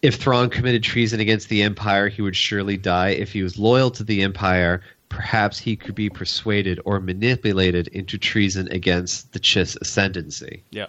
if 0.03 0.17
Thrawn 0.17 0.51
committed 0.51 0.83
treason 0.83 1.21
against 1.21 1.49
the 1.49 1.63
Empire, 1.63 2.09
he 2.09 2.23
would 2.23 2.37
surely 2.37 2.77
die. 2.77 3.11
If 3.11 3.33
he 3.33 3.43
was 3.43 3.59
loyal 3.59 3.91
to 3.93 4.05
the 4.05 4.23
Empire, 4.23 4.83
perhaps 5.09 5.59
he 5.59 5.77
could 5.77 5.95
be 5.95 6.11
persuaded 6.11 6.81
or 6.85 7.01
manipulated 7.01 7.89
into 7.89 8.19
treason 8.19 8.69
against 8.71 9.33
the 9.33 9.41
Chiss 9.41 9.77
ascendancy. 9.81 10.63
Yeah. 10.71 10.87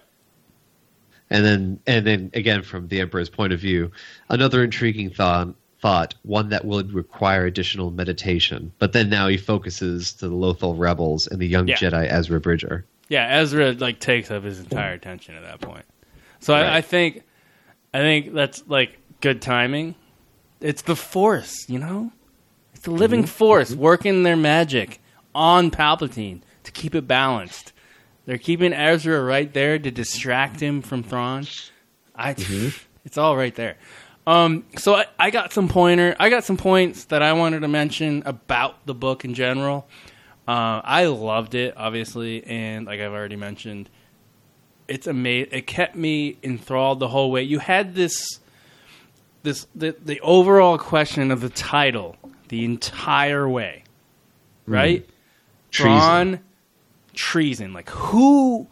And 1.30 1.46
then, 1.46 1.80
and 1.88 2.06
then 2.06 2.32
again, 2.34 2.64
from 2.64 2.88
the 2.88 3.02
Emperor's 3.02 3.30
point 3.30 3.54
of 3.54 3.60
view, 3.60 3.92
another 4.30 4.64
intriguing 4.64 5.10
thought, 5.10 5.56
thought, 5.88 6.16
one 6.24 6.50
that 6.50 6.66
would 6.66 6.92
require 6.92 7.46
additional 7.46 7.92
meditation. 7.92 8.74
But 8.78 8.92
then 8.92 9.10
now 9.10 9.28
he 9.30 9.38
focuses 9.38 10.12
to 10.16 10.28
the 10.28 10.36
Lothal 10.36 10.78
rebels 10.78 11.28
and 11.28 11.40
the 11.40 11.48
young 11.48 11.68
Yeah. 11.70 11.78
Jedi 11.78 12.12
Ezra 12.12 12.42
Bridger. 12.42 12.84
Yeah, 13.08 13.26
Ezra 13.40 13.72
like 13.72 14.00
takes 14.02 14.30
up 14.30 14.44
his 14.44 14.60
entire 14.60 14.92
attention 14.94 15.36
at 15.36 15.44
that 15.44 15.62
point. 15.62 15.86
So 16.42 16.54
Right. 16.54 16.66
I, 16.66 16.78
I 16.78 16.82
think, 16.82 17.24
I 17.94 18.00
think 18.00 18.34
that's 18.34 18.64
like 18.68 18.98
good 19.22 19.42
timing. 19.42 19.96
It's 20.60 20.82
the 20.82 20.96
Force, 20.96 21.70
you 21.70 21.80
know, 21.80 22.12
it's 22.74 22.84
the 22.84 22.92
living 22.92 23.22
Mm-hmm. 23.22 23.28
Force 23.30 23.74
working 23.74 24.24
their 24.24 24.36
magic 24.36 25.00
on 25.34 25.72
Palpatine 25.72 26.42
to 26.64 26.72
keep 26.74 26.96
it 26.96 27.08
balanced. 27.08 27.72
They're 28.26 28.38
keeping 28.38 28.74
Ezra 28.74 29.24
right 29.24 29.54
there 29.54 29.80
to 29.80 29.90
distract 29.90 30.60
him 30.60 30.82
from 30.82 31.02
Thrawn. 31.04 31.48
I, 32.14 32.34
Mm-hmm. 32.34 32.70
it's 33.06 33.18
all 33.18 33.38
right 33.38 33.56
there. 33.56 33.78
Um, 34.28 34.66
so 34.78 34.94
I, 34.94 35.06
I 35.18 35.30
got 35.30 35.54
some 35.54 35.70
pointer. 35.70 36.14
I 36.20 36.30
got 36.30 36.44
some 36.44 36.58
points 36.58 37.06
that 37.06 37.24
I 37.24 37.32
wanted 37.32 37.62
to 37.62 37.70
mention 37.70 38.24
about 38.26 38.86
the 38.86 38.94
book 38.94 39.24
in 39.24 39.34
general. 39.34 39.88
Uh, 40.46 40.82
I 40.84 41.06
loved 41.06 41.56
it, 41.56 41.74
obviously, 41.78 42.44
and 42.44 42.86
like 42.86 43.00
I've 43.00 43.14
already 43.14 43.38
mentioned, 43.38 43.90
it's 44.88 45.08
amazing. 45.08 45.54
It 45.54 45.66
kept 45.66 45.96
me 45.96 46.38
enthralled 46.44 47.00
the 47.00 47.08
whole 47.08 47.32
way. 47.32 47.44
You 47.44 47.60
had 47.60 47.96
this, 47.96 48.40
this 49.44 49.66
the 49.74 49.96
the 50.04 50.20
overall 50.20 50.78
question 50.78 51.32
of 51.32 51.40
the 51.40 51.50
title 51.50 52.18
the 52.50 52.66
entire 52.66 53.48
way, 53.48 53.84
right? 54.66 55.08
Mm. 55.08 55.12
Treason. 55.72 56.00
Thrawn, 56.00 56.40
treason. 57.14 57.74
Like 57.74 57.90
who 57.90 58.68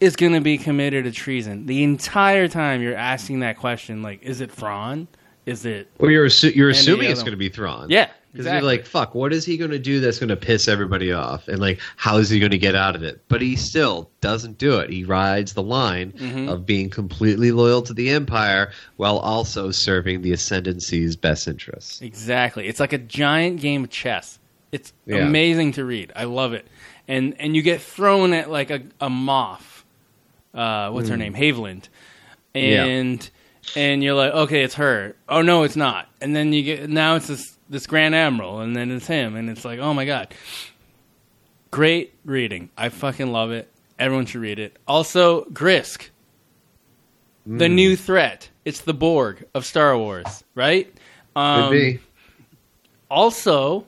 is 0.00 0.16
going 0.16 0.32
to 0.32 0.40
be 0.40 0.58
committed 0.58 1.04
to 1.04 1.10
treason? 1.12 1.66
The 1.66 1.82
entire 1.82 2.48
time 2.48 2.82
you're 2.82 2.94
asking 2.96 3.40
that 3.40 3.56
question, 3.58 4.02
like, 4.02 4.22
is 4.22 4.40
it 4.40 4.50
Thrawn? 4.50 5.08
Is 5.46 5.64
it? 5.64 5.88
Well, 5.98 6.10
you're 6.10 6.26
assu- 6.26 6.54
you're 6.54 6.70
assuming 6.70 7.10
it's 7.10 7.20
going 7.20 7.30
to 7.32 7.36
be 7.36 7.48
Thrawn. 7.48 7.88
Yeah, 7.88 8.06
Because 8.32 8.46
exactly. 8.46 8.68
you're 8.68 8.76
like, 8.78 8.84
fuck, 8.86 9.14
what 9.14 9.32
is 9.32 9.44
he 9.44 9.56
going 9.56 9.70
to 9.70 9.78
do 9.78 10.00
that's 10.00 10.18
going 10.18 10.28
to 10.28 10.36
piss 10.36 10.66
everybody 10.66 11.12
off? 11.12 11.46
And 11.46 11.60
like, 11.60 11.80
how 11.94 12.16
is 12.16 12.28
he 12.28 12.40
going 12.40 12.50
to 12.50 12.58
get 12.58 12.74
out 12.74 12.96
of 12.96 13.04
it? 13.04 13.22
But 13.28 13.42
he 13.42 13.54
still 13.54 14.10
doesn't 14.20 14.58
do 14.58 14.78
it. 14.80 14.90
He 14.90 15.04
rides 15.04 15.52
the 15.54 15.62
line 15.62 16.10
Mhm. 16.12 16.48
of 16.50 16.66
being 16.66 16.90
completely 16.90 17.52
loyal 17.52 17.80
to 17.82 17.94
the 17.94 18.10
Empire 18.10 18.72
while 18.96 19.18
also 19.18 19.70
serving 19.70 20.22
the 20.22 20.32
Ascendancy's 20.32 21.14
best 21.14 21.46
interests. 21.46 22.02
Exactly. 22.02 22.66
It's 22.66 22.80
like 22.80 22.92
a 22.92 22.98
giant 22.98 23.60
game 23.60 23.84
of 23.84 23.90
chess. 23.90 24.40
It's 24.72 24.92
Yeah. 25.06 25.18
amazing 25.18 25.72
to 25.74 25.84
read. 25.84 26.12
I 26.16 26.24
love 26.24 26.54
it. 26.54 26.66
And 27.06 27.36
and 27.38 27.54
you 27.54 27.62
get 27.62 27.80
thrown 27.80 28.32
at 28.32 28.50
like 28.50 28.70
a, 28.72 28.82
a 29.00 29.08
moth. 29.08 29.75
Uh, 30.56 30.90
what's 30.90 31.08
her 31.10 31.14
Mm. 31.16 31.18
name? 31.18 31.34
Haviland. 31.34 31.88
And 32.54 33.28
and 33.76 34.02
you're 34.02 34.14
like, 34.14 34.32
okay, 34.32 34.62
it's 34.62 34.74
her. 34.74 35.14
Oh 35.28 35.42
no, 35.42 35.62
it's 35.64 35.76
not. 35.76 36.08
And 36.20 36.34
then 36.34 36.52
you 36.52 36.62
get 36.62 36.88
now 36.90 37.14
it's 37.16 37.26
this 37.26 37.58
this 37.68 37.86
Grand 37.86 38.14
Admiral, 38.14 38.60
and 38.60 38.74
then 38.74 38.90
it's 38.90 39.06
him, 39.06 39.36
and 39.36 39.50
it's 39.50 39.64
like, 39.64 39.78
oh 39.80 39.92
my 39.92 40.04
god. 40.06 40.32
Great 41.70 42.14
reading. 42.24 42.70
I 42.76 42.88
fucking 42.88 43.30
love 43.32 43.50
it. 43.50 43.70
Everyone 43.98 44.24
should 44.26 44.40
read 44.40 44.58
it. 44.58 44.76
Also, 44.88 45.44
Grysk. 45.46 46.08
The 47.46 47.66
Mm. 47.66 47.72
new 47.74 47.96
threat. 47.96 48.48
It's 48.64 48.80
the 48.80 48.94
Borg 48.94 49.44
of 49.54 49.64
Star 49.66 49.96
Wars, 49.96 50.42
right? 50.54 50.92
Um, 51.36 51.68
Could 51.68 51.70
be. 51.70 52.00
Also, 53.10 53.84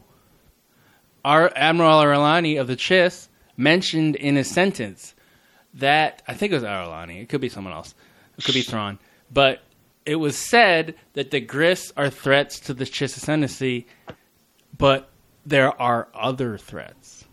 our 1.25 1.51
Admiral 1.57 1.99
Ar'alani 2.01 2.61
of 2.61 2.67
the 2.69 2.77
Chiss 2.77 3.29
mentioned 3.57 4.15
in 4.17 4.37
a 4.37 4.45
sentence 4.45 5.15
that 5.75 6.23
I 6.27 6.35
think 6.35 6.53
it 6.53 6.57
was 6.57 6.65
Ar'alani. 6.65 7.21
It 7.23 7.29
could 7.29 7.41
be 7.41 7.49
someone 7.49 7.73
else. 7.73 7.95
It 8.37 8.45
could 8.45 8.55
be 8.55 8.63
Thrawn. 8.63 8.99
But 9.33 9.61
it 10.07 10.17
was 10.17 10.37
said 10.37 10.95
that 11.13 11.31
the 11.31 11.41
Gris 11.41 11.93
are 11.97 12.09
threats 12.11 12.61
to 12.61 12.75
the 12.75 12.85
Chiss 12.85 13.17
ascendancy, 13.17 13.87
but 14.77 15.11
there 15.45 15.81
are 15.81 16.09
other 16.15 16.57
threats. 16.59 17.25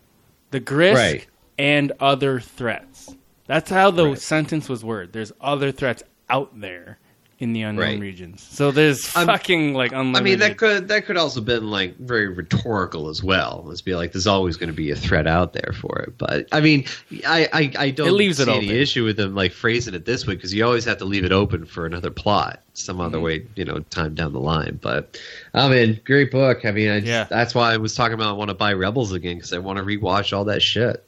The 0.50 0.60
Gris 0.60 0.96
Right. 0.96 1.26
and 1.58 1.92
other 2.00 2.40
threats. 2.40 3.14
That's 3.46 3.70
how 3.70 3.90
the 3.90 4.16
sentence 4.16 4.68
was 4.68 4.84
worded. 4.84 5.12
There's 5.12 5.32
other 5.40 5.70
threats 5.72 6.02
out 6.28 6.60
there 6.60 6.98
in 7.38 7.52
the 7.52 7.60
unknown 7.62 7.84
Right. 7.84 8.00
regions. 8.00 8.42
So 8.50 8.70
there's 8.70 9.06
fucking 9.06 9.74
like 9.74 9.92
unlimited. 9.92 10.16
I 10.16 10.24
mean, 10.24 10.38
that 10.38 10.56
could 10.56 10.88
that 10.88 11.04
could 11.04 11.18
also 11.18 11.42
been 11.42 11.70
like 11.70 11.96
very 11.98 12.28
rhetorical 12.28 13.08
as 13.10 13.22
well. 13.22 13.62
Let's 13.66 13.82
be 13.82 13.94
like, 13.94 14.12
there's 14.12 14.26
always 14.26 14.56
going 14.56 14.70
to 14.70 14.74
be 14.74 14.90
a 14.90 14.96
threat 14.96 15.26
out 15.26 15.52
there 15.52 15.74
for 15.78 15.98
it. 16.00 16.16
But 16.16 16.48
I 16.50 16.60
mean, 16.62 16.86
I 17.26 17.46
I, 17.52 17.72
I 17.78 17.90
don't 17.90 18.08
It 18.08 18.12
leaves 18.12 18.40
it 18.40 18.46
see 18.46 18.52
any 18.56 18.70
issue 18.70 19.04
with 19.04 19.18
them 19.18 19.34
like 19.34 19.52
phrasing 19.52 19.92
it 19.94 20.06
this 20.06 20.26
way 20.26 20.34
because 20.34 20.54
you 20.54 20.64
always 20.64 20.86
have 20.86 20.96
to 20.98 21.04
leave 21.04 21.24
it 21.24 21.32
open 21.32 21.66
for 21.66 21.84
another 21.84 22.10
plot 22.10 22.60
some 22.72 23.00
other 23.00 23.16
Mm-hmm. 23.18 23.24
way, 23.24 23.46
you 23.54 23.64
know, 23.64 23.80
time 23.90 24.14
down 24.14 24.32
the 24.32 24.40
line. 24.40 24.78
But 24.82 25.18
I 25.54 25.68
mean, 25.68 26.00
great 26.04 26.30
book. 26.30 26.64
I 26.64 26.70
mean, 26.72 26.90
I 26.90 27.00
just, 27.00 27.08
Yeah. 27.08 27.24
that's 27.24 27.54
why 27.54 27.72
I 27.72 27.76
was 27.76 27.94
talking 27.94 28.14
about 28.14 28.28
I 28.28 28.32
want 28.32 28.48
to 28.48 28.54
buy 28.54 28.72
Rebels 28.72 29.12
again 29.12 29.36
because 29.36 29.52
I 29.52 29.58
want 29.58 29.78
to 29.78 29.84
rewatch 29.84 30.34
all 30.36 30.44
that 30.46 30.62
shit. 30.62 31.02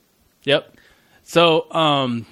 Yep. 0.45 0.75
So, 1.25 1.71
um, 1.73 2.25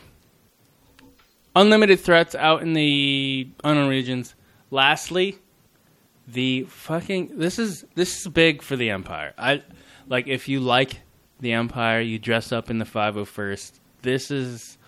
unlimited 1.56 1.98
threats 1.98 2.34
out 2.36 2.62
in 2.62 2.74
the 2.74 3.48
unknown 3.64 3.88
regions. 3.88 4.36
Lastly, 4.70 5.38
the 6.28 6.64
fucking 6.64 7.38
this 7.38 7.58
is 7.58 7.84
this 7.94 8.20
is 8.20 8.28
big 8.28 8.62
for 8.62 8.76
the 8.76 8.90
Empire. 8.90 9.32
I 9.36 9.62
like 10.06 10.28
if 10.28 10.48
you 10.48 10.60
like 10.60 11.00
the 11.40 11.52
Empire, 11.52 12.00
you 12.00 12.18
dress 12.18 12.52
up 12.52 12.70
in 12.70 12.78
the 12.78 12.84
five 12.84 13.14
hundred 13.14 13.26
first. 13.26 13.80
This 14.02 14.30
is 14.30 14.78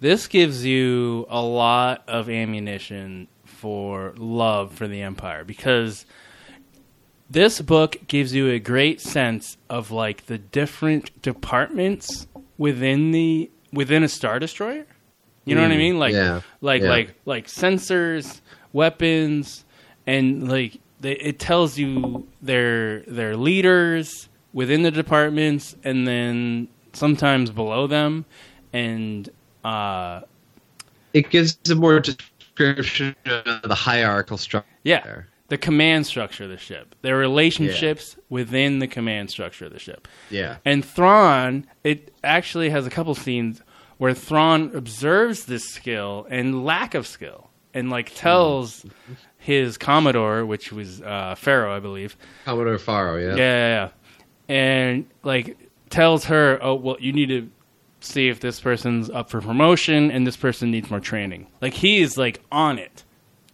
this 0.00 0.28
gives 0.28 0.64
you 0.64 1.26
a 1.28 1.40
lot 1.40 2.04
of 2.08 2.28
ammunition 2.28 3.28
for 3.44 4.12
love 4.16 4.72
for 4.74 4.86
the 4.86 5.02
Empire 5.02 5.44
because 5.44 6.04
this 7.30 7.62
book 7.62 7.96
gives 8.08 8.34
you 8.34 8.50
a 8.50 8.58
great 8.58 9.00
sense 9.00 9.56
of 9.70 9.90
like 9.90 10.26
the 10.26 10.38
different 10.38 11.22
departments 11.22 12.26
within 12.58 13.12
the 13.12 13.50
within 13.72 14.02
a 14.02 14.08
star 14.08 14.38
destroyer. 14.38 14.84
You 15.44 15.54
know 15.56 15.62
what 15.62 15.72
I 15.72 15.74
Mm, 15.74 15.78
mean? 15.78 15.98
Like 15.98 16.14
yeah, 16.14 16.40
like 16.60 16.82
yeah. 16.82 16.88
like 16.88 17.14
like 17.24 17.46
sensors, 17.46 18.40
weapons, 18.72 19.64
and 20.06 20.48
like 20.48 20.78
they, 21.00 21.12
it 21.12 21.38
tells 21.38 21.78
you 21.78 22.26
their 22.40 23.00
their 23.00 23.36
leaders 23.36 24.28
within 24.52 24.82
the 24.82 24.90
departments, 24.90 25.74
and 25.82 26.06
then 26.06 26.68
sometimes 26.92 27.50
below 27.50 27.86
them, 27.86 28.24
and 28.72 29.28
uh, 29.64 30.20
It 31.12 31.30
gives 31.30 31.58
a 31.70 31.74
more 31.74 31.98
description 32.00 33.16
of 33.26 33.62
the 33.68 33.74
hierarchical 33.74 34.36
structure. 34.36 34.68
yeah, 34.84 35.22
the 35.48 35.58
command 35.58 36.06
structure 36.06 36.44
of 36.44 36.50
the 36.50 36.58
ship, 36.58 36.94
their 37.02 37.16
relationships 37.16 38.16
within 38.28 38.78
the 38.78 38.86
command 38.86 39.30
structure 39.30 39.64
of 39.66 39.72
the 39.72 39.78
ship. 39.78 40.06
Yeah. 40.30 40.58
And 40.64 40.84
Thrawn, 40.84 41.66
it 41.82 42.12
actually 42.22 42.70
has 42.70 42.86
a 42.86 42.90
couple 42.90 43.14
scenes 43.14 43.60
where 44.02 44.14
Thrawn 44.14 44.72
observes 44.74 45.44
this 45.44 45.62
skill 45.68 46.26
and 46.28 46.64
lack 46.64 46.94
of 46.94 47.06
skill, 47.06 47.50
and 47.72 47.88
like 47.88 48.12
tells 48.16 48.84
his 49.38 49.78
Commodore, 49.78 50.44
which 50.44 50.72
was 50.72 51.00
uh, 51.00 51.36
Faro, 51.36 51.72
I 51.72 51.78
believe. 51.78 52.16
Commodore 52.44 52.78
Faro, 52.78 53.16
yeah. 53.16 53.28
Yeah, 53.28 53.36
yeah, 53.36 53.68
yeah. 53.68 53.88
And 54.52 55.06
like 55.22 55.56
tells 55.88 56.24
her, 56.24 56.58
"Oh, 56.60 56.74
well, 56.74 56.96
you 56.98 57.12
need 57.12 57.28
to 57.28 57.48
see 58.00 58.28
if 58.28 58.40
this 58.40 58.58
person's 58.58 59.08
up 59.08 59.30
for 59.30 59.40
promotion 59.40 60.10
and 60.10 60.26
this 60.26 60.36
person 60.36 60.72
needs 60.72 60.90
more 60.90 60.98
training." 60.98 61.46
Like 61.60 61.74
he 61.74 62.00
is 62.02 62.18
like 62.18 62.42
on 62.50 62.80
it 62.80 63.04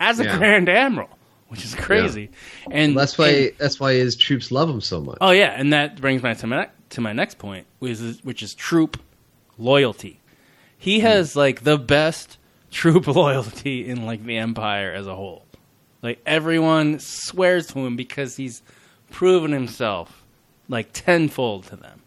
as 0.00 0.18
a 0.18 0.24
Yeah. 0.24 0.38
Grand 0.38 0.70
Admiral, 0.70 1.10
which 1.48 1.62
is 1.62 1.74
crazy. 1.74 2.30
And 2.70 2.96
that's 2.96 3.18
why 3.18 3.28
and- 3.28 3.52
that's 3.58 3.78
why 3.78 3.92
his 3.92 4.16
troops 4.16 4.50
love 4.50 4.70
him 4.70 4.80
so 4.80 4.98
much. 4.98 5.18
Oh 5.20 5.32
yeah, 5.32 5.52
and 5.54 5.74
that 5.74 6.00
brings 6.00 6.22
me 6.22 6.34
to 6.34 6.46
my 6.46 6.68
to 6.88 7.02
my 7.02 7.12
next 7.12 7.36
point, 7.36 7.66
which 7.80 8.00
is 8.00 8.24
which 8.24 8.42
is 8.42 8.54
troop 8.54 8.98
loyalty. 9.58 10.17
He 10.78 11.00
has 11.00 11.36
like 11.36 11.64
the 11.64 11.76
best 11.76 12.38
troop 12.70 13.06
loyalty 13.06 13.88
in 13.88 14.06
like 14.06 14.24
the 14.24 14.38
empire 14.38 14.92
as 14.92 15.06
a 15.06 15.14
whole. 15.14 15.44
Like 16.02 16.20
everyone 16.24 17.00
swears 17.00 17.66
to 17.68 17.80
him 17.80 17.96
because 17.96 18.36
he's 18.36 18.62
proven 19.10 19.52
himself 19.52 20.24
like 20.68 20.90
tenfold 20.92 21.64
to 21.64 21.76
them. 21.76 22.02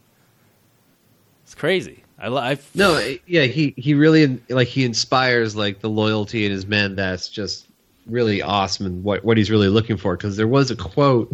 It's 1.43 1.55
crazy. 1.55 2.03
I, 2.17 2.27
I 2.27 2.57
No, 2.75 2.95
eh, 2.95 3.17
yeah, 3.25 3.43
he 3.43 3.73
he 3.75 3.93
really 3.93 4.39
like 4.49 4.67
he 4.67 4.85
inspires 4.85 5.55
like 5.55 5.81
the 5.81 5.89
loyalty 5.89 6.45
in 6.45 6.51
his 6.51 6.65
men. 6.65 6.95
That's 6.95 7.27
just 7.27 7.67
really 8.05 8.41
awesome 8.41 8.85
and 8.85 9.03
what 9.03 9.25
what 9.25 9.37
he's 9.37 9.51
really 9.51 9.67
looking 9.67 9.97
for. 9.97 10.15
Because 10.15 10.37
there 10.37 10.47
was 10.47 10.71
a 10.71 10.75
quote 10.75 11.33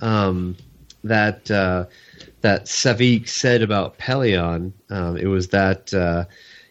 um, 0.00 0.56
that 1.02 1.50
uh, 1.50 1.86
that 2.42 2.66
Savit 2.66 3.28
said 3.28 3.62
about 3.62 3.98
Pellaeon. 3.98 4.72
Um, 4.90 5.16
it 5.16 5.26
was 5.26 5.48
that 5.48 5.92
uh, 5.94 6.26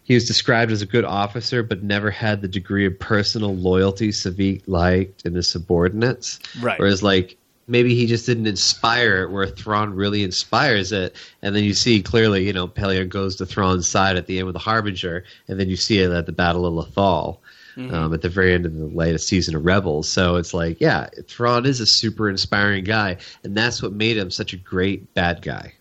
he 0.06 0.14
was 0.14 0.26
described 0.26 0.72
as 0.72 0.82
a 0.84 0.86
good 0.86 1.03
officer, 1.03 1.64
but 1.64 1.84
never 1.84 2.11
had 2.11 2.41
the 2.41 2.48
degree 2.48 2.86
of 2.86 2.98
personal 2.98 3.56
loyalty 3.56 4.10
Savit 4.10 4.61
liked 4.68 5.26
in 5.26 5.34
his 5.34 5.48
subordinates. 5.48 6.40
Right. 6.61 6.80
Whereas 6.80 7.02
like 7.02 7.38
maybe 7.68 7.95
he 7.95 8.06
just 8.06 8.27
didn't 8.27 8.45
inspire 8.45 9.23
it 9.23 9.32
where 9.32 9.48
Thrawn 9.48 9.95
really 9.95 10.23
inspires 10.23 10.91
it. 10.91 11.15
And 11.41 11.56
then 11.56 11.64
you 11.64 11.73
see 11.73 12.03
clearly, 12.03 12.45
you 12.45 12.53
know, 12.53 12.68
Pellaeon 12.68 13.10
goes 13.10 13.36
to 13.38 13.48
Thrawn's 13.48 13.88
side 13.88 14.15
at 14.15 14.27
the 14.27 14.38
end 14.38 14.45
with 14.45 14.53
the 14.53 14.60
Harbinger, 14.60 15.23
and 15.48 15.60
then 15.60 15.69
you 15.69 15.76
see 15.76 15.98
it 15.98 16.11
at 16.11 16.27
the 16.27 16.32
Battle 16.32 16.65
of 16.68 16.88
Lothal. 16.88 17.40
Mhm. 17.76 17.91
Um, 17.91 18.14
at 18.14 18.22
the 18.22 18.30
very 18.30 18.53
end 18.53 18.65
of 18.65 18.73
the 18.73 18.86
latest 18.86 19.27
season 19.27 19.53
of 19.53 19.65
Rebels, 19.65 20.07
so 20.07 20.38
it's 20.38 20.53
like, 20.53 20.80
yeah, 20.80 21.10
Thrawn 21.27 21.65
is 21.65 21.82
a 21.82 21.86
super 21.86 22.30
inspiring 22.30 22.86
guy, 22.86 23.18
and 23.44 23.53
that's 23.53 23.82
what 23.84 23.91
made 23.91 24.15
him 24.15 24.32
such 24.32 24.53
a 24.53 24.56
great 24.56 25.14
bad 25.14 25.41
guy. 25.41 25.73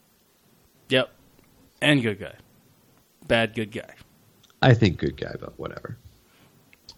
Yep. 0.88 1.12
And 1.80 2.02
good 2.02 2.18
guy. 2.18 2.34
Bad 3.28 3.54
good 3.54 3.70
guy. 3.70 3.94
I 4.62 4.74
think 4.74 4.98
good 4.98 5.16
guy, 5.16 5.34
but 5.38 5.58
whatever. 5.58 5.96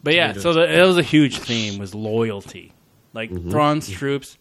But 0.03 0.15
yeah, 0.15 0.33
so 0.35 0.53
the, 0.53 0.73
it 0.81 0.87
was 0.87 0.99
a 0.99 1.03
huge 1.03 1.39
theme 1.39 1.79
was 1.79 1.95
loyalty, 1.95 2.73
like 3.13 3.31
Mhm. 3.31 3.51
Thrawn's 3.51 3.91
troops, 3.91 4.39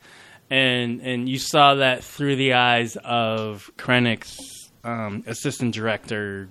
and 0.49 1.01
and 1.01 1.27
you 1.27 1.39
saw 1.39 1.75
that 1.75 2.03
through 2.03 2.35
the 2.35 2.53
eyes 2.53 2.97
of 3.03 3.71
Krennic's 3.77 4.71
um, 4.83 5.23
assistant 5.25 5.73
director, 5.73 6.49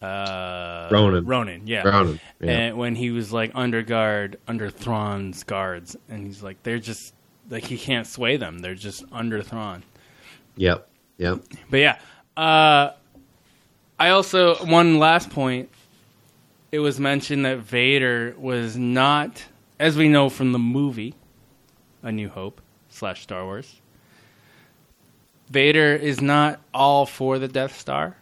uh, 0.00 0.88
Ronan. 0.90 1.26
Ronan, 1.26 1.66
yeah, 1.66 1.82
Ronan, 1.86 2.18
yeah. 2.40 2.50
And 2.50 2.78
when 2.78 2.94
he 2.94 3.10
was 3.10 3.32
like 3.32 3.52
under 3.54 3.82
guard 3.82 4.38
under 4.48 4.70
Thrawn's 4.70 5.42
guards, 5.44 5.96
and 6.08 6.26
he's 6.26 6.42
like, 6.42 6.62
they're 6.62 6.78
just 6.78 7.12
like 7.50 7.64
he 7.64 7.76
can't 7.76 8.06
sway 8.06 8.38
them; 8.38 8.60
they're 8.60 8.74
just 8.74 9.04
under 9.12 9.42
Thrawn. 9.42 9.82
Yep, 10.56 10.88
yep. 11.18 11.40
But 11.68 11.80
yeah, 11.80 11.98
uh, 12.36 12.92
I 14.00 14.08
also 14.08 14.54
one 14.64 14.98
last 14.98 15.28
point. 15.28 15.68
It 16.72 16.78
was 16.78 16.98
mentioned 16.98 17.44
that 17.44 17.58
Vader 17.58 18.34
was 18.38 18.76
not, 18.76 19.44
as 19.78 19.96
we 19.96 20.08
know 20.08 20.30
from 20.30 20.52
the 20.52 20.58
movie, 20.58 21.14
A 22.02 22.10
New 22.10 22.30
Hope 22.30 22.62
slash 22.88 23.22
Star 23.22 23.44
Wars. 23.44 23.80
Vader 25.50 25.94
is 25.94 26.22
not 26.22 26.60
all 26.72 27.04
for 27.04 27.38
the 27.38 27.48
Death 27.48 27.78
Star. 27.78 28.16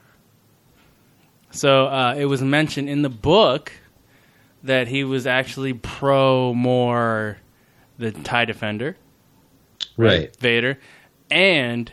So 1.51 1.87
uh, 1.87 2.15
it 2.19 2.25
was 2.25 2.43
mentioned 2.43 2.89
in 2.89 3.03
the 3.03 3.09
book 3.09 3.73
that 4.65 4.89
he 4.89 5.05
was 5.05 5.27
actually 5.29 5.75
pro 5.75 6.55
more 6.55 7.39
the 7.99 8.11
Tie 8.11 8.47
Defender, 8.47 8.97
Right. 9.97 10.35
Vader, 10.41 10.79
and 11.31 11.93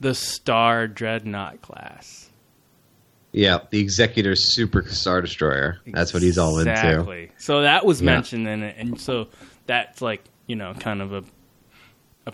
the 0.00 0.14
Star 0.14 0.88
Dreadnought 0.88 1.60
class. 1.60 2.30
Yeah, 3.32 3.58
the 3.70 3.80
Executor 3.80 4.36
Super 4.36 4.82
Star 4.88 5.22
Destroyer. 5.22 5.78
That's 5.86 6.12
what 6.12 6.22
he's 6.22 6.36
all 6.38 6.58
into. 6.58 6.70
Exactly. 6.72 7.30
So 7.38 7.62
that 7.62 7.84
was 7.86 8.00
Yeah. 8.02 8.12
mentioned 8.12 8.46
in 8.46 8.62
it, 8.62 8.76
and 8.78 9.00
so 9.00 9.28
that's 9.66 10.02
like 10.02 10.22
you 10.46 10.56
know 10.56 10.74
kind 10.74 11.00
of 11.00 11.12
a 11.14 11.24
a 12.26 12.32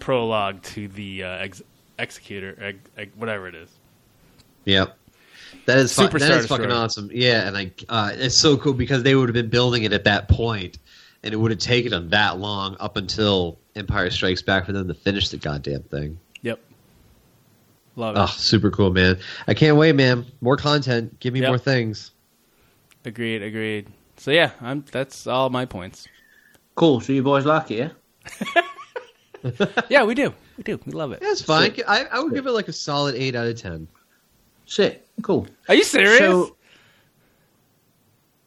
prologue 0.00 0.60
to 0.62 0.88
the 0.88 1.22
uh, 1.24 1.28
ex- 1.38 1.62
Executor, 1.98 2.56
ex- 2.60 2.78
ex- 2.96 3.16
whatever 3.16 3.46
it 3.48 3.54
is. 3.54 3.68
Yep. 4.64 4.96
That 5.66 5.78
is 5.78 5.92
fu- 5.94 6.02
that 6.02 6.12
fucking 6.12 6.28
Destroyer. 6.28 6.70
awesome. 6.72 7.10
Yeah, 7.12 7.46
and 7.46 7.56
I 7.56 7.70
uh, 7.88 8.12
it's 8.14 8.36
so 8.36 8.56
cool 8.56 8.72
because 8.72 9.02
they 9.02 9.14
would 9.14 9.28
have 9.28 9.34
been 9.34 9.50
building 9.50 9.84
it 9.84 9.92
at 9.92 10.04
that 10.04 10.28
point, 10.28 10.78
and 11.22 11.32
it 11.32 11.36
would 11.36 11.50
have 11.52 11.60
taken 11.60 11.90
them 11.90 12.08
that 12.10 12.38
long 12.38 12.76
up 12.80 12.96
until 12.96 13.58
Empire 13.76 14.10
Strikes 14.10 14.42
Back 14.42 14.66
for 14.66 14.72
them 14.72 14.88
to 14.88 14.94
finish 14.94 15.28
the 15.28 15.36
goddamn 15.36 15.82
thing. 15.84 16.18
Yep. 18.00 18.16
Love 18.16 18.16
it. 18.16 18.20
Oh, 18.20 18.34
super 18.36 18.70
cool, 18.70 18.90
man! 18.92 19.18
I 19.46 19.54
can't 19.54 19.76
wait, 19.76 19.94
man. 19.94 20.26
More 20.40 20.56
content. 20.56 21.18
Give 21.20 21.32
me 21.34 21.40
Yep. 21.40 21.48
more 21.48 21.58
things. 21.58 22.12
Agreed. 23.04 23.42
Agreed. 23.42 23.88
So 24.16 24.30
yeah, 24.30 24.50
I'm. 24.60 24.84
That's 24.90 25.26
all 25.26 25.50
my 25.50 25.64
points. 25.66 26.06
Cool. 26.74 27.00
So 27.00 27.12
you 27.12 27.22
boys 27.22 27.44
like 27.44 27.70
it, 27.70 27.92
yeah? 29.44 29.66
yeah, 29.88 30.04
we 30.04 30.14
do. 30.14 30.32
We 30.56 30.62
do. 30.64 30.80
We 30.86 30.92
love 30.92 31.12
it. 31.12 31.20
That's 31.20 31.42
fine. 31.42 31.74
I, 31.86 32.04
I 32.04 32.20
would 32.20 32.34
give 32.34 32.46
it 32.46 32.52
like 32.52 32.68
a 32.68 32.72
solid 32.72 33.14
eight 33.14 33.34
out 33.34 33.46
of 33.46 33.60
ten. 33.60 33.88
Shit. 34.66 35.06
Cool. 35.22 35.46
Are 35.68 35.74
you 35.74 35.84
serious? 35.84 36.18
So, 36.18 36.56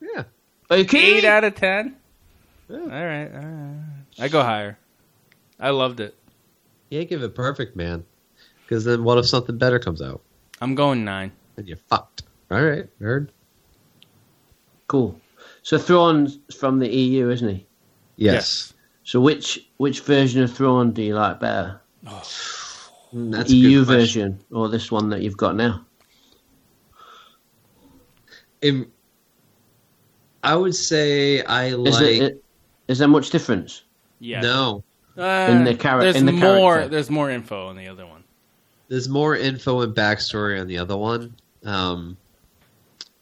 yeah. 0.01 0.23
Are 0.69 0.77
you 0.77 0.85
kidding 0.85 1.17
Eight 1.17 1.25
out 1.25 1.43
of 1.43 1.55
ten. 1.55 1.95
All 2.69 2.77
right. 2.77 3.27
All 3.33 3.39
right. 3.41 3.83
I 4.19 4.27
go 4.29 4.41
higher. 4.41 4.77
I 5.59 5.71
loved 5.71 5.99
it. 5.99 6.15
You 6.89 6.99
can't 6.99 7.09
give 7.09 7.23
it 7.23 7.35
perfect, 7.35 7.75
man. 7.75 8.05
Because 8.65 8.85
then 8.85 9.03
what 9.03 9.17
if 9.17 9.25
something 9.27 9.57
better 9.57 9.79
comes 9.79 10.01
out? 10.01 10.21
I'm 10.61 10.75
going 10.75 11.03
nine. 11.05 11.31
Then 11.55 11.67
you're 11.67 11.77
fucked. 11.77 12.23
All 12.49 12.63
right, 12.63 12.87
nerd. 13.01 13.29
Cool. 14.87 15.19
So 15.63 15.77
Thrawn's 15.77 16.39
from 16.57 16.79
the 16.79 16.87
EU, 16.89 17.29
isn't 17.29 17.47
he? 17.49 17.65
Yes. 18.15 18.73
So 19.03 19.19
which 19.19 19.67
which 19.77 20.01
version 20.01 20.43
of 20.43 20.53
Thrawn 20.53 20.91
do 20.91 21.01
you 21.01 21.15
like 21.15 21.39
better? 21.39 21.81
Mm, 22.05 22.11
That's 23.31 23.49
the 23.49 23.65
a 23.65 23.69
EU 23.69 23.85
question. 23.85 23.99
version 23.99 24.39
or 24.51 24.69
this 24.69 24.91
one 24.91 25.09
that 25.09 25.21
you've 25.21 25.37
got 25.37 25.55
now? 25.55 25.85
In- 28.61 28.91
I 30.43 30.55
would 30.55 30.75
say 30.75 31.41
I 31.43 31.67
Is, 31.67 31.75
like. 31.77 32.19
there, 32.19 32.31
is 32.87 32.99
there 32.99 33.07
much 33.07 33.29
difference? 33.29 33.83
Yeah. 34.19 34.41
No, 34.41 34.83
Uh, 35.17 35.47
In 35.51 35.63
the 35.63 35.73
chara- 35.75 36.03
there's 36.03 36.15
in 36.15 36.25
the 36.25 36.31
more. 36.31 36.73
character. 36.75 36.89
There's 36.89 37.09
more 37.09 37.29
info 37.29 37.67
on 37.67 37.77
the 37.77 37.87
other 37.87 38.05
one. 38.05 38.12
There's 38.93 39.09
more 39.09 39.35
info 39.35 39.81
and 39.81 39.95
backstory 39.95 40.61
on 40.61 40.67
the 40.67 40.77
other 40.77 40.95
one. 40.95 41.35
Um, 41.65 42.15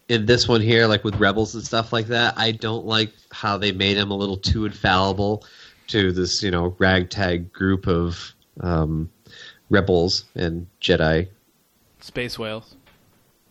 in 0.10 0.26
this 0.26 0.46
one 0.46 0.60
here, 0.60 0.86
like 0.86 1.06
with 1.06 1.16
rebels 1.16 1.56
and 1.56 1.64
stuff 1.64 1.94
like 1.94 2.08
that, 2.08 2.34
I 2.36 2.52
don't 2.52 2.86
like 2.86 3.14
how 3.32 3.58
they 3.58 3.72
made 3.72 3.96
him 3.96 4.12
a 4.12 4.14
little 4.14 4.36
too 4.36 4.66
infallible 4.66 5.46
to 5.88 6.12
this, 6.12 6.44
you 6.44 6.52
know, 6.52 6.76
ragtag 6.78 7.54
group 7.54 7.88
of 7.88 8.34
um, 8.60 9.10
rebels 9.70 10.26
and 10.36 10.68
Jedi 10.82 11.30
Space 12.02 12.38
whales. 12.38 12.76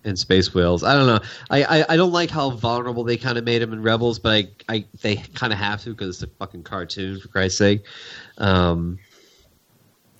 and 0.04 0.18
space 0.18 0.52
whales. 0.52 0.84
I 0.84 0.92
don't 0.92 1.06
know. 1.06 1.20
I, 1.48 1.62
I, 1.64 1.84
I 1.94 1.96
don't 1.96 2.12
like 2.12 2.28
how 2.28 2.50
vulnerable 2.50 3.04
they 3.04 3.16
kind 3.16 3.38
of 3.38 3.44
made 3.44 3.62
him 3.62 3.72
in 3.72 3.80
Rebels, 3.80 4.18
but 4.18 4.30
I, 4.34 4.48
I 4.68 4.84
they 5.00 5.16
kind 5.16 5.54
of 5.54 5.58
have 5.58 5.82
to 5.84 5.90
because 5.94 6.22
it's 6.22 6.30
a 6.30 6.36
fucking 6.36 6.64
cartoon 6.64 7.18
for 7.18 7.28
Christ's 7.28 7.56
sake. 7.56 7.84
Um, 8.36 8.98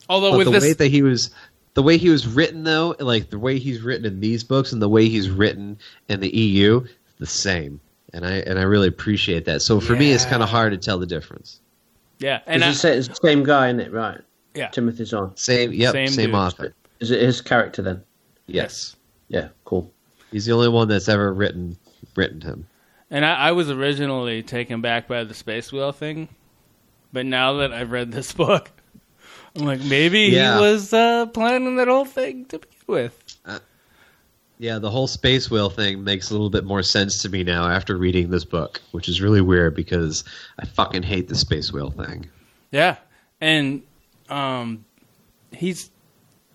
Although 0.09 0.37
with 0.37 0.47
the 0.47 0.51
this, 0.51 0.63
way 0.65 0.73
that 0.73 0.89
he 0.89 1.03
was, 1.03 1.31
the 1.75 1.83
way 1.83 1.97
he 1.97 2.09
was 2.11 2.27
written 2.27 2.65
though, 2.65 2.97
like 2.99 3.31
the 3.31 3.39
way 3.39 3.59
he's 3.59 3.81
written 3.81 4.05
in 4.07 4.21
these 4.21 4.43
books 4.45 4.73
and 4.73 4.81
the 4.83 4.89
way 4.89 5.09
he's 5.09 5.31
written 5.31 5.79
in 6.09 6.21
the 6.21 6.35
EU, 6.37 6.85
the 7.19 7.27
same. 7.27 7.81
And 8.13 8.27
I 8.27 8.39
and 8.41 8.59
I 8.59 8.63
really 8.63 8.89
appreciate 8.89 9.45
that. 9.45 9.63
So 9.63 9.81
for 9.81 9.95
me, 9.95 10.11
it's 10.13 10.25
kind 10.25 10.43
of 10.43 10.49
hard 10.49 10.73
to 10.73 10.79
tell 10.79 10.99
the 10.99 11.07
difference. 11.07 11.61
yeah, 12.19 12.41
and 12.47 12.57
And 12.57 12.65
I, 12.65 12.71
it's, 12.71 12.83
the 12.83 12.97
it's 12.97 13.09
the 13.09 13.15
same 13.23 13.45
guy, 13.45 13.69
isn't 13.69 13.81
it? 13.81 13.93
Right. 13.93 14.21
Yeah. 14.55 14.69
Timothy 14.69 15.05
Zahn. 15.05 15.37
Same, 15.37 15.73
yep, 15.73 15.93
Same 15.93 16.09
same, 16.09 16.27
dude. 16.27 16.35
author. 16.35 16.75
Is 16.99 17.13
it 17.13 17.23
his 17.23 17.41
character 17.41 17.83
then? 17.83 18.03
Yes, 18.49 18.97
Yeah. 19.29 19.49
Cool. 19.65 19.93
he's 20.33 20.45
the 20.45 20.53
only 20.53 20.69
one 20.69 20.89
that's 20.89 21.09
ever 21.09 21.33
written 21.33 21.77
written 22.17 22.41
him. 22.41 22.67
and 23.13 23.25
I, 23.25 23.35
I 23.35 23.53
was 23.53 23.71
originally 23.71 24.43
taken 24.43 24.81
back 24.81 25.07
by 25.07 25.23
the 25.23 25.35
space 25.35 25.73
whale 25.73 25.93
thing 25.93 26.29
But 27.13 27.27
now 27.27 27.53
that 27.59 27.73
I've 27.73 27.93
read 27.93 28.11
this 28.11 28.33
book, 28.45 28.73
I'm 29.57 29.65
like, 29.65 29.83
maybe 29.85 30.21
Yeah. 30.21 30.57
he 30.57 30.61
was 30.61 30.93
uh, 30.93 31.27
planning 31.27 31.77
that 31.77 31.89
whole 31.89 32.05
thing 32.05 32.45
to 32.47 32.59
begin 32.59 32.79
with. 32.87 33.37
Yeah, 34.59 34.79
the 34.79 34.91
whole 34.91 35.07
space 35.07 35.51
whale 35.51 35.71
thing 35.71 36.05
makes 36.05 36.29
a 36.31 36.35
little 36.35 36.51
bit 36.51 36.65
more 36.65 36.83
sense 36.83 37.23
to 37.23 37.31
me 37.31 37.45
now 37.45 37.67
after 37.67 37.97
reading 37.97 38.29
this 38.31 38.45
book, 38.45 38.81
which 38.93 39.09
is 39.09 39.23
really 39.23 39.41
weird 39.41 39.75
because 39.75 40.23
I 40.59 40.67
fucking 40.67 41.03
hate 41.03 41.29
the 41.29 41.35
space 41.35 41.73
whale 41.73 41.91
thing. 41.91 42.29
Yeah, 42.71 42.97
and 43.41 43.83
um, 44.29 44.85
he's 45.51 45.91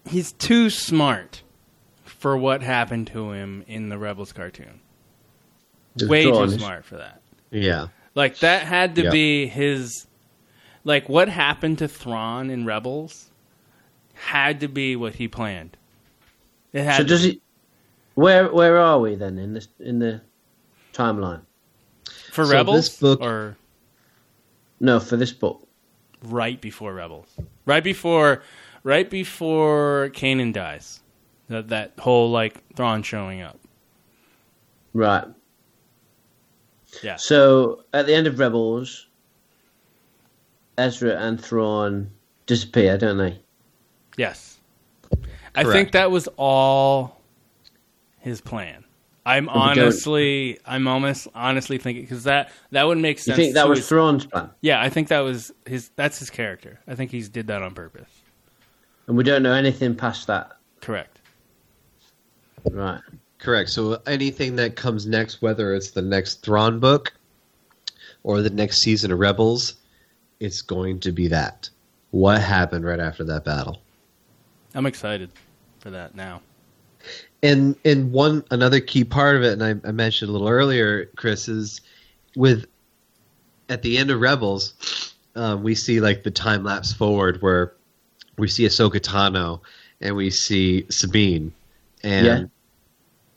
he's 0.08 0.34
too 0.34 0.70
smart 0.70 1.42
for 2.04 2.38
what 2.38 2.62
happened 2.62 3.08
to 3.08 3.32
him 3.32 3.64
in 3.68 3.90
the 3.90 3.98
Rebels 3.98 4.32
cartoon. 4.32 4.80
Just 5.98 6.10
Way 6.12 6.26
too 6.26 6.50
smart 6.52 6.86
for 6.86 6.98
that. 6.98 7.22
Yeah. 7.50 7.88
Like 8.14 8.38
that 8.40 8.64
had 8.64 8.96
to 8.96 9.06
Yeah. 9.06 9.10
be 9.12 9.48
his. 9.48 10.06
Like 10.86 11.10
what 11.10 11.28
happened 11.28 11.80
to 11.80 11.88
Thrawn 11.90 12.50
in 12.50 12.64
Rebels 12.66 13.30
had 14.14 14.62
to 14.62 14.70
be 14.70 14.96
what 14.96 15.16
he 15.16 15.28
planned. 15.28 15.76
It 16.72 16.84
had 16.84 16.98
So 16.98 17.04
does 17.04 17.24
he? 17.24 17.42
Where 18.14 18.48
where 18.54 18.78
are 18.80 19.00
we 19.00 19.16
then 19.16 19.38
in 19.38 19.54
this 19.54 19.68
in 19.80 20.00
the 20.00 20.22
timeline? 20.94 21.42
for 22.32 22.46
So 22.46 22.52
Rebels 22.52 22.76
this 22.90 23.00
book- 23.00 23.22
or 23.22 23.58
No, 24.80 25.00
for 25.00 25.18
this 25.18 25.34
book. 25.34 25.68
right 26.24 26.60
before 26.62 26.94
Rebels, 26.94 27.28
right 27.66 27.84
before, 27.84 28.44
right 28.84 29.10
before 29.10 30.12
Kanan 30.14 30.54
dies. 30.54 31.02
That 31.50 31.68
that 31.70 31.94
whole 32.00 32.30
like 32.32 32.64
Thrawn 32.76 33.04
showing 33.04 33.42
up. 33.42 33.60
Right. 34.94 35.26
Yeah. 37.04 37.18
So 37.18 37.84
at 37.94 38.06
the 38.06 38.14
end 38.16 38.28
of 38.28 38.40
Rebels, 38.40 39.05
Ezra 40.78 41.18
and 41.20 41.42
Thrawn 41.42 42.10
disappear, 42.46 42.98
don't 42.98 43.18
they? 43.18 43.40
Yes. 44.18 44.60
I 45.56 45.64
think 45.64 45.92
that 45.94 46.12
was 46.12 46.28
all 46.38 47.22
his 48.20 48.42
plan. 48.42 48.84
I'm 49.26 49.50
honestly, 49.50 50.60
I'm 50.66 50.88
almost 50.88 51.28
honestly 51.34 51.80
thinking 51.80 52.04
because 52.04 52.26
that 52.26 52.52
that 52.72 52.86
would 52.86 53.00
make 53.00 53.18
sense. 53.18 53.28
You 53.28 53.34
sense. 53.34 53.46
think 53.46 53.54
that 53.56 53.68
was 53.68 53.80
his- 53.80 53.90
Thrawn's 53.90 54.26
plan? 54.28 54.52
Yeah, 54.62 54.80
I 54.82 54.90
think 54.90 55.08
that 55.08 55.22
was 55.22 55.52
his. 55.66 55.90
That's 55.96 56.20
his 56.20 56.30
character. 56.30 56.80
I 56.88 56.94
think 56.94 57.10
he's 57.10 57.28
did 57.30 57.48
that 57.48 57.64
on 57.64 57.74
purpose. 57.74 58.10
And 59.08 59.18
we 59.18 59.24
don't 59.24 59.42
know 59.42 59.54
anything 59.54 59.96
past 59.96 60.28
that. 60.28 60.52
Correct. 60.82 61.20
Right. 62.70 63.02
Correct. 63.40 63.70
So 63.70 64.00
anything 64.06 64.56
that 64.58 64.76
comes 64.76 65.06
next, 65.08 65.42
whether 65.42 65.74
it's 65.74 65.92
the 65.92 66.02
next 66.02 66.44
Thrawn 66.44 66.80
book 66.80 67.14
or 68.24 68.42
the 68.42 68.50
next 68.50 68.80
season 68.80 69.12
of 69.12 69.20
Rebels, 69.20 69.76
it's 70.40 70.62
going 70.62 71.00
to 71.02 71.12
be 71.12 71.28
that. 71.30 71.70
What 72.12 72.42
happened 72.42 72.86
right 72.86 73.00
after 73.00 73.24
that 73.26 73.44
battle? 73.44 73.82
I'm 74.74 74.86
excited 74.86 75.30
for 75.80 75.90
that 75.92 76.16
now. 76.16 76.42
And 77.44 77.76
and 77.86 78.12
one 78.12 78.44
another 78.52 78.80
key 78.80 79.04
part 79.04 79.36
of 79.36 79.44
it, 79.44 79.54
and 79.60 79.64
I, 79.64 79.88
I 79.88 79.92
mentioned 79.92 80.30
a 80.30 80.32
little 80.32 80.50
earlier, 80.50 81.06
Chris, 81.16 81.48
is 81.48 81.82
with 82.36 82.66
at 83.70 83.82
the 83.82 83.98
end 83.98 84.12
of 84.12 84.20
Rebels, 84.20 85.14
um, 85.36 85.64
we 85.64 85.76
see 85.76 86.00
like 86.00 86.24
the 86.24 86.32
time 86.32 86.64
lapse 86.64 86.94
forward 86.94 87.42
where 87.42 87.74
we 88.38 88.48
see 88.48 88.66
Ahsoka 88.66 89.00
Tano 89.00 89.62
and 90.02 90.16
we 90.16 90.30
see 90.30 90.86
Sabine, 90.90 91.54
and 92.04 92.26
Yeah. 92.26 92.46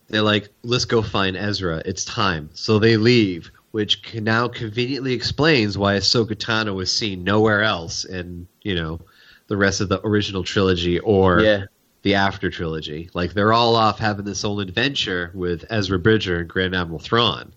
they're 0.09 0.23
like, 0.23 0.49
"Let's 0.63 0.85
go 0.85 1.03
find 1.03 1.37
Ezra. 1.37 1.83
It's 1.85 2.05
time." 2.05 2.49
So 2.55 2.79
they 2.79 2.97
leave, 2.97 3.51
which 3.73 4.03
can 4.03 4.25
now 4.25 4.49
conveniently 4.49 5.13
explains 5.13 5.77
why 5.77 5.97
Ahsoka 5.97 6.35
Tano 6.35 6.75
was 6.75 6.93
seen 6.95 7.25
nowhere 7.25 7.63
else 7.63 8.05
in 8.05 8.47
you 8.63 8.75
know 8.75 9.01
the 9.49 9.57
rest 9.57 9.81
of 9.81 9.89
the 9.89 10.05
original 10.07 10.43
trilogy 10.45 10.99
or 11.01 11.41
Yeah. 11.41 11.65
the 12.03 12.15
after 12.15 12.51
trilogy. 12.51 13.11
Like 13.15 13.33
they're 13.35 13.53
all 13.53 13.75
off 13.77 13.99
having 13.99 14.25
this 14.25 14.45
own 14.45 14.61
adventure 14.61 15.31
with 15.35 15.65
Ezra 15.71 15.99
Bridger 15.99 16.41
and 16.41 16.49
Grand 16.49 16.75
Admiral 16.77 16.99
Thrawn. 17.01 17.53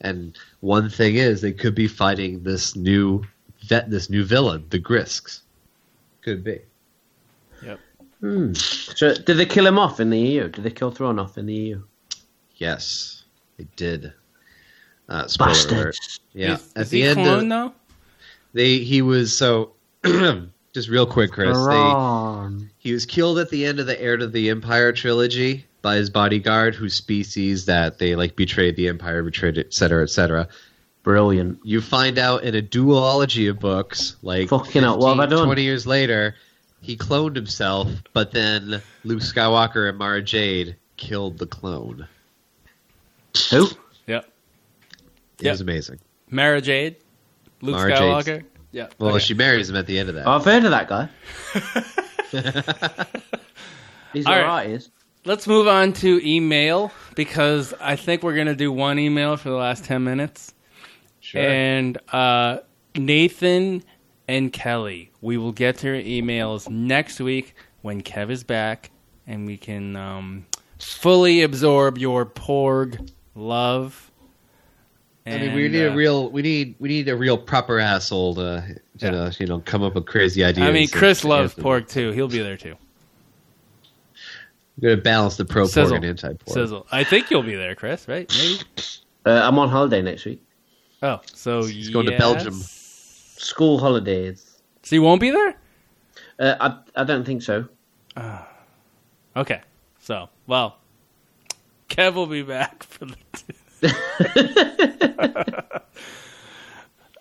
And 0.00 0.36
one 0.60 0.88
thing 0.88 1.16
is 1.16 1.40
they 1.40 1.52
could 1.52 1.74
be 1.74 1.86
fighting 1.88 2.42
this 2.42 2.74
new 2.74 3.22
vet 3.64 3.90
this 3.90 4.08
new 4.08 4.24
villain, 4.24 4.64
the 4.70 4.78
Grysks. 4.78 5.40
Could 6.22 6.42
be. 6.44 6.60
Hmm. 8.20 8.52
So 8.52 9.14
did 9.14 9.38
they 9.38 9.46
kill 9.46 9.66
him 9.66 9.78
off 9.78 9.98
in 9.98 10.10
the 10.10 10.18
EU? 10.18 10.48
Did 10.48 10.62
they 10.62 10.70
kill 10.70 10.90
Thrawn 10.90 11.18
off 11.18 11.38
in 11.38 11.46
the 11.46 11.54
EU? 11.54 11.82
Yes, 12.56 13.24
they 13.56 13.66
did. 13.76 14.12
Uh, 15.10 15.26
spoiler 15.26 15.52
alert. 15.68 15.96
Yeah, 16.32 16.54
Is, 16.54 16.72
at 16.76 16.82
is 16.82 16.90
the 16.90 17.00
he 17.02 17.06
end, 17.08 17.16
clone 17.16 17.42
of, 17.44 17.48
though? 17.48 17.74
they 18.54 18.78
he 18.78 19.02
was 19.02 19.36
so. 19.36 19.72
just 20.72 20.88
real 20.88 21.04
quick, 21.06 21.32
Chris. 21.32 21.58
They, 21.66 22.66
He 22.78 22.92
was 22.92 23.04
killed 23.04 23.38
at 23.38 23.50
the 23.50 23.66
end 23.66 23.80
of 23.80 23.86
the 23.86 24.00
Heir 24.00 24.16
to 24.16 24.26
the 24.26 24.48
Empire 24.50 24.92
trilogy 24.92 25.66
by 25.82 25.96
his 25.96 26.08
bodyguard, 26.10 26.74
whose 26.74 26.94
species 26.94 27.66
that 27.66 27.98
they 27.98 28.14
like 28.14 28.36
betrayed 28.36 28.76
the 28.76 28.88
Empire, 28.88 29.22
betrayed, 29.22 29.58
et 29.58 29.74
cetera, 29.74 30.02
et 30.02 30.10
cetera. 30.10 30.48
Brilliant. 31.02 31.58
You 31.64 31.80
find 31.80 32.18
out 32.18 32.44
in 32.44 32.54
a 32.54 32.62
duology 32.62 33.48
of 33.50 33.58
books, 33.58 34.16
like 34.22 34.48
Fucking 34.50 34.82
hell, 34.82 34.98
what 34.98 35.08
have 35.10 35.18
I 35.18 35.22
15, 35.24 35.38
done? 35.38 35.46
20 35.46 35.62
years 35.62 35.86
later, 35.86 36.34
he 36.82 36.96
cloned 36.96 37.34
himself, 37.34 37.88
but 38.12 38.32
then 38.32 38.80
Luke 39.04 39.20
Skywalker 39.22 39.88
and 39.88 39.98
Mara 39.98 40.22
Jade 40.22 40.76
killed 40.96 41.38
the 41.38 41.46
clone. 41.46 42.06
Who? 43.50 43.68
Yep. 45.40 45.42
It 45.42 45.44
Yep. 45.46 45.52
was 45.52 45.60
amazing. 45.60 45.98
Mara 46.30 46.60
Jade, 46.60 46.96
Luke 47.62 47.76
Mara 47.76 47.90
Jade's- 47.96 48.26
Skywalker. 48.26 48.44
Yeah. 48.72 48.86
Well, 48.98 49.10
okay. 49.16 49.18
she 49.24 49.34
marries 49.34 49.68
him 49.68 49.76
at 49.76 49.86
the 49.86 49.98
end 49.98 50.08
of 50.08 50.14
that. 50.14 50.28
I've 50.28 50.44
heard 50.44 50.64
of 50.64 50.70
that 50.70 50.88
guy. 50.88 51.08
He's 54.12 54.26
All 54.26 54.32
right. 54.32 54.42
alright, 54.42 54.68
he 54.68 54.74
is. 54.74 54.90
Let's 55.24 55.46
move 55.46 55.68
on 55.68 55.92
to 55.94 56.20
email 56.26 56.90
because 57.14 57.74
I 57.80 57.96
think 57.96 58.22
we're 58.22 58.34
gonna 58.36 58.54
do 58.56 58.72
one 58.72 58.98
email 58.98 59.36
for 59.36 59.50
the 59.50 59.56
last 59.56 59.84
ten 59.84 60.02
minutes. 60.04 60.54
Sure. 61.20 61.42
And 61.42 61.98
uh, 62.12 62.58
Nathan 62.96 63.82
and 64.26 64.52
Kelly, 64.52 65.10
we 65.20 65.36
will 65.36 65.52
get 65.52 65.78
to 65.78 65.86
your 65.88 65.96
emails 66.02 66.68
next 66.70 67.20
week 67.20 67.54
when 67.82 68.02
Kev 68.02 68.30
is 68.30 68.42
back, 68.44 68.90
and 69.26 69.46
we 69.46 69.56
can 69.56 69.94
um, 69.96 70.46
fully 70.78 71.42
absorb 71.42 71.98
your 71.98 72.24
Porg 72.26 73.10
love. 73.34 74.09
I 75.30 75.38
mean, 75.38 75.54
we 75.54 75.68
need 75.68 75.86
uh, 75.86 75.92
a 75.92 75.94
real, 75.94 76.30
we 76.30 76.42
need, 76.42 76.74
we 76.78 76.88
need 76.88 77.08
a 77.08 77.16
real 77.16 77.38
proper 77.38 77.78
asshole 77.78 78.34
to, 78.36 78.80
to 78.98 79.16
uh, 79.24 79.32
you 79.38 79.46
know, 79.46 79.60
come 79.64 79.82
up 79.82 79.94
with 79.94 80.06
crazy 80.06 80.44
ideas. 80.44 80.66
I 80.68 80.72
mean, 80.72 80.82
and- 80.84 80.92
Chris 80.92 81.24
loves 81.24 81.54
and- 81.54 81.62
pork 81.62 81.88
too. 81.88 82.10
He'll 82.12 82.28
be 82.28 82.40
there 82.40 82.56
too. 82.56 82.76
We're 84.80 84.90
gonna 84.90 85.02
balance 85.02 85.36
the 85.36 85.44
pro 85.44 85.68
pork 85.68 85.92
and 85.92 86.04
anti 86.04 86.28
pork. 86.34 86.54
Sizzle. 86.54 86.86
I 86.90 87.04
think 87.04 87.30
you'll 87.30 87.42
be 87.42 87.54
there, 87.54 87.74
Chris. 87.74 88.08
Right? 88.08 88.32
Maybe. 88.38 88.60
Uh, 89.26 89.30
I'm 89.46 89.58
on 89.58 89.68
holiday 89.68 90.00
next 90.00 90.24
week. 90.24 90.42
Oh, 91.02 91.20
so 91.34 91.64
He's 91.64 91.90
going 91.90 92.06
to. 92.06 92.16
Belgium. 92.16 92.54
School 92.54 93.78
holidays. 93.78 94.58
So 94.82 94.94
you 94.96 95.02
won't 95.02 95.20
be 95.20 95.30
there? 95.30 95.54
Uh, 96.38 96.54
I 96.96 97.00
I 97.02 97.04
don't 97.04 97.24
think 97.24 97.42
so. 97.42 97.66
Okay. 99.36 99.60
So, 99.98 100.28
well, 100.46 100.78
Kev 101.88 102.14
will 102.14 102.26
be 102.26 102.42
back 102.42 102.82
for 102.84 103.04
the. 103.04 103.16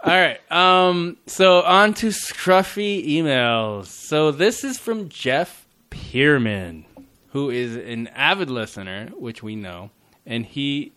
All 0.01 0.15
right. 0.15 0.39
Um. 0.51 1.17
So 1.27 1.61
on 1.61 1.93
to 1.95 2.07
scruffy 2.07 3.07
emails. 3.07 3.87
So 3.87 4.31
this 4.31 4.63
is 4.63 4.77
from 4.79 5.09
Jeff 5.09 5.67
Pierman, 5.91 6.85
who 7.29 7.49
is 7.49 7.75
an 7.75 8.07
avid 8.09 8.49
listener, 8.49 9.07
which 9.17 9.43
we 9.43 9.55
know, 9.55 9.91
and 10.25 10.45
he 10.45 10.93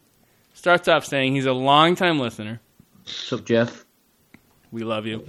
starts 0.54 0.88
off 0.88 1.04
saying 1.04 1.34
he's 1.34 1.46
a 1.46 1.52
longtime 1.52 2.18
listener. 2.18 2.60
So 3.04 3.38
Jeff? 3.38 3.84
We 4.70 4.82
love 4.82 5.06
you. 5.06 5.26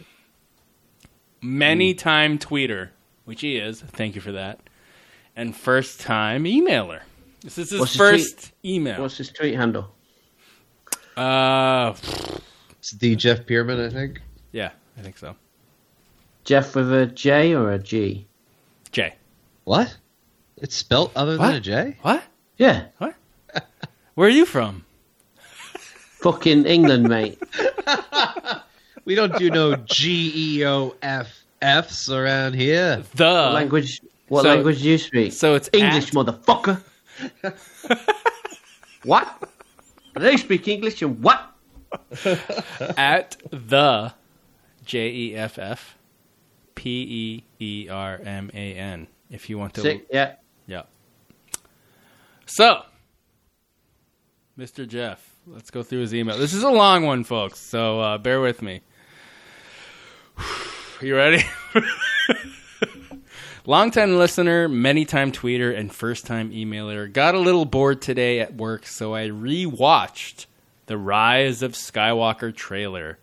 Many 1.41 1.93
time 1.93 2.38
tweeter, 2.39 2.89
which 3.26 3.41
he 3.41 3.57
is. 3.57 3.81
Thank 3.81 4.15
you 4.15 4.22
for 4.22 4.31
that. 4.34 4.60
And 5.35 5.55
first 5.55 5.99
time 5.99 6.45
emailer. 6.45 7.01
This 7.41 7.57
is 7.57 7.72
his 7.72 7.80
What's 7.80 7.91
his 7.93 7.99
first 7.99 8.51
email. 8.64 9.01
What's 9.01 9.18
his 9.18 9.30
tweet 9.30 9.55
handle? 9.55 9.93
Uh, 11.18 11.94
It's 12.80 12.91
the 12.91 13.15
Jeff 13.15 13.45
Pierman, 13.45 13.85
I 13.85 13.90
think. 13.90 14.22
yeah, 14.52 14.72
I 14.98 15.02
think 15.02 15.18
so. 15.18 15.35
Jeff 16.44 16.76
with 16.76 16.91
a 16.91 17.06
J 17.06 17.53
or 17.56 17.72
a 17.72 17.80
G? 17.80 18.26
J. 18.91 19.15
What? 19.64 19.95
It's 20.57 20.76
spelt 20.76 21.11
other 21.15 21.38
What? 21.38 21.48
than 21.48 21.56
a 21.56 21.60
J. 21.61 21.98
What? 22.02 22.23
Yeah. 22.57 22.85
What? 22.98 23.15
Where 24.15 24.27
are 24.27 24.31
you 24.31 24.45
from? 24.45 24.84
Fucking 26.22 26.65
England, 26.65 27.07
mate. 27.10 27.41
We 29.06 29.15
don't 29.15 29.38
do 29.38 29.49
no 29.49 29.76
G 29.76 30.31
E 30.60 30.65
O 30.65 30.95
F 31.02 31.27
Fs 31.61 32.10
around 32.10 32.53
here. 32.53 33.03
The 33.15 33.26
What 33.26 33.53
language? 33.53 33.99
What 34.30 34.44
so- 34.44 34.49
language 34.56 34.81
do 34.81 34.88
you 34.90 34.98
speak? 34.98 35.34
So 35.34 35.56
it's 35.56 35.69
English, 35.73 36.07
at- 36.07 36.14
motherfucker. 36.14 36.81
what? 39.03 39.49
They 40.14 40.38
speak 40.38 40.68
English 40.68 41.02
and 41.02 41.22
what? 41.22 41.49
at 42.98 43.38
the 43.52 44.14
J 44.85 45.10
E 45.10 45.35
F 45.35 45.60
F 45.60 45.98
P 46.76 47.44
E 47.60 47.64
E 47.64 47.90
R 47.90 48.19
M 48.23 48.52
A 48.53 48.73
N. 48.73 49.07
If 49.30 49.49
you 49.49 49.57
want 49.57 49.73
to, 49.76 49.81
Sick, 49.81 50.07
yeah. 50.11 50.34
yeah. 50.68 50.84
So, 52.45 52.84
Mr. 54.57 54.88
Jeff, 54.88 55.35
let's 55.48 55.72
go 55.72 55.81
through 55.81 56.02
his 56.02 56.14
email. 56.14 56.38
This 56.38 56.53
is 56.53 56.64
a 56.64 56.69
long 56.69 57.06
one, 57.06 57.23
folks, 57.23 57.60
so 57.60 57.99
uh, 57.99 58.18
bear 58.18 58.41
with 58.41 58.61
me. 58.61 58.81
You 61.02 61.18
ready? 61.18 61.44
Longtime 63.65 64.18
listener, 64.18 64.68
many 64.68 65.06
time 65.06 65.31
tweeter, 65.31 65.73
and 65.73 65.94
first 65.94 66.26
time 66.26 66.52
emailer. 66.52 67.11
Got 67.11 67.34
a 67.34 67.40
little 67.40 67.64
bored 67.64 68.02
today 68.02 68.41
at 68.41 68.56
work, 68.56 68.85
so 68.85 69.15
I 69.15 69.30
rewatched 69.30 70.48
the 70.88 70.98
Rise 70.98 71.61
of 71.61 71.72
Skywalker 71.72 72.53
trailer. 72.53 73.19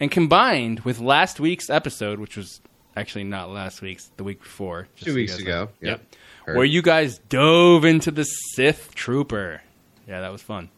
And 0.00 0.10
combined 0.10 0.80
with 0.80 1.00
last 1.00 1.38
week's 1.38 1.68
episode, 1.68 2.18
which 2.18 2.34
was 2.34 2.62
actually 2.96 3.24
not 3.24 3.50
last 3.50 3.82
week's, 3.82 4.10
the 4.16 4.24
week 4.24 4.40
before. 4.40 4.88
Two 5.00 5.10
so 5.10 5.14
weeks 5.14 5.38
ago. 5.38 5.68
know. 5.82 5.90
Yep. 5.90 6.14
Heard. 6.46 6.56
Where 6.56 6.64
you 6.64 6.80
guys 6.80 7.18
dove 7.28 7.84
into 7.84 8.10
the 8.10 8.24
Sith 8.24 8.94
Trooper. 8.94 9.60
Yeah, 10.08 10.22
that 10.22 10.32
was 10.32 10.40
fun. 10.40 10.70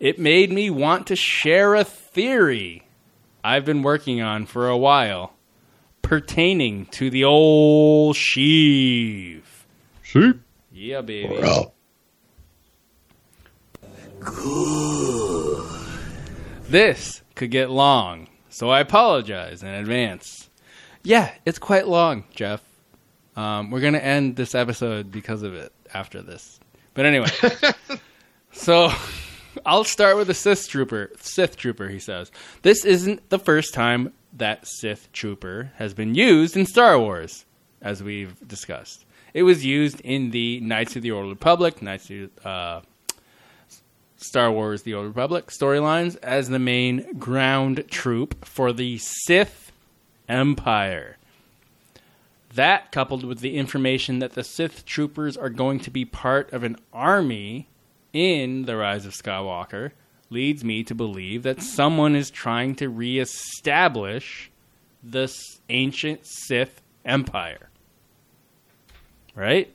It 0.00 0.18
made 0.18 0.50
me 0.50 0.68
want 0.68 1.06
to 1.06 1.16
share 1.16 1.76
a 1.76 1.84
theory 1.84 2.88
I've 3.44 3.64
been 3.64 3.82
working 3.82 4.20
on 4.20 4.46
for 4.46 4.68
a 4.68 4.76
while 4.76 5.32
pertaining 6.02 6.86
to 6.86 7.10
the 7.10 7.24
old 7.24 8.16
Sheev. 8.16 9.42
Sheep? 10.02 10.40
Yeah, 10.72 11.00
baby. 11.00 11.40
This 16.68 17.22
could 17.34 17.50
get 17.50 17.70
long, 17.70 18.28
so 18.50 18.70
I 18.70 18.80
apologize 18.80 19.62
in 19.62 19.68
advance. 19.68 20.48
Yeah, 21.02 21.32
it's 21.44 21.58
quite 21.58 21.88
long, 21.88 22.24
Jeff. 22.34 22.62
Um, 23.36 23.70
we're 23.70 23.80
going 23.80 23.94
to 23.94 24.04
end 24.04 24.36
this 24.36 24.54
episode 24.54 25.10
because 25.10 25.42
of 25.42 25.54
it 25.54 25.72
after 25.94 26.22
this. 26.22 26.60
But 26.94 27.06
anyway, 27.06 27.28
so 28.52 28.90
I'll 29.66 29.84
start 29.84 30.16
with 30.16 30.26
the 30.26 30.34
Sith 30.34 30.68
Trooper. 30.68 31.10
Sith 31.18 31.56
Trooper, 31.56 31.88
he 31.88 31.98
says. 31.98 32.30
This 32.62 32.84
isn't 32.84 33.28
the 33.30 33.38
first 33.38 33.74
time 33.74 34.12
that 34.32 34.66
Sith 34.66 35.12
Trooper 35.12 35.72
has 35.76 35.94
been 35.94 36.14
used 36.14 36.56
in 36.56 36.66
Star 36.66 36.98
Wars, 36.98 37.44
as 37.80 38.02
we've 38.02 38.36
discussed. 38.46 39.04
It 39.34 39.42
was 39.42 39.64
used 39.64 40.00
in 40.00 40.30
the 40.30 40.60
Knights 40.60 40.96
of 40.96 41.02
the 41.02 41.12
Old 41.12 41.30
Republic, 41.30 41.80
Knights 41.82 42.10
of 42.10 42.46
uh, 42.46 42.80
Star 44.16 44.52
Wars: 44.52 44.82
The 44.82 44.94
Old 44.94 45.06
Republic 45.06 45.48
storylines 45.48 46.16
as 46.22 46.48
the 46.48 46.58
main 46.58 47.18
ground 47.18 47.84
troop 47.90 48.44
for 48.44 48.72
the 48.72 48.98
Sith 48.98 49.72
Empire. 50.28 51.16
That, 52.54 52.92
coupled 52.92 53.24
with 53.24 53.40
the 53.40 53.56
information 53.56 54.18
that 54.18 54.34
the 54.34 54.44
Sith 54.44 54.84
troopers 54.84 55.38
are 55.38 55.48
going 55.48 55.80
to 55.80 55.90
be 55.90 56.04
part 56.04 56.52
of 56.52 56.62
an 56.62 56.76
army 56.92 57.68
in 58.12 58.66
The 58.66 58.76
Rise 58.76 59.06
of 59.06 59.12
Skywalker, 59.12 59.92
leads 60.32 60.64
me 60.64 60.82
to 60.84 60.94
believe 60.94 61.42
that 61.42 61.62
someone 61.62 62.16
is 62.16 62.30
trying 62.30 62.74
to 62.76 62.88
reestablish 62.88 64.50
this 65.02 65.60
ancient 65.68 66.26
Sith 66.26 66.80
Empire. 67.04 67.68
Right? 69.34 69.72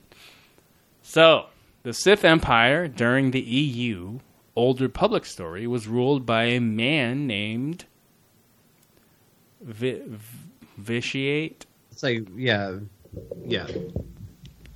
So, 1.02 1.46
the 1.82 1.92
Sith 1.92 2.24
Empire 2.24 2.88
during 2.88 3.30
the 3.30 3.40
EU 3.40 4.20
Old 4.54 4.80
Republic 4.80 5.24
story 5.24 5.66
was 5.66 5.86
ruled 5.86 6.26
by 6.26 6.44
a 6.44 6.60
man 6.60 7.26
named 7.26 7.84
Vi- 9.60 10.02
v- 10.04 10.18
Vitiate. 10.76 11.66
It's 11.92 12.02
like 12.02 12.26
yeah, 12.36 12.78
yeah, 13.44 13.66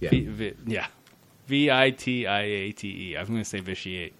yeah. 0.00 0.10
V- 0.10 0.54
yeah. 0.66 0.86
V 1.46 1.70
I 1.70 1.90
T 1.90 2.26
I 2.26 2.42
A 2.42 2.72
T 2.72 2.88
E. 3.10 3.16
I'm 3.16 3.26
going 3.26 3.38
to 3.38 3.44
say 3.44 3.60
vitiate. 3.60 4.14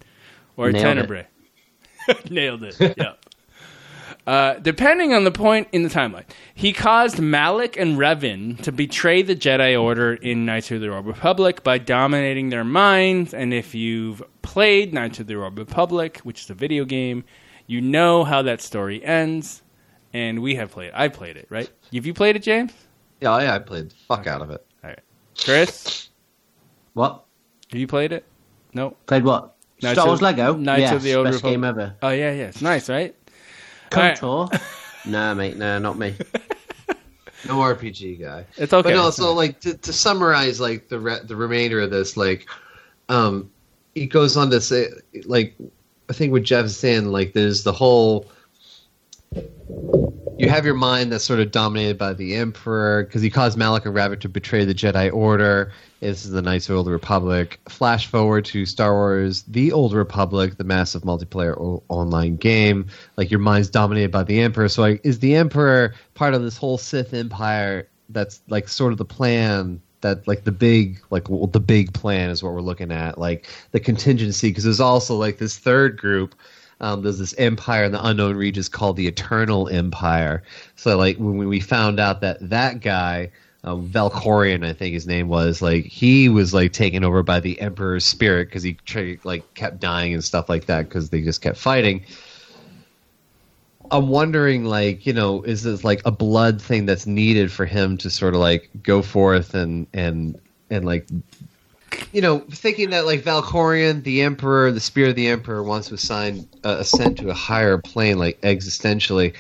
Or 0.57 0.71
Nailed 0.71 0.99
it. 0.99 1.32
Nailed 2.31 2.63
it. 2.65 2.77
Yep. 2.81 3.19
Uh, 4.25 4.55
depending 4.61 5.13
on 5.13 5.25
the 5.25 5.33
point 5.33 5.67
in 5.73 5.83
the 5.83 5.89
timeline, 5.89 6.25
he 6.55 6.73
caused 6.73 7.19
Malak 7.19 7.77
and 7.77 7.99
Revan 7.99 8.61
to 8.63 8.71
betray 8.71 9.23
the 9.23 9.35
Jedi 9.35 9.81
Order 9.81 10.15
in 10.15 10.45
Knights 10.47 10.71
of 10.71 10.81
the 10.81 10.95
Old 10.95 11.07
Republic 11.07 11.65
by 11.65 11.79
dominating 11.79 12.51
their 12.51 12.63
minds. 12.63 13.35
And 13.35 13.53
if 13.53 13.75
you've 13.75 14.23
played 14.43 14.95
Knights 14.95 15.19
of 15.19 15.27
the 15.27 15.43
Old 15.43 15.59
Republic, 15.59 16.19
which 16.23 16.43
is 16.45 16.51
a 16.51 16.55
video 16.55 16.85
game, 16.85 17.25
you 17.67 17.81
know 17.81 18.23
how 18.23 18.43
that 18.43 18.61
story 18.61 19.05
ends. 19.05 19.63
And 20.13 20.41
we 20.41 20.55
have 20.57 20.71
played. 20.71 20.93
I 20.95 21.09
played 21.09 21.37
it, 21.37 21.47
right? 21.49 21.69
Have 21.93 22.07
you 22.07 22.15
played 22.15 22.37
it, 22.37 22.43
James? 22.43 22.73
Yeah, 23.21 23.41
yeah, 23.41 23.55
I 23.55 23.59
played 23.59 23.91
the 23.91 23.95
fuck 24.07 24.27
out 24.27 24.43
of 24.43 24.51
it. 24.51 24.65
All 24.85 24.91
right, 24.91 24.99
Chris, 25.37 26.11
What? 26.93 27.25
have 27.71 27.81
you 27.81 27.87
played 27.87 28.13
it? 28.13 28.25
No. 28.75 28.91
Played 29.07 29.25
what? 29.25 29.57
Knights 29.83 30.01
Star 30.01 30.13
of- 30.13 30.23
Lego? 30.23 30.55
Knights 30.55 30.81
yes, 30.81 30.93
of 30.93 31.03
the 31.03 31.15
Old 31.15 31.25
best 31.27 31.37
Republic. 31.37 31.55
game 31.55 31.65
ever. 31.65 31.95
Oh 32.03 32.11
yeah, 32.11 32.33
yeah, 32.33 32.45
it's 32.45 32.63
nice, 32.63 32.89
right? 32.89 33.15
All 33.95 34.03
right. 34.03 34.17
KOTOR? 34.19 34.63
nah, 35.07 35.35
mate, 35.35 35.57
nah, 35.57 35.79
not 35.79 35.99
me. 35.99 36.15
No 37.45 37.57
RPG 37.57 38.21
guy. 38.21 38.47
It's 38.57 38.73
okay. 38.73 38.91
But 38.91 38.95
no, 38.95 39.11
so 39.11 39.35
like 39.35 39.59
to, 39.63 39.77
to 39.77 39.93
summarize, 39.93 40.61
like 40.61 40.89
the 40.89 41.01
re- 41.01 41.21
the 41.25 41.35
remainder 41.35 41.81
of 41.81 41.91
this, 41.91 42.17
like, 42.17 42.47
um, 43.09 43.51
he 43.97 44.07
goes 44.07 44.37
on 44.37 44.51
to 44.51 44.61
say, 44.61 44.91
like, 45.25 45.57
I 46.09 46.13
think 46.13 46.31
what 46.31 46.45
Jeff's 46.45 46.77
saying, 46.77 47.07
like, 47.07 47.33
there's 47.33 47.65
the 47.65 47.73
whole. 47.73 48.31
You 50.39 50.49
have 50.49 50.65
your 50.65 50.75
mind 50.75 51.13
that's 51.13 51.25
sort 51.25 51.41
of 51.41 51.51
dominated 51.51 51.99
by 51.99 52.15
the 52.15 52.35
Emperor 52.35 53.05
because 53.05 53.23
he 53.23 53.31
caused 53.31 53.59
Malak 53.59 53.85
and 53.85 53.95
Rabbit 53.95 54.21
to 54.23 54.29
betray 54.29 54.65
the 54.65 54.75
Jedi 54.75 55.13
Order. 55.13 55.73
This 56.01 56.25
is 56.25 56.31
the 56.31 56.43
Knights 56.43 56.69
of 56.69 56.73
the 56.73 56.79
Old 56.79 56.89
Republic. 56.89 57.61
Flash 57.69 58.07
forward 58.07 58.45
to 58.47 58.65
Star 58.67 58.93
Wars: 58.93 59.43
The 59.43 59.73
Old 59.73 59.93
Republic, 59.93 60.57
the 60.57 60.65
massive 60.65 61.03
multiplayer 61.03 61.57
o- 61.61 61.83
online 61.89 62.37
game. 62.37 62.87
Like 63.17 63.31
your 63.31 63.41
mind's 63.41 63.69
dominated 63.69 64.11
by 64.11 64.25
the 64.25 64.41
Emperor. 64.41 64.69
So, 64.69 64.83
like, 64.83 65.01
is 65.05 65.19
the 65.19 65.37
Emperor 65.37 65.95
part 66.15 66.35
of 66.35 66.43
this 66.43 66.57
whole 66.57 66.79
Sith 66.79 67.15
Empire? 67.15 67.89
That's 68.09 68.41
like 68.49 68.69
sort 68.69 68.93
of 68.93 68.99
the 68.99 69.05
plan 69.05 69.81
that 70.01 70.27
like 70.27 70.45
the 70.45 70.53
big 70.53 71.01
like 71.11 71.29
well, 71.29 71.47
the 71.47 71.61
big 71.61 71.93
plan 71.93 72.31
is 72.31 72.43
what 72.43 72.53
we're 72.53 72.61
looking 72.61 72.93
at 72.93 73.19
like 73.19 73.49
the 73.71 73.81
contingency 73.81 74.49
because 74.49 74.65
there's 74.65 74.81
also 74.81 75.17
like 75.17 75.39
this 75.39 75.57
third 75.59 75.97
group 75.97 76.35
um, 76.83 77.03
there's 77.03 77.19
this 77.19 77.35
empire 77.39 77.85
in 77.85 77.93
the 77.93 78.07
unknown 78.07 78.37
regions 78.37 78.69
called 78.69 78.97
the 78.97 79.07
eternal 79.07 79.69
empire 79.69 80.43
so 80.77 80.97
like 80.97 81.17
when 81.17 81.49
we 81.49 81.61
found 81.61 81.99
out 81.99 82.21
that 82.21 82.39
that 82.41 82.81
guy 82.81 83.31
um, 83.65 83.89
Valkorion, 83.89 84.67
I 84.67 84.73
think 84.73 84.95
his 84.95 85.07
name 85.07 85.29
was. 85.29 85.63
Like 85.63 85.85
he 85.85 86.29
was 86.29 86.53
like 86.53 86.73
taken 86.73 87.05
over 87.05 87.23
by 87.23 87.41
the 87.41 87.61
Emperor's 87.61 88.05
spirit 88.05 88.49
because 88.49 88.63
he 88.63 88.77
like 89.25 89.55
kept 89.55 89.81
dying 89.81 90.13
and 90.13 90.25
stuff 90.25 90.49
like 90.49 90.67
that 90.67 90.89
because 90.89 91.11
they 91.11 91.23
just 91.23 91.43
kept 91.43 91.59
fighting. 91.59 92.05
I'm 93.91 94.09
wondering, 94.09 94.65
like, 94.65 95.07
you 95.07 95.13
know, 95.13 95.43
is 95.43 95.63
this 95.63 95.85
like 95.85 96.01
a 96.05 96.11
blood 96.11 96.61
thing 96.61 96.87
that's 96.87 97.07
needed 97.07 97.53
for 97.53 97.67
him 97.67 97.99
to 97.99 98.11
sort 98.11 98.35
of 98.35 98.41
like 98.41 98.69
go 98.83 99.03
forth 99.03 99.55
and 99.55 99.87
and 99.93 100.41
and 100.71 100.85
like, 100.85 101.07
you 102.13 102.21
know, 102.21 102.41
thinking 102.41 102.91
that 102.91 103.07
like 103.07 103.23
Valkorion, 103.23 104.03
the 104.03 104.23
Emperor, 104.23 104.71
the 104.71 104.81
Spear 104.81 105.09
of 105.09 105.17
the 105.17 105.29
Emperor, 105.29 105.63
wants 105.63 105.89
to 105.89 105.95
assign 105.95 106.49
uh, 106.65 106.77
ascend 106.81 107.19
to 107.19 107.31
a 107.31 107.35
higher 107.35 107.79
plane, 107.79 108.19
like 108.19 108.41
existentially. 108.43 109.35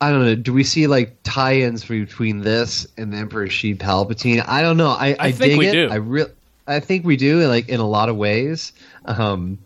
I 0.00 0.10
don't 0.10 0.24
know. 0.24 0.34
Do 0.36 0.52
we 0.52 0.62
see 0.62 0.86
like 0.86 1.16
tie-ins 1.24 1.84
between 1.84 2.40
this 2.40 2.86
and 2.96 3.12
the 3.12 3.16
Emperor 3.16 3.46
Sheev 3.46 3.78
Palpatine? 3.78 4.44
I 4.46 4.62
don't 4.62 4.76
know. 4.76 4.90
I, 4.90 5.16
I, 5.18 5.32
think 5.32 5.52
dig 5.52 5.58
we 5.58 5.66
it. 5.68 5.72
do. 5.72 5.88
I 5.90 5.96
real. 5.96 6.28
I 6.66 6.80
think 6.80 7.04
we 7.04 7.16
do. 7.16 7.46
Like 7.48 7.68
in 7.68 7.80
a 7.80 7.88
lot 7.88 8.08
of 8.08 8.16
ways. 8.16 8.72
Um, 9.04 9.58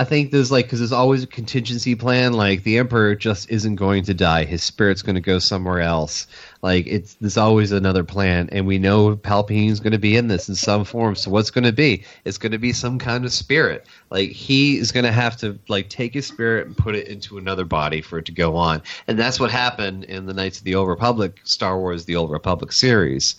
I 0.00 0.04
think 0.04 0.30
there's 0.30 0.50
like 0.50 0.64
because 0.64 0.78
there's 0.78 0.92
always 0.92 1.24
a 1.24 1.26
contingency 1.26 1.94
plan. 1.94 2.32
Like 2.32 2.62
the 2.62 2.78
emperor 2.78 3.14
just 3.14 3.50
isn't 3.50 3.76
going 3.76 4.02
to 4.04 4.14
die; 4.14 4.46
his 4.46 4.62
spirit's 4.62 5.02
going 5.02 5.16
to 5.16 5.20
go 5.20 5.38
somewhere 5.38 5.82
else. 5.82 6.26
Like 6.62 6.86
it's 6.86 7.16
there's 7.20 7.36
always 7.36 7.70
another 7.70 8.02
plan, 8.02 8.48
and 8.50 8.66
we 8.66 8.78
know 8.78 9.14
Palpatine's 9.14 9.78
going 9.78 9.92
to 9.92 9.98
be 9.98 10.16
in 10.16 10.28
this 10.28 10.48
in 10.48 10.54
some 10.54 10.86
form. 10.86 11.16
So 11.16 11.30
what's 11.30 11.50
going 11.50 11.64
to 11.64 11.72
be? 11.72 12.02
It's 12.24 12.38
going 12.38 12.52
to 12.52 12.58
be 12.58 12.72
some 12.72 12.98
kind 12.98 13.26
of 13.26 13.32
spirit. 13.34 13.86
Like 14.08 14.30
he 14.30 14.78
is 14.78 14.90
going 14.90 15.04
to 15.04 15.12
have 15.12 15.36
to 15.40 15.58
like 15.68 15.90
take 15.90 16.14
his 16.14 16.26
spirit 16.26 16.66
and 16.66 16.74
put 16.74 16.94
it 16.94 17.06
into 17.06 17.36
another 17.36 17.66
body 17.66 18.00
for 18.00 18.16
it 18.16 18.24
to 18.24 18.32
go 18.32 18.56
on, 18.56 18.80
and 19.06 19.18
that's 19.18 19.38
what 19.38 19.50
happened 19.50 20.04
in 20.04 20.24
the 20.24 20.32
Knights 20.32 20.56
of 20.56 20.64
the 20.64 20.76
Old 20.76 20.88
Republic, 20.88 21.40
Star 21.44 21.78
Wars: 21.78 22.06
The 22.06 22.16
Old 22.16 22.30
Republic 22.30 22.72
series. 22.72 23.34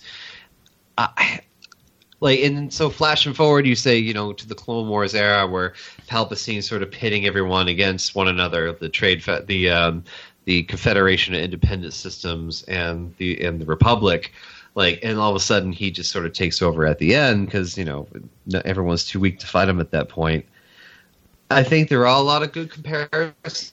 I, 0.96 1.40
like 2.22 2.40
and 2.40 2.72
so 2.72 2.88
flashing 2.88 3.34
forward 3.34 3.66
you 3.66 3.74
say 3.74 3.98
you 3.98 4.14
know 4.14 4.32
to 4.32 4.48
the 4.48 4.54
clone 4.54 4.88
wars 4.88 5.14
era 5.14 5.46
where 5.46 5.74
palpatine's 6.06 6.66
sort 6.66 6.82
of 6.82 6.90
pitting 6.90 7.26
everyone 7.26 7.68
against 7.68 8.14
one 8.14 8.28
another 8.28 8.72
the 8.72 8.88
trade 8.88 9.22
fe- 9.22 9.42
the 9.46 9.68
um, 9.68 10.02
the 10.44 10.62
confederation 10.64 11.34
of 11.34 11.40
independent 11.40 11.92
systems 11.92 12.62
and 12.64 13.14
the 13.18 13.44
and 13.44 13.60
the 13.60 13.66
republic 13.66 14.32
like 14.74 15.00
and 15.02 15.18
all 15.18 15.30
of 15.30 15.36
a 15.36 15.40
sudden 15.40 15.72
he 15.72 15.90
just 15.90 16.10
sort 16.10 16.24
of 16.24 16.32
takes 16.32 16.62
over 16.62 16.86
at 16.86 16.98
the 16.98 17.14
end 17.14 17.46
because 17.46 17.76
you 17.76 17.84
know 17.84 18.06
everyone's 18.64 19.04
too 19.04 19.20
weak 19.20 19.38
to 19.40 19.46
fight 19.46 19.68
him 19.68 19.80
at 19.80 19.90
that 19.90 20.08
point. 20.08 20.46
I 21.50 21.62
think 21.62 21.90
there 21.90 22.06
are 22.06 22.18
a 22.18 22.22
lot 22.22 22.42
of 22.42 22.52
good 22.52 22.70
comparisons. 22.70 23.72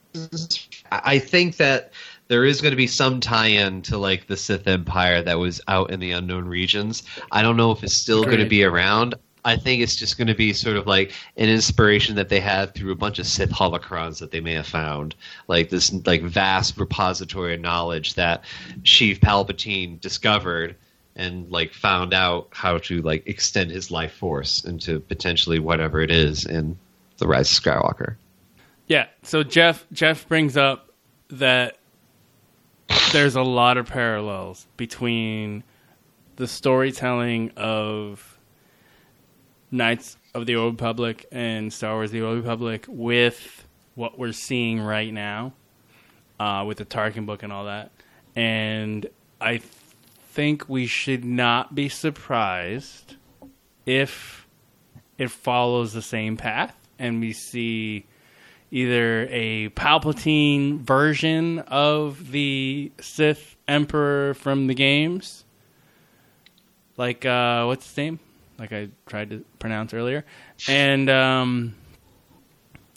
I 0.92 1.18
think 1.20 1.56
that 1.58 1.94
there 2.30 2.46
is 2.46 2.62
going 2.62 2.72
to 2.72 2.78
be 2.78 2.88
some 2.88 3.20
tie-in 3.20 3.82
to 3.82 3.98
like 3.98 4.28
the 4.28 4.38
Sith 4.38 4.68
Empire 4.68 5.22
that 5.24 5.40
was 5.40 5.60
out 5.68 5.92
in 5.92 6.00
the 6.00 6.12
unknown 6.12 6.46
regions. 6.46 7.04
I 7.32 7.42
don't 7.42 7.58
know 7.58 7.72
if 7.72 7.84
it's 7.84 7.98
still 7.98 8.24
going 8.24 8.38
to 8.38 8.46
be 8.46 8.64
around. 8.64 9.16
I 9.44 9.58
think 9.58 9.82
it's 9.82 9.96
just 9.96 10.18
going 10.18 10.28
to 10.28 10.36
be 10.36 10.54
sort 10.54 10.78
of 10.78 10.86
like 10.86 11.12
an 11.38 11.50
inspiration 11.50 12.16
that 12.16 12.30
they 12.30 12.40
had 12.40 12.76
through 12.76 12.92
a 12.92 12.96
bunch 12.96 13.18
of 13.18 13.26
Sith 13.26 13.50
holocrons 13.50 14.20
that 14.20 14.30
they 14.32 14.42
may 14.42 14.54
have 14.54 14.68
found, 14.68 15.16
like 15.48 15.70
this 15.70 15.92
like 16.06 16.22
vast 16.22 16.78
repository 16.78 17.56
of 17.56 17.62
knowledge 17.62 18.14
that 18.14 18.44
Sheev 18.84 19.20
Palpatine 19.20 20.00
discovered 20.00 20.76
and 21.16 21.50
like 21.50 21.74
found 21.74 22.14
out 22.14 22.50
how 22.52 22.78
to 22.78 23.02
like 23.02 23.26
extend 23.26 23.72
his 23.72 23.90
life 23.90 24.14
force 24.14 24.64
into 24.66 25.00
potentially 25.00 25.58
whatever 25.58 26.00
it 26.00 26.12
is 26.12 26.46
in 26.46 26.78
the 27.18 27.28
Rise 27.28 27.52
of 27.52 27.64
Skywalker. 27.64 28.18
Yeah. 28.88 29.08
So 29.24 29.42
Jeff 29.42 29.86
Jeff 29.92 30.28
brings 30.28 30.58
up 30.58 30.94
that 31.30 31.79
there's 33.12 33.36
a 33.36 33.42
lot 33.42 33.78
of 33.78 33.88
parallels 33.88 34.68
between 34.78 35.64
the 36.36 36.48
storytelling 36.48 37.52
of 37.58 38.38
Knights 39.72 40.18
of 40.34 40.46
the 40.46 40.56
Old 40.56 40.74
Republic 40.74 41.26
and 41.32 41.72
Star 41.72 41.96
Wars: 41.96 42.12
The 42.12 42.22
Old 42.22 42.38
Republic 42.38 42.86
with 42.88 43.66
what 43.96 44.18
we're 44.18 44.32
seeing 44.32 44.80
right 44.80 45.14
now, 45.14 45.54
uh, 46.40 46.64
with 46.68 46.78
the 46.78 46.86
Tarkin 46.86 47.26
book 47.26 47.44
and 47.44 47.52
all 47.52 47.66
that. 47.66 47.92
And 48.36 49.08
I 49.42 49.62
think 50.32 50.70
we 50.70 50.86
should 50.88 51.26
not 51.26 51.76
be 51.76 51.90
surprised 51.90 53.16
if 53.86 54.48
it 55.18 55.30
follows 55.30 55.94
the 55.94 56.02
same 56.02 56.38
path 56.38 56.76
and 56.98 57.20
we 57.20 57.34
see 57.34 58.06
either 58.72 59.28
a 59.30 59.70
Palpatine 59.70 60.80
version 60.80 61.60
of 61.60 62.32
the 62.32 62.92
Sith 63.00 63.56
Emperor 63.68 64.34
from 64.34 64.68
the 64.68 64.74
games, 64.74 65.46
like 66.98 67.26
uh, 67.26 67.66
what's 67.66 67.88
his 67.88 67.98
name? 67.98 68.20
Like 68.58 68.74
I 68.74 68.90
tried 69.06 69.30
to 69.32 69.46
pronounce 69.60 69.94
earlier, 69.94 70.26
and 70.68 71.10
um, 71.10 71.76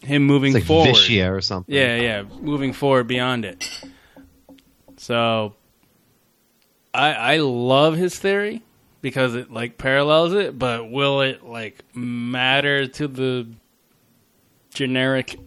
him 0.03 0.25
moving 0.25 0.53
like 0.55 0.65
forward. 0.65 0.95
Vishia 0.95 1.33
or 1.33 1.41
something. 1.41 1.75
Yeah, 1.75 1.97
yeah, 1.97 2.23
moving 2.41 2.73
forward 2.73 3.07
beyond 3.07 3.45
it. 3.45 3.69
So, 4.97 5.55
I 6.93 7.13
I 7.13 7.37
love 7.39 7.97
his 7.97 8.19
theory 8.19 8.63
because 9.03 9.35
it 9.35 9.53
like 9.53 9.79
parallels 9.79 10.33
it, 10.33 10.59
but 10.59 10.91
will 10.91 11.21
it 11.21 11.45
like 11.45 11.85
matter 11.95 12.87
to 12.87 13.09
the 13.09 13.49
generic 14.73 15.39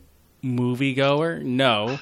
moviegoer? 0.45 1.41
No. 1.41 1.99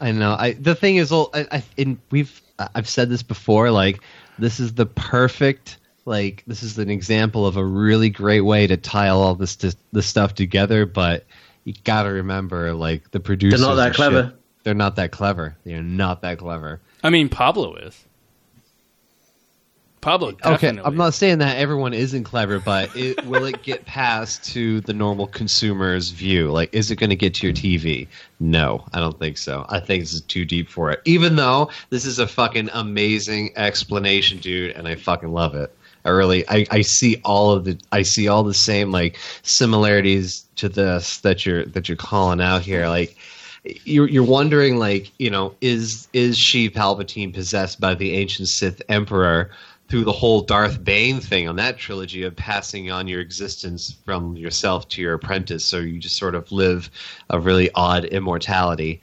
I 0.00 0.10
know. 0.12 0.34
I 0.38 0.52
the 0.54 0.74
thing 0.74 0.96
is, 0.96 1.10
well, 1.10 1.30
I, 1.34 1.46
I 1.52 1.62
and 1.78 1.98
we've 2.10 2.40
I've 2.74 2.88
said 2.88 3.08
this 3.08 3.22
before. 3.22 3.70
Like 3.70 4.00
this 4.38 4.58
is 4.58 4.74
the 4.74 4.86
perfect. 4.86 5.78
Like 6.04 6.42
this 6.46 6.64
is 6.64 6.78
an 6.78 6.90
example 6.90 7.46
of 7.46 7.56
a 7.56 7.64
really 7.64 8.10
great 8.10 8.40
way 8.40 8.66
to 8.66 8.76
tie 8.76 9.08
all 9.08 9.34
this 9.36 9.54
to, 9.56 9.76
this 9.92 10.06
stuff 10.06 10.34
together. 10.34 10.86
But 10.86 11.24
you 11.64 11.74
got 11.84 12.02
to 12.04 12.08
remember, 12.08 12.72
like 12.74 13.10
the 13.12 13.20
producers, 13.20 13.60
They're 13.60 13.68
not 13.68 13.76
that 13.76 13.94
clever. 13.94 14.24
shit, 14.24 14.34
they're 14.64 14.74
not 14.74 14.96
that 14.96 15.12
clever. 15.12 15.56
They're 15.64 15.82
not 15.82 16.22
that 16.22 16.38
clever. 16.38 16.80
I 17.04 17.10
mean, 17.10 17.28
Pablo 17.28 17.76
is. 17.76 18.04
Pablo, 20.02 20.32
Okay. 20.44 20.80
I'm 20.84 20.96
not 20.96 21.14
saying 21.14 21.38
that 21.38 21.58
everyone 21.58 21.94
isn't 21.94 22.24
clever, 22.24 22.58
but 22.58 22.94
it, 22.96 23.24
will 23.24 23.44
it 23.44 23.62
get 23.62 23.86
past 23.86 24.42
to 24.52 24.80
the 24.80 24.92
normal 24.92 25.28
consumer's 25.28 26.10
view? 26.10 26.50
Like, 26.50 26.74
is 26.74 26.90
it 26.90 26.96
going 26.96 27.10
to 27.10 27.16
get 27.16 27.34
to 27.34 27.46
your 27.46 27.54
TV? 27.54 28.08
No, 28.40 28.84
I 28.92 28.98
don't 28.98 29.16
think 29.16 29.38
so. 29.38 29.64
I 29.68 29.78
think 29.78 30.02
this 30.02 30.12
is 30.12 30.20
too 30.22 30.44
deep 30.44 30.68
for 30.68 30.90
it. 30.90 31.00
Even 31.04 31.36
though 31.36 31.70
this 31.90 32.04
is 32.04 32.18
a 32.18 32.26
fucking 32.26 32.68
amazing 32.72 33.52
explanation, 33.56 34.38
dude, 34.38 34.72
and 34.72 34.88
I 34.88 34.96
fucking 34.96 35.32
love 35.32 35.54
it. 35.54 35.72
I 36.04 36.08
really, 36.08 36.44
I, 36.48 36.66
I 36.72 36.80
see 36.82 37.20
all 37.24 37.52
of 37.52 37.64
the, 37.64 37.78
I 37.92 38.02
see 38.02 38.26
all 38.26 38.42
the 38.42 38.54
same 38.54 38.90
like 38.90 39.16
similarities 39.44 40.44
to 40.56 40.68
this 40.68 41.18
that 41.20 41.46
you're 41.46 41.64
that 41.66 41.88
you're 41.88 41.96
calling 41.96 42.40
out 42.40 42.62
here. 42.62 42.88
Like, 42.88 43.16
you're 43.84 44.08
you're 44.08 44.24
wondering 44.24 44.78
like 44.78 45.12
you 45.18 45.30
know 45.30 45.54
is 45.60 46.08
is 46.12 46.36
Sheev 46.36 46.72
Palpatine 46.72 47.32
possessed 47.32 47.80
by 47.80 47.94
the 47.94 48.14
ancient 48.14 48.48
Sith 48.48 48.82
Emperor 48.88 49.50
through 49.92 50.04
the 50.04 50.10
whole 50.12 50.40
Darth 50.40 50.82
Bane 50.82 51.20
thing 51.20 51.46
on 51.50 51.56
that 51.56 51.76
trilogy 51.76 52.22
of 52.22 52.34
passing 52.34 52.90
on 52.90 53.06
your 53.06 53.20
existence 53.20 53.94
from 54.06 54.34
yourself 54.38 54.88
to 54.88 55.02
your 55.02 55.12
apprentice, 55.12 55.66
so 55.66 55.80
you 55.80 55.98
just 55.98 56.16
sort 56.16 56.34
of 56.34 56.50
live 56.50 56.90
a 57.28 57.38
really 57.38 57.70
odd 57.74 58.06
immortality. 58.06 59.02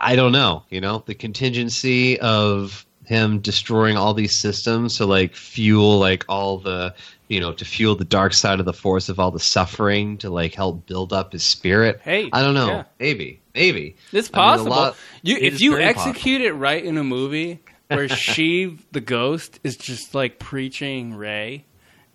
I- 0.00 0.14
don't 0.14 0.30
know, 0.30 0.62
you 0.70 0.80
know, 0.80 1.02
the 1.06 1.14
contingency 1.16 2.20
of 2.20 2.86
him 3.06 3.40
destroying 3.40 3.96
all 3.96 4.14
these 4.14 4.38
systems 4.38 4.98
to 4.98 5.06
like 5.06 5.34
fuel 5.34 5.98
like 5.98 6.24
all 6.28 6.58
the 6.58 6.94
you 7.26 7.40
know 7.40 7.52
to 7.52 7.64
fuel 7.64 7.96
the 7.96 8.04
dark 8.04 8.32
side 8.32 8.60
of 8.60 8.64
the 8.66 8.72
force 8.72 9.08
of 9.08 9.18
all 9.18 9.32
the 9.32 9.40
suffering 9.40 10.16
to 10.18 10.30
like 10.30 10.54
help 10.54 10.86
build 10.86 11.12
up 11.12 11.32
his 11.32 11.42
spirit 11.42 12.00
Hey, 12.04 12.30
i 12.32 12.40
don't 12.40 12.54
know 12.54 12.68
yeah. 12.68 12.84
maybe 13.00 13.40
maybe 13.56 13.96
It's 14.12 14.30
I 14.32 14.38
mean, 14.38 14.44
possible. 14.46 14.70
lot- 14.70 14.96
you, 15.24 15.36
it 15.36 15.42
if 15.54 15.60
you 15.60 15.72
very 15.72 15.92
possible. 15.92 16.10
execute 16.10 16.42
it 16.42 16.52
right 16.52 16.82
in 16.82 16.96
a 16.96 17.02
movie 17.02 17.58
where 17.94 18.08
she, 18.08 18.78
the 18.92 19.00
ghost 19.00 19.60
is 19.62 19.76
just 19.76 20.14
like 20.14 20.38
preaching 20.38 21.14
Rey, 21.14 21.64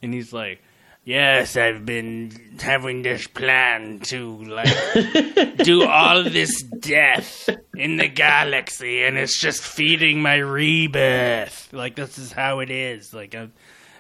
and 0.02 0.14
he's 0.14 0.34
like, 0.34 0.62
Yes, 1.08 1.56
I've 1.56 1.86
been 1.86 2.34
having 2.60 3.02
this 3.02 3.28
plan 3.28 4.00
to 4.08 4.44
like 4.44 5.58
do 5.64 5.88
all 5.88 6.26
this 6.26 6.62
death 6.64 7.48
in 7.78 7.96
the 7.96 8.10
galaxy, 8.10 9.04
and 9.04 9.18
it's 9.18 9.40
just 9.40 9.62
feeding 9.62 10.22
my 10.22 10.36
rebirth. 10.36 11.72
like 11.72 11.96
this 11.96 12.18
is 12.18 12.34
how 12.34 12.60
it 12.60 12.70
is. 12.70 13.14
Like, 13.14 13.36
uh, 13.36 13.48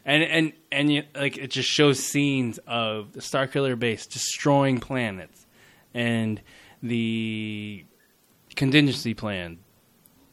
and 0.03 0.21
and 0.21 0.53
and 0.69 0.91
you, 0.91 1.03
like 1.15 1.37
it 1.37 1.49
just 1.49 1.69
shows 1.69 2.03
scenes 2.03 2.59
of 2.67 3.13
the 3.13 3.21
Starkiller 3.21 3.79
base 3.79 4.05
destroying 4.05 4.81
planets, 4.81 5.45
and 5.93 6.41
the 6.83 7.85
contingency 8.57 9.13
plan 9.13 9.59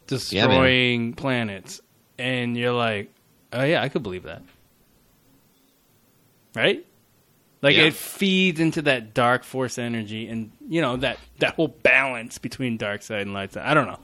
destroying 0.07 1.15
planets, 1.15 1.81
and 2.19 2.57
you're 2.57 2.73
like, 2.73 3.13
oh 3.53 3.65
yeah, 3.65 3.83
I 3.83 3.89
could 3.89 4.03
believe 4.03 4.25
that, 4.25 4.43
right? 6.55 6.85
Like 7.63 7.77
Yeah. 7.77 7.85
it 7.85 7.95
feeds 7.95 8.61
into 8.61 8.83
that 8.83 9.15
dark 9.15 9.43
force 9.45 9.79
energy, 9.79 10.29
and 10.29 10.53
you 10.69 10.81
know 10.83 10.97
that 10.99 11.19
that 11.39 11.55
whole 11.55 11.69
balance 11.69 12.39
between 12.39 12.77
dark 12.77 13.03
side 13.03 13.23
and 13.23 13.33
light 13.33 13.53
side. 13.53 13.65
I 13.67 13.75
don't 13.75 13.87
know. 13.87 14.01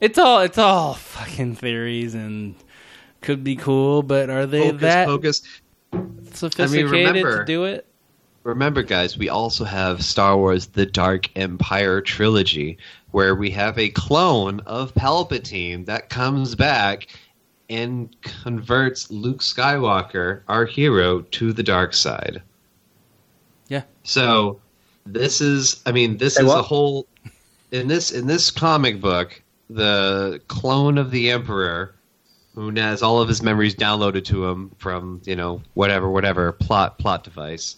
It's 0.00 0.18
all 0.18 0.40
it's 0.40 0.58
all 0.58 0.94
fucking 0.94 1.54
theories 1.56 2.14
and 2.14 2.54
could 3.22 3.42
be 3.42 3.56
cool, 3.56 4.02
but 4.02 4.28
are 4.28 4.44
they 4.44 4.68
Focus, 4.68 4.80
that 4.82 5.06
focus. 5.06 5.42
sophisticated 6.32 6.90
remember- 6.90 7.38
to 7.38 7.44
do 7.44 7.64
it? 7.64 7.86
Remember, 8.42 8.82
guys, 8.82 9.16
we 9.16 9.30
also 9.30 9.64
have 9.64 10.04
Star 10.04 10.36
Wars: 10.36 10.66
The 10.66 10.84
Dark 10.84 11.30
Empire 11.34 12.02
trilogy, 12.02 12.76
where 13.14 13.36
we 13.36 13.48
have 13.48 13.78
a 13.78 13.90
clone 13.90 14.58
of 14.66 14.92
Palpatine 14.92 15.86
that 15.86 16.10
comes 16.10 16.56
back 16.56 17.06
and 17.70 18.14
converts 18.22 19.08
Luke 19.08 19.38
Skywalker, 19.38 20.40
our 20.48 20.66
hero, 20.66 21.20
to 21.20 21.52
the 21.52 21.62
dark 21.62 21.94
side. 21.94 22.42
Yeah. 23.68 23.82
So 24.02 24.60
this 25.06 25.40
is, 25.40 25.80
I 25.86 25.92
mean, 25.92 26.16
this 26.16 26.34
Say 26.34 26.42
is 26.42 26.48
what? 26.48 26.58
a 26.58 26.62
whole 26.62 27.06
in 27.70 27.86
this 27.86 28.10
in 28.10 28.26
this 28.26 28.50
comic 28.50 29.00
book. 29.00 29.40
The 29.70 30.40
clone 30.48 30.98
of 30.98 31.12
the 31.12 31.30
Emperor, 31.30 31.94
who 32.56 32.72
has 32.72 33.00
all 33.00 33.20
of 33.20 33.28
his 33.28 33.44
memories 33.44 33.76
downloaded 33.76 34.24
to 34.24 34.44
him 34.44 34.72
from 34.78 35.22
you 35.24 35.36
know 35.36 35.62
whatever 35.74 36.10
whatever 36.10 36.50
plot 36.50 36.98
plot 36.98 37.22
device, 37.22 37.76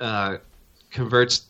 uh, 0.00 0.38
converts 0.90 1.46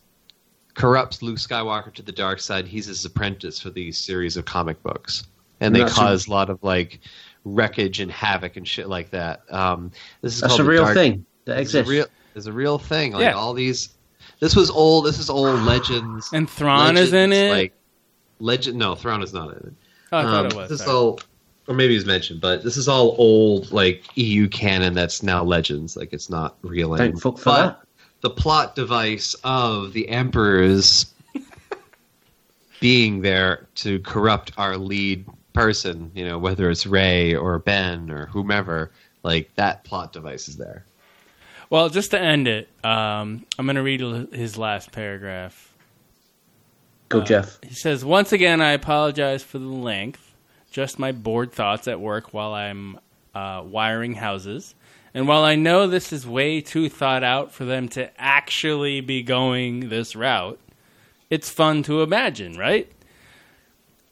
corrupts 0.78 1.22
Luke 1.22 1.38
Skywalker 1.38 1.92
to 1.92 2.02
the 2.02 2.12
dark 2.12 2.38
side. 2.40 2.66
He's 2.66 2.86
his 2.86 3.04
apprentice 3.04 3.60
for 3.60 3.68
these 3.70 3.98
series 3.98 4.36
of 4.36 4.44
comic 4.44 4.80
books, 4.82 5.24
and 5.60 5.74
they 5.74 5.80
That's 5.80 5.92
cause 5.94 6.28
a 6.28 6.30
lot 6.30 6.48
of 6.48 6.62
like 6.62 7.00
wreckage 7.44 8.00
and 8.00 8.10
havoc 8.10 8.56
and 8.56 8.66
shit 8.66 8.88
like 8.88 9.10
that. 9.10 9.42
Um, 9.50 9.90
this 10.22 10.36
is 10.36 10.40
That's 10.40 10.58
a 10.58 10.64
real 10.64 10.84
dark, 10.84 10.94
thing 10.94 11.26
that 11.46 11.58
it's 11.58 11.74
a 11.74 11.80
exists. 11.80 11.90
real, 11.90 12.06
it's 12.36 12.46
a 12.46 12.52
real 12.52 12.78
thing. 12.78 13.12
Like 13.12 13.22
Yeah. 13.22 13.32
all 13.32 13.52
these. 13.52 13.90
This 14.40 14.54
was 14.54 14.70
old. 14.70 15.04
This 15.04 15.18
is 15.18 15.28
old 15.28 15.60
legends. 15.62 16.30
And 16.32 16.48
Thrawn 16.48 16.96
is 16.96 17.12
in 17.12 17.32
it? 17.32 17.50
Like 17.50 17.72
legend. 18.38 18.78
No, 18.78 18.94
Thrawn 18.94 19.20
is 19.22 19.34
not 19.34 19.50
in 19.50 19.56
it. 19.56 19.72
Oh, 20.12 20.18
I 20.18 20.22
thought 20.22 20.34
Um, 20.44 20.46
it 20.46 20.54
was. 20.54 20.70
This 20.70 20.80
is 20.82 20.86
all, 20.86 21.18
or 21.66 21.74
maybe 21.74 21.94
it 21.94 21.98
was 21.98 22.06
mentioned, 22.06 22.40
but 22.40 22.62
this 22.62 22.76
is 22.76 22.86
all 22.86 23.16
old 23.18 23.72
like 23.72 24.04
EU 24.14 24.46
canon 24.46 24.94
that's 24.94 25.24
now 25.24 25.42
legends. 25.42 25.96
Like 25.96 26.12
it's 26.12 26.30
not 26.30 26.56
real 26.62 26.90
Thank 26.90 27.00
anymore. 27.14 27.20
fuck 27.20 27.38
for 27.38 27.44
but 27.46 27.66
that. 27.66 27.80
The 28.20 28.30
plot 28.30 28.74
device 28.74 29.34
of 29.44 29.92
the 29.92 30.08
Emperor's 30.08 31.06
being 32.80 33.22
there 33.22 33.66
to 33.76 34.00
corrupt 34.00 34.52
our 34.56 34.76
lead 34.76 35.24
person, 35.52 36.10
you 36.14 36.24
know, 36.24 36.38
whether 36.38 36.70
it's 36.70 36.86
Rey 36.86 37.34
or 37.34 37.58
Ben 37.58 38.10
or 38.10 38.26
whomever, 38.26 38.90
like 39.22 39.54
that 39.56 39.84
plot 39.84 40.12
device 40.12 40.48
is 40.48 40.56
there. 40.56 40.84
Well, 41.70 41.88
just 41.90 42.12
to 42.12 42.20
end 42.20 42.48
it, 42.48 42.68
um, 42.82 43.44
I'm 43.58 43.66
going 43.66 43.76
to 43.76 43.82
read 43.82 44.00
his 44.32 44.56
last 44.56 44.90
paragraph. 44.90 45.74
Go, 47.08 47.22
Jeff. 47.22 47.58
He 47.62 47.74
says, 47.74 48.04
Once 48.04 48.32
again, 48.32 48.60
I 48.60 48.72
apologize 48.72 49.42
for 49.42 49.58
the 49.58 49.66
length. 49.66 50.34
Just 50.70 50.98
my 50.98 51.12
bored 51.12 51.52
thoughts 51.52 51.88
at 51.88 52.00
work 52.00 52.32
while 52.34 52.54
I'm 52.54 52.98
uh, 53.34 53.62
wiring 53.64 54.14
houses. 54.14 54.74
And 55.18 55.26
while 55.26 55.42
I 55.42 55.56
know 55.56 55.88
this 55.88 56.12
is 56.12 56.24
way 56.24 56.60
too 56.60 56.88
thought 56.88 57.24
out 57.24 57.50
for 57.50 57.64
them 57.64 57.88
to 57.88 58.08
actually 58.20 59.00
be 59.00 59.24
going 59.24 59.88
this 59.88 60.14
route, 60.14 60.60
it's 61.28 61.50
fun 61.50 61.82
to 61.82 62.02
imagine, 62.02 62.56
right? 62.56 62.88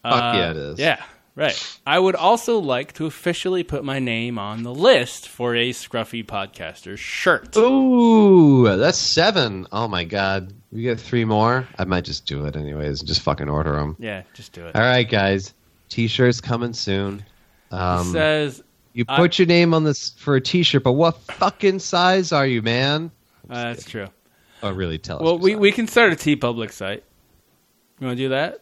Fuck 0.03 0.35
yeah, 0.35 0.51
it 0.51 0.57
is. 0.57 0.79
Yeah, 0.79 1.01
right. 1.33 1.79
I 1.87 1.97
would 1.97 2.15
also 2.15 2.59
like 2.59 2.91
to 2.95 3.05
officially 3.05 3.63
put 3.63 3.85
my 3.85 3.99
name 3.99 4.37
on 4.37 4.63
the 4.63 4.73
list 4.73 5.29
for 5.29 5.55
a 5.55 5.69
Scruffy 5.69 6.25
Podcaster 6.25 6.97
shirt. 6.97 7.55
Ooh, 7.55 8.75
that's 8.75 8.97
seven. 8.97 9.65
Oh 9.71 9.87
my 9.87 10.03
god. 10.03 10.51
We 10.73 10.81
get 10.81 10.99
three 10.99 11.23
more. 11.23 11.65
I 11.79 11.85
might 11.85 12.03
just 12.03 12.25
do 12.25 12.43
it 12.47 12.57
anyways 12.57 12.99
and 12.99 13.07
just 13.07 13.21
fucking 13.21 13.47
order 13.47 13.77
them. 13.77 13.95
Yeah, 13.97 14.23
just 14.33 14.51
do 14.51 14.65
it. 14.67 14.75
All 14.75 14.81
right, 14.81 15.09
guys. 15.09 15.53
T-shirts 15.87 16.41
coming 16.41 16.73
soon. 16.73 17.23
Um, 17.71 18.07
He 18.07 18.11
says, 18.11 18.61
you 18.97 19.05
I- 19.07 19.15
put 19.15 19.37
your 19.37 19.45
name 19.45 19.73
on 19.75 19.83
this 19.83 20.09
for 20.17 20.35
a 20.35 20.41
T-shirt, 20.41 20.83
but 20.83 20.93
what 20.93 21.21
fucking 21.21 21.79
size 21.79 22.31
are 22.31 22.47
you, 22.47 22.61
man? 22.63 23.11
uh, 23.49 23.63
that's 23.65 23.85
true. 23.85 24.07
Oh, 24.63 24.71
really? 24.71 24.97
Tell 24.97 25.17
us. 25.17 25.23
Well, 25.23 25.37
we, 25.37 25.55
we 25.55 25.71
can 25.71 25.87
start 25.87 26.11
a 26.11 26.15
TeePublic 26.15 26.71
site. 26.71 27.03
You 27.99 28.07
want 28.07 28.17
to 28.17 28.23
do 28.23 28.29
that? 28.29 28.61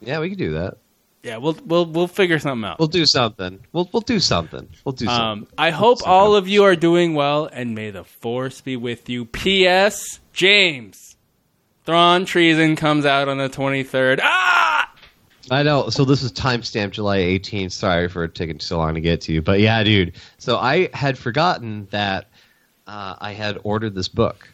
yeah, 0.00 0.18
we 0.18 0.30
can 0.30 0.38
do 0.38 0.54
that. 0.54 0.78
Yeah, 1.22 1.36
we'll 1.36 1.56
we'll 1.64 1.86
we'll 1.86 2.08
figure 2.08 2.40
something 2.40 2.68
out. 2.68 2.80
We'll 2.80 2.88
do 2.88 3.06
something. 3.06 3.60
We'll 3.72 3.88
we'll 3.92 4.00
do 4.00 4.18
something. 4.18 4.68
We'll 4.84 4.94
do 4.94 5.04
something. 5.06 5.22
Um, 5.22 5.46
I 5.56 5.70
hope 5.70 6.00
all 6.04 6.34
of 6.34 6.48
you 6.48 6.64
are 6.64 6.74
doing 6.74 7.14
well, 7.14 7.48
and 7.52 7.76
may 7.76 7.90
the 7.92 8.02
force 8.02 8.60
be 8.60 8.74
with 8.76 9.08
you. 9.08 9.24
P.S. 9.26 10.18
James, 10.32 11.16
Thrawn 11.84 12.24
Treason 12.24 12.74
comes 12.74 13.06
out 13.06 13.28
on 13.28 13.38
the 13.38 13.48
twenty 13.48 13.84
third. 13.84 14.20
Ah, 14.20 14.91
I 15.50 15.62
know. 15.62 15.88
So 15.90 16.04
this 16.04 16.22
is 16.22 16.32
timestamp 16.32 16.92
July 16.92 17.18
18th. 17.18 17.72
Sorry 17.72 18.08
for 18.08 18.28
taking 18.28 18.60
so 18.60 18.78
long 18.78 18.94
to 18.94 19.00
get 19.00 19.22
to 19.22 19.32
you, 19.32 19.42
but 19.42 19.60
yeah, 19.60 19.82
dude. 19.82 20.14
So 20.38 20.56
I 20.56 20.88
had 20.94 21.18
forgotten 21.18 21.88
that 21.90 22.28
uh, 22.86 23.16
I 23.20 23.32
had 23.32 23.58
ordered 23.64 23.94
this 23.94 24.08
book, 24.08 24.48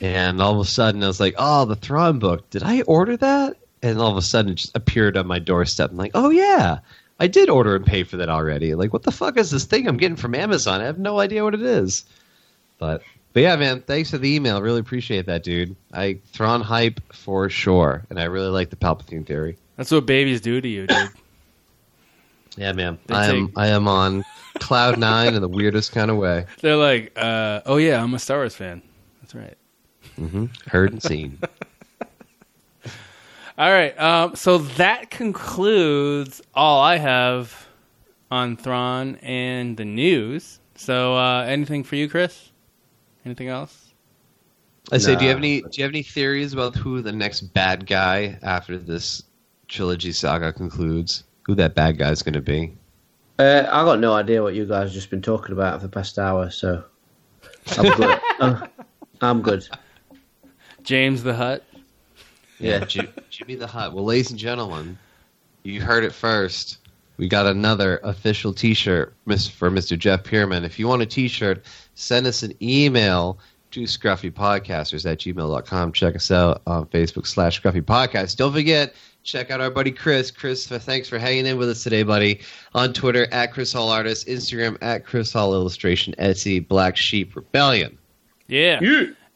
and 0.00 0.40
all 0.42 0.54
of 0.54 0.66
a 0.66 0.68
sudden 0.68 1.02
I 1.02 1.06
was 1.06 1.20
like, 1.20 1.34
"Oh, 1.38 1.64
the 1.64 1.76
Thrawn 1.76 2.18
book. 2.18 2.48
Did 2.50 2.62
I 2.64 2.82
order 2.82 3.16
that?" 3.18 3.56
And 3.82 4.00
all 4.00 4.10
of 4.10 4.16
a 4.16 4.22
sudden 4.22 4.52
it 4.52 4.56
just 4.56 4.76
appeared 4.76 5.16
on 5.16 5.26
my 5.26 5.38
doorstep. 5.38 5.90
I'm 5.90 5.96
like, 5.96 6.12
"Oh 6.14 6.30
yeah, 6.30 6.80
I 7.20 7.28
did 7.28 7.48
order 7.48 7.76
and 7.76 7.86
pay 7.86 8.02
for 8.02 8.16
that 8.16 8.28
already." 8.28 8.74
Like, 8.74 8.92
what 8.92 9.04
the 9.04 9.12
fuck 9.12 9.36
is 9.36 9.50
this 9.50 9.64
thing 9.64 9.86
I'm 9.86 9.96
getting 9.96 10.16
from 10.16 10.34
Amazon? 10.34 10.80
I 10.80 10.84
have 10.84 10.98
no 10.98 11.20
idea 11.20 11.44
what 11.44 11.54
it 11.54 11.62
is. 11.62 12.04
But 12.78 13.02
but 13.32 13.42
yeah, 13.42 13.54
man, 13.56 13.82
thanks 13.82 14.10
for 14.10 14.18
the 14.18 14.34
email. 14.34 14.60
Really 14.60 14.80
appreciate 14.80 15.26
that, 15.26 15.44
dude. 15.44 15.76
I 15.92 16.18
Thrawn 16.32 16.62
hype 16.62 17.00
for 17.12 17.48
sure, 17.48 18.04
and 18.10 18.18
I 18.18 18.24
really 18.24 18.48
like 18.48 18.70
the 18.70 18.76
Palpatine 18.76 19.24
theory. 19.24 19.56
That's 19.76 19.90
what 19.90 20.06
babies 20.06 20.40
do 20.40 20.60
to 20.60 20.68
you, 20.68 20.86
dude. 20.86 21.08
Yeah, 22.58 22.72
man. 22.72 22.98
They 23.06 23.14
I 23.14 23.26
am 23.26 23.48
take- 23.48 23.58
I 23.58 23.66
am 23.66 23.86
on 23.86 24.24
cloud 24.60 24.98
nine 24.98 25.34
in 25.34 25.42
the 25.42 25.48
weirdest 25.48 25.92
kind 25.92 26.10
of 26.10 26.16
way. 26.16 26.46
They're 26.62 26.74
like, 26.74 27.12
uh, 27.14 27.60
"Oh 27.66 27.76
yeah, 27.76 28.02
I'm 28.02 28.14
a 28.14 28.18
Star 28.18 28.38
Wars 28.38 28.54
fan." 28.54 28.80
That's 29.20 29.34
right. 29.34 29.58
Mm-hmm. 30.18 30.46
Heard 30.66 30.92
and 30.92 31.02
seen. 31.02 31.38
All 33.58 33.70
right. 33.70 33.98
Um, 34.00 34.34
so 34.36 34.58
that 34.58 35.10
concludes 35.10 36.42
all 36.54 36.80
I 36.82 36.96
have 36.98 37.66
on 38.30 38.56
Thrawn 38.56 39.16
and 39.16 39.76
the 39.76 39.84
news. 39.84 40.60
So 40.74 41.14
uh, 41.16 41.44
anything 41.48 41.82
for 41.82 41.96
you, 41.96 42.08
Chris? 42.08 42.50
Anything 43.24 43.48
else? 43.48 43.92
I 44.92 44.98
say, 44.98 45.16
do 45.16 45.24
you 45.24 45.30
have 45.30 45.38
any 45.38 45.62
do 45.62 45.68
you 45.72 45.84
have 45.84 45.90
any 45.90 46.02
theories 46.02 46.52
about 46.52 46.76
who 46.76 47.02
the 47.02 47.12
next 47.12 47.40
bad 47.40 47.86
guy 47.86 48.38
after 48.42 48.78
this 48.78 49.22
trilogy 49.68 50.12
saga 50.12 50.52
concludes? 50.52 51.24
Who 51.46 51.54
that 51.56 51.74
bad 51.74 51.98
guy 51.98 52.10
is 52.10 52.22
going 52.22 52.34
to 52.34 52.40
be? 52.40 52.76
Uh, 53.38 53.64
I 53.70 53.84
got 53.84 54.00
no 54.00 54.14
idea 54.14 54.42
what 54.42 54.54
you 54.54 54.64
guys 54.66 54.84
have 54.88 54.92
just 54.92 55.10
been 55.10 55.22
talking 55.22 55.52
about 55.52 55.80
for 55.80 55.86
the 55.86 55.92
past 55.92 56.18
hour, 56.18 56.50
so 56.50 56.82
I'm 57.76 57.96
good. 57.96 58.20
Uh, 58.38 58.66
I'm 59.22 59.40
good. 59.40 59.66
James 60.82 61.22
the 61.22 61.34
Hutt. 61.34 61.64
Yeah, 62.58 62.84
Ji- 62.84 63.08
Jimmy 63.30 63.54
the 63.54 63.66
Hutt. 63.66 63.94
Well, 63.94 64.04
ladies 64.04 64.30
and 64.30 64.38
gentlemen, 64.38 64.98
you 65.62 65.80
heard 65.80 66.04
it 66.04 66.12
first. 66.12 66.78
We 67.16 67.28
got 67.28 67.46
another 67.46 67.98
official 68.02 68.52
T-shirt 68.52 69.14
for 69.26 69.70
Mr. 69.70 69.98
Jeff 69.98 70.22
Pierman. 70.22 70.64
If 70.64 70.78
you 70.78 70.86
want 70.86 71.00
a 71.00 71.06
T-shirt, 71.06 71.64
send 71.94 72.26
us 72.26 72.42
an 72.42 72.52
email 72.60 73.38
to 73.70 73.82
scruffypodcasters 73.82 75.10
at 75.10 75.18
gmail.com. 75.18 75.92
Check 75.92 76.14
us 76.14 76.30
out 76.30 76.60
on 76.66 76.86
Facebook 76.86 77.26
slash 77.26 77.62
Scruffy 77.62 77.82
Podcast. 77.82 78.36
Don't 78.36 78.52
forget, 78.52 78.94
check 79.26 79.50
out 79.50 79.60
our 79.60 79.70
buddy 79.70 79.90
Chris. 79.90 80.30
Chris, 80.30 80.66
thanks 80.66 81.08
for 81.08 81.18
hanging 81.18 81.46
in 81.46 81.58
with 81.58 81.68
us 81.68 81.82
today, 81.82 82.02
buddy. 82.04 82.40
On 82.74 82.92
Twitter, 82.92 83.26
at 83.32 83.52
Chris 83.52 83.72
Hall 83.72 83.90
Artist. 83.90 84.26
Instagram, 84.28 84.78
at 84.80 85.04
Chris 85.04 85.32
Hall 85.32 85.52
Illustration. 85.52 86.14
Etsy, 86.18 86.66
Black 86.66 86.96
Sheep 86.96 87.34
Rebellion. 87.36 87.98
Yeah. 88.46 88.80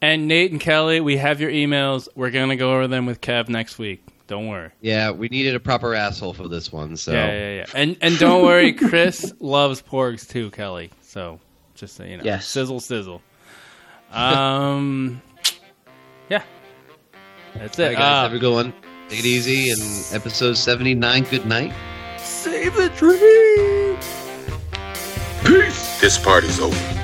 And 0.00 0.28
Nate 0.28 0.52
and 0.52 0.60
Kelly, 0.60 1.00
we 1.00 1.16
have 1.18 1.40
your 1.40 1.50
emails. 1.50 2.08
We're 2.14 2.30
gonna 2.30 2.56
go 2.56 2.72
over 2.72 2.86
them 2.88 3.04
with 3.04 3.20
Kev 3.20 3.48
next 3.48 3.78
week. 3.78 4.02
Don't 4.28 4.46
worry. 4.48 4.70
Yeah, 4.80 5.10
we 5.10 5.28
needed 5.28 5.56
a 5.56 5.60
proper 5.60 5.92
asshole 5.94 6.34
for 6.34 6.46
this 6.46 6.72
one, 6.72 6.96
so... 6.96 7.10
Yeah, 7.12 7.26
yeah, 7.32 7.54
yeah. 7.56 7.64
And 7.74 7.96
and 8.00 8.16
don't 8.18 8.44
worry, 8.44 8.72
Chris 8.88 9.34
loves 9.40 9.82
porgs 9.82 10.26
too, 10.28 10.50
Kelly. 10.52 10.90
So 11.02 11.40
just 11.74 11.96
so 11.96 12.04
you 12.04 12.16
know. 12.16 12.22
Yes. 12.24 12.46
Sizzle 12.46 12.80
sizzle. 12.80 13.20
Um 14.12 15.20
Yeah. 16.30 16.44
That's 17.56 17.78
it. 17.78 17.82
right, 17.88 17.96
guys, 17.96 18.02
Uh, 18.18 18.22
have 18.22 18.32
a 18.34 18.38
good 18.38 18.52
one. 18.54 18.72
Take 19.11 19.19
it 19.19 19.27
easy. 19.27 19.70
And 19.70 19.82
episode 20.12 20.57
79, 20.57 21.24
good 21.24 21.45
night. 21.45 21.73
save 22.20 22.74
the 22.74 22.89
dream. 22.91 23.97
Peace. 25.45 26.01
This 26.01 26.16
party's 26.16 26.61
over. 26.61 26.99